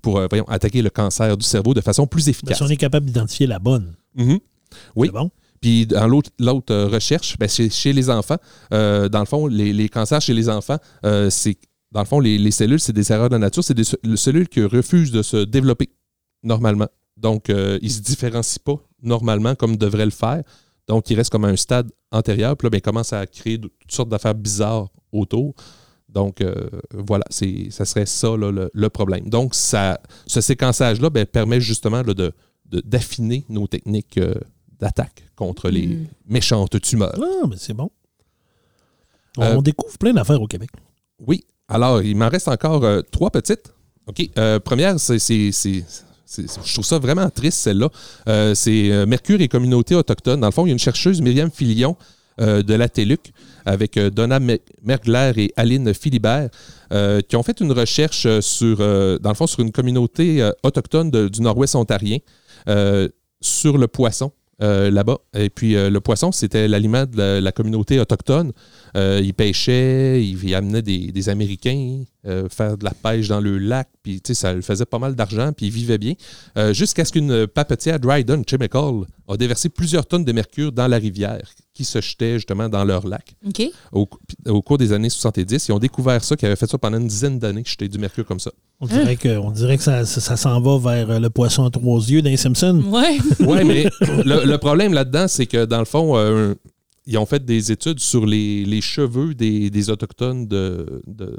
Pour, 0.01 0.19
voyons, 0.29 0.45
attaquer 0.47 0.81
le 0.81 0.89
cancer 0.89 1.37
du 1.37 1.45
cerveau 1.45 1.73
de 1.75 1.81
façon 1.81 2.07
plus 2.07 2.25
Ben, 2.25 2.31
efficace. 2.31 2.57
si 2.57 2.63
on 2.63 2.67
est 2.69 2.77
capable 2.77 3.05
d'identifier 3.05 3.45
la 3.47 3.59
bonne, 3.59 3.95
Mhm. 4.15 4.39
Oui. 4.95 5.07
c'est 5.07 5.13
bon? 5.13 5.29
Puis 5.61 5.85
dans 5.87 6.07
l'autre 6.07 6.75
recherche, 6.85 7.37
ben, 7.37 7.47
chez, 7.49 7.69
chez 7.69 7.93
les 7.93 8.09
enfants, 8.09 8.37
dans 8.71 9.19
le 9.19 9.25
fond, 9.25 9.45
les, 9.47 9.73
les 9.73 9.89
cancers 9.89 10.21
chez 10.21 10.33
les 10.33 10.49
enfants, 10.49 10.77
c'est 11.29 11.55
dans 11.95 12.01
le 12.01 12.05
fond, 12.05 12.19
les, 12.19 12.37
les 12.37 12.51
cellules, 12.51 12.79
c'est 12.79 12.91
des 12.93 13.09
erreurs 13.13 13.29
de 13.29 13.35
la 13.35 13.39
nature, 13.39 13.63
c'est 13.63 13.73
des 13.73 13.85
ce- 13.85 13.95
les 14.03 14.17
cellules 14.17 14.49
qui 14.49 14.61
refusent 14.63 15.11
de 15.13 15.21
se 15.21 15.37
développer 15.45 15.89
normalement. 16.43 16.89
Donc, 17.15 17.49
euh, 17.49 17.79
ils 17.81 17.87
ne 17.87 17.93
se 17.93 18.01
différencient 18.01 18.61
pas 18.63 18.77
normalement 19.01 19.55
comme 19.55 19.77
devraient 19.77 20.05
le 20.05 20.11
faire. 20.11 20.43
Donc, 20.87 21.09
ils 21.09 21.15
restent 21.15 21.31
comme 21.31 21.45
à 21.45 21.47
un 21.47 21.55
stade 21.55 21.89
antérieur. 22.11 22.57
Puis 22.57 22.65
là, 22.65 22.69
ben, 22.69 22.77
ils 22.79 22.81
commencent 22.81 23.13
à 23.13 23.25
créer 23.25 23.59
toutes 23.59 23.71
sortes 23.91 24.09
d'affaires 24.09 24.35
bizarres 24.35 24.89
autour. 25.13 25.55
Donc, 26.09 26.41
euh, 26.41 26.53
voilà, 26.93 27.23
ça 27.29 27.85
serait 27.85 28.05
ça 28.05 28.35
là, 28.35 28.51
le, 28.51 28.69
le 28.73 28.89
problème. 28.89 29.29
Donc, 29.29 29.55
ça, 29.55 29.99
ce 30.27 30.41
séquençage-là 30.41 31.09
ben, 31.09 31.25
permet 31.25 31.61
justement 31.61 32.01
là, 32.03 32.13
de, 32.13 32.31
de- 32.65 32.81
d'affiner 32.81 33.45
nos 33.47 33.67
techniques 33.67 34.17
euh, 34.17 34.33
d'attaque 34.79 35.23
contre 35.37 35.69
les 35.69 35.87
Mm. 35.87 36.07
méchantes 36.27 36.81
tumeurs. 36.81 37.17
Ah, 37.17 37.47
mais 37.49 37.55
c'est 37.57 37.73
bon. 37.73 37.89
On 39.37 39.43
Euh, 39.43 39.61
découvre 39.61 39.97
plein 39.97 40.13
d'affaires 40.13 40.41
au 40.41 40.47
Québec. 40.47 40.69
Oui. 41.25 41.43
Alors, 41.67 42.01
il 42.01 42.15
m'en 42.15 42.29
reste 42.29 42.47
encore 42.47 42.83
euh, 42.83 43.01
trois 43.11 43.31
petites. 43.31 43.73
OK. 44.07 44.29
Euh, 44.37 44.59
première, 44.59 44.99
c'est, 44.99 45.17
je 45.17 46.73
trouve 46.73 46.85
ça 46.85 46.99
vraiment 46.99 47.29
triste, 47.29 47.59
celle-là. 47.59 47.89
Euh, 48.29 48.53
c'est 48.53 49.05
Mercure 49.07 49.41
et 49.41 49.47
communauté 49.47 49.95
autochtone. 49.95 50.41
Dans 50.41 50.47
le 50.47 50.51
fond, 50.53 50.65
il 50.65 50.69
y 50.69 50.71
a 50.71 50.73
une 50.73 50.79
chercheuse, 50.79 51.21
Myriam 51.21 51.49
Filion, 51.51 51.95
de 52.37 52.73
la 52.73 52.89
TELUC, 52.89 53.31
avec 53.65 53.97
Donna 53.97 54.41
Me- 54.41 54.59
Mergler 54.83 55.31
et 55.37 55.53
Aline 55.55 55.93
Philibert, 55.93 56.49
qui 57.29 57.35
ont 57.37 57.43
fait 57.43 57.61
une 57.61 57.71
recherche 57.71 58.27
sur, 58.41 58.77
dans 58.77 59.29
le 59.29 59.35
fond, 59.35 59.47
sur 59.47 59.61
une 59.61 59.71
communauté 59.71 60.47
autochtone 60.61 61.09
du 61.29 61.41
nord-ouest 61.41 61.75
ontarien, 61.75 62.17
sur 63.41 63.77
le 63.77 63.87
poisson. 63.87 64.31
Euh, 64.61 64.89
là-bas. 64.89 65.17
Et 65.37 65.49
puis, 65.49 65.75
euh, 65.75 65.89
le 65.89 65.99
poisson, 65.99 66.31
c'était 66.31 66.69
l'aliment 66.69 67.05
de 67.05 67.39
la, 67.39 67.51
communauté 67.51 67.99
autochtone. 67.99 68.53
Euh, 68.95 69.19
ils 69.21 69.33
pêchaient, 69.33 70.23
ils, 70.23 70.55
amenaient 70.55 70.81
des, 70.81 71.29
Américains 71.29 72.03
faire 72.49 72.77
de 72.77 72.85
la 72.85 72.91
pêche 72.91 73.27
dans 73.27 73.39
le 73.39 73.59
lac, 73.59 73.87
puis 74.01 74.19
ça 74.23 74.59
faisait 74.61 74.85
pas 74.85 74.97
mal 74.97 75.13
d'argent, 75.13 75.51
puis 75.53 75.67
ils 75.67 75.71
vivaient 75.71 75.99
bien. 75.99 76.13
Jusqu'à 76.71 77.05
ce 77.05 77.11
qu'une 77.11 77.45
papetière 77.45 77.99
Dryden 77.99 78.43
Chemical 78.49 79.05
a 79.27 79.37
déversé 79.37 79.69
plusieurs 79.69 80.07
tonnes 80.07 80.25
de 80.25 80.31
mercure 80.31 80.71
dans 80.71 80.87
la 80.87 80.97
rivière 80.97 81.47
qui 81.75 81.85
se 81.85 82.01
jetait 82.01 82.35
justement 82.35 82.67
dans 82.69 82.83
leur 82.83 83.05
lac. 83.05 83.35
Au, 83.91 84.07
au 84.47 84.61
cours 84.63 84.79
des 84.79 84.91
années 84.93 85.09
70, 85.09 85.67
ils 85.67 85.71
ont 85.73 85.77
découvert 85.77 86.23
ça, 86.23 86.35
qu'ils 86.35 86.47
avaient 86.47 86.55
fait 86.55 86.65
ça 86.69 86.77
pendant 86.79 86.97
une 86.97 87.07
dizaine 87.07 87.37
d'années, 87.37 87.63
jeter 87.65 87.87
du 87.87 87.99
mercure 87.99 88.25
comme 88.25 88.39
ça. 88.39 88.51
On 88.79 88.87
dirait 88.87 89.15
que, 89.17 89.37
on 89.37 89.51
dirait 89.51 89.77
que 89.77 89.83
ça, 89.83 90.05
ça- 90.05 90.21
ça 90.21 90.37
s'en 90.37 90.59
va 90.61 90.77
vers 90.79 91.11
euh, 91.11 91.19
le 91.19 91.29
poisson 91.29 91.65
à 91.65 91.69
trois 91.69 91.99
yeux 92.09 92.21
d'un 92.23 92.35
Simpson. 92.37 92.81
Ouais. 92.87 93.17
Oui, 93.41 93.63
mais 93.63 93.83
le, 94.25 94.45
le 94.45 94.57
problème 94.57 94.93
là-dedans, 94.93 95.27
c'est 95.27 95.45
que 95.45 95.65
dans 95.65 95.79
le 95.79 95.85
fond, 95.85 96.17
euh, 96.17 96.55
ils 97.05 97.17
ont 97.19 97.25
fait 97.27 97.45
des 97.45 97.71
études 97.71 97.99
sur 97.99 98.25
les, 98.25 98.65
les 98.65 98.81
cheveux 98.81 99.35
des, 99.35 99.69
des 99.69 99.89
Autochtones 99.91 100.47
de, 100.47 101.03
de, 101.05 101.37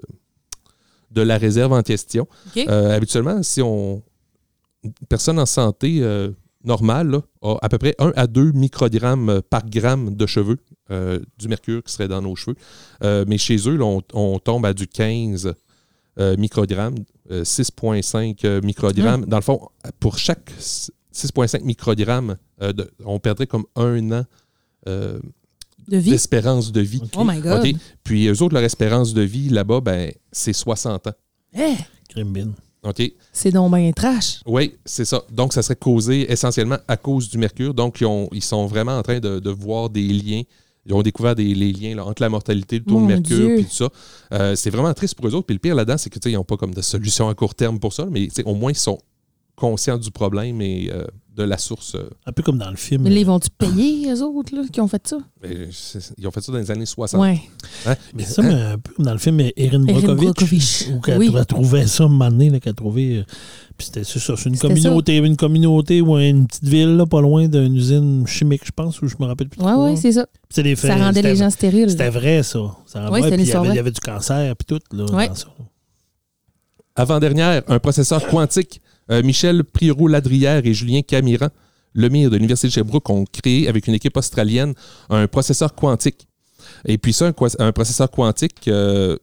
de 1.11 1.23
la 1.23 1.39
réserve 1.39 1.73
en 1.73 1.83
question. 1.83 2.29
Euh, 2.69 2.95
habituellement, 2.97 3.43
si 3.43 3.61
on. 3.63 4.03
Une 4.85 4.93
personne 5.09 5.39
en 5.41 5.47
santé 5.47 5.99
euh, 6.03 6.31
là, 6.65 7.21
a 7.43 7.57
à 7.63 7.69
peu 7.69 7.79
près 7.79 7.95
1 7.99 8.13
à 8.17 8.27
2 8.27 8.53
microgrammes 8.53 9.41
par 9.49 9.65
gramme 9.69 10.15
de 10.17 10.27
cheveux, 10.27 10.59
euh, 10.91 11.19
du 11.39 11.49
mercure 11.49 11.83
qui 11.83 11.93
serait 11.93 12.09
dans 12.09 12.23
nos 12.23 12.35
cheveux. 12.37 12.57
Euh, 13.05 13.25
mais 13.29 13.39
chez 13.39 13.57
eux, 13.69 13.77
là, 13.77 13.85
on, 13.85 14.03
on 14.15 14.39
tombe 14.39 14.67
à 14.67 14.73
du 14.73 14.87
15 14.87 15.55
euh, 16.19 16.37
microgrammes, 16.37 16.97
euh, 17.31 17.45
6,5 17.45 18.45
euh, 18.45 18.61
microgrammes. 18.63 19.27
Dans 19.27 19.37
le 19.37 19.43
fond, 19.43 19.69
pour 20.01 20.19
chaque 20.19 20.51
6,5 20.59 21.63
microgrammes, 21.63 22.37
euh, 22.63 22.73
de- 22.73 22.91
on 23.05 23.19
perdrait 23.19 23.47
comme 23.47 23.65
un 23.77 24.11
an 24.13 24.25
euh, 24.89 25.19
de 25.89 25.99
vie? 25.99 26.11
d'espérance 26.11 26.73
de 26.73 26.81
vie. 26.81 27.03
Oh 27.17 27.23
my 27.25 27.41
God. 27.41 27.63
Puis 28.03 28.27
eux 28.29 28.43
autres, 28.43 28.55
leur 28.55 28.65
espérance 28.65 29.15
de 29.15 29.23
vie 29.23 29.49
là-bas, 29.51 29.81
ben, 29.81 30.11
c'est 30.33 30.53
60 30.53 31.07
ans. 31.07 31.13
Eh, 31.55 31.75
Crime 32.09 32.33
bin. 32.33 32.49
OK? 32.87 33.13
c'est 33.33 33.51
donc 33.51 33.75
bien 33.75 33.91
trash. 33.93 34.41
Oui, 34.47 34.75
c'est 34.85 35.05
ça. 35.05 35.23
Donc, 35.31 35.53
ça 35.53 35.63
serait 35.63 35.77
causé 35.77 36.31
essentiellement 36.31 36.79
à 36.89 36.97
cause 36.97 37.29
du 37.29 37.39
mercure. 37.39 37.75
Donc, 37.75 38.01
ils, 38.01 38.07
ont- 38.07 38.29
ils 38.33 38.43
sont 38.43 38.67
vraiment 38.67 38.97
en 38.99 39.03
train 39.03 39.19
de, 39.19 39.39
de 39.41 39.51
voir 39.51 39.91
des 39.91 40.07
liens. 40.09 40.43
Ils 40.87 40.95
ont 40.95 41.03
découvert 41.03 41.35
des, 41.35 41.53
les 41.55 41.73
liens 41.73 41.97
là, 41.97 42.07
entre 42.07 42.23
la 42.23 42.29
mortalité, 42.29 42.79
le 42.79 42.85
taux 42.85 42.95
Mon 42.99 43.03
de 43.03 43.07
mercure, 43.09 43.49
puis 43.57 43.65
tout 43.65 43.75
ça. 43.75 43.89
Euh, 44.33 44.55
c'est 44.55 44.71
vraiment 44.71 44.95
triste 44.95 45.17
pour 45.17 45.27
eux 45.27 45.35
autres. 45.35 45.47
Puis 45.47 45.55
le 45.55 45.59
pire 45.61 45.75
là-dedans, 45.75 45.99
c'est 45.99 46.11
que 46.11 46.19
tu 46.19 46.29
sais, 46.29 46.31
ils 46.33 46.37
n'ont 46.37 46.45
pas 46.45 46.57
comme 46.57 46.73
de 46.75 46.81
solution 46.83 47.29
à 47.29 47.35
court 47.35 47.55
terme 47.57 47.81
pour 47.81 47.93
ça, 47.93 48.07
mais 48.11 48.29
au 48.45 48.55
moins, 48.55 48.71
ils 48.71 48.77
sont 48.77 48.99
conscients 49.57 49.99
du 49.99 50.11
problème 50.11 50.61
et 50.61 50.91
euh, 50.93 51.05
de 51.37 51.43
la 51.43 51.59
source. 51.59 51.95
euh, 51.97 52.09
Un 52.25 52.33
peu 52.33 52.43
comme 52.43 52.57
dans 52.59 52.71
le 52.71 52.77
film. 52.77 53.03
Mais 53.03 53.11
là, 53.11 53.17
ils 53.21 53.27
vont-tu 53.27 53.51
payer, 53.51 54.11
eux 54.13 54.23
autres, 54.23 54.55
là, 54.55 54.63
qui 54.73 54.81
ont 54.81 54.89
fait 54.89 55.07
ça? 55.07 55.19
mais 55.43 55.69
ils 56.19 56.27
ont 56.27 56.31
fait 56.31 56.41
ça 56.41 56.51
dans 56.53 56.59
les 56.59 56.71
années 56.71 56.87
60. 56.87 57.21
Ouais. 57.21 57.43
Hein? 57.87 57.95
Mais 58.15 58.25
ça, 58.25 58.43
mais 58.43 58.55
un 58.55 58.79
peu 58.79 58.93
comme 58.95 59.05
dans 59.05 59.13
le 59.13 59.19
film 59.19 59.41
Erin 59.57 59.81
Brockovich. 59.81 60.89
Où 60.95 61.01
qu'elle 61.01 61.19
Oui. 61.19 61.31
elle 61.37 61.45
trouvait 61.47 61.87
ça 61.87 62.05
un 62.05 62.09
moment 62.09 62.31
donné, 62.31 62.59
qu'elle 62.61 62.75
trouvait. 62.75 63.19
euh, 63.19 63.25
puis 63.77 63.87
c'était 63.89 64.05
ça, 64.05 64.19
c'est 64.37 64.49
une 64.49 64.57
communauté, 64.59 65.17
une 65.19 65.37
communauté 65.37 66.01
ou 66.01 66.17
une 66.19 66.47
petite 66.47 66.65
ville, 66.65 66.97
là, 66.97 67.05
pas 67.05 67.21
loin 67.21 67.47
d'une 67.47 67.77
usine 67.77 68.27
chimique, 68.27 68.63
je 68.65 68.73
pense, 68.75 69.03
où 69.03 69.07
je 69.07 69.17
me 69.21 69.27
rappelle 69.27 69.51
plus. 69.51 69.61
Ouais, 69.61 69.71
là. 69.91 69.95
c'est 69.97 70.13
ça. 70.13 70.27
Des 70.57 70.75
faits- 70.75 70.91
Ça 70.91 70.97
rendait 70.97 71.21
les 71.21 71.37
gens 71.37 71.51
stériles. 71.51 71.91
C'était 71.91 72.09
vrai, 72.09 72.43
ça. 72.43 72.59
ça 72.87 73.05
Oui, 73.11 73.21
vrai, 73.21 73.23
c'était 73.25 73.35
il 73.37 73.41
y, 73.41 73.43
l'histoire 73.43 73.65
avait, 73.65 73.69
il 73.69 73.73
y 73.73 73.75
vraie. 73.75 73.81
avait 73.81 73.91
du 73.91 74.01
cancer, 74.01 74.57
puis 74.57 74.65
tout, 74.67 74.97
là, 74.97 75.05
Ouais. 75.15 75.29
dans 75.29 75.35
ça. 75.35 75.49
Avant-dernière, 76.95 77.63
un 77.69 77.79
processeur 77.79 78.27
quantique. 78.27 78.81
Euh, 79.11 79.23
Michel 79.23 79.65
Priro-Ladrière 79.65 80.67
et 80.67 80.75
Julien 80.75 81.03
Camiran, 81.03 81.49
Lemire 81.95 82.31
de 82.31 82.37
l'Université 82.37 82.69
de 82.69 82.73
Sherbrooke, 82.73 83.09
ont 83.09 83.25
créé 83.25 83.69
avec 83.69 83.87
une 83.87 83.95
équipe 83.95 84.17
australienne 84.17 84.75
un 85.09 85.27
processeur 85.27 85.75
quantique. 85.75 86.29
Et 86.85 86.99
puis 86.99 87.13
ça, 87.13 87.33
un, 87.59 87.73
processeur 87.73 88.11
quantique, 88.11 88.69
euh, 88.69 89.17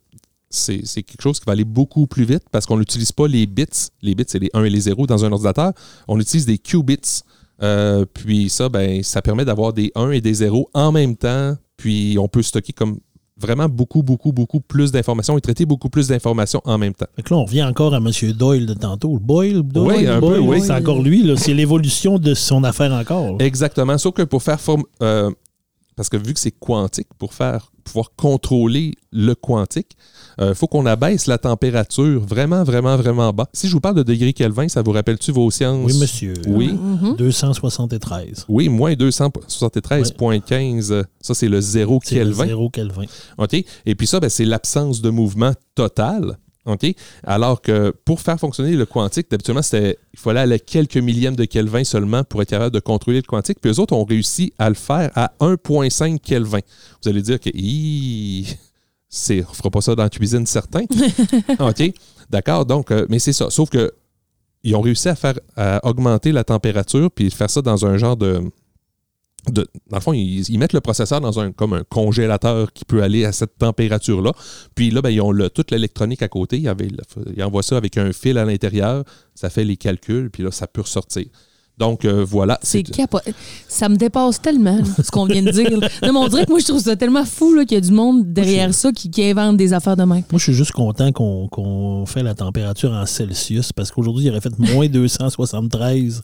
c'est 0.49 0.81
c'est 0.85 1.03
quelque 1.03 1.21
chose 1.21 1.39
qui 1.39 1.45
va 1.45 1.53
aller 1.53 1.65
beaucoup 1.65 2.07
plus 2.07 2.25
vite 2.25 2.43
parce 2.51 2.65
qu'on 2.65 2.77
n'utilise 2.77 3.11
pas 3.11 3.27
les 3.27 3.45
bits. 3.45 3.65
Les 4.01 4.15
bits, 4.15 4.25
c'est 4.27 4.39
les 4.39 4.49
1 4.53 4.63
et 4.63 4.69
les 4.69 4.81
0 4.81 5.05
dans 5.07 5.25
un 5.25 5.31
ordinateur. 5.31 5.73
On 6.07 6.19
utilise 6.19 6.45
des 6.45 6.57
qubits. 6.57 7.21
Euh, 7.61 8.05
puis 8.11 8.49
ça, 8.49 8.69
ben, 8.69 9.03
ça 9.03 9.21
permet 9.21 9.45
d'avoir 9.45 9.73
des 9.73 9.91
1 9.95 10.11
et 10.11 10.21
des 10.21 10.33
0 10.33 10.69
en 10.73 10.91
même 10.91 11.15
temps. 11.15 11.55
Puis 11.77 12.17
on 12.19 12.27
peut 12.27 12.41
stocker 12.41 12.73
comme 12.73 12.99
vraiment 13.39 13.67
beaucoup, 13.67 14.03
beaucoup, 14.03 14.31
beaucoup 14.31 14.59
plus 14.59 14.91
d'informations 14.91 15.37
et 15.37 15.41
traiter 15.41 15.65
beaucoup 15.65 15.89
plus 15.89 16.07
d'informations 16.07 16.61
en 16.65 16.77
même 16.77 16.93
temps. 16.93 17.07
Fait 17.15 17.23
que 17.23 17.33
là, 17.33 17.39
on 17.39 17.45
revient 17.45 17.63
encore 17.63 17.93
à 17.93 17.97
M. 17.97 18.09
Doyle 18.33 18.65
de 18.65 18.73
tantôt. 18.73 19.13
Le 19.13 19.19
Boyle, 19.19 19.61
Doyle, 19.63 19.97
Oui, 19.97 20.07
un 20.07 20.19
Boyle, 20.19 20.33
peu, 20.35 20.39
oui. 20.39 20.61
C'est 20.61 20.73
encore 20.73 21.01
lui, 21.01 21.23
là. 21.23 21.35
C'est 21.35 21.53
l'évolution 21.53 22.19
de 22.19 22.33
son 22.33 22.63
affaire 22.63 22.93
encore. 22.93 23.37
Exactement. 23.39 23.97
Sauf 23.97 24.13
que 24.13 24.21
pour 24.23 24.43
faire 24.43 24.59
forme. 24.61 24.83
euh, 25.01 25.31
parce 25.95 26.09
que 26.09 26.17
vu 26.17 26.33
que 26.33 26.39
c'est 26.39 26.51
quantique, 26.51 27.07
pour 27.17 27.33
faire 27.33 27.71
pouvoir 27.83 28.11
contrôler 28.15 28.93
le 29.11 29.35
quantique, 29.35 29.97
il 30.39 30.55
faut 30.55 30.67
qu'on 30.67 30.85
abaisse 30.85 31.27
la 31.27 31.37
température 31.37 32.21
vraiment, 32.25 32.63
vraiment, 32.63 32.95
vraiment 32.95 33.33
bas. 33.33 33.47
Si 33.53 33.67
je 33.67 33.73
vous 33.73 33.81
parle 33.81 33.95
de 33.95 34.03
degrés 34.03 34.31
Kelvin, 34.33 34.67
ça 34.69 34.81
vous 34.81 34.91
rappelle-tu 34.93 35.31
vos 35.33 35.51
sciences? 35.51 35.91
Oui, 35.91 35.99
monsieur. 35.99 36.33
Oui. 36.47 36.71
Mhm. 36.73 37.15
273. 37.17 38.45
Oui, 38.47 38.69
moins 38.69 38.93
273,15. 38.95 41.03
Ça, 41.21 41.33
c'est 41.33 41.47
le 41.49 41.61
zéro 41.61 41.99
C'est 42.03 42.15
le 42.15 42.21
Kelvin. 42.25 42.45
zéro 42.45 42.69
Kelvin. 42.69 43.05
OK? 43.37 43.53
Et 43.85 43.95
puis 43.95 44.07
ça, 44.07 44.19
ben, 44.19 44.29
c'est 44.29 44.45
l'absence 44.45 45.01
de 45.01 45.09
mouvement 45.09 45.53
total. 45.75 46.37
OK? 46.65 46.85
Alors 47.23 47.61
que 47.61 47.93
pour 48.05 48.21
faire 48.21 48.39
fonctionner 48.39 48.75
le 48.75 48.85
quantique, 48.85 49.29
d'habitude, 49.29 49.55
il 49.73 50.19
fallait 50.19 50.39
aller 50.39 50.55
à 50.55 50.59
quelques 50.59 50.97
millièmes 50.97 51.35
de 51.35 51.45
Kelvin 51.45 51.83
seulement 51.83 52.23
pour 52.23 52.41
être 52.41 52.49
capable 52.49 52.73
de 52.73 52.79
contrôler 52.79 53.17
le 53.17 53.23
quantique. 53.23 53.59
Puis 53.59 53.71
eux 53.71 53.79
autres 53.79 53.93
ont 53.93 54.05
réussi 54.05 54.53
à 54.57 54.69
le 54.69 54.75
faire 54.75 55.11
à 55.15 55.33
1,5 55.41 56.19
Kelvin. 56.19 56.59
Vous 57.01 57.09
allez 57.09 57.21
dire 57.21 57.39
que 57.39 57.49
on 57.49 59.53
fera 59.53 59.69
pas 59.69 59.81
ça 59.81 59.95
dans 59.95 60.03
la 60.03 60.09
cuisine, 60.09 60.45
certain. 60.45 60.83
OK? 61.59 61.93
D'accord? 62.29 62.65
Donc, 62.65 62.91
euh, 62.91 63.05
mais 63.09 63.19
c'est 63.19 63.33
ça. 63.33 63.49
Sauf 63.49 63.69
que 63.69 63.91
ils 64.63 64.75
ont 64.75 64.81
réussi 64.81 65.09
à 65.09 65.15
faire 65.15 65.37
à 65.57 65.85
augmenter 65.85 66.31
la 66.31 66.45
température 66.45 67.11
puis 67.11 67.29
faire 67.29 67.49
ça 67.49 67.61
dans 67.61 67.85
un 67.85 67.97
genre 67.97 68.15
de. 68.15 68.41
De- 69.51 69.67
dans 69.89 69.97
le 69.97 70.01
fond, 70.01 70.13
ils, 70.13 70.41
ils 70.49 70.57
mettent 70.57 70.73
le 70.73 70.81
processeur 70.81 71.19
dans 71.21 71.39
un 71.39 71.51
comme 71.51 71.73
un 71.73 71.83
congélateur 71.83 72.71
qui 72.73 72.85
peut 72.85 73.03
aller 73.03 73.25
à 73.25 73.31
cette 73.31 73.57
température-là. 73.57 74.31
Puis 74.75 74.89
là, 74.91 75.01
ben, 75.01 75.09
ils 75.09 75.21
ont 75.21 75.31
le- 75.31 75.49
toute 75.49 75.71
l'électronique 75.71 76.21
à 76.21 76.27
côté. 76.29 76.57
Ils, 76.59 76.67
avaient 76.67 76.87
le- 76.87 77.33
ils 77.35 77.43
envoient 77.43 77.63
ça 77.63 77.75
avec 77.77 77.97
un 77.97 78.13
fil 78.13 78.37
à 78.37 78.45
l'intérieur. 78.45 79.03
Ça 79.35 79.49
fait 79.49 79.65
les 79.65 79.77
calculs, 79.77 80.29
puis 80.31 80.43
là, 80.43 80.51
ça 80.51 80.67
peut 80.67 80.81
ressortir. 80.81 81.25
Donc, 81.75 82.05
euh, 82.05 82.23
voilà. 82.23 82.59
C'est 82.61 82.83
capo... 82.83 83.17
Ça 83.67 83.89
me 83.89 83.95
dépasse 83.95 84.39
tellement, 84.39 84.77
là, 84.77 84.83
ce 85.03 85.09
qu'on 85.09 85.25
vient 85.25 85.41
de 85.41 85.49
dire. 85.49 85.71
Non, 85.71 85.79
mais 86.13 86.19
on 86.19 86.27
dirait 86.27 86.45
que 86.45 86.51
moi, 86.51 86.59
je 86.59 86.65
trouve 86.65 86.79
ça 86.79 86.95
tellement 86.95 87.25
fou 87.25 87.55
là, 87.55 87.65
qu'il 87.65 87.73
y 87.73 87.77
a 87.79 87.81
du 87.81 87.91
monde 87.91 88.31
derrière 88.31 88.71
ça 88.75 88.91
qui, 88.91 89.09
qui 89.09 89.23
invente 89.23 89.57
des 89.57 89.73
affaires 89.73 89.97
de 89.97 90.03
même. 90.03 90.21
Moi, 90.31 90.37
je 90.37 90.43
suis 90.43 90.53
juste 90.53 90.71
content 90.71 91.11
qu'on 91.11 91.47
qu'on 91.47 92.05
fait 92.05 92.21
la 92.21 92.35
température 92.35 92.91
en 92.91 93.07
Celsius 93.07 93.73
parce 93.73 93.89
qu'aujourd'hui, 93.91 94.25
il 94.25 94.29
aurait 94.29 94.39
fait 94.41 94.57
moins 94.59 94.87
273. 94.87 96.21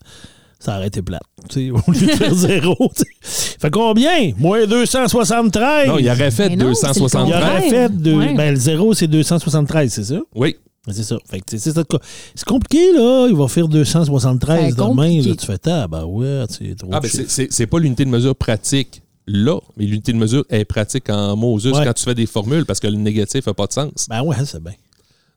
Ça 0.60 0.76
aurait 0.76 0.88
été 0.88 1.00
plate. 1.02 1.22
tu 1.48 1.68
sais, 1.68 1.70
Au 1.88 1.90
lieu 1.90 2.06
de 2.06 2.12
faire 2.12 2.34
zéro. 2.34 2.76
tu 2.94 3.02
sais. 3.22 3.56
Fait 3.58 3.70
combien? 3.70 4.32
Moins 4.38 4.66
273. 4.66 5.88
Non, 5.88 5.98
il 5.98 6.08
aurait 6.08 6.30
fait 6.30 6.50
Mais 6.50 6.56
non, 6.56 6.74
c'est 6.74 6.86
le 6.88 6.92
Il 6.94 7.00
273. 7.00 7.42
aurait 7.42 7.70
fait 7.70 7.88
de. 8.02 8.14
Ouais. 8.14 8.34
Ben, 8.34 8.50
le 8.50 8.56
zéro, 8.60 8.94
c'est 8.94 9.08
273, 9.08 9.90
c'est 9.92 10.04
ça? 10.04 10.20
Oui. 10.34 10.56
Ben, 10.86 10.92
C'est 10.92 11.02
ça. 11.02 11.16
Fait 11.30 11.40
que, 11.40 11.44
tu 11.46 11.58
sais, 11.58 11.64
c'est 11.70 11.74
ça. 11.74 11.84
quoi. 11.84 11.98
C'est 12.34 12.44
compliqué, 12.44 12.92
là. 12.92 13.26
Il 13.28 13.36
va 13.36 13.48
faire 13.48 13.68
273 13.68 14.74
Ben, 14.76 14.88
demain. 14.88 15.20
Là, 15.22 15.34
tu 15.34 15.46
fais, 15.46 15.58
ah, 15.66 15.88
ben 15.88 16.04
ouais, 16.04 16.44
c'est 16.48 16.76
trop 16.76 16.88
Ah, 16.92 17.00
ben, 17.00 17.08
c'est- 17.08 17.18
chiffres. 17.18 17.30
c'est 17.30 17.48
c'est 17.50 17.66
pas 17.66 17.78
l'unité 17.78 18.04
de 18.04 18.10
mesure 18.10 18.36
pratique 18.36 19.02
là, 19.26 19.58
mais 19.76 19.84
l'unité 19.84 20.12
de 20.12 20.18
mesure 20.18 20.44
est 20.50 20.64
pratique 20.64 21.08
en 21.08 21.36
Moses 21.36 21.66
Ouais. 21.66 21.84
quand 21.84 21.92
tu 21.92 22.04
fais 22.04 22.14
des 22.14 22.26
formules 22.26 22.64
parce 22.66 22.80
que 22.80 22.86
le 22.88 22.96
négatif 22.96 23.46
n'a 23.46 23.54
pas 23.54 23.66
de 23.66 23.72
sens. 23.72 24.06
Ben 24.08 24.22
ouais, 24.22 24.36
c'est 24.44 24.62
bien. 24.62 24.72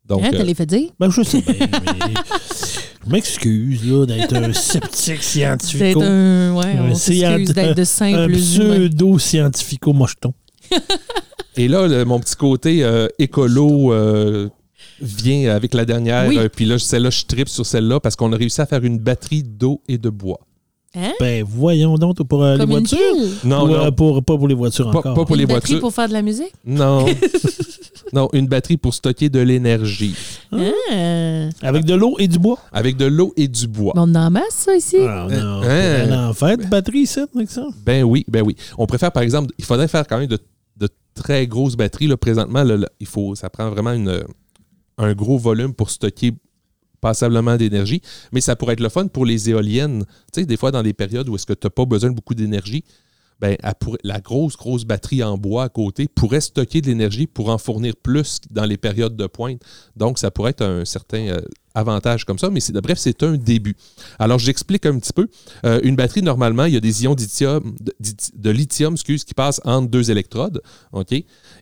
Donc, 0.08 0.22
Hein, 0.24 0.32
euh, 0.34 0.38
t'as 0.38 0.44
les 0.44 0.54
fait 0.54 0.66
dire? 0.66 0.90
Ben, 1.00 1.10
je 1.10 1.22
sais 1.24 1.42
bien, 1.42 1.54
mais 1.60 2.14
je 3.06 3.10
m'excuse 3.10 3.86
là, 3.90 4.06
d'être 4.06 4.36
un 4.36 4.52
sceptique 4.54 4.92
C'est 4.92 5.22
scientifico. 5.22 6.02
un. 6.02 6.54
Ouais, 6.56 6.66
Un 6.78 6.90
on 6.92 6.96
s'excuse 6.96 7.54
d'être 7.54 7.76
de 7.78 7.82
Un 7.82 7.86
simple 7.86 8.32
humain. 8.32 8.38
pseudo-scientifico-mocheton. 8.38 10.34
Et 11.56 11.68
là, 11.68 11.88
le- 11.88 12.04
mon 12.06 12.20
petit 12.20 12.36
côté 12.36 12.84
euh, 12.84 13.08
écolo 13.20 13.94
euh, 13.94 14.50
vient 15.02 15.56
avec 15.56 15.74
la 15.74 15.86
dernière. 15.86 16.28
Oui. 16.28 16.38
euh, 16.38 16.50
puis 16.54 16.66
là, 16.66 16.78
celle-là, 16.80 17.10
je 17.10 17.24
tripe 17.26 17.48
sur 17.50 17.66
celle-là 17.66 18.00
parce 18.00 18.16
qu'on 18.16 18.34
a 18.34 18.38
réussi 18.38 18.60
à 18.62 18.66
faire 18.66 18.84
une 18.84 19.00
batterie 19.00 19.44
d'eau 19.44 19.82
et 19.88 19.98
de 19.98 20.10
bois. 20.10 20.40
Hein? 20.96 21.14
Ben, 21.20 21.44
voyons 21.48 21.96
donc, 21.98 22.22
pour 22.24 22.44
euh, 22.44 22.56
les 22.58 22.66
voitures? 22.66 23.00
Non, 23.44 23.64
Ou, 23.64 23.68
non. 23.70 23.86
euh, 23.86 23.92
pour, 23.92 24.24
pas 24.24 24.38
pour 24.38 24.48
les 24.48 24.54
voitures 24.54 24.92
Pas, 24.92 25.00
encore. 25.00 25.14
pas 25.16 25.26
pour 25.26 25.36
les 25.36 25.44
Une 25.44 25.48
batterie 25.48 25.74
voitures. 25.74 25.80
pour 25.82 25.94
faire 25.94 26.08
de 26.08 26.14
la 26.14 26.22
musique? 26.22 26.54
Non. 26.66 27.06
non, 28.14 28.30
une 28.34 28.46
batterie 28.48 28.78
pour 28.78 28.94
stocker 28.94 29.30
de 29.30 29.40
l'énergie. 29.40 30.16
Ah. 30.52 30.58
Avec 31.64 31.86
de 31.86 31.96
l'eau 31.96 32.16
et 32.20 32.28
du 32.28 32.38
bois? 32.38 32.60
Avec 32.72 32.96
de 32.98 33.06
l'eau 33.06 33.34
et 33.36 33.48
du 33.48 33.68
bois. 33.68 33.94
Mais 33.96 34.02
on 34.06 34.14
en 34.16 34.30
masse, 34.30 34.44
ça, 34.52 34.76
ici? 34.76 34.98
Ah, 35.00 35.28
non, 35.32 35.62
Hein? 35.64 36.08
on 36.12 36.30
en 36.30 36.34
fait 36.34 36.58
de 36.58 36.68
batterie, 36.68 37.08
ça, 37.08 37.26
avec 37.36 37.50
ça. 37.50 37.66
Ben 37.86 38.04
oui, 38.04 38.24
ben 38.28 38.44
oui. 38.46 38.56
On 38.78 38.86
préfère, 38.86 39.12
par 39.12 39.24
exemple, 39.24 39.52
il 39.58 39.66
faudrait 39.66 39.88
faire 39.88 40.06
quand 40.06 40.20
même 40.20 40.28
de, 40.28 40.38
de 40.78 40.88
très 41.16 41.48
grosses 41.48 41.76
batteries. 41.76 42.08
Là, 42.08 42.18
présentement, 42.18 42.64
là, 42.64 42.78
là, 42.78 42.88
il 43.00 43.08
faut, 43.08 43.34
ça 43.34 43.50
prend 43.50 43.70
vraiment 43.72 43.94
une, 43.94 44.24
un 45.00 45.14
gros 45.14 45.40
volume 45.40 45.74
pour 45.74 45.90
stocker 45.90 46.34
passablement 47.04 47.58
d'énergie. 47.58 48.02
Mais 48.32 48.40
ça 48.40 48.56
pourrait 48.56 48.74
être 48.74 48.80
le 48.80 48.88
fun 48.88 49.08
pour 49.08 49.26
les 49.26 49.50
éoliennes. 49.50 50.06
Tu 50.32 50.40
sais, 50.40 50.46
des 50.46 50.56
fois, 50.56 50.72
dans 50.72 50.82
des 50.82 50.94
périodes 50.94 51.28
où 51.28 51.36
est-ce 51.36 51.46
que 51.46 51.54
tu 51.54 51.68
n'as 51.68 51.70
pas 51.70 51.86
besoin 51.86 52.10
de 52.10 52.16
beaucoup 52.16 52.34
d'énergie, 52.34 52.86
ben, 53.42 53.58
la 54.04 54.22
grosse, 54.22 54.56
grosse 54.56 54.86
batterie 54.86 55.22
en 55.22 55.38
bois 55.38 55.66
à 55.66 55.70
côté 55.70 56.08
pourrait 56.08 56.40
stocker 56.40 56.80
de 56.80 56.88
l'énergie 56.88 57.28
pour 57.28 57.50
en 57.50 57.58
fournir 57.58 57.94
plus 57.98 58.40
dans 58.52 58.64
les 58.64 58.78
périodes 58.78 59.18
de 59.18 59.28
pointe. 59.28 59.62
Donc, 59.98 60.18
ça 60.18 60.32
pourrait 60.32 60.52
être 60.52 60.62
un 60.62 60.86
certain 60.86 61.28
euh, 61.28 61.42
avantage 61.76 62.26
comme 62.26 62.38
ça, 62.38 62.50
mais 62.50 62.60
bref, 62.82 62.98
c'est 62.98 63.24
un 63.24 63.36
début. 63.36 63.76
Alors, 64.20 64.40
j'explique 64.40 64.86
un 64.86 64.98
petit 65.00 65.14
peu. 65.14 65.28
Euh, 65.66 65.80
une 65.84 65.96
batterie, 65.96 66.22
normalement, 66.22 66.66
il 66.66 66.74
y 66.74 66.78
a 66.78 66.80
des 66.80 67.04
ions 67.04 67.16
de, 67.16 68.50
lithium 68.52 68.96
qui 68.96 69.34
passent 69.34 69.62
entre 69.64 69.90
deux 69.90 70.12
électrodes. 70.12 70.62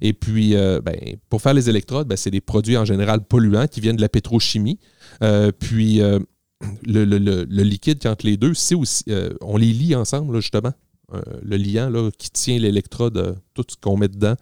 Et 0.02 0.14
puis, 0.14 0.56
euh, 0.56 0.82
ben, 0.82 0.98
pour 1.30 1.42
faire 1.42 1.54
les 1.54 1.70
électrodes, 1.70 2.08
ben, 2.08 2.18
c'est 2.18 2.32
des 2.32 2.42
produits 2.42 2.78
en 2.78 2.86
général 2.86 3.24
polluants 3.24 3.68
qui 3.68 3.80
viennent 3.80 3.96
de 3.96 4.02
la 4.02 4.10
pétrochimie. 4.10 4.80
Euh, 5.24 5.52
puis, 5.58 6.00
le, 6.00 7.06
le- 7.06 7.18
le- 7.18 7.64
liquide 7.64 8.00
qui 8.00 8.08
entre 8.08 8.26
les 8.26 8.38
deux, 8.38 8.54
c'est 8.54 8.76
aussi. 8.76 9.06
on 9.42 9.58
les 9.58 9.72
lie 9.72 9.96
ensemble, 9.96 10.40
justement. 10.42 10.74
Le 11.44 11.58
liant 11.58 11.90
là, 11.90 12.10
qui 12.18 12.30
tient 12.30 12.58
l'électrode, 12.58 13.38
tout 13.54 13.66
ce 13.68 13.76
qu'on 13.80 13.98
met 13.98 14.08
dedans 14.08 14.36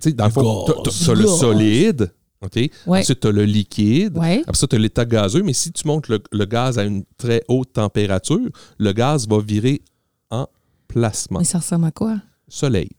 tu 0.00 0.12
dans 0.14 0.24
le 0.26 0.30
fond, 0.30 0.64
t'as 0.66 0.90
t'as 0.90 1.14
le 1.14 1.24
Gaz. 1.24 1.38
solide. 1.38 2.12
OK? 2.42 2.56
Ouais. 2.86 3.00
Ensuite, 3.00 3.20
tu 3.20 3.26
as 3.28 3.30
le 3.32 3.44
liquide. 3.44 4.16
Ouais. 4.18 4.40
Après 4.40 4.56
ça, 4.56 4.66
tu 4.66 4.76
as 4.76 4.78
l'état 4.78 5.04
gazeux. 5.04 5.42
Mais 5.42 5.52
si 5.52 5.72
tu 5.72 5.86
montes 5.86 6.08
le, 6.08 6.18
le 6.30 6.44
gaz 6.44 6.78
à 6.78 6.84
une 6.84 7.04
très 7.16 7.42
haute 7.48 7.72
température, 7.72 8.48
le 8.78 8.92
gaz 8.92 9.26
va 9.28 9.38
virer 9.38 9.82
en 10.30 10.46
plasma. 10.88 11.38
Mais 11.38 11.44
ça 11.44 11.58
ressemble 11.58 11.86
à 11.86 11.90
quoi? 11.90 12.16
Soleil. 12.48 12.90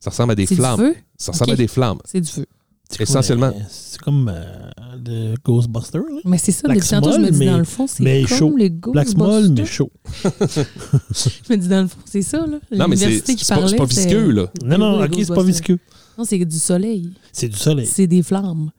Ça 0.00 0.10
ressemble 0.10 0.32
à 0.32 0.34
des 0.34 0.46
C'est 0.46 0.54
du 0.54 0.60
flammes. 0.60 0.78
feu? 0.78 0.94
Ça 1.16 1.32
ressemble 1.32 1.52
à 1.52 1.56
des 1.56 1.68
flammes. 1.68 1.98
C'est 2.04 2.20
du 2.20 2.28
feu. 2.30 2.46
C'est 2.90 3.02
Essentiellement. 3.02 3.52
comme, 3.52 3.62
C'est 3.68 4.00
comme 4.00 4.32
euh, 4.34 4.70
le 5.04 5.34
Ghostbuster, 5.44 5.98
là. 5.98 6.20
Mais 6.24 6.38
c'est 6.38 6.52
ça, 6.52 6.68
depuis 6.68 6.88
tantôt, 6.88 7.12
je 7.12 7.18
me 7.18 7.30
dis 7.30 7.38
mais- 7.38 7.46
dans 7.46 7.58
le 7.58 7.64
fond, 7.64 7.86
c'est 7.86 8.02
mais 8.02 8.22
comme 8.24 8.38
chaud. 8.38 8.56
les 8.56 8.70
Plaque 8.70 9.14
molle, 9.14 9.48
mais 9.50 9.62
Ghostbusters. 9.62 9.66
chaud. 9.66 9.90
Je 11.46 11.52
me 11.52 11.56
dis 11.56 11.68
dans 11.68 11.82
le 11.82 11.88
fond, 11.88 11.98
c'est 12.06 12.22
ça, 12.22 12.46
là. 12.46 12.58
Non, 12.72 12.88
mais 12.88 12.96
c'est 12.96 13.44
pas, 13.48 13.76
pas 13.76 13.84
visqueux, 13.84 14.30
là. 14.30 14.46
Non, 14.64 14.78
non, 14.78 15.04
ok, 15.04 15.08
c'est 15.18 15.26
pas 15.28 15.34
Ghostbusters. 15.34 15.44
visqueux. 15.44 15.78
Non, 16.16 16.24
c'est 16.24 16.44
du 16.44 16.58
soleil. 16.58 17.10
C'est 17.32 17.48
du 17.48 17.56
soleil. 17.58 17.86
C'est 17.86 18.06
des 18.06 18.22
flammes. 18.22 18.70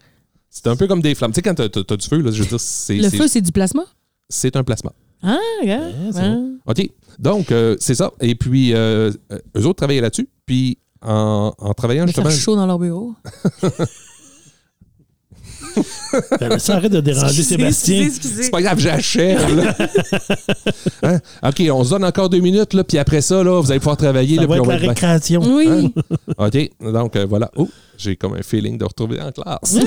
C'est 0.49 0.65
un 0.67 0.75
peu 0.75 0.87
comme 0.87 1.01
des 1.01 1.13
flammes. 1.13 1.31
Tu 1.31 1.35
sais, 1.35 1.41
quand 1.43 1.53
t'as 1.53 1.69
t'as 1.69 1.95
du 1.95 2.07
feu, 2.07 2.21
là, 2.21 2.31
je 2.31 2.41
veux 2.41 2.49
dire, 2.49 2.59
c'est 2.59 2.97
Le 2.97 3.09
feu, 3.11 3.27
c'est 3.27 3.41
du 3.41 3.51
plasma? 3.51 3.83
c'est 4.27 4.55
un 4.55 4.63
plasma. 4.63 4.91
Ah, 5.23 5.37
regarde. 5.61 5.83
Ouais, 5.85 6.11
c'est 6.11 6.19
Ah. 6.21 6.37
OK. 6.65 6.89
Donc, 7.19 7.51
euh, 7.51 7.75
c'est 7.79 7.95
ça. 7.95 8.11
Et 8.21 8.35
puis, 8.35 8.73
euh, 8.73 9.11
euh, 9.31 9.39
eux 9.57 9.65
autres 9.65 9.77
travaillaient 9.77 10.01
là-dessus. 10.01 10.29
Puis, 10.45 10.77
en, 11.01 11.53
en 11.57 11.73
travaillant 11.73 12.05
De 12.05 12.11
faire 12.11 12.25
justement. 12.29 12.43
chaud 12.53 12.55
dans 12.55 12.65
leur 12.65 12.79
bureau. 12.79 13.13
Ben, 16.39 16.57
Ça 16.59 16.75
arrête 16.75 16.91
de 16.91 16.99
déranger 17.01 17.43
Sébastien. 17.43 18.09
C'est 18.11 18.49
pas 18.51 18.61
grave, 18.61 18.79
j'achève. 18.79 19.55
là. 19.55 19.75
Hein? 21.03 21.19
OK, 21.43 21.61
on 21.71 21.83
se 21.83 21.89
donne 21.91 22.03
encore 22.03 22.29
deux 22.29 22.39
minutes, 22.39 22.73
là, 22.73 22.83
puis 22.83 22.97
après 22.97 23.21
ça, 23.21 23.41
là, 23.43 23.61
vous 23.61 23.71
allez 23.71 23.79
pouvoir 23.79 23.97
travailler. 23.97 24.35
Ça 24.35 24.41
là, 24.41 24.47
va 24.47 24.55
être 24.57 24.63
on 24.65 24.69
la 24.69 24.75
être 24.75 24.87
récréation. 24.89 25.41
Oui. 25.41 25.93
OK, 26.37 26.71
donc 26.81 27.15
euh, 27.15 27.25
voilà. 27.25 27.49
Oh, 27.55 27.69
j'ai 27.97 28.15
comme 28.15 28.33
un 28.35 28.41
feeling 28.41 28.77
de 28.77 28.85
retrouver 28.85 29.21
en 29.21 29.31
classe. 29.31 29.77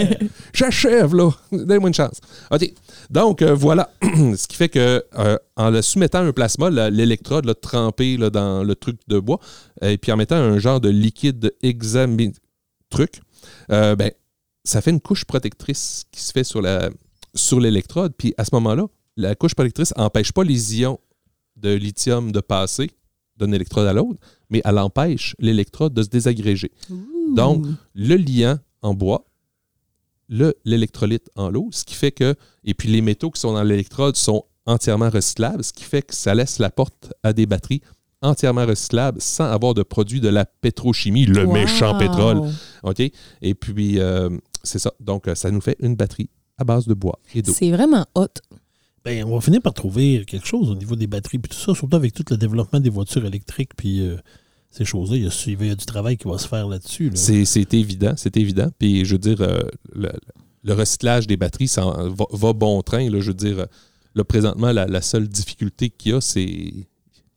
J'achève, 0.52 1.14
là. 1.14 1.30
Donnez-moi 1.52 1.88
une 1.88 1.94
chance. 1.94 2.20
OK, 2.50 2.72
donc 3.10 3.42
euh, 3.42 3.54
voilà. 3.54 3.90
Ce 4.02 4.46
qui 4.46 4.56
fait 4.56 4.68
que 4.68 5.04
euh, 5.18 5.36
en 5.56 5.70
le 5.70 5.82
soumettant 5.82 6.18
à 6.18 6.22
un 6.22 6.32
plasma, 6.32 6.70
la- 6.70 6.90
l'électrode 6.90 7.44
là, 7.44 7.54
trempé 7.54 8.16
là, 8.16 8.30
dans 8.30 8.64
le 8.64 8.74
truc 8.74 8.96
de 9.08 9.18
bois, 9.18 9.38
et 9.82 9.98
puis 9.98 10.10
en 10.12 10.16
mettant 10.16 10.36
un 10.36 10.58
genre 10.58 10.80
de 10.80 10.88
liquide 10.88 11.52
examen 11.62 12.30
truc, 12.90 13.20
Euh, 13.70 13.94
ben, 13.96 14.10
ça 14.66 14.80
fait 14.82 14.90
une 14.90 15.00
couche 15.00 15.24
protectrice 15.24 16.04
qui 16.10 16.20
se 16.20 16.32
fait 16.32 16.44
sur 16.44 16.60
la 16.62 16.90
sur 17.34 17.60
l'électrode. 17.60 18.12
Puis 18.16 18.34
à 18.38 18.44
ce 18.44 18.50
moment-là, 18.54 18.86
la 19.16 19.34
couche 19.34 19.54
protectrice 19.54 19.92
n'empêche 19.96 20.32
pas 20.32 20.44
les 20.44 20.80
ions 20.80 20.98
de 21.56 21.72
lithium 21.74 22.32
de 22.32 22.40
passer 22.40 22.90
d'une 23.38 23.52
électrode 23.54 23.86
à 23.86 23.92
l'autre, 23.92 24.18
mais 24.50 24.62
elle 24.64 24.78
empêche 24.78 25.34
l'électrode 25.38 25.92
de 25.94 26.02
se 26.02 26.08
désagréger. 26.08 26.70
Donc, 27.34 27.66
le 27.94 28.16
liant 28.16 28.58
en 28.82 28.94
bois, 28.94 29.26
le- 30.28 30.54
l'électrolyte 30.64 31.30
en 31.36 31.50
l'eau, 31.50 31.68
ce 31.72 31.84
qui 31.84 31.94
fait 31.94 32.12
que, 32.12 32.34
et 32.64 32.74
puis 32.74 32.88
les 32.88 33.00
métaux 33.00 33.30
qui 33.30 33.40
sont 33.40 33.52
dans 33.52 33.62
l'électrode 33.62 34.16
sont 34.16 34.44
entièrement 34.64 35.10
recyclables, 35.10 35.62
ce 35.62 35.72
qui 35.72 35.84
fait 35.84 36.02
que 36.02 36.14
ça 36.14 36.34
laisse 36.34 36.58
la 36.58 36.70
porte 36.70 37.12
à 37.22 37.32
des 37.32 37.46
batteries 37.46 37.82
entièrement 38.22 38.66
recyclables 38.66 39.20
sans 39.20 39.44
avoir 39.44 39.74
de 39.74 39.82
produit 39.82 40.20
de 40.20 40.28
la 40.28 40.44
pétrochimie, 40.46 41.26
le 41.26 41.44
Wow. 41.44 41.52
méchant 41.52 41.98
pétrole. 41.98 42.40
OK? 42.82 43.00
Et 43.42 43.54
puis, 43.54 44.00
euh, 44.00 44.30
c'est 44.66 44.78
ça. 44.78 44.92
Donc, 45.00 45.28
euh, 45.28 45.34
ça 45.34 45.50
nous 45.50 45.60
fait 45.60 45.76
une 45.80 45.96
batterie 45.96 46.28
à 46.58 46.64
base 46.64 46.86
de 46.86 46.94
bois 46.94 47.18
et 47.34 47.42
d'eau. 47.42 47.52
C'est 47.54 47.70
vraiment 47.70 48.06
hot. 48.14 48.26
Ben, 49.04 49.24
on 49.24 49.34
va 49.34 49.40
finir 49.40 49.62
par 49.62 49.72
trouver 49.74 50.24
quelque 50.26 50.46
chose 50.46 50.68
au 50.70 50.74
niveau 50.74 50.96
des 50.96 51.06
batteries 51.06 51.38
puis 51.38 51.50
tout 51.50 51.58
ça, 51.58 51.74
surtout 51.74 51.96
avec 51.96 52.12
tout 52.12 52.24
le 52.30 52.36
développement 52.36 52.80
des 52.80 52.90
voitures 52.90 53.24
électriques 53.24 53.70
puis 53.76 54.00
euh, 54.00 54.16
ces 54.70 54.84
choses-là. 54.84 55.16
Il 55.16 55.22
y, 55.24 55.26
a, 55.26 55.44
il 55.46 55.66
y 55.68 55.70
a 55.70 55.74
du 55.76 55.86
travail 55.86 56.16
qui 56.16 56.26
va 56.26 56.38
se 56.38 56.48
faire 56.48 56.66
là-dessus. 56.66 57.10
là. 57.10 57.16
C'est 57.16 57.44
c'est 57.44 57.72
évident, 57.74 58.14
c'est 58.16 58.36
évident. 58.36 58.68
Puis, 58.78 59.04
je 59.04 59.12
veux 59.12 59.18
dire, 59.18 59.40
euh, 59.42 59.60
le, 59.94 60.10
le 60.64 60.72
recyclage 60.74 61.26
des 61.28 61.36
batteries 61.36 61.68
ça 61.68 61.84
va, 61.84 62.24
va 62.32 62.52
bon 62.52 62.82
train. 62.82 63.08
Là, 63.08 63.20
je 63.20 63.28
veux 63.28 63.34
dire, 63.34 63.60
euh, 63.60 63.66
là, 64.16 64.24
présentement, 64.24 64.72
la, 64.72 64.86
la 64.86 65.00
seule 65.02 65.28
difficulté 65.28 65.90
qu'il 65.90 66.12
y 66.12 66.14
a, 66.16 66.20
c'est 66.20 66.72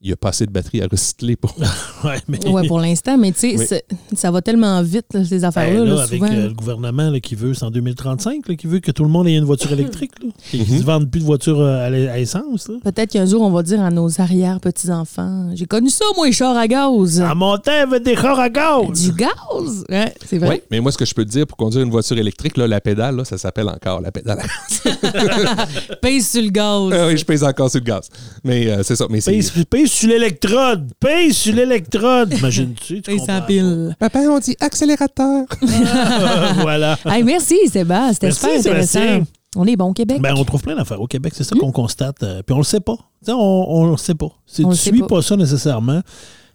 il 0.01 0.07
n'y 0.07 0.13
a 0.13 0.15
pas 0.15 0.29
assez 0.29 0.45
de 0.45 0.51
batteries 0.51 0.81
à 0.81 0.87
recycler 0.89 1.35
pour. 1.35 1.55
Ouais, 2.05 2.17
mais- 2.29 2.47
Ouais, 2.47 2.65
pour 2.65 2.79
l'instant, 2.79 3.17
mais 3.17 3.33
tu 3.33 3.57
sais, 3.57 3.81
Oui. 3.91 3.97
ça 4.15 4.31
va 4.31 4.41
tellement 4.41 4.81
vite, 4.81 5.07
là, 5.13 5.25
ces 5.25 5.39
Ben, 5.39 5.43
affaires-là, 5.49 5.83
là, 5.83 5.95
là, 5.95 6.01
avec 6.03 6.19
souvent. 6.23 6.31
euh, 6.33 6.47
le 6.47 6.53
gouvernement 6.53 7.09
là, 7.09 7.19
qui 7.19 7.35
veut, 7.35 7.53
c'est 7.53 7.65
en 7.65 7.71
2035, 7.71 8.47
là, 8.47 8.55
qui 8.55 8.67
veut 8.67 8.79
que 8.79 8.91
tout 8.91 9.03
le 9.03 9.09
monde 9.09 9.27
ait 9.27 9.35
une 9.35 9.43
voiture 9.43 9.73
électrique. 9.73 10.13
Là, 10.23 10.29
et 10.53 10.59
qu'ils 10.63 10.73
Mhm. 10.75 10.79
ne 10.79 10.83
vendent 10.85 11.11
plus 11.11 11.19
de 11.19 11.25
voitures 11.25 11.59
euh, 11.59 11.79
à, 12.07 12.13
à 12.13 12.17
essence. 12.19 12.69
Là. 12.69 12.75
Peut-être 12.85 13.11
qu'un 13.11 13.25
jour, 13.25 13.41
on 13.41 13.49
va 13.51 13.61
dire 13.63 13.81
à 13.81 13.91
nos 13.91 14.21
arrière-petits-enfants 14.21 15.49
J'ai 15.55 15.65
connu 15.65 15.89
ça, 15.89 16.05
moi, 16.15 16.27
les 16.27 16.31
chars 16.31 16.55
à 16.55 16.67
gaz. 16.67 17.19
À 17.21 17.35
mon 17.35 17.57
temps, 17.57 17.71
il 17.73 17.79
y 17.79 17.81
avait 17.81 17.99
des 17.99 18.15
chars 18.15 18.39
à 18.39 18.47
gaz. 18.49 18.87
Du 18.93 19.11
gaz 19.11 19.83
Ouais, 19.89 20.13
c'est 20.25 20.37
vrai. 20.37 20.49
Oui, 20.49 20.61
mais 20.71 20.79
moi, 20.79 20.93
ce 20.93 20.97
que 20.97 21.05
je 21.05 21.13
peux 21.13 21.25
te 21.25 21.29
dire 21.31 21.45
pour 21.45 21.57
conduire 21.57 21.83
une 21.83 21.91
voiture 21.91 22.17
électrique, 22.17 22.55
là, 22.55 22.65
la 22.67 22.79
pédale, 22.79 23.17
là, 23.17 23.25
ça 23.25 23.37
s'appelle 23.37 23.67
encore 23.67 23.99
la 23.99 24.11
pédale. 24.13 24.41
Pèse 26.01 26.27
sur 26.29 26.41
le 26.41 26.49
gaz. 26.49 26.89
Ah 26.93 27.07
oui, 27.07 27.17
je 27.17 27.25
pèse 27.25 27.43
encore 27.43 27.69
sur 27.69 27.79
le 27.79 27.85
gaz. 27.85 28.07
Mais 28.43 28.67
euh, 28.67 28.83
c'est 28.83 28.95
ça. 28.95 29.05
Mais 29.09 29.21
c'est. 29.21 29.31
Pèse, 29.31 29.51
pèse 29.69 29.88
sur 29.89 30.09
l'électrode. 30.09 30.91
Pèse 30.99 31.35
sur 31.35 31.53
l'électrode. 31.55 32.33
Imagine-tu. 32.33 32.95
tu 32.95 33.01
Pèse 33.01 33.19
comprends 33.19 33.39
sans 33.39 33.45
pile. 33.45 33.95
Papa, 33.99 34.19
on 34.29 34.39
dit 34.39 34.55
accélérateur. 34.59 35.45
voilà. 36.61 36.97
Hey, 37.05 37.23
merci, 37.23 37.57
Sébastien. 37.67 38.13
C'était 38.13 38.31
super 38.31 38.59
intéressant. 38.59 38.99
Sébastien. 38.99 39.23
On 39.55 39.65
est 39.65 39.75
bon 39.75 39.85
au 39.85 39.93
Québec. 39.93 40.19
Ben, 40.21 40.33
on 40.37 40.43
trouve 40.45 40.61
plein 40.61 40.75
d'affaires 40.75 41.01
au 41.01 41.07
Québec, 41.07 41.33
c'est 41.35 41.43
ça 41.43 41.55
qu'on 41.55 41.71
constate. 41.71 42.21
euh, 42.21 42.43
puis 42.43 42.53
on 42.53 42.59
le 42.59 42.63
sait 42.63 42.79
pas. 42.79 42.95
Tu 42.95 43.25
sais, 43.25 43.31
on, 43.31 43.71
on 43.71 43.89
le 43.91 43.97
sait 43.97 44.13
pas. 44.13 44.29
Tu 44.53 44.63
le 44.63 44.73
sait 44.75 44.91
suis 44.91 44.99
pas. 44.99 45.07
pas. 45.07 45.21
ça 45.23 45.35
nécessairement, 45.35 46.01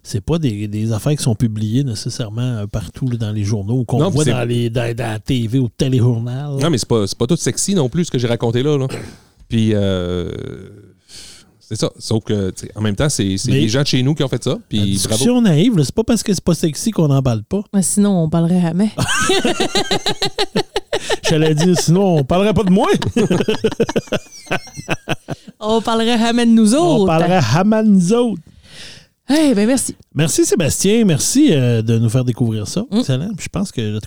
c'est 0.01 0.21
pas 0.21 0.37
des, 0.39 0.69
des 0.69 0.93
affaires 0.93 1.11
qui 1.17 1.21
sont 1.21 1.35
publiées 1.35 1.83
nécessairement 1.83 2.41
euh, 2.41 2.67
partout 2.67 3.05
là, 3.09 3.17
dans 3.17 3.31
les 3.33 3.43
journaux 3.43 3.79
ou 3.79 3.83
qu'on 3.83 3.99
Non, 3.99 4.09
voit 4.09 4.23
dans, 4.23 4.47
les, 4.47 4.69
dans, 4.69 4.95
dans 4.95 5.11
la 5.11 5.19
TV 5.19 5.59
ou 5.59 5.67
téléjournal. 5.67 6.51
Non, 6.61 6.69
mais 6.69 6.77
c'est 6.77 6.87
pas, 6.87 7.05
c'est 7.05 7.17
pas 7.17 7.27
tout 7.27 7.35
sexy 7.35 7.75
non 7.75 7.89
plus, 7.89 8.05
ce 8.05 8.11
que 8.11 8.17
j'ai 8.17 8.27
raconté 8.27 8.63
là. 8.63 8.77
là. 8.77 8.87
Puis, 9.49 9.71
euh, 9.73 10.31
c'est 11.67 11.75
ça. 11.79 11.89
Sauf 11.97 12.23
que, 12.23 12.51
tu 12.51 12.65
sais, 12.67 12.71
en 12.75 12.81
même 12.81 12.95
temps, 12.95 13.09
c'est 13.09 13.37
c'est 13.37 13.51
Mais- 13.51 13.61
les 13.61 13.69
gens 13.69 13.81
de 13.81 13.87
chez 13.87 14.03
nous 14.03 14.13
qui 14.15 14.23
ont 14.23 14.27
fait 14.27 14.43
ça. 14.43 14.57
Puis, 14.69 14.77
bravo. 14.79 14.91
discussion 14.93 15.41
naïve, 15.41 15.77
là, 15.77 15.83
c'est 15.83 15.95
pas 15.95 16.03
parce 16.03 16.21
que 16.23 16.33
c'est 16.33 16.43
pas 16.43 16.53
sexy 16.53 16.91
qu'on 16.91 17.07
n'en 17.07 17.21
parle 17.23 17.43
pas. 17.43 17.61
Ouais, 17.73 17.81
Sinon, 17.81 18.23
on 18.23 18.29
parlerait 18.29 18.61
jamais. 18.61 18.91
J'allais 21.27 21.53
dire, 21.55 21.77
sinon, 21.79 22.17
on 22.19 22.23
parlerait 22.23 22.53
pas 22.53 22.63
de 22.63 22.69
moi. 22.71 22.87
on 25.59 25.81
parlerait 25.81 26.17
jamais 26.19 26.45
de 26.45 26.51
nous 26.51 26.73
autres. 26.75 27.03
On 27.03 27.05
parlerait 27.07 27.41
Haman 27.55 27.85
nous 27.87 28.13
autres. 28.13 28.41
Eh 29.27 29.55
ben 29.55 29.65
merci. 29.65 29.95
Merci 30.13 30.45
Sébastien, 30.45 31.03
merci 31.03 31.49
euh, 31.51 31.81
de 31.81 31.97
nous 31.97 32.09
faire 32.09 32.23
découvrir 32.23 32.67
ça. 32.67 32.83
Mm. 32.91 32.97
Excellent. 32.97 33.29
Puis 33.35 33.45
je 33.45 33.49
pense 33.49 33.71
que 33.71 33.99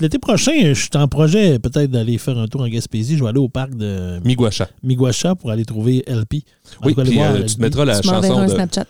l'été 0.00 0.18
prochain, 0.20 0.52
je 0.62 0.74
suis 0.74 0.90
en 0.94 1.08
projet 1.08 1.58
peut-être 1.58 1.90
d'aller 1.90 2.18
faire 2.18 2.38
un 2.38 2.46
tour 2.46 2.60
en 2.60 2.68
Gaspésie. 2.68 3.16
Je 3.16 3.24
vais 3.24 3.30
aller 3.30 3.40
au 3.40 3.48
parc 3.48 3.74
de 3.74 4.20
Miguacha. 4.24 4.68
Miguacha 4.84 5.34
pour 5.34 5.50
aller 5.50 5.64
trouver 5.64 6.04
LP. 6.06 6.44
En 6.80 6.86
Oui, 6.86 6.94
cas, 6.94 7.02
puis 7.02 7.20
euh, 7.20 7.38
LP. 7.38 7.46
tu 7.46 7.56
te 7.56 7.62
mettras 7.62 7.84
la 7.84 8.00
tu 8.00 8.08
chanson 8.08 8.38
un 8.38 8.46
de, 8.46 8.50
Snapchat. 8.52 8.84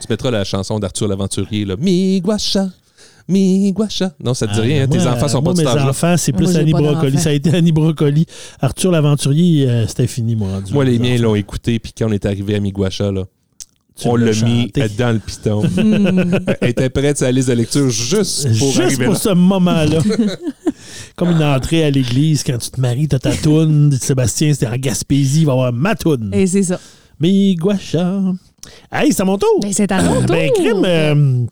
tu 0.00 0.06
mettras 0.10 0.30
la 0.32 0.42
chanson 0.42 0.80
d'Arthur 0.80 1.06
l'Aventurier, 1.06 1.64
là. 1.64 1.76
Miguacha, 1.78 2.70
Miguacha. 3.28 4.12
Non, 4.18 4.34
ça 4.34 4.48
te 4.48 4.54
dit 4.54 4.58
Ah, 4.60 4.62
rien, 4.62 4.82
hein? 4.82 4.88
tes 4.88 4.98
moi, 4.98 5.12
enfants 5.12 5.28
sont 5.28 5.42
moi, 5.42 5.54
pas 5.54 5.62
de 5.62 5.66
cet 5.68 5.76
mes 5.76 5.82
enfants, 5.82 6.16
c'est 6.16 6.32
plus 6.32 6.50
Moi, 6.50 6.60
Annie 6.60 6.72
Brocoli. 6.72 7.18
Ça 7.18 7.30
a 7.30 7.32
été 7.32 7.54
Annie 7.54 7.72
Brocoli. 7.72 8.26
Arthur 8.60 8.90
l'Aventurier, 8.90 9.68
euh, 9.68 9.86
c'était 9.86 10.08
fini, 10.08 10.34
moi. 10.34 10.48
rendu 10.54 10.72
Moi, 10.72 10.84
les 10.84 10.98
miens 10.98 11.16
l'ont 11.18 11.36
écouté, 11.36 11.78
puis 11.78 11.92
quand 11.96 12.08
on 12.08 12.12
est 12.12 12.26
arrivé 12.26 12.56
à 12.56 12.60
Miguacha, 12.60 13.12
là, 13.12 13.24
Tu 14.00 14.08
on 14.08 14.16
l'a 14.16 14.32
mis 14.44 14.72
dans 14.98 15.12
le 15.12 15.18
piton. 15.20 15.62
Hmm. 15.62 16.38
Elle 16.60 16.70
était 16.70 16.90
prête 16.90 17.16
sa 17.18 17.30
liste 17.30 17.48
de 17.48 17.52
lecture 17.54 17.88
juste 17.90 18.48
pour 18.58 18.68
Juste 18.72 18.80
arriver 18.80 19.04
pour 19.04 19.14
là. 19.14 19.20
ce 19.20 19.28
moment-là. 19.30 19.98
Comme 21.16 21.30
une 21.30 21.42
entrée 21.44 21.84
à 21.84 21.90
l'église, 21.90 22.42
quand 22.42 22.58
tu 22.58 22.70
te 22.70 22.80
maries, 22.80 23.06
t'as 23.06 23.20
ta 23.20 23.32
toune. 23.36 23.96
Sébastien, 24.00 24.52
c'était 24.52 24.66
en 24.66 24.76
Gaspésie, 24.76 25.40
il 25.42 25.46
va 25.46 25.52
y 25.52 25.54
avoir 25.54 25.72
ma 25.72 25.94
toune. 25.94 26.30
Et 26.32 26.46
c'est 26.48 26.64
ça. 26.64 26.80
Miguacha. 27.20 28.20
Hey, 28.90 29.12
c'est 29.12 29.22
à 29.22 29.24
mon 29.24 29.38
tour. 29.38 29.60
Ben, 29.62 29.72
c'est 29.72 29.92
à 29.92 30.02
mon 30.02 30.22
Ben, 30.22 30.48
tour. 30.48 30.56
crime, 30.64 30.84
euh, 30.84 31.46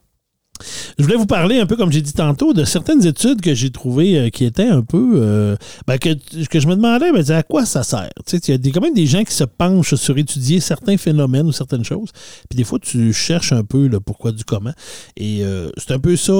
je 0.98 1.02
voulais 1.04 1.16
vous 1.16 1.26
parler 1.26 1.58
un 1.58 1.66
peu, 1.66 1.76
comme 1.76 1.92
j'ai 1.92 2.02
dit 2.02 2.12
tantôt, 2.12 2.52
de 2.52 2.64
certaines 2.64 3.04
études 3.06 3.40
que 3.40 3.54
j'ai 3.54 3.70
trouvées 3.70 4.18
euh, 4.18 4.28
qui 4.30 4.44
étaient 4.44 4.68
un 4.68 4.82
peu. 4.82 5.12
euh, 5.16 5.56
ben, 5.86 5.98
que, 5.98 6.10
que 6.46 6.60
je 6.60 6.66
me 6.66 6.74
demandais, 6.76 7.12
ben, 7.12 7.30
à 7.30 7.42
quoi 7.42 7.64
ça 7.66 7.82
sert? 7.82 8.10
Tu 8.26 8.36
sais, 8.36 8.42
il 8.48 8.50
y 8.50 8.54
a 8.54 8.58
des- 8.58 8.70
quand 8.70 8.80
même 8.80 8.94
des 8.94 9.06
gens 9.06 9.24
qui 9.24 9.34
se 9.34 9.44
penchent 9.44 9.94
sur 9.94 10.16
étudier 10.18 10.60
certains 10.60 10.96
phénomènes 10.96 11.46
ou 11.46 11.52
certaines 11.52 11.84
choses. 11.84 12.10
Puis 12.48 12.56
des 12.56 12.64
fois, 12.64 12.78
tu 12.78 13.12
cherches 13.12 13.52
un 13.52 13.64
peu 13.64 13.86
le 13.86 14.00
pourquoi 14.00 14.32
du 14.32 14.44
comment. 14.44 14.72
Et 15.16 15.44
euh, 15.44 15.70
c'est 15.76 15.92
un 15.92 15.98
peu 15.98 16.16
ça 16.16 16.32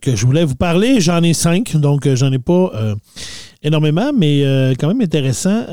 que 0.00 0.16
je 0.16 0.26
voulais 0.26 0.44
vous 0.44 0.54
parler. 0.56 1.00
J'en 1.00 1.22
ai 1.22 1.34
cinq, 1.34 1.76
donc 1.76 2.08
j'en 2.14 2.32
ai 2.32 2.38
pas 2.38 2.72
énormément, 3.62 4.12
mais 4.16 4.42
quand 4.78 4.88
même 4.88 5.00
intéressant. 5.00 5.64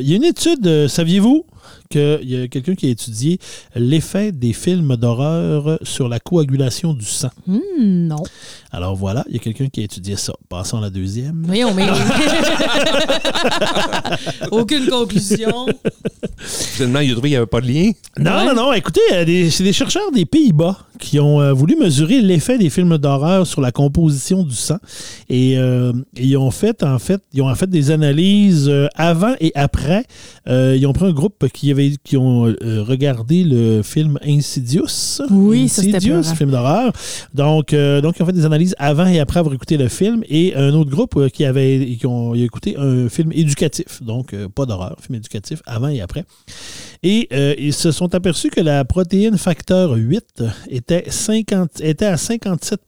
Il 0.00 0.08
y 0.08 0.12
a 0.12 0.16
une 0.16 0.24
étude, 0.24 0.88
saviez-vous? 0.88 1.44
Qu'il 1.90 2.20
y 2.30 2.40
a 2.40 2.48
quelqu'un 2.48 2.74
qui 2.74 2.86
a 2.86 2.90
étudié 2.90 3.38
l'effet 3.74 4.32
des 4.32 4.52
films 4.52 4.96
d'horreur 4.96 5.78
sur 5.82 6.08
la 6.08 6.20
coagulation 6.20 6.94
du 6.94 7.04
sang. 7.04 7.30
Hmm, 7.46 7.58
non. 8.08 8.22
Alors 8.72 8.96
voilà, 8.96 9.24
il 9.28 9.34
y 9.34 9.36
a 9.36 9.40
quelqu'un 9.40 9.68
qui 9.68 9.80
a 9.80 9.84
étudié 9.84 10.16
ça. 10.16 10.32
Passons 10.48 10.78
à 10.78 10.80
la 10.80 10.90
deuxième. 10.90 11.42
Voyons, 11.46 11.72
mais. 11.74 11.86
Aucune 14.50 14.86
conclusion. 14.88 15.66
Finalement, 16.38 17.00
il 17.00 17.10
a 17.10 17.12
trouvé 17.12 17.28
qu'il 17.28 17.30
n'y 17.30 17.36
avait 17.36 17.46
pas 17.46 17.60
de 17.60 17.66
lien. 17.68 17.90
Non, 18.18 18.30
Ouais. 18.34 18.46
non, 18.46 18.54
non. 18.54 18.72
Écoutez, 18.72 19.00
euh, 19.12 19.48
c'est 19.50 19.64
des 19.64 19.72
chercheurs 19.72 20.10
des 20.12 20.24
Pays-Bas 20.26 20.78
qui 20.98 21.18
ont 21.20 21.40
euh, 21.40 21.52
voulu 21.52 21.76
mesurer 21.76 22.20
l'effet 22.20 22.58
des 22.58 22.70
films 22.70 22.98
d'horreur 22.98 23.46
sur 23.46 23.60
la 23.60 23.72
composition 23.72 24.42
du 24.42 24.54
sang. 24.54 24.78
Et 25.28 25.56
euh, 25.58 25.92
ils 26.16 26.36
ont 26.36 26.50
fait, 26.50 26.82
en 26.82 26.98
fait, 26.98 27.20
ils 27.32 27.42
ont 27.42 27.50
en 27.50 27.54
fait 27.54 27.68
des 27.70 27.90
analyses 27.90 28.68
euh, 28.68 28.88
avant 28.94 29.34
et 29.40 29.52
après. 29.54 30.04
Euh, 30.48 30.76
ils 30.78 30.86
ont 30.86 30.92
pris 30.92 31.06
un 31.06 31.12
groupe 31.12 31.48
qui 31.52 31.70
avait 31.74 31.96
qui 32.02 32.16
ont 32.16 32.46
euh, 32.46 32.82
regardé 32.82 33.44
le 33.44 33.82
film 33.82 34.18
Insidious. 34.24 35.20
Oui, 35.30 35.68
ça, 35.68 35.82
Insidious, 35.82 36.22
peurant. 36.22 36.34
film 36.34 36.50
d'horreur. 36.50 36.92
Donc, 37.34 37.72
euh, 37.72 38.00
donc, 38.00 38.18
ils 38.18 38.22
ont 38.22 38.26
fait 38.26 38.32
des 38.32 38.44
analyses 38.44 38.74
avant 38.78 39.06
et 39.06 39.20
après 39.20 39.40
avoir 39.40 39.54
écouté 39.54 39.76
le 39.76 39.88
film. 39.88 40.22
Et 40.28 40.54
un 40.54 40.72
autre 40.74 40.90
groupe 40.90 41.16
euh, 41.16 41.28
qui 41.28 41.44
avait 41.44 41.96
qui 41.98 42.06
ont 42.06 42.34
écouté 42.34 42.76
un 42.78 43.08
film 43.08 43.32
éducatif. 43.32 44.02
Donc, 44.02 44.34
pas 44.54 44.66
d'horreur, 44.66 44.96
film 45.00 45.16
éducatif 45.16 45.60
avant 45.66 45.88
et 45.88 46.00
après. 46.00 46.24
Et 47.02 47.28
ils 47.58 47.74
se 47.74 47.90
sont 47.90 48.14
aperçus 48.14 48.50
que 48.50 48.60
la 48.60 48.84
protéine 48.84 49.36
facteur 49.36 49.92
8 49.92 50.42
était, 50.70 51.04
50, 51.08 51.80
était 51.82 52.06
à 52.06 52.16
57 52.16 52.80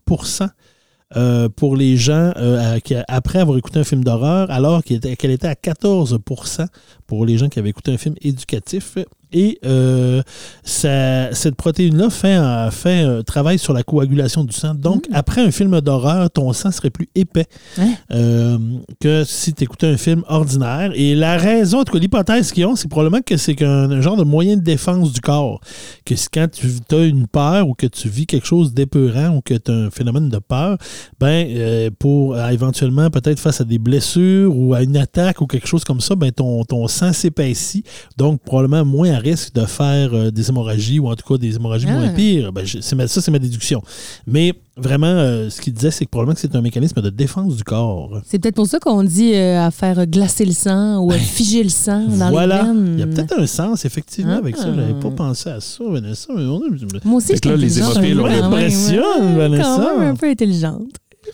euh, 1.14 1.48
pour 1.48 1.76
les 1.76 1.96
gens 1.96 2.32
euh, 2.36 2.78
qui- 2.80 2.96
après 3.06 3.38
avoir 3.38 3.56
écouté 3.58 3.78
un 3.78 3.84
film 3.84 4.02
d'horreur, 4.02 4.50
alors 4.50 4.82
qu'elle 4.82 5.30
était 5.30 5.46
à 5.46 5.54
14% 5.54 6.66
pour 7.06 7.24
les 7.26 7.38
gens 7.38 7.48
qui 7.48 7.58
avaient 7.58 7.68
écouté 7.70 7.92
un 7.92 7.98
film 7.98 8.16
éducatif. 8.22 8.98
Et 9.38 9.58
euh, 9.66 10.22
ça- 10.64 11.32
cette 11.34 11.56
protéine-là 11.56 12.08
fait, 12.08 12.32
un- 12.34 12.70
fait 12.70 13.00
un 13.02 13.22
travail 13.22 13.58
sur 13.58 13.72
la 13.74 13.82
coagulation 13.82 14.44
du 14.44 14.54
sang. 14.54 14.74
Donc, 14.74 15.04
après 15.12 15.42
un 15.42 15.50
film 15.50 15.78
d'horreur, 15.82 16.30
ton 16.30 16.52
sang 16.54 16.70
serait 16.70 16.88
plus 16.90 17.08
épais 17.14 17.44
Hein? 17.78 17.90
euh, 18.12 18.58
que 19.00 19.24
si 19.24 19.52
tu 19.52 19.64
écoutais 19.64 19.88
un 19.88 19.96
film 19.98 20.22
ordinaire. 20.28 20.90
Et 20.94 21.14
la 21.14 21.36
raison, 21.36 21.80
en 21.80 21.84
tout 21.84 21.92
cas, 21.92 21.98
l'hypothèse 21.98 22.50
qu'ils 22.52 22.64
ont, 22.64 22.76
c'est 22.76 22.88
probablement 22.88 23.20
que 23.22 23.36
c'est 23.36 23.60
un 23.62 24.00
genre 24.00 24.16
de 24.16 24.24
moyen 24.24 24.56
de 24.56 24.62
défense 24.62 25.12
du 25.12 25.20
corps. 25.20 25.60
Que 26.06 26.14
quand 26.32 26.48
tu 26.50 26.66
as 26.94 27.04
une 27.04 27.26
peur 27.26 27.68
ou 27.68 27.74
que 27.74 27.86
tu 27.86 28.08
vis 28.08 28.26
quelque 28.26 28.46
chose 28.46 28.72
d'épeurant 28.72 29.36
ou 29.36 29.40
que 29.42 29.54
tu 29.54 29.70
as 29.70 29.74
un 29.74 29.90
phénomène 29.90 30.28
de 30.30 30.38
peur, 30.38 30.78
ben, 31.20 31.46
euh, 31.50 31.90
pour 31.98 32.38
éventuellement, 32.38 33.10
peut-être 33.10 33.38
face 33.38 33.60
à 33.60 33.64
des 33.64 33.78
blessures 33.78 34.56
ou 34.56 34.72
à 34.72 34.82
une 34.82 34.96
attaque 34.96 35.40
ou 35.42 35.46
quelque 35.46 35.66
chose 35.68 35.84
comme 35.84 36.00
ça, 36.00 36.14
ben, 36.14 36.32
ton, 36.32 36.64
ton 36.64 36.88
sang 36.88 37.12
s'épaissit, 37.12 37.84
donc 38.16 38.40
probablement 38.40 38.84
moins 38.84 39.12
à 39.12 39.18
risque 39.30 39.54
de 39.54 39.64
faire 39.66 40.10
euh, 40.14 40.30
des 40.30 40.48
hémorragies 40.48 40.98
ou 40.98 41.08
en 41.08 41.14
tout 41.14 41.26
cas 41.26 41.38
des 41.38 41.56
hémorragies 41.56 41.86
Ah. 41.88 41.92
moins 41.98 42.08
pires. 42.08 42.52
Ben, 42.52 42.64
je- 42.64 42.80
ça, 42.80 43.06
c'est 43.20 43.30
ma 43.30 43.38
déduction. 43.38 43.82
Mais 44.26 44.54
vraiment, 44.76 45.06
euh, 45.06 45.50
ce 45.50 45.60
qu'il 45.60 45.72
disait, 45.72 45.90
c'est 45.90 46.04
que 46.04 46.10
probablement 46.10 46.34
que 46.34 46.40
c'est 46.40 46.54
un 46.54 46.60
mécanisme 46.60 47.00
de 47.00 47.10
défense 47.10 47.56
du 47.56 47.64
corps. 47.64 48.20
C'est 48.26 48.38
peut-être 48.38 48.54
pour 48.56 48.66
ça 48.66 48.78
qu'on 48.78 49.02
dit 49.04 49.34
euh, 49.34 49.66
à 49.66 49.70
faire 49.70 50.06
glacer 50.06 50.44
le 50.44 50.52
sang 50.52 50.98
ou 51.00 51.10
à 51.12 51.18
figer 51.18 51.62
le 51.62 51.68
sang 51.70 52.04
dans 52.06 52.30
voilà. 52.30 52.62
les 52.62 52.68
veines. 52.68 52.90
Il 52.94 53.00
y 53.00 53.02
a 53.02 53.06
peut-être 53.06 53.38
un 53.38 53.46
sens, 53.46 53.84
effectivement, 53.84 54.34
Ah. 54.36 54.38
avec 54.38 54.56
ça. 54.56 54.64
J'avais 54.74 54.94
pas 54.94 55.10
pensé 55.10 55.48
à 55.50 55.60
ça, 55.60 55.84
Vanessa. 55.88 56.32
Mais 56.36 56.42
on 56.44 56.60
est- 56.64 57.04
Moi 57.04 57.16
aussi, 57.18 57.28
là, 57.32 57.34
j'étais 57.42 57.56
les 57.56 57.78
hémophiles, 57.78 58.18
un 58.18 58.22
on 58.22 58.26
l'impressionne, 58.26 59.26
Ouais, 59.32 59.36
Vanessa. 59.36 59.76
Quand 59.88 59.98
même 59.98 60.08
un 60.10 60.16
peu 60.16 60.28
intelligente. 60.28 60.88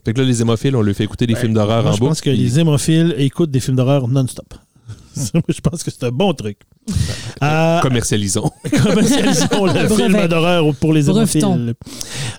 Fait 0.05 0.15
que 0.15 0.21
là, 0.21 0.27
les 0.27 0.41
hémophiles, 0.41 0.75
on 0.75 0.81
leur 0.83 0.95
fait 0.95 1.05
écouter 1.05 1.27
des 1.27 1.35
films 1.35 1.53
d'horreur 1.53 1.87
en 1.87 1.93
je 1.93 1.99
boucle. 1.99 2.09
pense 2.11 2.21
que 2.23 2.31
les 2.31 2.59
hémophiles 2.59 3.15
écoutent 3.19 3.51
des 3.51 3.61
films 3.61 3.77
d'horreur 3.77 4.09
non-stop. 4.09 4.55
Je 5.49 5.61
pense 5.61 5.83
que 5.83 5.91
c'est 5.91 6.05
un 6.05 6.11
bon 6.11 6.33
truc. 6.35 6.59
Euh, 7.43 7.81
Commercialisons. 7.81 8.53
commercialisons 8.85 9.67
le 9.67 9.89
film 9.89 10.29
d'horreur 10.29 10.73
pour 10.77 10.93
les 10.93 11.11
hémophiles. 11.11 11.75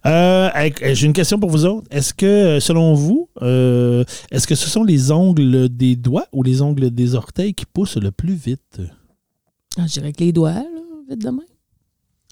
Euh, 0.06 0.50
avec- 0.54 0.82
J'ai 0.94 1.08
une 1.08 1.12
question 1.14 1.38
pour 1.40 1.50
vous 1.50 1.66
autres. 1.66 1.86
Est-ce 1.92 2.14
que, 2.14 2.26
euh, 2.26 2.60
selon 2.62 2.94
vous, 2.94 3.28
euh, 3.42 4.06
est-ce 4.32 4.48
que 4.48 4.56
ce 4.56 4.70
sont 4.70 4.86
les 4.86 5.12
ongles 5.12 5.68
des 5.68 5.98
doigts 5.98 6.28
ou 6.32 6.42
les 6.42 6.62
ongles 6.62 6.90
des 6.90 7.16
orteils 7.16 7.54
qui 7.54 7.66
poussent 7.66 7.98
le 7.98 8.12
plus 8.12 8.36
vite? 8.36 8.80
Ah, 9.78 9.84
je 9.88 9.94
dirais 9.94 10.14
que 10.14 10.24
les 10.24 10.32
doigts, 10.32 10.54
là, 10.54 10.64
vite 11.10 11.20
de 11.22 11.30
même. 11.30 11.40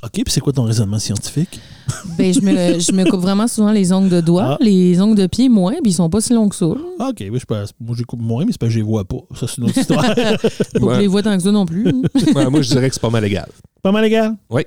OK, 0.03 0.11
puis 0.13 0.23
c'est 0.29 0.39
quoi 0.41 0.51
ton 0.53 0.63
raisonnement 0.63 0.99
scientifique? 0.99 1.59
Ben, 2.17 2.33
je, 2.33 2.39
me, 2.41 2.79
je 2.79 2.91
me 2.93 3.03
coupe 3.09 3.19
vraiment 3.21 3.47
souvent 3.47 3.71
les 3.71 3.91
ongles 3.91 4.09
de 4.09 4.21
doigts. 4.21 4.53
Ah. 4.53 4.57
Les 4.61 4.99
ongles 5.01 5.17
de 5.17 5.27
pied, 5.27 5.49
moins, 5.49 5.73
puis 5.83 5.91
ils 5.91 5.93
sont 5.93 6.09
pas 6.09 6.21
si 6.21 6.33
longs 6.33 6.47
que 6.49 6.55
ça. 6.55 6.65
là. 6.65 6.75
Ah, 6.99 7.09
OK, 7.09 7.17
oui, 7.31 7.37
je 7.39 7.45
pense, 7.45 7.73
moi, 7.79 7.95
je 7.97 8.03
coupe 8.03 8.21
moins, 8.21 8.45
mais 8.45 8.51
c'est 8.53 8.57
parce 8.59 8.69
que 8.69 8.73
je 8.73 8.79
les 8.79 8.85
vois 8.85 9.03
pas. 9.05 9.17
Ça, 9.35 9.45
c'est 9.47 9.57
une 9.57 9.65
autre 9.65 9.77
histoire. 9.77 10.03
Faut 10.79 10.85
Ouais. 10.87 10.95
je 10.95 10.99
les 11.01 11.07
vois 11.07 11.21
tant 11.21 11.35
que 11.35 11.43
ça 11.43 11.51
non 11.51 11.65
plus. 11.65 11.87
hein. 11.87 12.01
Ouais, 12.35 12.49
moi, 12.49 12.61
je 12.61 12.69
dirais 12.69 12.87
que 12.87 12.93
c'est 12.95 13.01
pas 13.01 13.09
mal 13.09 13.25
égal. 13.25 13.49
Pas 13.81 13.91
mal 13.91 14.05
égal? 14.05 14.35
Oui. 14.49 14.61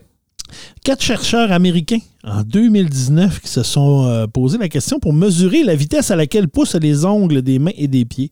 Quatre 0.84 1.02
chercheurs 1.02 1.50
américains 1.50 1.98
en 2.24 2.42
2019 2.42 3.40
qui 3.40 3.48
se 3.48 3.62
sont 3.62 4.04
euh, 4.06 4.26
posé 4.26 4.58
la 4.58 4.68
question 4.68 5.00
pour 5.00 5.12
mesurer 5.12 5.64
la 5.64 5.74
vitesse 5.74 6.10
à 6.10 6.16
laquelle 6.16 6.48
poussent 6.48 6.76
les 6.76 7.04
ongles 7.04 7.42
des 7.42 7.58
mains 7.58 7.72
et 7.76 7.88
des 7.88 8.04
pieds. 8.04 8.30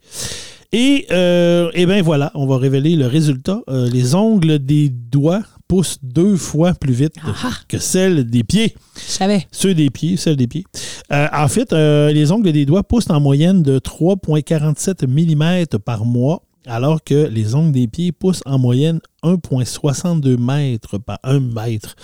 Et, 0.75 1.07
euh, 1.11 1.71
eh 1.75 1.85
bien 1.85 2.01
voilà, 2.01 2.31
on 2.35 2.47
va 2.47 2.57
révéler 2.57 2.97
le 2.97 3.07
résultat. 3.07 3.61
Euh, 3.69 3.91
les 3.91 4.15
ongles 4.15 4.59
des 4.59 4.89
doigts 4.89 5.43
poussent 5.69 5.99
deux 6.03 6.37
fois 6.37 6.73
plus 6.73 6.95
vite 6.95 7.15
Ah, 7.23 7.35
ah, 7.45 7.53
que 7.69 7.79
celles 7.79 8.25
des 8.25 8.43
pieds. 8.43 8.75
je 8.97 9.11
savais. 9.11 9.47
Ceux 9.51 9.75
des 9.75 9.91
pieds, 9.91 10.17
celles 10.17 10.37
des 10.37 10.47
pieds. 10.47 10.65
Euh, 11.13 11.27
en 11.33 11.49
fait, 11.49 11.73
euh, 11.75 12.11
les 12.13 12.33
ongles 12.33 12.53
des 12.53 12.65
doigts 12.65 12.83
poussent 12.85 13.11
en 13.11 13.21
moyenne 13.21 13.63
de 13.63 13.79
3,47 13.79 15.07
mm 15.07 15.79
par 15.79 16.07
mois, 16.07 16.43
alors 16.67 17.05
que 17.05 17.27
les 17.29 17.55
ongles 17.55 17.73
des 17.73 17.87
pieds 17.87 18.13
poussent 18.13 18.43
en 18.47 18.59
moyenne 18.59 19.01
1,62 19.25 20.37
mètres 20.37 20.99
par 20.99 21.19
1 21.23 21.41
mètre. 21.41 21.95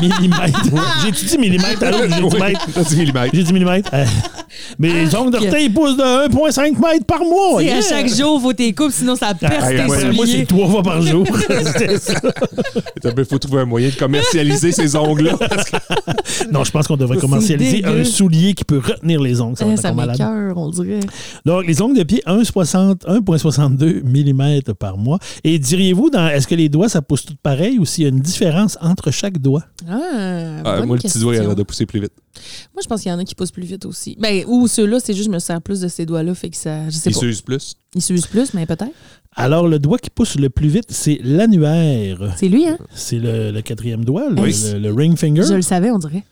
Millimètre. 0.00 0.60
J'ai-tu 1.04 1.24
dit 1.24 1.38
millimètre? 1.38 1.82
Alors, 1.82 2.00
j'ai 2.02 2.08
dit 2.28 2.36
mètre. 2.38 2.66
T'as 2.74 2.82
dit 2.84 2.96
millimètre. 2.96 3.30
J'ai 3.34 3.42
dit 3.42 3.52
millimètre. 3.52 3.90
Euh, 3.94 4.04
mais 4.78 4.92
les 4.92 5.14
ongles 5.14 5.32
d'orteil 5.32 5.68
poussent 5.70 5.96
de 5.96 6.28
1,5 6.28 6.78
mètres 6.80 7.06
par 7.06 7.20
mois. 7.20 7.60
C'est 7.60 7.70
à 7.70 7.74
Yeah! 7.78 7.82
chaque 7.88 8.08
jour, 8.14 8.40
faut 8.40 8.52
tes 8.52 8.72
coupes, 8.74 8.92
sinon 8.92 9.16
ça 9.16 9.32
perce 9.34 9.54
Ah, 9.62 9.68
tes 9.70 9.76
moi, 9.84 9.86
moi, 9.86 9.96
c'est 10.26 10.32
souliers. 10.32 10.46
trois 10.46 10.68
fois 10.68 10.82
par 10.82 11.00
jour. 11.02 11.26
Il 13.18 13.24
faut 13.24 13.38
trouver 13.38 13.62
un 13.62 13.66
moyen 13.66 13.88
de 13.88 13.94
commercialiser 13.94 14.72
ces 14.72 14.94
ongles-là. 14.96 15.34
que- 15.38 16.50
non, 16.52 16.64
je 16.64 16.70
pense 16.70 16.86
qu'on 16.86 16.96
devrait 16.96 17.18
commercialiser 17.18 17.84
un 17.84 18.04
soulier 18.04 18.54
qui 18.54 18.64
peut 18.64 18.78
retenir 18.84 19.20
les 19.20 19.40
ongles. 19.40 19.56
Ça 19.56 19.66
être 19.66 19.80
ça 19.80 19.92
m'écoeure, 19.92 20.56
on 20.56 20.70
dirait. 20.70 21.00
Donc, 21.44 21.66
les 21.66 21.80
ongles 21.82 21.96
de 21.98 22.02
pied, 22.02 22.22
1,60 22.26 23.06
1,62 23.06 24.02
mm 24.04 24.74
par 24.74 24.96
mois. 24.98 25.18
Et 25.44 25.58
diriez-vous, 25.58 26.10
dans, 26.10 26.28
est-ce 26.28 26.46
que 26.46 26.54
les 26.58 26.68
doigts, 26.68 26.88
ça 26.90 27.00
pousse 27.00 27.24
tout 27.24 27.34
pareil 27.42 27.78
ou 27.78 27.86
s'il 27.86 28.04
y 28.04 28.06
a 28.06 28.10
une 28.10 28.20
différence 28.20 28.76
entre 28.82 29.10
chaque 29.10 29.38
doigt? 29.38 29.64
Ah, 29.88 30.60
Ah, 30.64 30.82
moi, 30.84 30.96
le 30.96 31.02
petit 31.02 31.18
doigt, 31.18 31.34
il 31.34 31.38
a 31.38 31.42
l'air 31.42 31.54
de 31.56 31.62
pousser 31.62 31.86
plus 31.86 32.00
vite. 32.00 32.12
Moi, 32.74 32.82
je 32.82 32.86
pense 32.88 33.02
qu'il 33.02 33.10
y 33.10 33.14
en 33.14 33.18
a 33.18 33.24
qui 33.24 33.34
poussent 33.34 33.50
plus 33.50 33.64
vite 33.64 33.84
aussi. 33.86 34.16
Ben, 34.20 34.44
ou 34.46 34.68
ceux-là, 34.68 34.98
c'est 35.00 35.14
juste 35.14 35.26
je 35.28 35.32
me 35.32 35.38
sers 35.38 35.60
plus 35.62 35.80
de 35.80 35.88
ces 35.88 36.04
doigts-là, 36.06 36.34
fait 36.34 36.50
que 36.50 36.56
ça. 36.56 36.84
Je 36.90 36.94
sais 36.96 37.10
Il 37.10 37.14
pas. 37.14 37.20
s'use 37.20 37.40
plus? 37.40 37.74
Ils 37.94 38.02
s'usent 38.02 38.26
plus, 38.26 38.52
mais 38.54 38.66
peut-être. 38.66 38.92
Alors, 39.34 39.66
le 39.68 39.78
doigt 39.78 39.98
qui 39.98 40.10
pousse 40.10 40.36
le 40.36 40.50
plus 40.50 40.68
vite, 40.68 40.86
c'est 40.90 41.18
l'annulaire. 41.22 42.34
C'est 42.36 42.48
lui, 42.48 42.66
hein? 42.66 42.78
C'est 42.94 43.18
le, 43.18 43.50
le 43.50 43.62
quatrième 43.62 44.04
doigt, 44.04 44.28
le, 44.30 44.40
Oui. 44.40 44.54
le- 44.72 44.78
le 44.78 44.92
ring 44.92 45.16
finger. 45.16 45.42
Je 45.48 45.54
le 45.54 45.62
savais, 45.62 45.90
on 45.90 45.98
dirait. 45.98 46.24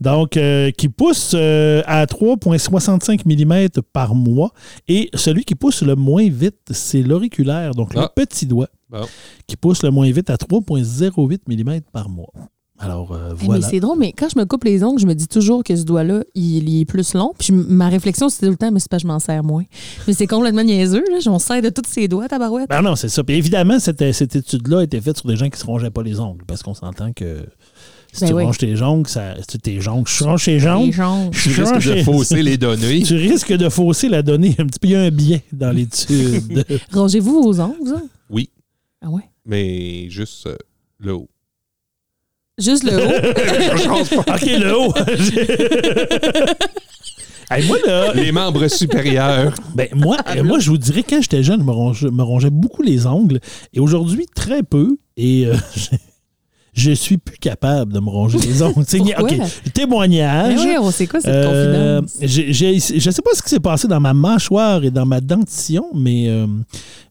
Donc, 0.00 0.36
euh, 0.36 0.70
qui 0.70 0.88
pousse 0.88 1.32
euh, 1.34 1.82
à 1.86 2.06
3,65 2.06 3.24
mm 3.26 3.68
par 3.92 4.14
mois. 4.14 4.52
Et 4.88 5.10
celui 5.14 5.44
qui 5.44 5.54
pousse 5.54 5.82
le 5.82 5.94
moins 5.96 6.28
vite, 6.28 6.56
c'est 6.70 7.02
l'auriculaire, 7.02 7.72
donc 7.74 7.94
le 7.94 8.00
Ah. 8.00 8.12
petit 8.14 8.46
doigt, 8.46 8.68
Bon. 8.88 9.02
qui 9.46 9.56
pousse 9.56 9.82
le 9.82 9.90
moins 9.90 10.10
vite 10.10 10.30
à 10.30 10.36
3,08 10.36 11.42
mm 11.48 11.80
par 11.92 12.08
mois. 12.08 12.32
Alors, 12.82 13.12
euh, 13.12 13.32
Eh, 13.38 13.44
voilà. 13.44 13.60
Mais 13.60 13.70
c'est 13.70 13.80
drôle, 13.80 13.98
mais 13.98 14.12
quand 14.12 14.28
je 14.32 14.38
me 14.38 14.46
coupe 14.46 14.64
les 14.64 14.82
ongles, 14.82 14.98
je 14.98 15.06
me 15.06 15.12
dis 15.14 15.28
toujours 15.28 15.62
que 15.62 15.76
ce 15.76 15.82
doigt-là, 15.84 16.24
il, 16.34 16.66
il 16.66 16.80
est 16.80 16.84
plus 16.86 17.12
long. 17.12 17.34
Puis 17.38 17.52
ma 17.52 17.90
réflexion, 17.90 18.30
c'est 18.30 18.46
tout 18.46 18.50
le 18.50 18.56
temps, 18.56 18.70
mais 18.72 18.80
c'est 18.80 18.90
pas 18.90 18.96
que 18.96 19.02
je 19.02 19.06
m'en 19.06 19.18
sers 19.18 19.44
moins. 19.44 19.64
Mais 20.06 20.14
c'est 20.14 20.26
complètement 20.26 20.64
niaiseux, 20.64 21.04
là. 21.10 21.18
On 21.26 21.38
se 21.38 21.46
sert 21.46 21.60
de 21.60 21.68
tous 21.68 21.82
ses 21.86 22.08
doigts, 22.08 22.26
tabarouette. 22.26 22.70
Ben 22.70 22.80
non, 22.80 22.96
c'est 22.96 23.10
ça. 23.10 23.22
Puis 23.22 23.36
évidemment, 23.36 23.78
cette, 23.78 24.12
cette 24.14 24.34
étude-là 24.34 24.78
a 24.78 24.84
été 24.84 24.98
faite 24.98 25.18
sur 25.18 25.28
des 25.28 25.36
gens 25.36 25.50
qui 25.50 25.60
se 25.60 25.66
rongeaient 25.66 25.90
pas 25.90 26.02
les 26.02 26.18
ongles, 26.20 26.42
parce 26.46 26.62
qu'on 26.62 26.72
s'entend 26.72 27.12
que 27.12 27.44
si 28.12 28.20
Ben 28.22 28.26
tu 28.28 28.34
oui. 28.34 28.44
ronges 28.44 28.58
tes 28.58 28.82
ongles, 28.82 29.08
ça, 29.08 29.34
si 29.48 29.58
tes 29.58 29.88
ongles, 29.88 30.08
je 30.08 30.24
ronge 30.24 30.44
tes 30.44 30.58
Les 30.58 30.66
ongles, 30.66 30.92
jambes. 30.92 31.32
je 31.32 31.50
Tu 31.50 31.60
risques 31.60 31.88
de 31.88 32.02
fausser 32.02 32.42
les 32.42 32.56
données. 32.58 33.02
Tu 33.06 33.14
risques 33.16 33.52
de 33.52 33.68
fausser 33.68 34.08
la 34.08 34.22
donnée 34.22 34.54
un 34.58 34.66
petit 34.66 34.78
peu. 34.78 34.88
Il 34.88 34.92
y 34.92 34.96
a 34.96 35.00
un 35.02 35.10
biais 35.10 35.42
dans 35.52 35.70
l'étude. 35.70 36.64
Rangez-vous 36.92 37.42
vos 37.42 37.60
ongles, 37.60 37.76
vous 37.84 37.92
autres? 37.92 38.04
Oui. 38.30 38.50
Ah 39.02 39.08
ouais? 39.10 39.22
Mais 39.46 40.08
juste 40.10 40.46
euh, 40.46 40.56
le 40.98 41.14
haut. 41.14 41.28
Juste 42.58 42.84
le 42.84 42.96
haut? 42.98 44.20
OK, 44.20 44.46
le 44.46 44.76
haut. 44.76 44.92
Hey, 47.52 47.66
moi, 47.66 47.78
là, 47.84 48.12
Les 48.14 48.30
membres 48.30 48.68
supérieurs. 48.68 49.54
ben, 49.74 49.88
moi, 49.94 50.18
euh, 50.36 50.44
moi, 50.44 50.60
je 50.60 50.70
vous 50.70 50.78
dirais, 50.78 51.02
quand 51.02 51.20
j'étais 51.20 51.42
jeune, 51.42 51.60
je 51.60 51.64
me 51.64 51.72
rongeais, 51.72 52.10
me 52.10 52.22
rongeais 52.22 52.50
beaucoup 52.50 52.82
les 52.82 53.06
ongles. 53.06 53.40
Et 53.72 53.80
aujourd'hui, 53.80 54.26
très 54.34 54.62
peu. 54.62 54.96
Et 55.16 55.46
euh, 55.46 55.54
je 56.72 56.92
suis 56.92 57.18
plus 57.18 57.36
capable 57.38 57.92
de 57.92 58.00
me 58.00 58.08
ronger 58.08 58.38
les 58.38 58.62
ongles. 58.62 58.80
OK, 59.18 59.30
Mais 59.38 59.70
témoignage. 59.72 60.58
oui, 60.64 60.76
on 60.80 60.90
sait 60.90 61.06
quoi 61.06 61.20
cette 61.20 61.34
Euh, 61.34 62.00
confidence? 62.00 62.18
j'ai- 62.22 62.52
j'ai- 62.52 62.78
je 62.78 62.94
ne 63.08 63.12
sais 63.14 63.22
pas 63.22 63.30
ce 63.34 63.42
qui 63.42 63.48
s'est 63.48 63.60
passé 63.60 63.88
dans 63.88 64.00
ma 64.00 64.14
mâchoire 64.14 64.82
et 64.84 64.90
dans 64.90 65.06
ma 65.06 65.20
dentition, 65.20 65.86
mais, 65.94 66.28
euh, 66.28 66.46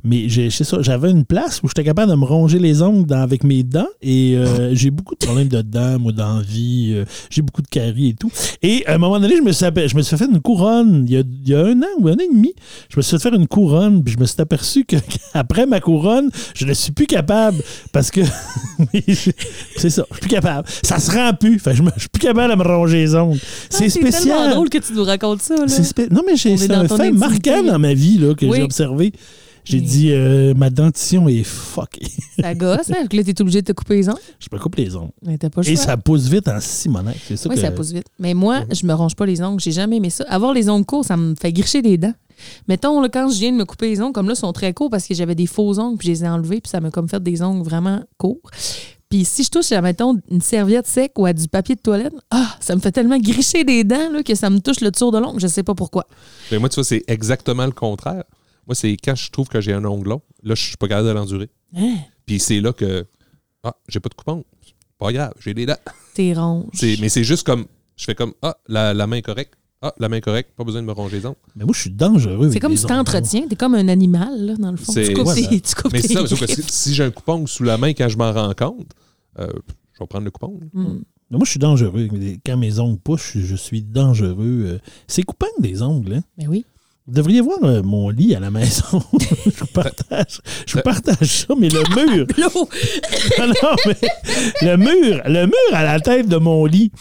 mais 0.04 0.30
j'ai- 0.30 0.50
c'est 0.50 0.64
ça, 0.64 0.78
j'avais 0.82 1.12
une 1.12 1.26
place 1.26 1.62
où 1.64 1.68
j'étais 1.68 1.84
capable 1.84 2.12
de 2.12 2.16
me 2.16 2.26
ronger 2.26 2.58
les 2.60 2.82
ongles 2.82 3.06
dans- 3.06 3.22
avec 3.22 3.44
mes 3.44 3.64
dents 3.64 3.88
et 4.02 4.36
euh, 4.38 4.74
j'ai 4.74 4.92
beaucoup 4.92 5.16
de 5.16 5.26
problèmes 5.26 5.48
de 5.50 5.62
dents, 5.62 6.00
moi, 6.00 6.12
d'envie. 6.12 6.94
euh, 6.96 7.06
j'ai 7.30 7.42
beaucoup 7.42 7.62
de 7.62 7.68
caries 7.68 8.10
et 8.10 8.14
tout. 8.14 8.32
Et 8.62 8.86
à 8.88 8.96
un 8.96 8.98
moment 8.98 9.20
donné, 9.20 9.36
je 9.38 9.42
me 9.42 9.52
suis, 9.52 9.66
je 9.88 9.96
me 9.98 10.02
suis 10.02 10.18
fait 10.18 10.26
une 10.26 10.40
couronne 10.42 11.06
il 11.08 11.14
y, 11.14 11.18
a, 11.18 11.20
il 11.22 11.50
y 11.50 11.54
a 11.56 11.60
un 11.66 11.82
an 11.82 11.88
ou 12.00 12.08
un 12.08 12.14
an 12.14 12.18
et 12.20 12.34
demi. 12.34 12.54
Je 12.90 12.98
me 12.98 13.02
suis 13.02 13.18
fait 13.18 13.24
faire 13.30 13.34
une 13.34 13.48
couronne, 13.48 14.04
puis 14.04 14.14
je 14.14 14.20
me 14.20 14.26
suis 14.26 14.40
aperçu 14.42 14.86
que 14.86 14.96
après 15.34 15.66
ma 15.66 15.80
couronne, 15.80 16.30
je 16.56 16.66
ne 16.66 16.74
suis 16.74 16.92
plus 16.92 17.06
capable 17.08 17.62
parce 17.92 18.10
que 18.12 18.22
c'est 19.76 19.90
ça, 19.90 20.04
je 20.10 20.16
suis 20.16 20.22
plus 20.22 20.30
capable. 20.30 20.68
Ça 20.84 21.00
se 21.00 21.12
rend 21.12 21.34
plus. 21.34 21.58
Que 21.62 21.74
je, 21.74 21.84
me- 21.84 21.92
je 21.96 22.02
suis 22.02 22.10
plus 22.10 22.22
capable 22.22 22.54
de 22.54 22.58
me 22.58 22.68
ronger 22.68 22.98
les 22.98 23.16
ongles. 23.16 23.40
C'est 23.70 23.86
Ah, 23.86 23.90
tellement 23.90 24.12
spécial. 24.12 24.50
drôle 24.52 24.70
que 24.70 24.78
tu 24.78 24.94
nous 24.94 25.04
racontes 25.04 25.42
ça, 25.42 25.56
là. 25.56 25.68
C'est 25.68 25.84
spé- 25.84 26.08
Non, 26.10 26.22
mais 26.26 26.36
j'ai- 26.36 26.58
c'est 26.58 26.72
un 26.72 26.88
fait 26.88 27.12
marquant 27.12 27.64
dans 27.64 27.80
ma 27.80 27.94
vie 27.94 28.18
là, 28.18 28.34
que 28.34 28.46
Oui. 28.46 28.58
j'ai 28.58 28.64
observé. 28.64 29.12
J'ai 29.66 29.78
Oui. 29.80 29.84
dit, 29.84 30.12
euh, 30.12 30.54
ma 30.56 30.70
dentition 30.70 31.28
est 31.28 31.44
fuckée. 31.44 32.08
Ça 32.40 32.54
gosse, 32.56 32.90
hein? 32.92 33.06
que 33.10 33.16
Là, 33.18 33.24
t'es 33.24 33.42
obligé 33.42 33.62
de 33.62 33.68
te 33.68 33.72
couper 33.74 33.96
les 33.96 34.10
ongles? 34.10 34.20
je 34.40 34.48
me 34.52 34.60
coupe 34.60 34.76
les 34.76 34.96
ongles. 34.96 35.12
Mais 35.26 35.38
t'as 35.38 35.50
pas 35.50 35.62
le 35.62 35.70
Et 35.70 35.76
choix. 35.76 35.86
ça 35.86 35.98
pousse 35.98 36.28
vite 36.28 36.48
en 36.48 36.60
simonac. 36.60 37.18
C'est 37.28 37.38
ça 37.38 37.50
Oui, 37.50 37.56
que... 37.56 37.62
ça 37.62 37.72
pousse 37.72 37.92
vite. 37.92 38.08
Mais 38.20 38.34
moi, 38.34 38.64
je 38.72 38.86
me 38.86 38.94
ronge 38.94 39.16
pas 39.16 39.26
les 39.26 39.42
ongles. 39.42 39.60
J'ai 39.60 39.72
jamais 39.72 39.98
aimé 39.98 40.10
ça. 40.10 40.24
Avoir 40.30 40.54
les 40.54 40.70
ongles 40.70 40.86
courts, 40.86 41.06
ça 41.06 41.18
me 41.18 41.36
fait 41.36 41.52
gricher 41.54 41.82
les 41.82 41.98
dents. 41.98 42.14
Mettons, 42.68 43.02
là, 43.02 43.10
quand 43.10 43.30
je 43.30 43.38
viens 43.40 43.52
de 43.52 43.58
me 43.58 43.66
couper 43.66 43.90
les 43.90 44.02
ongles, 44.02 44.14
comme 44.14 44.28
là, 44.28 44.34
ils 44.34 44.40
sont 44.40 44.54
très 44.54 44.74
courts 44.74 44.90
parce 44.90 45.06
que 45.06 45.14
j'avais 45.14 45.36
des 45.36 45.46
faux 45.46 45.78
ongles, 45.78 45.98
puis 45.98 46.08
je 46.08 46.14
les 46.14 46.24
ai 46.24 46.30
enlevés, 46.30 46.62
puis 46.62 46.70
ça 46.70 46.80
m'a 46.80 46.90
comme 46.90 47.10
fait 47.10 47.22
des 47.22 47.42
ongles 47.42 47.64
vraiment 47.64 48.02
courts. 48.18 48.40
Puis 49.10 49.26
si 49.26 49.44
je 49.44 49.50
touche, 49.50 49.72
à, 49.72 49.82
mettons, 49.82 50.18
une 50.30 50.40
serviette 50.40 50.86
sec 50.88 51.14
ou 51.18 51.26
à 51.26 51.34
du 51.34 51.48
papier 51.48 51.76
de 51.76 51.82
toilette, 51.82 52.14
ah, 52.30 52.56
ça 52.60 52.76
me 52.76 52.80
fait 52.80 52.92
tellement 52.92 53.18
gricher 53.18 53.64
des 53.64 53.84
dents 53.84 54.12
là, 54.14 54.22
que 54.24 54.36
ça 54.36 54.50
me 54.52 54.60
touche 54.60 54.82
le 54.82 54.92
tour 54.92 55.12
de 55.12 55.18
l'ongle. 55.18 55.40
Je 55.42 55.48
sais 55.48 55.64
pas 55.64 55.74
pourquoi. 55.76 56.06
Mais 56.52 56.60
moi, 56.60 56.70
tu 56.70 56.76
vois, 56.76 56.84
c'est 56.84 57.04
exactement 57.08 57.66
le 57.66 57.72
contraire. 57.72 58.24
Moi, 58.70 58.76
c'est 58.76 58.96
quand 59.04 59.16
je 59.16 59.32
trouve 59.32 59.48
que 59.48 59.60
j'ai 59.62 59.74
un 59.74 59.84
ongle 59.84 60.10
long, 60.10 60.22
là, 60.44 60.54
je 60.54 60.64
suis 60.64 60.78
pas 60.78 60.88
capable 60.88 61.08
de 61.08 61.14
l'endurer. 61.14 61.50
Hein? 61.76 61.96
Puis 62.28 62.40
c'est 62.40 62.62
là 62.62 62.72
que. 62.72 63.04
Ah, 63.64 63.76
j'ai 63.88 64.00
pas 64.00 64.10
de 64.10 64.14
coupon. 64.14 64.46
Pas 65.00 65.12
grave, 65.12 65.34
j'ai 65.40 65.56
des 65.56 65.66
dents. 65.66 65.76
T'es 66.14 66.34
ronge. 66.34 66.68
C'est- 66.74 66.98
Mais 67.02 67.10
c'est 67.10 67.24
juste 67.24 67.46
comme. 67.48 67.66
Je 67.98 68.04
fais 68.06 68.14
comme. 68.16 68.34
Ah, 68.44 68.56
la, 68.68 68.94
la 68.94 69.08
main 69.08 69.16
est 69.18 69.22
correcte. 69.24 69.56
Ah, 69.82 69.94
la 69.98 70.08
main 70.08 70.18
est 70.18 70.22
correcte. 70.22 70.52
Pas 70.56 70.64
besoin 70.64 70.82
de 70.82 70.86
me 70.88 70.92
ronger 70.92 71.18
les 71.18 71.26
ongles. 71.26 71.36
Mais 71.56 71.66
moi, 71.66 71.74
je 71.74 71.82
suis 71.82 71.90
dangereux. 71.90 72.52
C'est 72.52 72.60
comme 72.60 72.74
les 72.74 72.78
tu 72.78 72.86
t'entretiens. 72.86 73.48
T'es 73.48 73.56
comme 73.56 73.74
un 73.74 73.88
animal, 73.88 74.46
là, 74.46 74.56
dans 74.56 74.70
le 74.72 74.78
fond. 74.78 74.92
C'est- 74.94 75.08
Tu 75.08 75.14
coupes, 75.16 75.24
Voilà. 75.24 75.48
tes, 75.48 75.62
tu 75.62 75.74
coupes 75.76 75.92
Mais 75.92 76.02
c'est 76.02 76.14
ça, 76.14 76.28
sauf 76.28 76.40
que 76.40 76.48
si, 76.48 76.62
si 76.62 76.94
j'ai 76.94 77.04
un 77.06 77.12
coupon 77.12 77.48
sous 77.48 77.64
la 77.64 77.78
main 77.80 77.90
quand 77.94 78.08
je 78.08 78.18
m'en 78.18 78.32
rends 78.32 78.54
compte, 78.54 78.92
euh, 79.40 79.48
je 79.94 80.00
vais 80.00 80.08
prendre 80.08 80.26
le 80.26 80.32
coupon. 80.32 80.60
Mais 80.74 81.38
moi, 81.38 81.46
je 81.46 81.50
suis 81.52 81.60
dangereux. 81.60 82.08
Quand 82.46 82.58
mes 82.58 82.80
ongles 82.80 83.00
poussent, 83.00 83.32
je, 83.34 83.40
je 83.42 83.56
suis 83.56 83.82
dangereux. 83.82 84.64
Euh, 84.66 84.80
C'est 85.08 85.24
coupant 85.24 85.48
des 85.60 85.82
ongles. 85.82 86.14
Hein? 86.16 86.24
Mais 86.38 86.48
oui. 86.48 86.66
Vous 87.10 87.16
devriez 87.16 87.42
voir 87.42 87.58
euh, 87.64 87.82
mon 87.82 88.10
lit 88.10 88.36
à 88.36 88.40
la 88.40 88.52
maison. 88.52 89.02
je 89.46 89.60
vous 89.60 89.66
partage, 89.74 90.42
je 90.68 90.74
vous 90.76 90.82
partage 90.84 91.28
ça, 91.28 91.56
mais 91.60 91.68
le 91.70 91.82
mur. 91.96 92.28
Non, 93.40 93.48
non, 93.48 93.76
mais 93.88 93.96
le 94.62 94.78
mur, 94.78 95.22
le 95.26 95.46
mur 95.48 95.74
à 95.74 95.84
la 95.84 96.00
tête 96.00 96.28
de 96.28 96.38
mon 96.38 96.66
lit. 96.66 96.92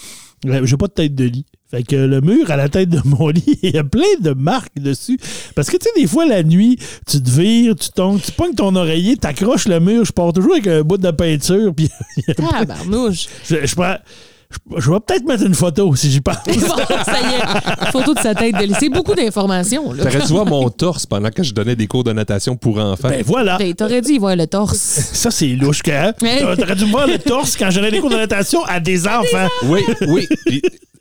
euh, 0.47 0.65
J'ai 0.65 0.77
pas 0.79 0.87
de 0.87 0.93
tête 0.93 1.15
de 1.15 1.25
lit. 1.25 1.45
Fait 1.71 1.83
que 1.83 1.97
le 1.97 2.23
mur 2.23 2.51
à 2.51 2.57
la 2.57 2.71
tête 2.71 2.89
de 2.89 3.01
mon 3.05 3.29
lit, 3.29 3.59
il 3.63 3.75
y 3.75 3.77
a 3.77 3.85
plein 3.85 4.17
de 4.21 4.31
marques 4.33 4.79
dessus. 4.81 5.19
Parce 5.55 5.69
que 5.69 5.77
tu 5.77 5.85
sais, 5.95 6.01
des 6.01 6.07
fois, 6.07 6.25
la 6.25 6.43
nuit, 6.43 6.79
tu 7.07 7.23
te 7.23 7.29
vires, 7.31 7.77
tu 7.77 7.91
tombes, 7.91 8.19
tu 8.25 8.33
pognes 8.33 8.55
ton 8.55 8.75
oreiller, 8.77 9.19
t'accroches 9.19 9.69
le 9.69 9.79
mur. 9.79 10.07
Je 10.07 10.13
pars 10.13 10.33
toujours 10.33 10.53
avec 10.53 10.67
un 10.69 10.81
bout 10.81 10.97
de 10.97 11.11
peinture. 11.11 11.75
Puis 11.75 11.91
Tabarnouche. 12.35 13.27
je, 13.47 13.67
je 13.67 13.75
prends- 13.75 13.99
je- 14.51 14.81
je 14.81 14.91
vais 14.91 15.01
peut-être 15.01 15.25
mettre 15.27 15.45
une 15.45 15.55
photo 15.55 15.95
si 15.95 16.11
j'y 16.11 16.21
pense. 16.21 16.37
Bon, 16.47 16.53
ça 17.05 17.21
y 17.21 17.35
est. 17.35 17.91
Photo 17.93 18.15
de 18.15 18.19
sa 18.21 18.35
tête 18.35 18.55
de 18.57 18.73
C'est 18.79 18.89
beaucoup 18.89 19.15
d'informations. 19.15 19.93
là. 19.93 20.05
T'aurais 20.05 20.27
dû 20.27 20.33
voir 20.33 20.47
mon 20.47 20.69
torse 20.71 21.05
pendant 21.07 21.31
que 21.31 21.43
je 21.43 21.53
donnais 21.53 21.77
des 21.77 21.87
cours 21.87 22.05
de 22.05 22.13
natation 22.13 22.57
pour 22.57 22.79
enfants. 22.79 23.09
Ben 23.09 23.23
voilà. 23.27 23.59
Ben, 23.59 23.75
T'aurais 23.75 24.01
dû 24.01 24.13
y 24.13 24.19
voir 24.19 24.37
le 24.37 24.47
torse. 24.47 24.77
Ça, 24.79 25.31
c'est 25.31 25.49
louche, 25.49 25.83
hein? 25.91 26.13
T'aurais 26.57 26.77
dû 26.77 26.85
voir 26.87 27.07
le 27.07 27.19
torse 27.19 27.57
quand 27.57 27.71
j'allais 27.71 27.91
des 27.91 28.01
cours 28.01 28.11
de 28.11 28.17
natation 28.17 28.65
à 28.65 28.81
des 28.81 29.07
enfants. 29.07 29.49
Oui, 29.65 29.81
oui. 30.09 30.27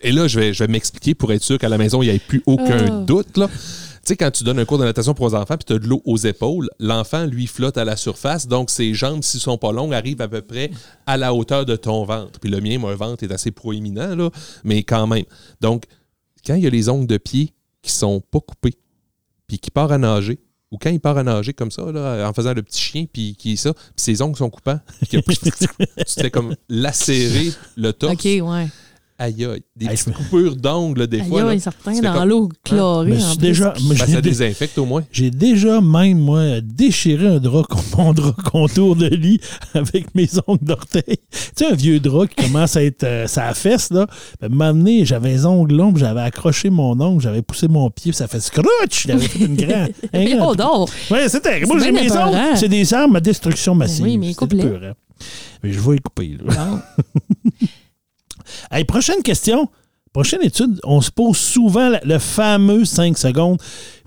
Et 0.02 0.12
là, 0.12 0.28
je 0.28 0.40
vais, 0.40 0.54
je 0.54 0.64
vais 0.64 0.72
m'expliquer 0.72 1.16
pour 1.16 1.32
être 1.34 1.42
sûr 1.44 1.58
qu'à 1.58 1.70
la 1.70 1.78
maison, 1.78 2.02
il 2.04 2.10
n'y 2.10 2.16
ait 2.16 2.20
plus 2.20 2.44
aucun 2.46 2.86
Ah. 2.88 3.04
doute. 3.06 3.36
Là. 3.38 3.50
Tu 4.08 4.14
sais, 4.14 4.16
quand 4.16 4.32
tu 4.32 4.46
donnes 4.46 4.60
un 4.60 4.64
cours 4.64 4.78
de 4.78 4.86
natation 4.86 5.14
pour 5.14 5.28
les 5.28 5.36
enfants 5.36 5.58
puis 5.58 5.66
tu 5.66 5.74
as 5.74 5.80
de 5.80 5.86
l'eau 5.86 6.02
aux 6.06 6.16
épaules, 6.16 6.70
l'enfant, 6.80 7.26
lui, 7.26 7.46
flotte 7.46 7.78
à 7.78 7.84
la 7.84 7.98
surface. 7.98 8.48
Donc, 8.48 8.70
ses 8.70 8.94
jambes, 8.94 9.22
s'ils 9.22 9.42
sont 9.42 9.58
pas 9.58 9.74
longues, 9.74 9.94
arrivent 9.94 10.22
à 10.22 10.30
peu 10.30 10.42
près 10.42 10.72
à 11.06 11.18
la 11.18 11.34
hauteur 11.34 11.66
de 11.66 11.76
ton 11.76 12.06
ventre. 12.06 12.40
Puis 12.40 12.50
le 12.50 12.62
mien, 12.62 12.80
mon 12.80 12.96
ventre 12.96 13.26
est 13.26 13.34
assez 13.34 13.52
proéminent, 13.52 14.16
là, 14.16 14.30
mais 14.64 14.84
quand 14.84 15.08
même. 15.08 15.26
Donc, 15.60 15.88
quand 16.46 16.56
il 16.56 16.64
y 16.64 16.68
a 16.68 16.70
les 16.70 16.88
ongles 16.88 17.06
de 17.06 17.18
pied 17.18 17.54
qui 17.82 17.92
sont 17.92 18.22
pas 18.22 18.40
coupés 18.40 18.76
puis 19.46 19.60
qui 19.60 19.72
part 19.72 19.92
à 19.92 19.98
nager, 19.98 20.40
ou 20.72 20.78
quand 20.78 20.90
il 20.90 21.02
part 21.02 21.18
à 21.18 21.24
nager 21.24 21.52
comme 21.52 21.72
ça, 21.72 21.84
en 21.84 22.34
faisant 22.34 22.54
le 22.54 22.64
petit 22.64 22.80
chien, 22.80 23.06
puis 23.12 23.36
qui 23.36 23.58
ça, 23.58 23.74
puis 23.74 23.84
ses 23.98 24.22
ongles 24.22 24.38
sont 24.38 24.50
coupants, 24.50 24.80
puis 25.10 25.22
tu 25.22 25.52
fais 26.08 26.32
comme 26.32 26.56
lacérer 26.70 27.52
le 27.76 27.92
torse. 27.92 28.14
OK, 28.14 28.24
ouais. 28.24 28.68
Aïe 29.20 29.46
aïe. 29.46 29.62
Des 29.76 29.88
Aïe, 29.88 29.96
petites 29.96 30.06
je 30.06 30.10
me- 30.12 30.16
coupures 30.16 30.56
d'ongles, 30.56 31.08
des 31.08 31.24
fois. 31.24 31.44
là. 31.44 31.50
aïe, 31.50 31.60
certain, 31.60 31.90
Tu 31.92 31.98
fais 31.98 32.04
dans 32.04 32.14
comme- 32.14 32.30
l'eau 32.30 32.50
chlorée. 32.64 33.10
Mais 33.10 33.16
en 33.16 33.20
je 33.20 33.26
suis 33.26 33.38
plus. 33.38 33.48
déjà. 33.48 33.74
moi, 33.82 33.96
Ben, 33.96 34.06
j'ai 34.06 34.14
ça 34.14 34.22
dé- 34.22 34.30
désinfecte 34.30 34.78
au 34.78 34.86
moins. 34.86 35.04
J'ai 35.12 35.32
déjà 35.32 35.82
même, 35.82 36.20
moi, 36.20 36.62
déchiré 36.62 37.26
un 37.28 37.40
drap, 37.40 37.64
mon 37.98 38.14
drap 38.14 38.36
contour 38.52 38.96
de 38.96 39.08
lit 39.08 39.40
avec 39.74 40.14
mes 40.14 40.28
ongles 40.46 40.64
d'orteil. 40.64 41.04
Tu 41.32 41.40
sais, 41.56 41.66
un 41.66 41.74
vieux 41.74 42.00
drap 42.00 42.28
qui 42.28 42.46
commence 42.46 42.78
à 42.78 42.84
être 42.84 43.04
euh, 43.06 43.26
sa 43.26 43.54
fesse, 43.56 43.90
là. 43.90 44.06
Ben, 44.40 44.50
m'amener, 44.54 45.04
j'avais 45.04 45.30
les 45.30 45.46
ongles 45.48 45.76
longs, 45.76 45.94
puis 45.94 46.02
j'avais 46.02 46.22
accroché 46.22 46.70
mon 46.70 47.00
ongle, 47.02 47.20
j'avais 47.22 47.42
poussé 47.42 47.68
mon 47.68 47.90
pied, 47.90 48.12
puis 48.12 48.18
ça 48.18 48.28
fait 48.28 48.40
scrooch! 48.40 49.08
J'avais 49.08 49.28
fait 49.28 49.46
une 49.46 49.56
grande. 49.56 49.72
un 50.14 50.20
Mais 50.20 50.36
grand 50.36 50.52
oh, 50.52 50.56
donc. 50.56 50.90
Ouais, 51.10 51.28
c'était. 51.28 51.66
Moi, 51.66 51.78
C'est 51.80 51.86
j'ai 51.86 51.92
bien 51.92 52.02
mes 52.02 52.08
épeurant. 52.08 52.30
ongles, 52.50 52.58
c'est 52.58 52.70
des 52.70 52.94
armes 52.94 53.16
à 53.16 53.20
destruction 53.20 53.74
massive. 53.74 54.06
Oui, 54.06 54.18
mais 54.20 54.28
C'est 54.30 54.36
coupe-les. 54.36 54.64
épeurant. 54.64 54.94
Mais 55.64 55.74
je 55.74 55.80
vais 55.80 55.94
les 55.94 56.00
couper, 56.02 56.38
là. 56.46 56.54
Bon. 56.54 56.80
Hey, 58.72 58.84
prochaine 58.86 59.22
question. 59.24 59.68
Prochaine 60.14 60.42
étude, 60.42 60.80
on 60.84 61.00
se 61.02 61.12
pose 61.12 61.38
souvent 61.38 61.92
le 62.04 62.18
fameux 62.18 62.86
5 62.86 63.18
secondes. 63.18 63.60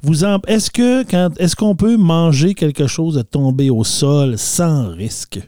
Vous 0.02 0.24
en, 0.24 0.38
est-ce 0.48 0.70
que 0.70 1.04
quand 1.04 1.28
est-ce 1.38 1.54
qu'on 1.54 1.76
peut 1.76 1.96
manger 1.96 2.54
quelque 2.54 2.86
chose 2.88 3.14
de 3.14 3.22
tomber 3.22 3.70
au 3.70 3.84
sol 3.84 4.36
sans 4.38 4.88
risque? 4.88 5.38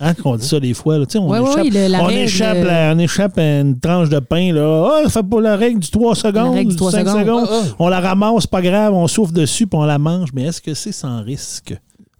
Hein, 0.00 0.12
qu'on 0.14 0.36
dit 0.36 0.46
ça 0.46 0.60
des 0.60 0.74
fois. 0.74 0.98
Là, 0.98 1.06
on 1.16 1.28
Ouais, 1.30 1.40
échappe, 1.40 1.64
ouais, 1.64 1.70
le- 1.70 1.88
la 1.88 2.02
on, 2.02 2.04
règle, 2.06 2.20
échappe 2.20 2.58
la- 2.64 2.92
on 2.94 2.98
échappe 2.98 3.38
à 3.38 3.60
une 3.60 3.78
tranche 3.80 4.08
de 4.10 4.18
pain. 4.20 4.52
Là. 4.52 4.90
Ah, 5.04 5.08
ça 5.08 5.22
fait 5.22 5.28
pas 5.28 5.40
la 5.40 5.56
règle 5.56 5.80
du 5.80 5.90
3 5.90 6.14
secondes, 6.14 6.54
du 6.58 6.64
du 6.66 6.76
3 6.76 6.92
5 6.92 7.06
secondes. 7.08 7.20
secondes. 7.20 7.48
Ah, 7.50 7.60
ah. 7.64 7.74
On 7.78 7.88
la 7.88 8.00
ramasse, 8.00 8.46
pas 8.46 8.60
grave, 8.62 8.92
on 8.94 9.08
souffle 9.08 9.32
dessus 9.32 9.66
puis 9.66 9.78
on 9.78 9.84
la 9.84 9.98
mange. 9.98 10.30
Mais 10.34 10.44
est-ce 10.44 10.60
que 10.60 10.74
c'est 10.74 10.92
sans 10.92 11.22
risque? 11.22 11.74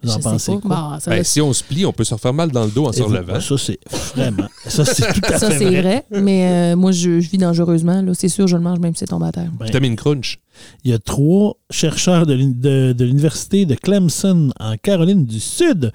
Vous 0.06 0.12
en 0.12 0.16
Je 0.16 0.22
sais 0.22 0.30
pensez 0.30 0.52
pas. 0.52 0.60
quoi? 0.60 0.76
Bon, 0.92 1.00
ça, 1.00 1.10
Ben, 1.10 1.24
si 1.24 1.40
on 1.40 1.52
se 1.52 1.62
plie, 1.64 1.84
on 1.86 1.92
peut 1.92 2.04
se 2.04 2.14
refaire 2.14 2.32
mal 2.32 2.50
dans 2.50 2.64
le 2.64 2.70
dos 2.70 2.86
en 2.86 2.92
se 2.92 3.02
relevant. 3.02 3.40
Ça, 3.40 3.56
c'est 3.58 3.78
vraiment. 4.14 4.46
Ça, 4.66 4.84
c'est 4.84 5.12
tout 5.12 5.20
à 5.32 5.38
ça, 5.38 5.50
fait 5.50 5.58
c'est 5.58 5.80
vrai. 5.80 6.04
Mais 6.10 6.72
euh, 6.72 6.76
moi, 6.76 6.92
je, 6.92 7.20
je 7.20 7.28
vis 7.30 7.38
dangereusement. 7.38 8.00
là. 8.02 8.12
C'est 8.14 8.28
sûr, 8.28 8.46
je 8.46 8.56
le 8.56 8.62
mange 8.62 8.78
même 8.78 8.94
si 8.94 9.00
c'est 9.00 9.06
tombé 9.06 9.26
à 9.26 9.32
terre. 9.32 9.50
Ben, 9.58 9.66
Vitamine 9.66 9.96
crunch. 9.96 10.38
Il 10.84 10.90
y 10.90 10.94
a 10.94 10.98
trois 10.98 11.56
chercheurs 11.70 12.26
de 12.26 12.34
l'uni- 12.34 12.54
de- 12.54 12.92
de 12.92 13.04
l'université 13.04 13.66
de 13.66 13.74
Clemson 13.74 14.50
en 14.60 14.76
Caroline 14.76 15.24
du 15.26 15.40
Sud 15.40 15.92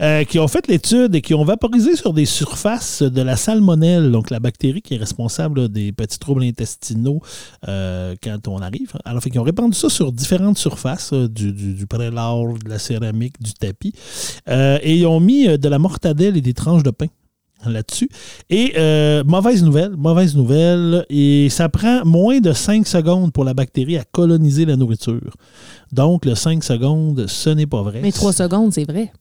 euh, 0.00 0.24
qui 0.24 0.38
ont 0.38 0.48
fait 0.48 0.66
l'étude 0.68 1.14
et 1.14 1.20
qui 1.20 1.34
ont 1.34 1.44
vaporisé 1.44 1.96
sur 1.96 2.12
des 2.12 2.26
surfaces 2.26 3.02
de 3.02 3.22
la 3.22 3.36
salmonelle, 3.36 4.10
donc 4.10 4.30
la 4.30 4.40
bactérie 4.40 4.82
qui 4.82 4.94
est 4.94 4.98
responsable 4.98 5.68
des 5.68 5.92
petits 5.92 6.18
troubles 6.18 6.42
intestinaux 6.44 7.20
euh, 7.68 8.14
quand 8.22 8.48
on 8.48 8.58
arrive. 8.58 8.92
Alors, 9.04 9.22
qu'ils 9.22 9.38
ont 9.38 9.44
répandu 9.44 9.76
ça 9.76 9.88
sur 9.88 10.12
différentes 10.12 10.58
surfaces, 10.58 11.12
euh, 11.12 11.28
du, 11.28 11.52
du, 11.52 11.74
de 11.74 12.68
la 12.68 12.78
céramique, 12.78 13.40
du 13.40 13.52
tapis, 13.54 13.92
et 14.48 14.96
ils 14.96 15.06
ont 15.06 15.20
mis 15.20 15.46
de 15.58 15.68
la 15.68 15.78
mortadelle 15.78 16.36
et 16.36 16.40
des 16.40 16.54
tranches 16.54 16.82
de 16.82 16.90
pain 16.90 17.06
là-dessus. 17.70 18.08
Et 18.50 18.74
euh, 18.76 19.24
mauvaise 19.24 19.62
nouvelle, 19.62 19.96
mauvaise 19.96 20.36
nouvelle, 20.36 21.06
et 21.10 21.48
ça 21.50 21.68
prend 21.68 22.04
moins 22.04 22.40
de 22.40 22.52
5 22.52 22.86
secondes 22.86 23.32
pour 23.32 23.44
la 23.44 23.54
bactérie 23.54 23.96
à 23.96 24.04
coloniser 24.04 24.64
la 24.64 24.76
nourriture. 24.76 25.36
Donc, 25.92 26.24
le 26.24 26.34
5 26.34 26.64
secondes, 26.64 27.26
ce 27.26 27.50
n'est 27.50 27.66
pas 27.66 27.82
vrai. 27.82 28.00
Mais 28.02 28.12
3 28.12 28.32
secondes, 28.32 28.72
c'est 28.72 28.90
vrai. 28.90 29.12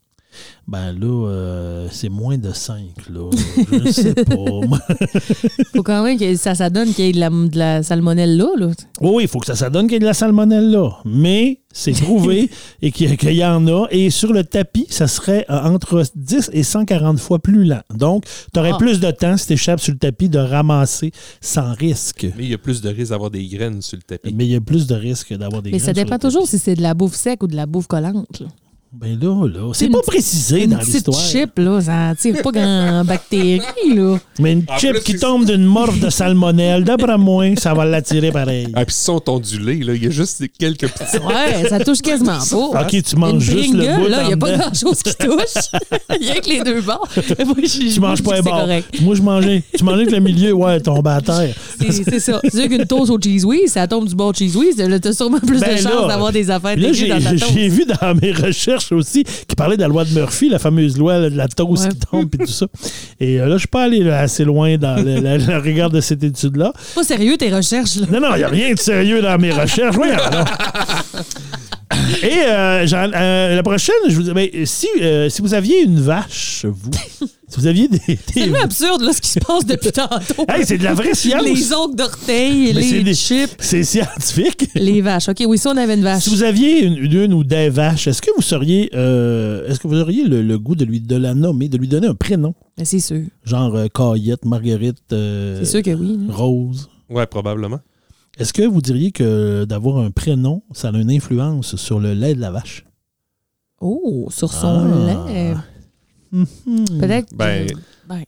Ben 0.68 0.92
là, 0.94 1.28
euh, 1.28 1.88
c'est 1.92 2.10
moins 2.10 2.38
de 2.38 2.52
5, 2.54 2.78
là. 3.14 3.30
Je 3.72 3.76
ne 3.76 3.92
sais 3.92 4.14
pas. 4.14 4.36
faut 5.76 5.84
quand 5.84 6.04
même 6.04 6.18
que 6.18 6.36
ça, 6.36 6.56
ça 6.56 6.70
donne 6.70 6.94
qu'il 6.94 7.06
y 7.06 7.10
ait 7.10 7.12
de 7.14 7.20
la, 7.20 7.30
de 7.30 7.58
la 7.58 7.84
salmonelle 7.84 8.38
là. 8.38 8.48
là. 8.58 8.68
Oui, 9.02 9.24
il 9.24 9.28
faut 9.30 9.40
que 9.40 9.46
ça, 9.48 9.56
ça 9.56 9.70
donne 9.70 9.86
qu'il 9.88 9.94
y 9.94 9.96
ait 9.98 10.00
de 10.00 10.06
la 10.06 10.14
salmonelle 10.14 10.72
là. 10.72 10.90
Mais 11.06 11.60
c'est 11.74 11.92
prouvé 11.94 12.50
et 12.82 12.92
qu'il 12.92 13.10
y, 13.34 13.46
en 13.46 13.68
a. 13.68 13.88
Et 13.92 14.10
sur 14.10 14.32
le 14.34 14.44
tapis, 14.44 14.88
ça 14.90 15.08
serait 15.08 15.46
euh, 15.50 15.60
entre 15.62 16.04
10 16.16 16.52
et 16.54 16.64
140 16.64 17.20
fois 17.20 17.40
plus 17.40 17.64
lent. 17.66 17.82
Donc, 17.94 18.26
tu 18.54 18.60
aurais 18.60 18.72
Ah. 18.74 18.78
plus 18.78 19.00
de 19.00 19.12
temps, 19.12 19.36
si 19.38 19.48
tu 19.48 19.54
échappes 19.54 19.80
sur 19.82 19.94
le 19.94 20.00
tapis, 20.00 20.30
de 20.30 20.40
ramasser 20.40 21.12
sans 21.42 21.74
risque. 21.74 22.28
Mais 22.38 22.44
il 22.46 22.50
y 22.52 22.54
a 22.54 22.58
plus 22.58 22.82
de 22.82 22.90
risque 22.90 23.10
d'avoir 23.12 23.32
des 23.32 23.46
graines 23.48 23.82
sur 23.82 23.98
le 23.98 24.04
tapis. 24.04 24.34
Mais 24.34 24.46
il 24.46 24.52
y 24.52 24.56
a 24.56 24.62
plus 24.62 24.88
de 24.88 24.96
risque 24.96 25.34
d'avoir 25.34 25.62
des 25.62 25.72
Mais 25.72 25.80
ça 25.80 25.92
graines 25.92 25.96
sur 25.96 26.04
dépend 26.06 26.16
le 26.16 26.22
toujours 26.22 26.44
tapis. 26.44 26.58
si 26.58 26.60
c'est 26.60 26.76
de 26.76 26.82
la 26.82 26.94
bouffe 26.94 27.16
sec 27.16 27.44
ou 27.44 27.48
de 27.48 27.56
la 27.56 27.66
bouffe 27.66 27.88
collante. 27.88 28.40
là. 28.40 28.48
Ben 28.94 29.18
là, 29.22 29.48
là, 29.48 29.72
c'est 29.74 29.86
Une 29.86 29.94
pas 29.94 30.02
précisé 30.06 30.66
Une 30.66 30.72
dans 30.72 30.80
l'histoire. 30.80 31.18
chip, 31.18 31.52
là, 31.60 31.80
ça 31.80 32.10
attire 32.10 32.42
pas 32.42 32.52
grand 32.52 33.06
bactéries, 33.06 33.62
là. 33.88 34.18
Mais 34.38 34.52
une 34.52 34.66
En 34.68 34.78
chip 34.78 34.92
plus, 34.92 35.04
qui 35.04 35.16
tombe 35.16 35.46
d'une 35.46 35.64
morve 35.64 35.98
de 36.02 36.10
salmonelle, 36.10 36.84
d'après 36.84 37.18
moi, 37.18 37.46
ça 37.58 37.74
va 37.74 37.86
l'attirer 37.86 38.34
pareil. 38.34 38.68
Ah, 38.74 38.84
puis 38.84 38.94
ils 38.94 39.02
sont 39.02 39.30
ondulés, 39.30 39.78
là. 39.82 39.94
Il 39.94 40.04
y 40.04 40.08
a 40.08 40.10
juste 40.10 40.44
quelques 40.60 40.90
petits. 40.90 41.18
Ouais, 41.26 41.70
ça 41.70 41.80
touche 41.80 42.02
quasiment 42.02 42.38
pas. 42.38 42.82
Ok, 42.82 43.02
tu 43.02 43.16
manges 43.16 43.34
Une 43.34 43.40
juste 43.40 43.74
le 43.74 43.96
bout 43.96 44.08
là, 44.10 44.24
il 44.24 44.28
n'y 44.28 44.34
a 44.34 44.38
pas 44.38 44.58
grand-chose 44.58 45.02
qui 45.04 45.16
touche. 45.16 45.80
Il 46.20 46.28
y 46.28 46.32
a 46.32 46.36
que 46.42 46.50
les 46.50 46.62
deux 46.62 46.82
bords. 46.82 47.08
Moi, 47.46 47.56
je- 47.64 47.94
Tu 47.94 48.00
manges 48.02 48.22
pas 48.22 48.32
je 48.36 48.40
un 48.40 48.42
dis 48.42 48.44
que 48.44 48.50
bord. 48.50 48.60
C'est 48.60 48.66
correct. 48.66 49.02
Moi, 49.02 49.16
je 49.16 49.22
mangeais. 49.22 49.64
Tu 49.78 49.84
mangeais 49.86 50.06
que 50.06 50.12
le 50.12 50.20
milieu, 50.20 50.52
ouais, 50.52 50.82
tombe 50.82 51.08
à 51.08 51.22
terre. 51.22 51.56
C'est 51.80 52.20
ça. 52.20 52.42
C'est 52.44 52.52
sûr 52.60 52.68
qu'une 52.68 52.86
toast 52.86 53.10
au 53.10 53.18
cheese 53.22 53.46
whiz, 53.46 53.72
ça 53.72 53.88
tombe 53.88 54.06
du 54.10 54.16
bord 54.16 54.36
cheese 54.36 54.58
whiz, 54.58 54.76
là, 54.76 55.00
t'as 55.00 55.14
sûrement 55.14 55.40
plus 55.40 55.62
Ben 55.62 55.78
de 55.78 55.84
là, 55.84 55.90
chances 55.92 56.08
d'avoir 56.10 56.34
des 56.34 56.50
affaires 56.52 56.76
dans 56.76 56.82
ta 56.84 56.90
toast. 57.32 57.54
j'ai 57.54 57.70
vu 57.70 57.86
dans 57.86 58.14
mes 58.22 58.34
recherches 58.34 58.81
aussi 58.92 59.24
qui 59.24 59.56
parlait 59.56 59.76
de 59.78 59.82
la 59.82 59.88
loi 59.88 60.06
de 60.06 60.14
Murphy, 60.14 60.50
la 60.50 60.60
fameuse 60.60 60.98
loi 60.98 61.30
de 61.30 61.36
la 61.36 61.48
toast 61.48 61.86
Ouais. 61.86 61.90
qui 61.90 62.00
tombe 62.00 62.36
et 62.36 62.38
tout 62.40 62.52
ça. 62.52 62.68
Et 63.20 63.40
euh, 63.40 63.46
là, 63.48 63.54
je 63.54 63.60
suis 63.60 63.68
pas 63.68 63.84
allé 63.84 64.00
là, 64.00 64.20
assez 64.20 64.44
loin 64.44 64.78
dans 64.78 64.96
le, 64.96 65.60
regard 65.60 65.90
de 65.90 66.02
cette 66.02 66.24
étude-là. 66.24 66.74
Pas 66.96 67.04
sérieux 67.04 67.38
tes 67.38 67.54
recherches, 67.54 67.96
là. 67.98 68.08
Non, 68.12 68.20
non, 68.20 68.36
il 68.36 68.40
n'y 68.40 68.44
a 68.44 68.50
rien 68.50 68.74
de 68.74 68.80
sérieux 68.80 69.22
dans 69.22 69.38
mes 69.38 69.52
recherches. 69.52 69.96
Et 72.24 72.40
euh, 72.48 72.86
euh, 72.94 73.56
la 73.56 73.64
prochaine, 73.64 73.96
je 74.08 74.16
vous 74.16 74.24
dis, 74.24 74.32
ben, 74.32 74.50
si, 74.66 74.88
si 75.30 75.42
vous 75.42 75.54
aviez 75.54 75.84
une 75.84 76.00
vache, 76.00 76.66
vous, 76.66 76.92
si 77.52 77.60
vous 77.60 77.68
aviez 77.68 77.88
des. 77.88 78.00
C'est 78.06 78.16
des- 78.16 78.42
tellement 78.42 78.62
absurde, 78.64 79.02
là, 79.02 79.14
ce 79.14 79.22
qui 79.22 79.30
se 79.30 79.40
passe 79.40 79.66
depuis 79.66 79.92
tantôt. 79.92 80.46
Hey, 80.50 80.66
c'est 80.66 80.78
de 80.78 80.84
la 80.84 80.94
vraie 80.94 81.14
science. 81.14 81.44
Les 81.44 81.74
ongles 81.74 81.96
d'orteil, 81.96 82.74
les 82.74 83.04
des- 83.04 83.14
chips, 83.14 83.56
C'est 83.60 83.84
scientifique. 83.84 84.70
les 84.76 85.02
vaches. 85.02 85.30
OK, 85.30 85.44
oui, 85.48 85.58
si 85.58 85.68
on 85.68 85.78
avait 85.78 85.94
une 85.96 86.02
vache. 86.04 86.24
Si 86.24 86.30
vous 86.30 86.44
aviez 86.44 86.84
une, 86.86 86.98
une 87.14 87.34
ou 87.34 87.44
des 87.44 87.70
vaches, 87.70 88.08
est-ce 88.08 88.22
que 88.22 88.32
vous 88.36 88.42
seriez, 88.42 88.90
euh, 88.96 89.68
est-ce 89.68 89.80
que 89.80 89.88
vous 89.88 90.00
auriez 90.00 90.24
le, 90.24 90.42
le 90.42 90.58
goût 90.60 90.76
de 90.76 90.86
lui 90.86 91.02
de 91.02 91.16
la 91.16 91.34
nommer, 91.34 91.70
de 91.70 91.78
lui 91.78 91.88
donner 91.88 92.08
un 92.08 92.16
prénom, 92.16 92.54
Ben, 92.78 92.86
c'est 92.86 93.00
sûr. 93.00 93.22
genre 93.44 93.76
euh, 93.76 93.88
Caillette, 93.94 94.46
Marguerite, 94.46 94.98
euh, 95.14 95.60
C'est 95.60 95.66
sûr 95.66 95.82
que 95.84 95.92
oui. 95.92 96.18
là. 96.28 96.34
Rose? 96.34 96.90
Ouais, 97.10 97.26
probablement. 97.28 97.80
Est-ce 98.40 98.54
que 98.54 98.64
vous 98.64 98.82
diriez 98.82 99.12
que 99.12 99.66
d'avoir 99.66 99.98
un 99.98 100.10
prénom, 100.10 100.64
ça 100.74 100.88
a 100.88 100.92
une 100.98 101.12
influence 101.12 101.76
sur 101.76 102.00
le 102.00 102.14
lait 102.14 102.34
de 102.34 102.40
la 102.40 102.50
vache? 102.50 102.86
Oh, 103.82 104.28
sur 104.32 104.54
son 104.54 104.88
Ah. 104.88 105.26
lait. 105.32 105.54
Mhm. 106.32 106.48
Peut-être. 107.00 107.30
que- 107.30 107.36
Ben- 107.36 107.68
ben, 108.08 108.24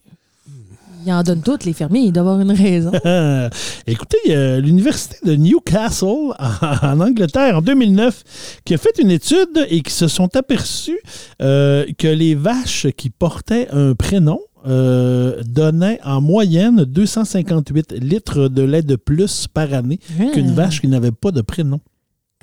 ils 1.06 1.12
en 1.12 1.22
donnent 1.24 1.42
toutes, 1.42 1.66
les 1.66 1.74
fermiers. 1.74 2.02
Ils 2.02 2.12
doivent 2.14 2.28
avoir 2.30 2.42
une 2.42 2.52
raison. 2.52 2.92
Euh, 3.06 3.50
écoutez, 3.88 4.18
il 4.26 4.32
y 4.32 4.36
a 4.36 4.60
l'Université 4.60 5.18
de 5.26 5.36
Newcastle 5.36 6.06
en, 6.08 6.34
en 6.82 7.00
Angleterre 7.02 7.58
en 7.58 7.62
2009 7.62 8.24
qui 8.66 8.74
a 8.74 8.78
fait 8.78 8.98
une 9.00 9.12
étude 9.12 9.66
et 9.70 9.82
qui 9.82 9.92
se 9.92 10.08
sont 10.08 10.34
aperçus 10.36 11.00
euh, 11.42 11.86
que 11.98 12.08
les 12.08 12.36
vaches 12.36 12.88
qui 12.96 13.10
portaient 13.10 13.68
un 13.72 13.96
prénom 13.96 14.40
euh, 14.66 15.42
donnaient 15.46 16.00
en 16.06 16.22
moyenne 16.22 16.86
258 16.86 17.92
litres 18.00 18.48
de 18.48 18.62
lait 18.62 18.82
de 18.82 18.96
plus 18.96 19.48
par 19.48 19.74
année 19.74 20.00
qu'une 20.34 20.52
Ah. 20.52 20.54
vache 20.54 20.80
qui 20.80 20.88
n'avait 20.88 21.12
pas 21.12 21.32
de 21.32 21.42
prénom. 21.42 21.82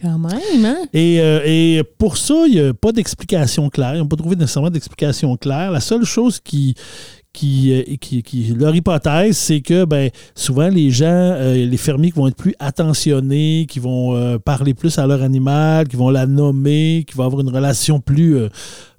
Quand 0.01 0.19
même, 0.19 0.65
hein? 0.65 0.79
Et, 0.95 1.19
euh, 1.21 1.83
pour 1.99 2.17
ça, 2.17 2.47
il 2.47 2.55
n'y 2.55 2.61
a 2.61 2.73
pas 2.73 2.93
d'explication 2.93 3.69
claire. 3.69 3.95
Ils 3.95 3.99
n'ont 3.99 4.09
pas 4.09 4.17
trouvé 4.17 4.35
nécessairement 4.35 4.71
d'explication 4.71 5.37
claire. 5.37 5.71
La 5.71 5.81
seule 5.81 6.05
chose 6.05 6.41
qui, 6.41 6.75
qui, 7.35 7.73
euh, 7.73 7.97
qui, 8.23 8.55
leur 8.59 8.75
hypothèse, 8.75 9.37
c'est 9.37 9.61
que 9.61 9.85
ben, 9.85 10.09
souvent 10.35 10.69
les 10.69 10.91
gens, 10.91 11.05
euh, 11.07 11.55
les 11.67 11.77
fermiers 11.77 12.13
qui 12.13 12.19
vont 12.19 12.29
être 12.29 12.37
plus 12.37 12.55
attentionnés, 12.59 13.67
qui 13.69 13.79
vont 13.79 14.39
parler 14.39 14.73
plus 14.73 14.99
à 14.99 15.07
leur 15.07 15.23
animal, 15.23 15.87
qui 15.87 15.97
vont 15.97 16.09
la 16.09 16.27
nommer, 16.27 17.05
qui 17.07 17.15
vont 17.15 17.25
avoir 17.25 17.43
une 17.43 17.51
relation 17.51 18.01
plus 18.01 18.39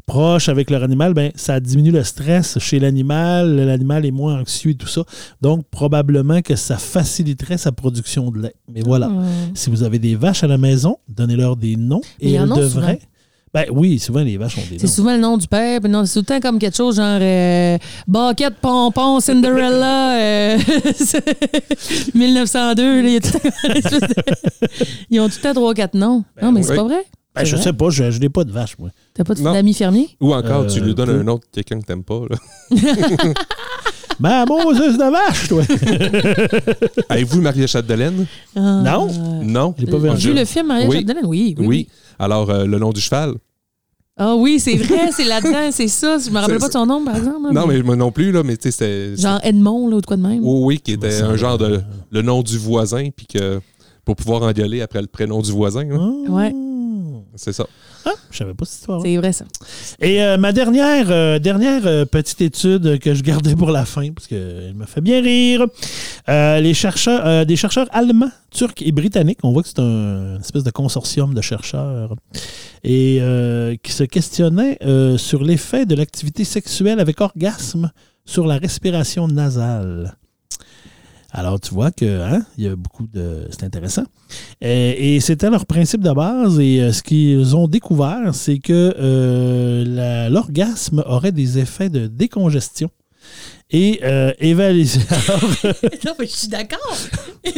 proche 0.05 0.49
avec 0.49 0.69
leur 0.69 0.83
animal, 0.83 1.13
ben, 1.13 1.31
ça 1.35 1.59
diminue 1.59 1.91
le 1.91 2.03
stress 2.03 2.57
chez 2.59 2.79
l'animal, 2.79 3.55
l'animal 3.55 4.05
est 4.05 4.11
moins 4.11 4.39
anxieux 4.39 4.71
et 4.71 4.75
tout 4.75 4.87
ça. 4.87 5.03
Donc, 5.41 5.65
probablement 5.71 6.41
que 6.41 6.55
ça 6.55 6.77
faciliterait 6.77 7.57
sa 7.57 7.71
production 7.71 8.31
de 8.31 8.41
lait. 8.41 8.55
Mais 8.73 8.81
voilà. 8.81 9.07
Hum. 9.07 9.23
Si 9.53 9.69
vous 9.69 9.83
avez 9.83 9.99
des 9.99 10.15
vaches 10.15 10.43
à 10.43 10.47
la 10.47 10.57
maison, 10.57 10.97
donnez-leur 11.09 11.55
des 11.55 11.75
noms 11.75 12.01
et 12.19 12.33
elles 12.33 12.47
devraient. 12.49 12.99
Ben 13.53 13.65
oui, 13.69 13.99
souvent 13.99 14.21
les 14.23 14.37
vaches 14.37 14.57
ont 14.57 14.61
des 14.69 14.79
C'est 14.79 14.87
noms. 14.87 14.93
souvent 14.93 15.13
le 15.13 15.19
nom 15.19 15.37
du 15.37 15.45
père, 15.45 15.81
non, 15.89 16.05
c'est 16.05 16.13
tout 16.13 16.19
le 16.19 16.25
temps 16.25 16.39
comme 16.39 16.57
quelque 16.57 16.77
chose 16.77 16.95
genre 16.95 17.19
euh, 17.21 17.77
Baquette, 18.07 18.55
Pompon, 18.61 19.19
Cinderella, 19.19 20.15
euh, 20.17 20.57
1902. 22.15 23.01
là, 23.01 23.07
il 23.07 23.13
y 23.13 23.17
a 23.17 23.19
tout 23.19 23.29
le 23.33 23.39
temps 23.49 23.49
une 23.65 23.77
espèce 23.77 23.99
de- 23.99 24.85
Ils 25.09 25.19
ont 25.19 25.27
tout 25.29 25.35
le 25.43 25.53
temps 25.53 25.73
3-4 25.73 25.97
noms. 25.97 26.23
non, 26.41 26.51
mais 26.53 26.63
c'est 26.63 26.75
pas 26.75 26.83
vrai. 26.83 27.03
Ben, 27.35 27.45
je 27.45 27.55
C'est 27.55 27.63
sais 27.63 27.73
pas, 27.73 27.89
je, 27.89 28.11
je 28.11 28.19
n'ai 28.19 28.29
pas 28.29 28.43
de 28.43 28.51
vache, 28.51 28.77
moi. 28.77 28.89
T'as 29.13 29.23
pas 29.25 29.33
de 29.33 29.41
Non. 29.41 29.53
d'amis 29.53 29.73
fermiers? 29.73 30.09
Ou 30.21 30.33
encore, 30.33 30.67
tu 30.67 30.79
Euh, 30.79 30.83
lui 30.85 30.95
donnes 30.95 31.07
peu. 31.09 31.19
un 31.19 31.27
autre 31.27 31.45
quelqu'un 31.51 31.79
que 31.81 31.85
t'aimes 31.85 32.03
pas. 32.03 32.21
là. 32.29 32.37
Ben, 34.19 34.45
Moses 34.45 34.97
de 34.99 35.11
vache, 35.11 35.47
toi! 35.47 35.63
Avez-vous 37.09 37.41
Maria 37.41 37.65
Chapdelaine? 37.65 38.27
Ah. 38.55 38.81
Non? 38.85 39.07
Non. 39.43 39.73
Je 39.77 39.85
l'ai 39.85 39.91
pas 39.91 39.97
vu. 39.97 40.33
Le 40.33 40.45
film 40.45 40.67
Maria 40.67 40.87
Oui. 40.87 40.97
Chapdelaine? 40.97 41.25
Oui, 41.25 41.55
oui. 41.57 41.65
Oui. 41.67 41.87
Alors, 42.19 42.49
euh, 42.51 42.65
le 42.65 42.77
nom 42.77 42.91
du 42.91 43.01
cheval? 43.01 43.33
Ah 44.17 44.35
oui, 44.35 44.59
c'est 44.59 44.75
vrai, 44.75 45.09
c'est 45.11 45.23
là-dedans, 45.23 45.71
c'est 45.71 45.87
ça. 45.87 46.17
Je 46.23 46.29
me 46.29 46.35
rappelle 46.37 46.55
C'est- 46.55 46.59
pas 46.59 46.67
de 46.67 46.73
son 46.73 46.85
nom, 46.85 47.03
par 47.03 47.15
exemple. 47.15 47.47
là, 47.47 47.61
Non, 47.61 47.65
mais 47.65 47.81
moi 47.81 47.95
non 47.95 48.11
plus, 48.11 48.31
là, 48.31 48.43
mais 48.43 48.57
tu 48.57 48.69
sais, 48.69 48.71
c'était. 48.71 49.19
Genre 49.19 49.39
Edmond, 49.41 49.87
là, 49.87 49.95
ou 49.95 50.01
de 50.01 50.05
quoi 50.05 50.17
de 50.17 50.21
même. 50.21 50.39
Oui, 50.43 50.59
oui, 50.65 50.79
qui 50.79 50.91
était 50.91 51.21
un 51.21 51.35
genre 51.35 51.57
de. 51.57 51.65
euh, 51.65 51.79
Le 52.11 52.21
nom 52.21 52.43
du 52.43 52.57
voisin, 52.59 53.07
puis 53.15 53.25
que. 53.25 53.59
Pour 54.05 54.15
pouvoir 54.15 54.41
engueuler 54.43 54.81
après 54.81 54.99
le 55.01 55.07
prénom 55.07 55.41
du 55.41 55.51
voisin. 55.51 55.85
là. 55.85 55.97
Ouais. 56.29 56.53
C'est 57.35 57.53
ça. 57.53 57.65
Ah, 58.05 58.11
je 58.31 58.37
savais 58.37 58.53
pas 58.53 58.65
cette 58.65 58.79
histoire. 58.79 59.01
C'est 59.01 59.17
vrai, 59.17 59.31
ça. 59.31 59.45
Et 59.99 60.23
euh, 60.23 60.37
ma 60.37 60.51
dernière, 60.51 61.07
euh, 61.09 61.39
dernière 61.39 61.85
euh, 61.85 62.05
petite 62.05 62.41
étude 62.41 62.99
que 62.99 63.13
je 63.13 63.21
gardais 63.21 63.55
pour 63.55 63.71
la 63.71 63.85
fin, 63.85 64.11
parce 64.11 64.27
qu'elle 64.27 64.73
me 64.75 64.85
fait 64.85 65.01
bien 65.01 65.21
rire. 65.21 65.65
Les 66.27 66.73
chercheurs, 66.73 67.45
des 67.45 67.55
chercheurs 67.55 67.87
allemands, 67.91 68.31
turcs 68.51 68.81
et 68.81 68.91
britanniques, 68.91 69.39
on 69.43 69.51
voit 69.51 69.63
que 69.63 69.69
c'est 69.69 69.79
un 69.79 70.31
une 70.31 70.39
espèce 70.39 70.63
de 70.63 70.71
consortium 70.71 71.33
de 71.33 71.41
chercheurs, 71.41 72.15
et 72.83 73.21
qui 73.83 73.91
se 73.91 74.03
questionnaient 74.03 74.79
sur 75.17 75.43
l'effet 75.43 75.85
de 75.85 75.95
l'activité 75.95 76.43
sexuelle 76.43 76.99
avec 76.99 77.21
orgasme 77.21 77.91
sur 78.25 78.47
la 78.47 78.57
respiration 78.57 79.27
nasale. 79.27 80.15
Alors, 81.33 81.59
tu 81.61 81.73
vois 81.73 81.91
que 81.91 82.21
hein, 82.21 82.45
il 82.57 82.65
y 82.65 82.67
a 82.67 82.75
beaucoup 82.75 83.07
de. 83.07 83.47
C'est 83.51 83.63
intéressant. 83.63 84.03
Euh, 84.63 84.93
et 84.97 85.19
c'était 85.21 85.49
leur 85.49 85.65
principe 85.65 86.01
de 86.01 86.11
base. 86.11 86.59
Et 86.59 86.81
euh, 86.81 86.91
ce 86.91 87.01
qu'ils 87.01 87.55
ont 87.55 87.67
découvert, 87.67 88.35
c'est 88.35 88.59
que 88.59 88.93
euh, 88.99 90.29
l'orgasme 90.29 91.03
aurait 91.05 91.31
des 91.31 91.57
effets 91.57 91.89
de 91.89 92.07
décongestion. 92.07 92.89
Et 93.73 93.99
euh, 94.03 94.31
non, 94.41 96.13
mais 96.19 96.25
je 96.27 96.35
suis 96.35 96.47
d'accord. 96.47 96.97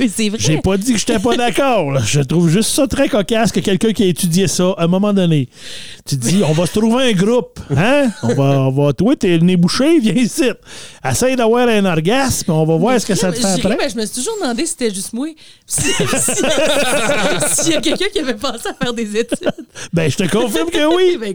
mais 0.00 0.08
c'est 0.08 0.28
vrai. 0.28 0.38
j'ai 0.38 0.58
pas 0.58 0.76
dit 0.76 0.92
que 0.92 0.98
j'étais 0.98 1.18
pas 1.18 1.36
d'accord. 1.36 1.90
là. 1.90 2.00
Je 2.04 2.20
trouve 2.20 2.48
juste 2.48 2.70
ça 2.70 2.86
très 2.86 3.08
cocasse 3.08 3.50
que 3.50 3.60
quelqu'un 3.60 3.92
qui 3.92 4.04
a 4.04 4.06
étudié 4.06 4.46
ça, 4.46 4.74
à 4.78 4.84
un 4.84 4.86
moment 4.86 5.12
donné, 5.12 5.48
tu 6.06 6.16
te 6.16 6.26
dis, 6.26 6.42
on 6.48 6.52
va 6.52 6.66
se 6.66 6.78
trouver 6.78 7.10
un 7.10 7.12
groupe. 7.12 7.58
Hein? 7.76 8.10
On 8.22 8.34
va, 8.34 8.44
on 8.60 8.70
va 8.70 8.92
toi, 8.92 9.16
t'es 9.16 9.36
le 9.38 9.44
nez 9.44 9.56
bouché, 9.56 9.98
viens 9.98 10.14
ici. 10.14 10.50
Essaye 11.04 11.36
d'avoir 11.36 11.68
un 11.68 11.84
orgasme, 11.84 12.52
on 12.52 12.64
va 12.64 12.76
voir 12.76 13.00
ce 13.00 13.06
que 13.06 13.14
ça 13.14 13.32
te 13.32 13.38
fait 13.38 13.44
après. 13.46 13.76
ben, 13.76 13.90
je 13.90 13.96
me 13.96 14.06
suis 14.06 14.14
toujours 14.16 14.36
demandé 14.40 14.66
si 14.66 14.72
c'était 14.78 14.94
juste 14.94 15.12
moi. 15.12 15.28
Si- 15.66 15.82
si- 15.82 16.42
S'il 17.62 17.72
y 17.72 17.76
a 17.76 17.80
quelqu'un 17.80 18.06
qui 18.12 18.20
avait 18.20 18.34
pensé 18.34 18.68
à 18.68 18.74
faire 18.84 18.92
des 18.92 19.16
études. 19.16 19.50
Ben, 19.92 20.10
je 20.10 20.16
te 20.16 20.28
confirme 20.28 20.70
que 20.70 20.94
oui. 20.94 21.18
Ben. 21.20 21.34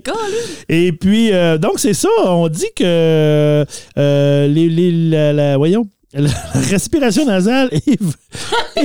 Et 0.69 0.91
puis, 0.91 1.31
euh, 1.33 1.57
donc, 1.57 1.79
c'est 1.79 1.93
ça. 1.93 2.09
On 2.25 2.47
dit 2.47 2.67
que 2.75 3.65
euh, 3.97 4.47
les, 4.47 4.69
les- 4.69 4.91
la, 5.09 5.33
la- 5.33 5.57
voyons, 5.57 5.87
la 6.13 6.29
respiration 6.69 7.25
nasale 7.25 7.69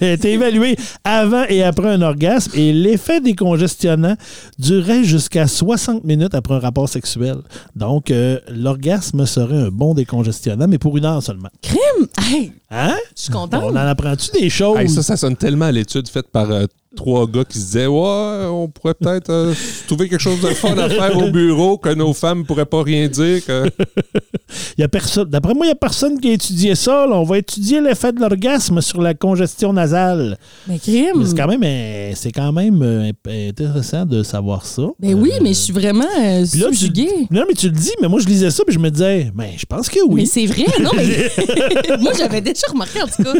est 0.00 0.24
évaluée 0.24 0.76
avant 1.04 1.44
et 1.48 1.62
après 1.62 1.88
un 1.88 2.02
orgasme 2.02 2.50
et 2.54 2.72
l'effet 2.72 3.20
décongestionnant 3.20 4.16
durait 4.58 5.04
jusqu'à 5.04 5.46
60 5.46 6.04
minutes 6.04 6.34
après 6.34 6.54
un 6.54 6.58
rapport 6.58 6.88
sexuel. 6.88 7.36
Donc, 7.76 8.10
euh, 8.10 8.40
l'orgasme 8.50 9.26
serait 9.26 9.56
un 9.66 9.68
bon 9.68 9.94
décongestionnant, 9.94 10.66
mais 10.68 10.78
pour 10.78 10.96
une 10.96 11.04
heure 11.04 11.22
seulement. 11.22 11.50
Crime! 11.62 12.06
Hey, 12.32 12.52
Hein? 12.70 12.96
je 13.16 13.22
suis 13.22 13.32
contente. 13.32 13.62
On 13.64 13.70
en 13.70 13.76
apprend-tu 13.76 14.30
des 14.40 14.50
choses? 14.50 14.78
Hey, 14.78 14.88
ça, 14.88 15.02
ça 15.02 15.16
sonne 15.16 15.36
tellement 15.36 15.66
à 15.66 15.72
l'étude 15.72 16.08
faite 16.08 16.26
par 16.32 16.50
euh, 16.50 16.64
trois 16.96 17.26
gars 17.28 17.44
qui 17.44 17.58
se 17.58 17.64
disaient 17.66 17.86
Ouais, 17.86 18.46
on 18.50 18.68
pourrait 18.68 18.94
peut-être 18.94 19.30
euh, 19.30 19.54
trouver 19.86 20.08
quelque 20.08 20.20
chose 20.20 20.40
de 20.40 20.48
fun 20.48 20.76
à 20.78 20.88
faire 20.88 21.16
au 21.16 21.30
bureau 21.30 21.78
que 21.78 21.90
nos 21.94 22.12
femmes 22.12 22.44
pourraient 22.44 22.64
pas 22.66 22.82
rien 22.82 23.06
dire. 23.06 23.44
Que... 23.44 23.70
Il 24.76 24.80
y 24.80 24.84
a 24.84 24.88
personne. 24.88 25.28
D'après 25.28 25.54
moi, 25.54 25.66
il 25.66 25.68
n'y 25.68 25.72
a 25.72 25.76
personne 25.76 26.18
qui 26.18 26.28
a 26.30 26.32
étudié 26.32 26.74
ça. 26.74 27.06
là. 27.06 27.16
On 27.16 27.22
va 27.24 27.38
étudier 27.38 27.80
l'effet 27.80 28.12
de 28.12 28.20
l'orgasme 28.20 28.80
sur 28.80 29.00
la 29.00 29.14
congestion 29.14 29.72
nasale. 29.72 30.36
Mais 30.66 30.78
crime! 30.80 31.12
Mais 31.18 31.24
C'est 31.26 31.36
quand 31.36 31.46
même, 31.48 31.62
euh, 31.62 32.12
c'est 32.16 32.32
quand 32.32 32.52
même 32.52 32.82
euh, 32.82 33.12
intéressant 33.48 34.04
de 34.06 34.22
savoir 34.24 34.64
ça. 34.66 34.82
Ben 34.98 35.14
oui, 35.14 35.30
Euh, 35.34 35.38
mais 35.42 35.50
je 35.50 35.60
suis 35.60 35.72
vraiment 35.72 36.04
euh, 36.20 36.44
subjuguée. 36.44 37.28
Non, 37.30 37.44
mais 37.46 37.54
tu 37.54 37.66
le 37.66 37.74
dis, 37.76 37.92
mais 38.00 38.08
moi, 38.08 38.18
je 38.20 38.26
lisais 38.26 38.50
ça, 38.50 38.64
puis 38.66 38.74
je 38.74 38.80
me 38.80 38.90
disais, 38.90 39.30
ben, 39.34 39.50
je 39.56 39.66
pense 39.66 39.88
que 39.88 39.98
Mais 40.08 40.14
oui. 40.14 40.26
c'est 40.26 40.46
vrai, 40.46 40.64
non, 40.82 40.90
mais 40.96 41.30
moi 42.00 42.12
j'avais 42.16 42.40
déjà 42.56 42.72
remarqué 42.72 43.02
en 43.02 43.06
tout 43.06 43.22
cas. 43.22 43.32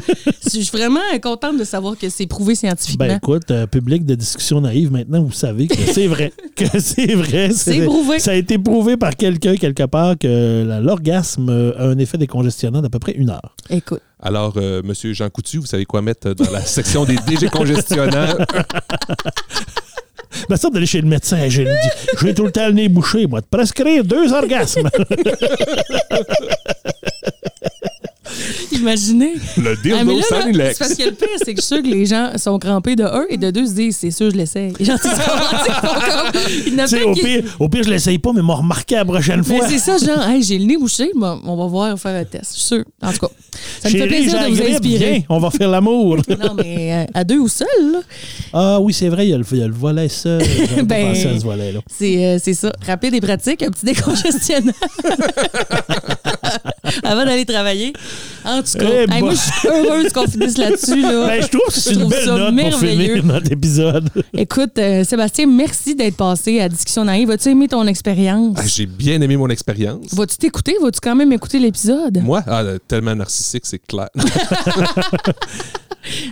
Je 0.44 0.48
suis 0.60 0.76
vraiment 0.76 1.00
contente 1.22 1.58
de 1.58 1.64
savoir 1.64 1.96
que 1.96 2.08
c'est 2.08 2.26
prouvé 2.26 2.54
scientifiquement. 2.54 3.06
Ben 3.06 3.16
écoute, 3.16 3.50
euh, 3.50 3.66
public 3.66 4.04
de 4.04 4.14
discussion 4.14 4.60
naïve, 4.60 4.92
maintenant, 4.92 5.22
vous 5.22 5.32
savez 5.32 5.66
que 5.66 5.74
c'est 5.92 6.06
vrai. 6.06 6.32
que 6.54 6.78
c'est 6.78 7.14
vrai. 7.14 7.50
C'est 7.56 7.84
prouvé. 7.84 8.18
Ça 8.18 8.32
a 8.32 8.34
été 8.34 8.58
prouvé 8.58 8.96
par 8.96 9.16
quelqu'un, 9.16 9.56
quelque 9.56 9.84
part, 9.84 10.16
que 10.18 10.80
l'orgasme 10.82 11.48
a 11.78 11.84
un 11.84 11.98
effet 11.98 12.18
décongestionnant 12.18 12.80
d'à 12.82 12.88
peu 12.88 12.98
près 12.98 13.12
une 13.12 13.30
heure. 13.30 13.54
Écoute, 13.70 14.02
Alors, 14.20 14.54
euh, 14.56 14.82
Monsieur 14.84 15.12
Jean 15.12 15.28
Coutu, 15.30 15.58
vous 15.58 15.66
savez 15.66 15.84
quoi 15.84 16.02
mettre 16.02 16.34
dans 16.34 16.50
la 16.50 16.62
section 16.62 17.04
des 17.04 17.16
dégécongestionnants? 17.26 18.36
Ben 20.48 20.56
ça, 20.56 20.70
d'aller 20.70 20.86
chez 20.86 21.00
le 21.00 21.08
médecin, 21.08 21.48
j'ai 21.48 21.64
tout 22.34 22.44
le 22.44 22.52
temps 22.52 22.66
le 22.66 22.72
nez 22.72 22.88
bouché, 22.88 23.26
moi, 23.26 23.40
de 23.40 23.46
prescrire 23.46 24.04
deux 24.04 24.32
orgasmes. 24.32 24.88
imaginez. 28.86 29.34
Le 29.56 29.72
Ah, 29.72 30.04
mais 30.04 30.14
dildo 30.14 30.20
là, 30.30 30.52
là, 30.52 30.72
c'est 30.72 30.78
parce 30.78 30.94
que 30.94 31.02
le 31.04 31.12
pire, 31.12 31.28
c'est 31.44 31.54
que 31.54 31.60
je 31.60 31.66
suis 31.66 31.74
sûre 31.74 31.82
que 31.82 31.88
les 31.88 32.06
gens 32.06 32.30
sont 32.36 32.58
crampés 32.58 32.96
de 32.96 33.04
un 33.04 33.24
et 33.28 33.36
de 33.36 33.50
deux 33.50 33.66
se 33.66 33.72
disent 33.72 33.96
c'est 33.96 34.10
sûr, 34.10 34.30
je 34.30 34.36
l'essaye. 34.36 34.72
Genre, 34.80 34.98
tu 35.00 36.86
sais, 36.86 37.02
au 37.02 37.12
pire, 37.14 37.42
au 37.58 37.68
pire, 37.68 37.82
je 37.84 37.90
l'essaye 37.90 38.18
pas, 38.18 38.32
mais 38.32 38.42
m'a 38.42 38.54
remarqué 38.54 38.94
la 38.96 39.04
prochaine 39.04 39.42
Mais 39.48 39.58
fois. 39.58 39.68
c'est 39.68 39.78
ça, 39.78 39.98
genre, 39.98 40.22
hey, 40.28 40.42
j'ai 40.42 40.58
le 40.58 40.64
nez 40.66 40.76
bouché, 40.76 41.10
bon, 41.14 41.40
on 41.44 41.56
va 41.56 41.66
voir 41.66 41.98
faire 41.98 42.14
un 42.14 42.24
test, 42.24 42.52
je 42.54 42.58
suis 42.60 42.68
sûre. 42.68 42.84
En 43.02 43.12
tout 43.12 43.18
cas, 43.26 43.28
ça 43.82 43.88
me 43.90 43.96
fait 43.98 44.06
plaisir 44.06 44.40
de 44.40 44.48
vous 44.54 44.62
inspirer. 44.62 45.24
on 45.28 45.38
va 45.38 45.50
faire 45.50 45.68
l'amour. 45.68 46.18
Non, 46.36 46.54
mais 46.54 46.92
euh, 46.92 47.04
à 47.14 47.24
deux 47.24 47.38
ou 47.38 47.48
seul, 47.48 47.66
là, 47.92 48.00
Ah 48.52 48.78
oui, 48.80 48.92
c'est 48.92 49.08
vrai, 49.08 49.26
il 49.26 49.30
y, 49.30 49.34
a 49.34 49.38
le, 49.38 49.44
il 49.50 49.58
y 49.58 49.62
a 49.62 49.66
le 49.66 49.72
volet 49.72 50.08
seul. 50.08 50.42
Ben, 50.84 51.14
ce 51.14 51.28
c'est 51.88 52.24
euh, 52.26 52.38
c'est 52.42 52.52
ça. 52.54 52.70
Rapide 52.86 53.14
et 53.14 53.20
pratique, 53.20 53.62
un 53.62 53.70
petit 53.70 53.86
décongestionnant. 53.86 54.72
Avant 57.10 57.24
d'aller 57.24 57.44
travailler. 57.44 57.92
En 58.44 58.62
tout 58.62 58.78
cas, 58.78 58.86
Eh 59.08 59.12
hey, 59.14 59.20
moi, 59.22 59.32
je 59.34 59.36
suis 59.40 59.68
heureuse 59.68 60.12
qu'on 60.12 60.26
finisse 60.26 60.56
là-dessus. 60.58 61.00
Là. 61.02 61.26
Ben, 61.26 61.42
je 61.42 61.48
trouve 61.48 61.66
que 61.66 61.72
c'est 61.72 61.94
une 61.94 62.08
belle 62.08 62.24
ça 62.24 62.30
note 62.36 62.42
pour 62.46 62.52
merveilleux. 62.52 63.14
finir 63.16 63.24
notre 63.24 63.50
épisode. 63.52 64.08
Écoute, 64.34 64.78
euh, 64.78 65.02
Sébastien, 65.04 65.46
merci 65.46 65.94
d'être 65.94 66.16
passé 66.16 66.60
à 66.60 66.68
Discussion 66.68 67.04
Naïve. 67.04 67.28
Vas-tu 67.28 67.48
aimer 67.50 67.66
ton 67.68 67.86
expérience? 67.86 68.56
Ah, 68.60 68.62
J'ai 68.66 68.86
bien 68.86 69.20
aimé 69.20 69.36
mon 69.36 69.48
expérience. 69.48 70.12
Vas-tu 70.14 70.36
t'écouter? 70.36 70.74
Vas-tu 70.80 71.00
quand 71.02 71.16
même 71.16 71.32
écouter 71.32 71.58
l'épisode? 71.58 72.20
Moi, 72.22 72.42
ah, 72.46 72.62
tellement 72.86 73.14
narcissique, 73.16 73.64
c'est 73.66 73.80
clair. 73.84 74.08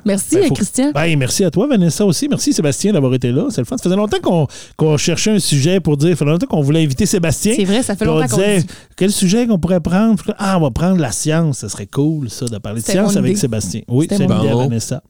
Merci, 0.04 0.36
Ben, 0.36 0.48
faut- 0.48 0.54
Christian. 0.54 0.92
Ben, 0.94 1.18
merci 1.18 1.44
à 1.44 1.50
toi, 1.50 1.66
Vanessa, 1.66 2.06
aussi. 2.06 2.28
Merci, 2.28 2.52
Sébastien, 2.52 2.92
d'avoir 2.92 3.12
été 3.12 3.32
là. 3.32 3.46
C'est 3.50 3.60
le 3.60 3.64
fun. 3.64 3.76
Ça 3.76 3.82
faisait 3.82 3.96
longtemps 3.96 4.20
qu'on 4.22 4.46
qu'on 4.76 4.96
cherchait 4.96 5.32
un 5.32 5.40
sujet 5.40 5.80
pour 5.80 5.96
dire. 5.96 6.10
Ça 6.10 6.16
faisait 6.18 6.30
longtemps 6.30 6.46
qu'on 6.46 6.60
voulait 6.60 6.84
inviter 6.84 7.06
Sébastien. 7.06 7.54
C'est 7.56 7.64
vrai, 7.64 7.82
ça 7.82 7.96
fait 7.96 8.04
longtemps 8.04 8.28
qu'on 8.28 8.36
le 8.36 8.44
disait, 8.44 8.58
dit. 8.60 8.66
quel 8.96 9.10
sujet 9.10 9.48
qu'on 9.48 9.58
pourrait 9.58 9.80
prendre? 9.80 10.22
Ah, 10.38 10.58
on 10.58 10.63
va 10.64 10.70
prendre 10.70 11.00
la 11.00 11.12
science. 11.12 11.58
Ça 11.58 11.68
serait 11.68 11.86
cool, 11.86 12.28
ça, 12.30 12.46
de 12.46 12.58
parler 12.58 12.80
de 12.80 12.86
science 12.86 13.16
avec 13.16 13.32
idée. 13.32 13.40
Sébastien. 13.40 13.82
Oui, 13.88 14.06
c'est 14.08 14.16
idée. 14.16 14.26
Vanessa. 14.26 15.02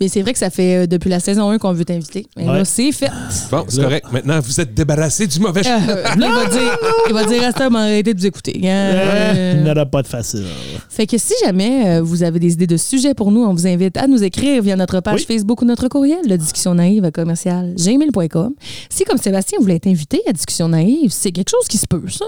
Mais 0.00 0.08
c'est 0.08 0.22
vrai 0.22 0.32
que 0.32 0.38
ça 0.38 0.50
fait 0.50 0.84
euh, 0.84 0.86
depuis 0.86 1.08
la 1.10 1.20
saison 1.20 1.50
1 1.50 1.58
qu'on 1.58 1.72
veut 1.72 1.84
t'inviter. 1.84 2.26
Mais 2.36 2.48
Ouais. 2.48 2.58
là, 2.58 2.64
c'est 2.64 2.90
fait. 2.92 3.10
Bon, 3.50 3.64
c'est 3.68 3.78
Là. 3.78 3.84
correct. 3.84 4.06
Maintenant, 4.12 4.40
vous 4.40 4.60
êtes 4.60 4.74
débarrassé 4.74 5.26
du 5.26 5.38
mauvais. 5.40 5.62
Euh, 5.66 6.04
il 6.14 6.20
va 6.20 6.46
dire, 6.46 6.78
il 7.08 7.14
va 7.14 7.24
dire 7.24 7.42
à 7.48 7.52
ça, 7.52 7.66
arrêtez 7.72 8.14
de 8.14 8.18
vous 8.18 8.26
écouter. 8.26 8.60
hein. 8.64 8.66
Euh, 8.68 9.32
Euh, 9.34 9.54
Il 9.58 9.64
n'aura 9.64 9.86
pas 9.86 10.02
de 10.02 10.06
facile. 10.08 10.44
Fait 10.88 11.06
que 11.06 11.18
si 11.18 11.34
jamais 11.44 11.98
euh, 11.98 12.02
vous 12.02 12.22
avez 12.22 12.38
des 12.38 12.52
idées 12.54 12.66
de 12.66 12.76
sujets 12.76 13.14
pour 13.14 13.30
nous, 13.30 13.42
on 13.44 13.52
vous 13.52 13.66
invite 13.66 13.74
invite 13.74 13.96
à 13.96 14.06
nous 14.06 14.22
écrire 14.22 14.62
via 14.62 14.76
notre 14.76 15.00
page 15.00 15.20
Oui. 15.28 15.34
Facebook 15.34 15.60
ou 15.60 15.64
notre 15.64 15.88
courriel, 15.88 16.20
le 16.28 16.38
discussion 16.38 16.74
naïve 16.76 17.04
à 17.04 17.10
commercial 17.10 17.74
gmail.com. 17.74 18.52
Si, 18.88 19.02
comme 19.02 19.18
Sébastien, 19.18 19.58
vous 19.58 19.64
voulez 19.64 19.74
être 19.74 19.88
invité 19.88 20.20
à 20.28 20.32
Discussion 20.32 20.68
naïve, 20.68 21.10
c'est 21.10 21.32
quelque 21.32 21.50
chose 21.50 21.66
qui 21.68 21.76
se 21.76 21.86
peut, 21.88 22.02
ça. 22.08 22.24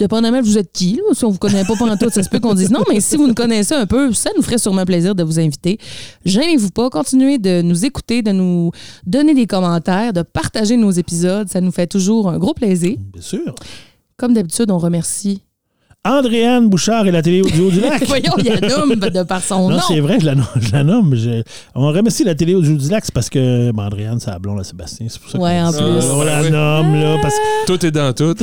Dépendamment 0.00 0.38
de 0.40 0.44
vous 0.44 0.58
êtes 0.58 0.72
qui, 0.72 0.94
là. 0.96 1.14
si 1.14 1.24
on 1.24 1.30
vous 1.30 1.38
connaît 1.38 1.64
pas 1.64 1.74
pendant 1.78 1.96
ça 2.08 2.22
se 2.22 2.28
peut 2.28 2.40
qu'on 2.40 2.54
dise 2.54 2.70
non, 2.70 2.82
mais 2.88 3.00
si 3.00 3.16
vous 3.16 3.26
nous 3.26 3.34
connaissez 3.34 3.74
un 3.74 3.86
peu, 3.86 4.12
ça 4.12 4.30
nous 4.36 4.42
ferait 4.42 4.58
sûrement 4.58 4.84
plaisir 4.84 5.14
de 5.14 5.22
vous 5.22 5.38
inviter. 5.38 5.78
Gênez-vous 6.24 6.70
pas, 6.70 6.88
continuez 6.88 7.38
de 7.38 7.62
nous 7.62 7.84
écouter, 7.84 8.22
de 8.22 8.32
nous 8.32 8.70
donner 9.06 9.34
des 9.34 9.46
commentaires, 9.46 10.12
de 10.12 10.22
partager 10.22 10.76
nos 10.76 10.90
épisodes. 10.90 11.48
Ça 11.48 11.60
nous 11.60 11.72
fait 11.72 11.86
toujours 11.86 12.30
un 12.30 12.38
gros 12.38 12.54
plaisir. 12.54 12.96
Bien 13.12 13.22
sûr. 13.22 13.54
Comme 14.16 14.34
d'habitude, 14.34 14.70
on 14.70 14.78
remercie. 14.78 15.42
Andréane 16.02 16.70
Bouchard 16.70 17.06
et 17.06 17.10
la 17.10 17.20
télé 17.20 17.42
audio 17.42 17.70
du 17.70 17.78
lac. 17.80 18.02
Voyons, 18.08 18.32
il 18.38 18.46
y 18.46 18.50
a 18.50 18.58
nomme 18.60 18.94
de 18.94 19.22
par 19.22 19.42
son 19.44 19.68
Non, 19.68 19.76
nom. 19.76 19.82
c'est 19.86 20.00
vrai, 20.00 20.18
je 20.18 20.24
la, 20.24 20.34
je 20.58 20.72
la 20.72 20.82
nomme. 20.82 21.14
Je- 21.14 21.42
On 21.74 21.88
remercie 21.88 22.24
la 22.24 22.34
télé 22.34 22.54
audio 22.54 22.74
du 22.74 22.88
lac, 22.88 23.04
c'est 23.04 23.12
parce 23.12 23.28
que 23.28 23.70
ben, 23.70 23.84
Andréane, 23.84 24.18
c'est 24.18 24.30
la 24.30 24.38
blonde 24.38 24.60
à 24.60 24.64
Sébastien. 24.64 25.06
C'est 25.10 25.20
pour 25.20 25.30
ça 25.30 25.38
Ouais, 25.38 25.58
qu'on- 25.60 25.66
en 25.66 25.74
Euh, 25.74 25.98
plus. 26.00 26.06
on 26.10 26.22
la 26.22 26.42
nomme, 26.48 26.94
là, 26.98 27.16
parce 27.20 27.34
Tout 27.66 27.84
est 27.84 27.90
dans 27.90 28.14
tout. 28.14 28.34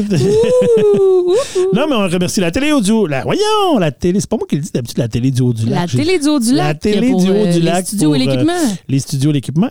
non, 1.74 1.86
mais 1.90 1.96
on 1.96 2.08
remercie 2.08 2.42
la 2.42 2.52
télé 2.52 2.72
audio. 2.72 3.08
La, 3.08 3.24
voyons, 3.24 3.80
la 3.80 3.92
télé. 3.92 4.20
C'est 4.20 4.30
pas 4.30 4.38
moi 4.38 4.46
qui 4.48 4.56
le 4.58 4.62
dis 4.62 4.72
d'habitude, 4.72 5.00
la 5.00 5.08
télé 5.08 5.32
du 5.32 5.42
haut 5.42 5.54
du 5.54 5.66
lac. 5.66 5.80
La 5.92 5.98
télé 6.04 6.20
du 6.20 6.28
haut 6.28 6.40
du 6.40 6.54
La 6.54 6.64
lac. 6.68 6.80
télé 6.80 7.10
pour, 7.10 7.22
du 7.24 7.30
haut 7.32 7.34
euh, 7.34 7.46
du 7.54 7.60
les 7.60 7.66
lac 7.66 7.88
studios 7.88 8.14
et 8.14 8.18
euh, 8.18 8.20
l'équipement. 8.24 8.54
Les 8.88 9.00
studios, 9.00 9.32
l'équipement. 9.32 9.70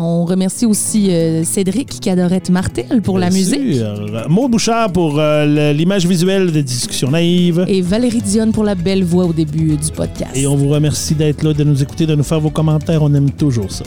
On 0.00 0.24
remercie 0.24 0.64
aussi 0.64 1.10
euh, 1.10 1.42
Cédric 1.42 1.98
Cadorette 2.00 2.50
Martel 2.50 3.02
pour 3.02 3.18
la 3.18 3.30
Bien 3.30 3.38
musique. 3.38 3.74
sûr. 3.74 4.26
Maud 4.28 4.48
Bouchard 4.52 4.92
pour 4.92 5.18
euh, 5.18 5.72
l'image 5.72 6.06
visuelle 6.06 6.52
de 6.52 6.60
Discussion 6.60 7.10
Naïve. 7.10 7.64
Et 7.66 7.82
Valérie 7.82 8.22
Dionne 8.22 8.52
pour 8.52 8.62
la 8.62 8.76
belle 8.76 9.02
voix 9.02 9.24
au 9.24 9.32
début 9.32 9.76
du 9.76 9.90
podcast. 9.92 10.30
Et 10.36 10.46
on 10.46 10.54
vous 10.54 10.68
remercie 10.68 11.16
d'être 11.16 11.42
là, 11.42 11.52
de 11.52 11.64
nous 11.64 11.82
écouter, 11.82 12.06
de 12.06 12.14
nous 12.14 12.22
faire 12.22 12.38
vos 12.38 12.50
commentaires. 12.50 13.02
On 13.02 13.12
aime 13.12 13.32
toujours 13.32 13.72
ça. 13.72 13.82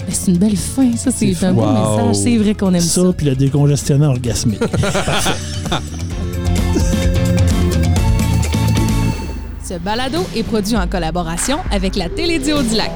Ben, 0.00 0.10
C'est 0.10 0.32
une 0.32 0.36
belle 0.36 0.54
fin, 0.56 0.94
ça. 0.96 1.10
C'est 1.10 1.32
C'est 1.32 1.46
un 1.46 1.54
beau. 1.54 1.62
Wow. 1.62 2.08
message. 2.08 2.16
C'est 2.24 2.36
vrai 2.36 2.52
qu'on 2.52 2.74
aime 2.74 2.80
ça. 2.80 3.00
Ça, 3.02 3.12
puis 3.16 3.24
le 3.24 3.34
décongestionnaire 3.34 4.10
orgasmique. 4.10 4.60
Ce 9.64 9.74
balado 9.78 10.18
est 10.36 10.42
produit 10.42 10.76
en 10.76 10.86
collaboration 10.86 11.56
avec 11.70 11.96
la 11.96 12.10
Télédio 12.10 12.62
du 12.62 12.74
Lac. 12.74 12.90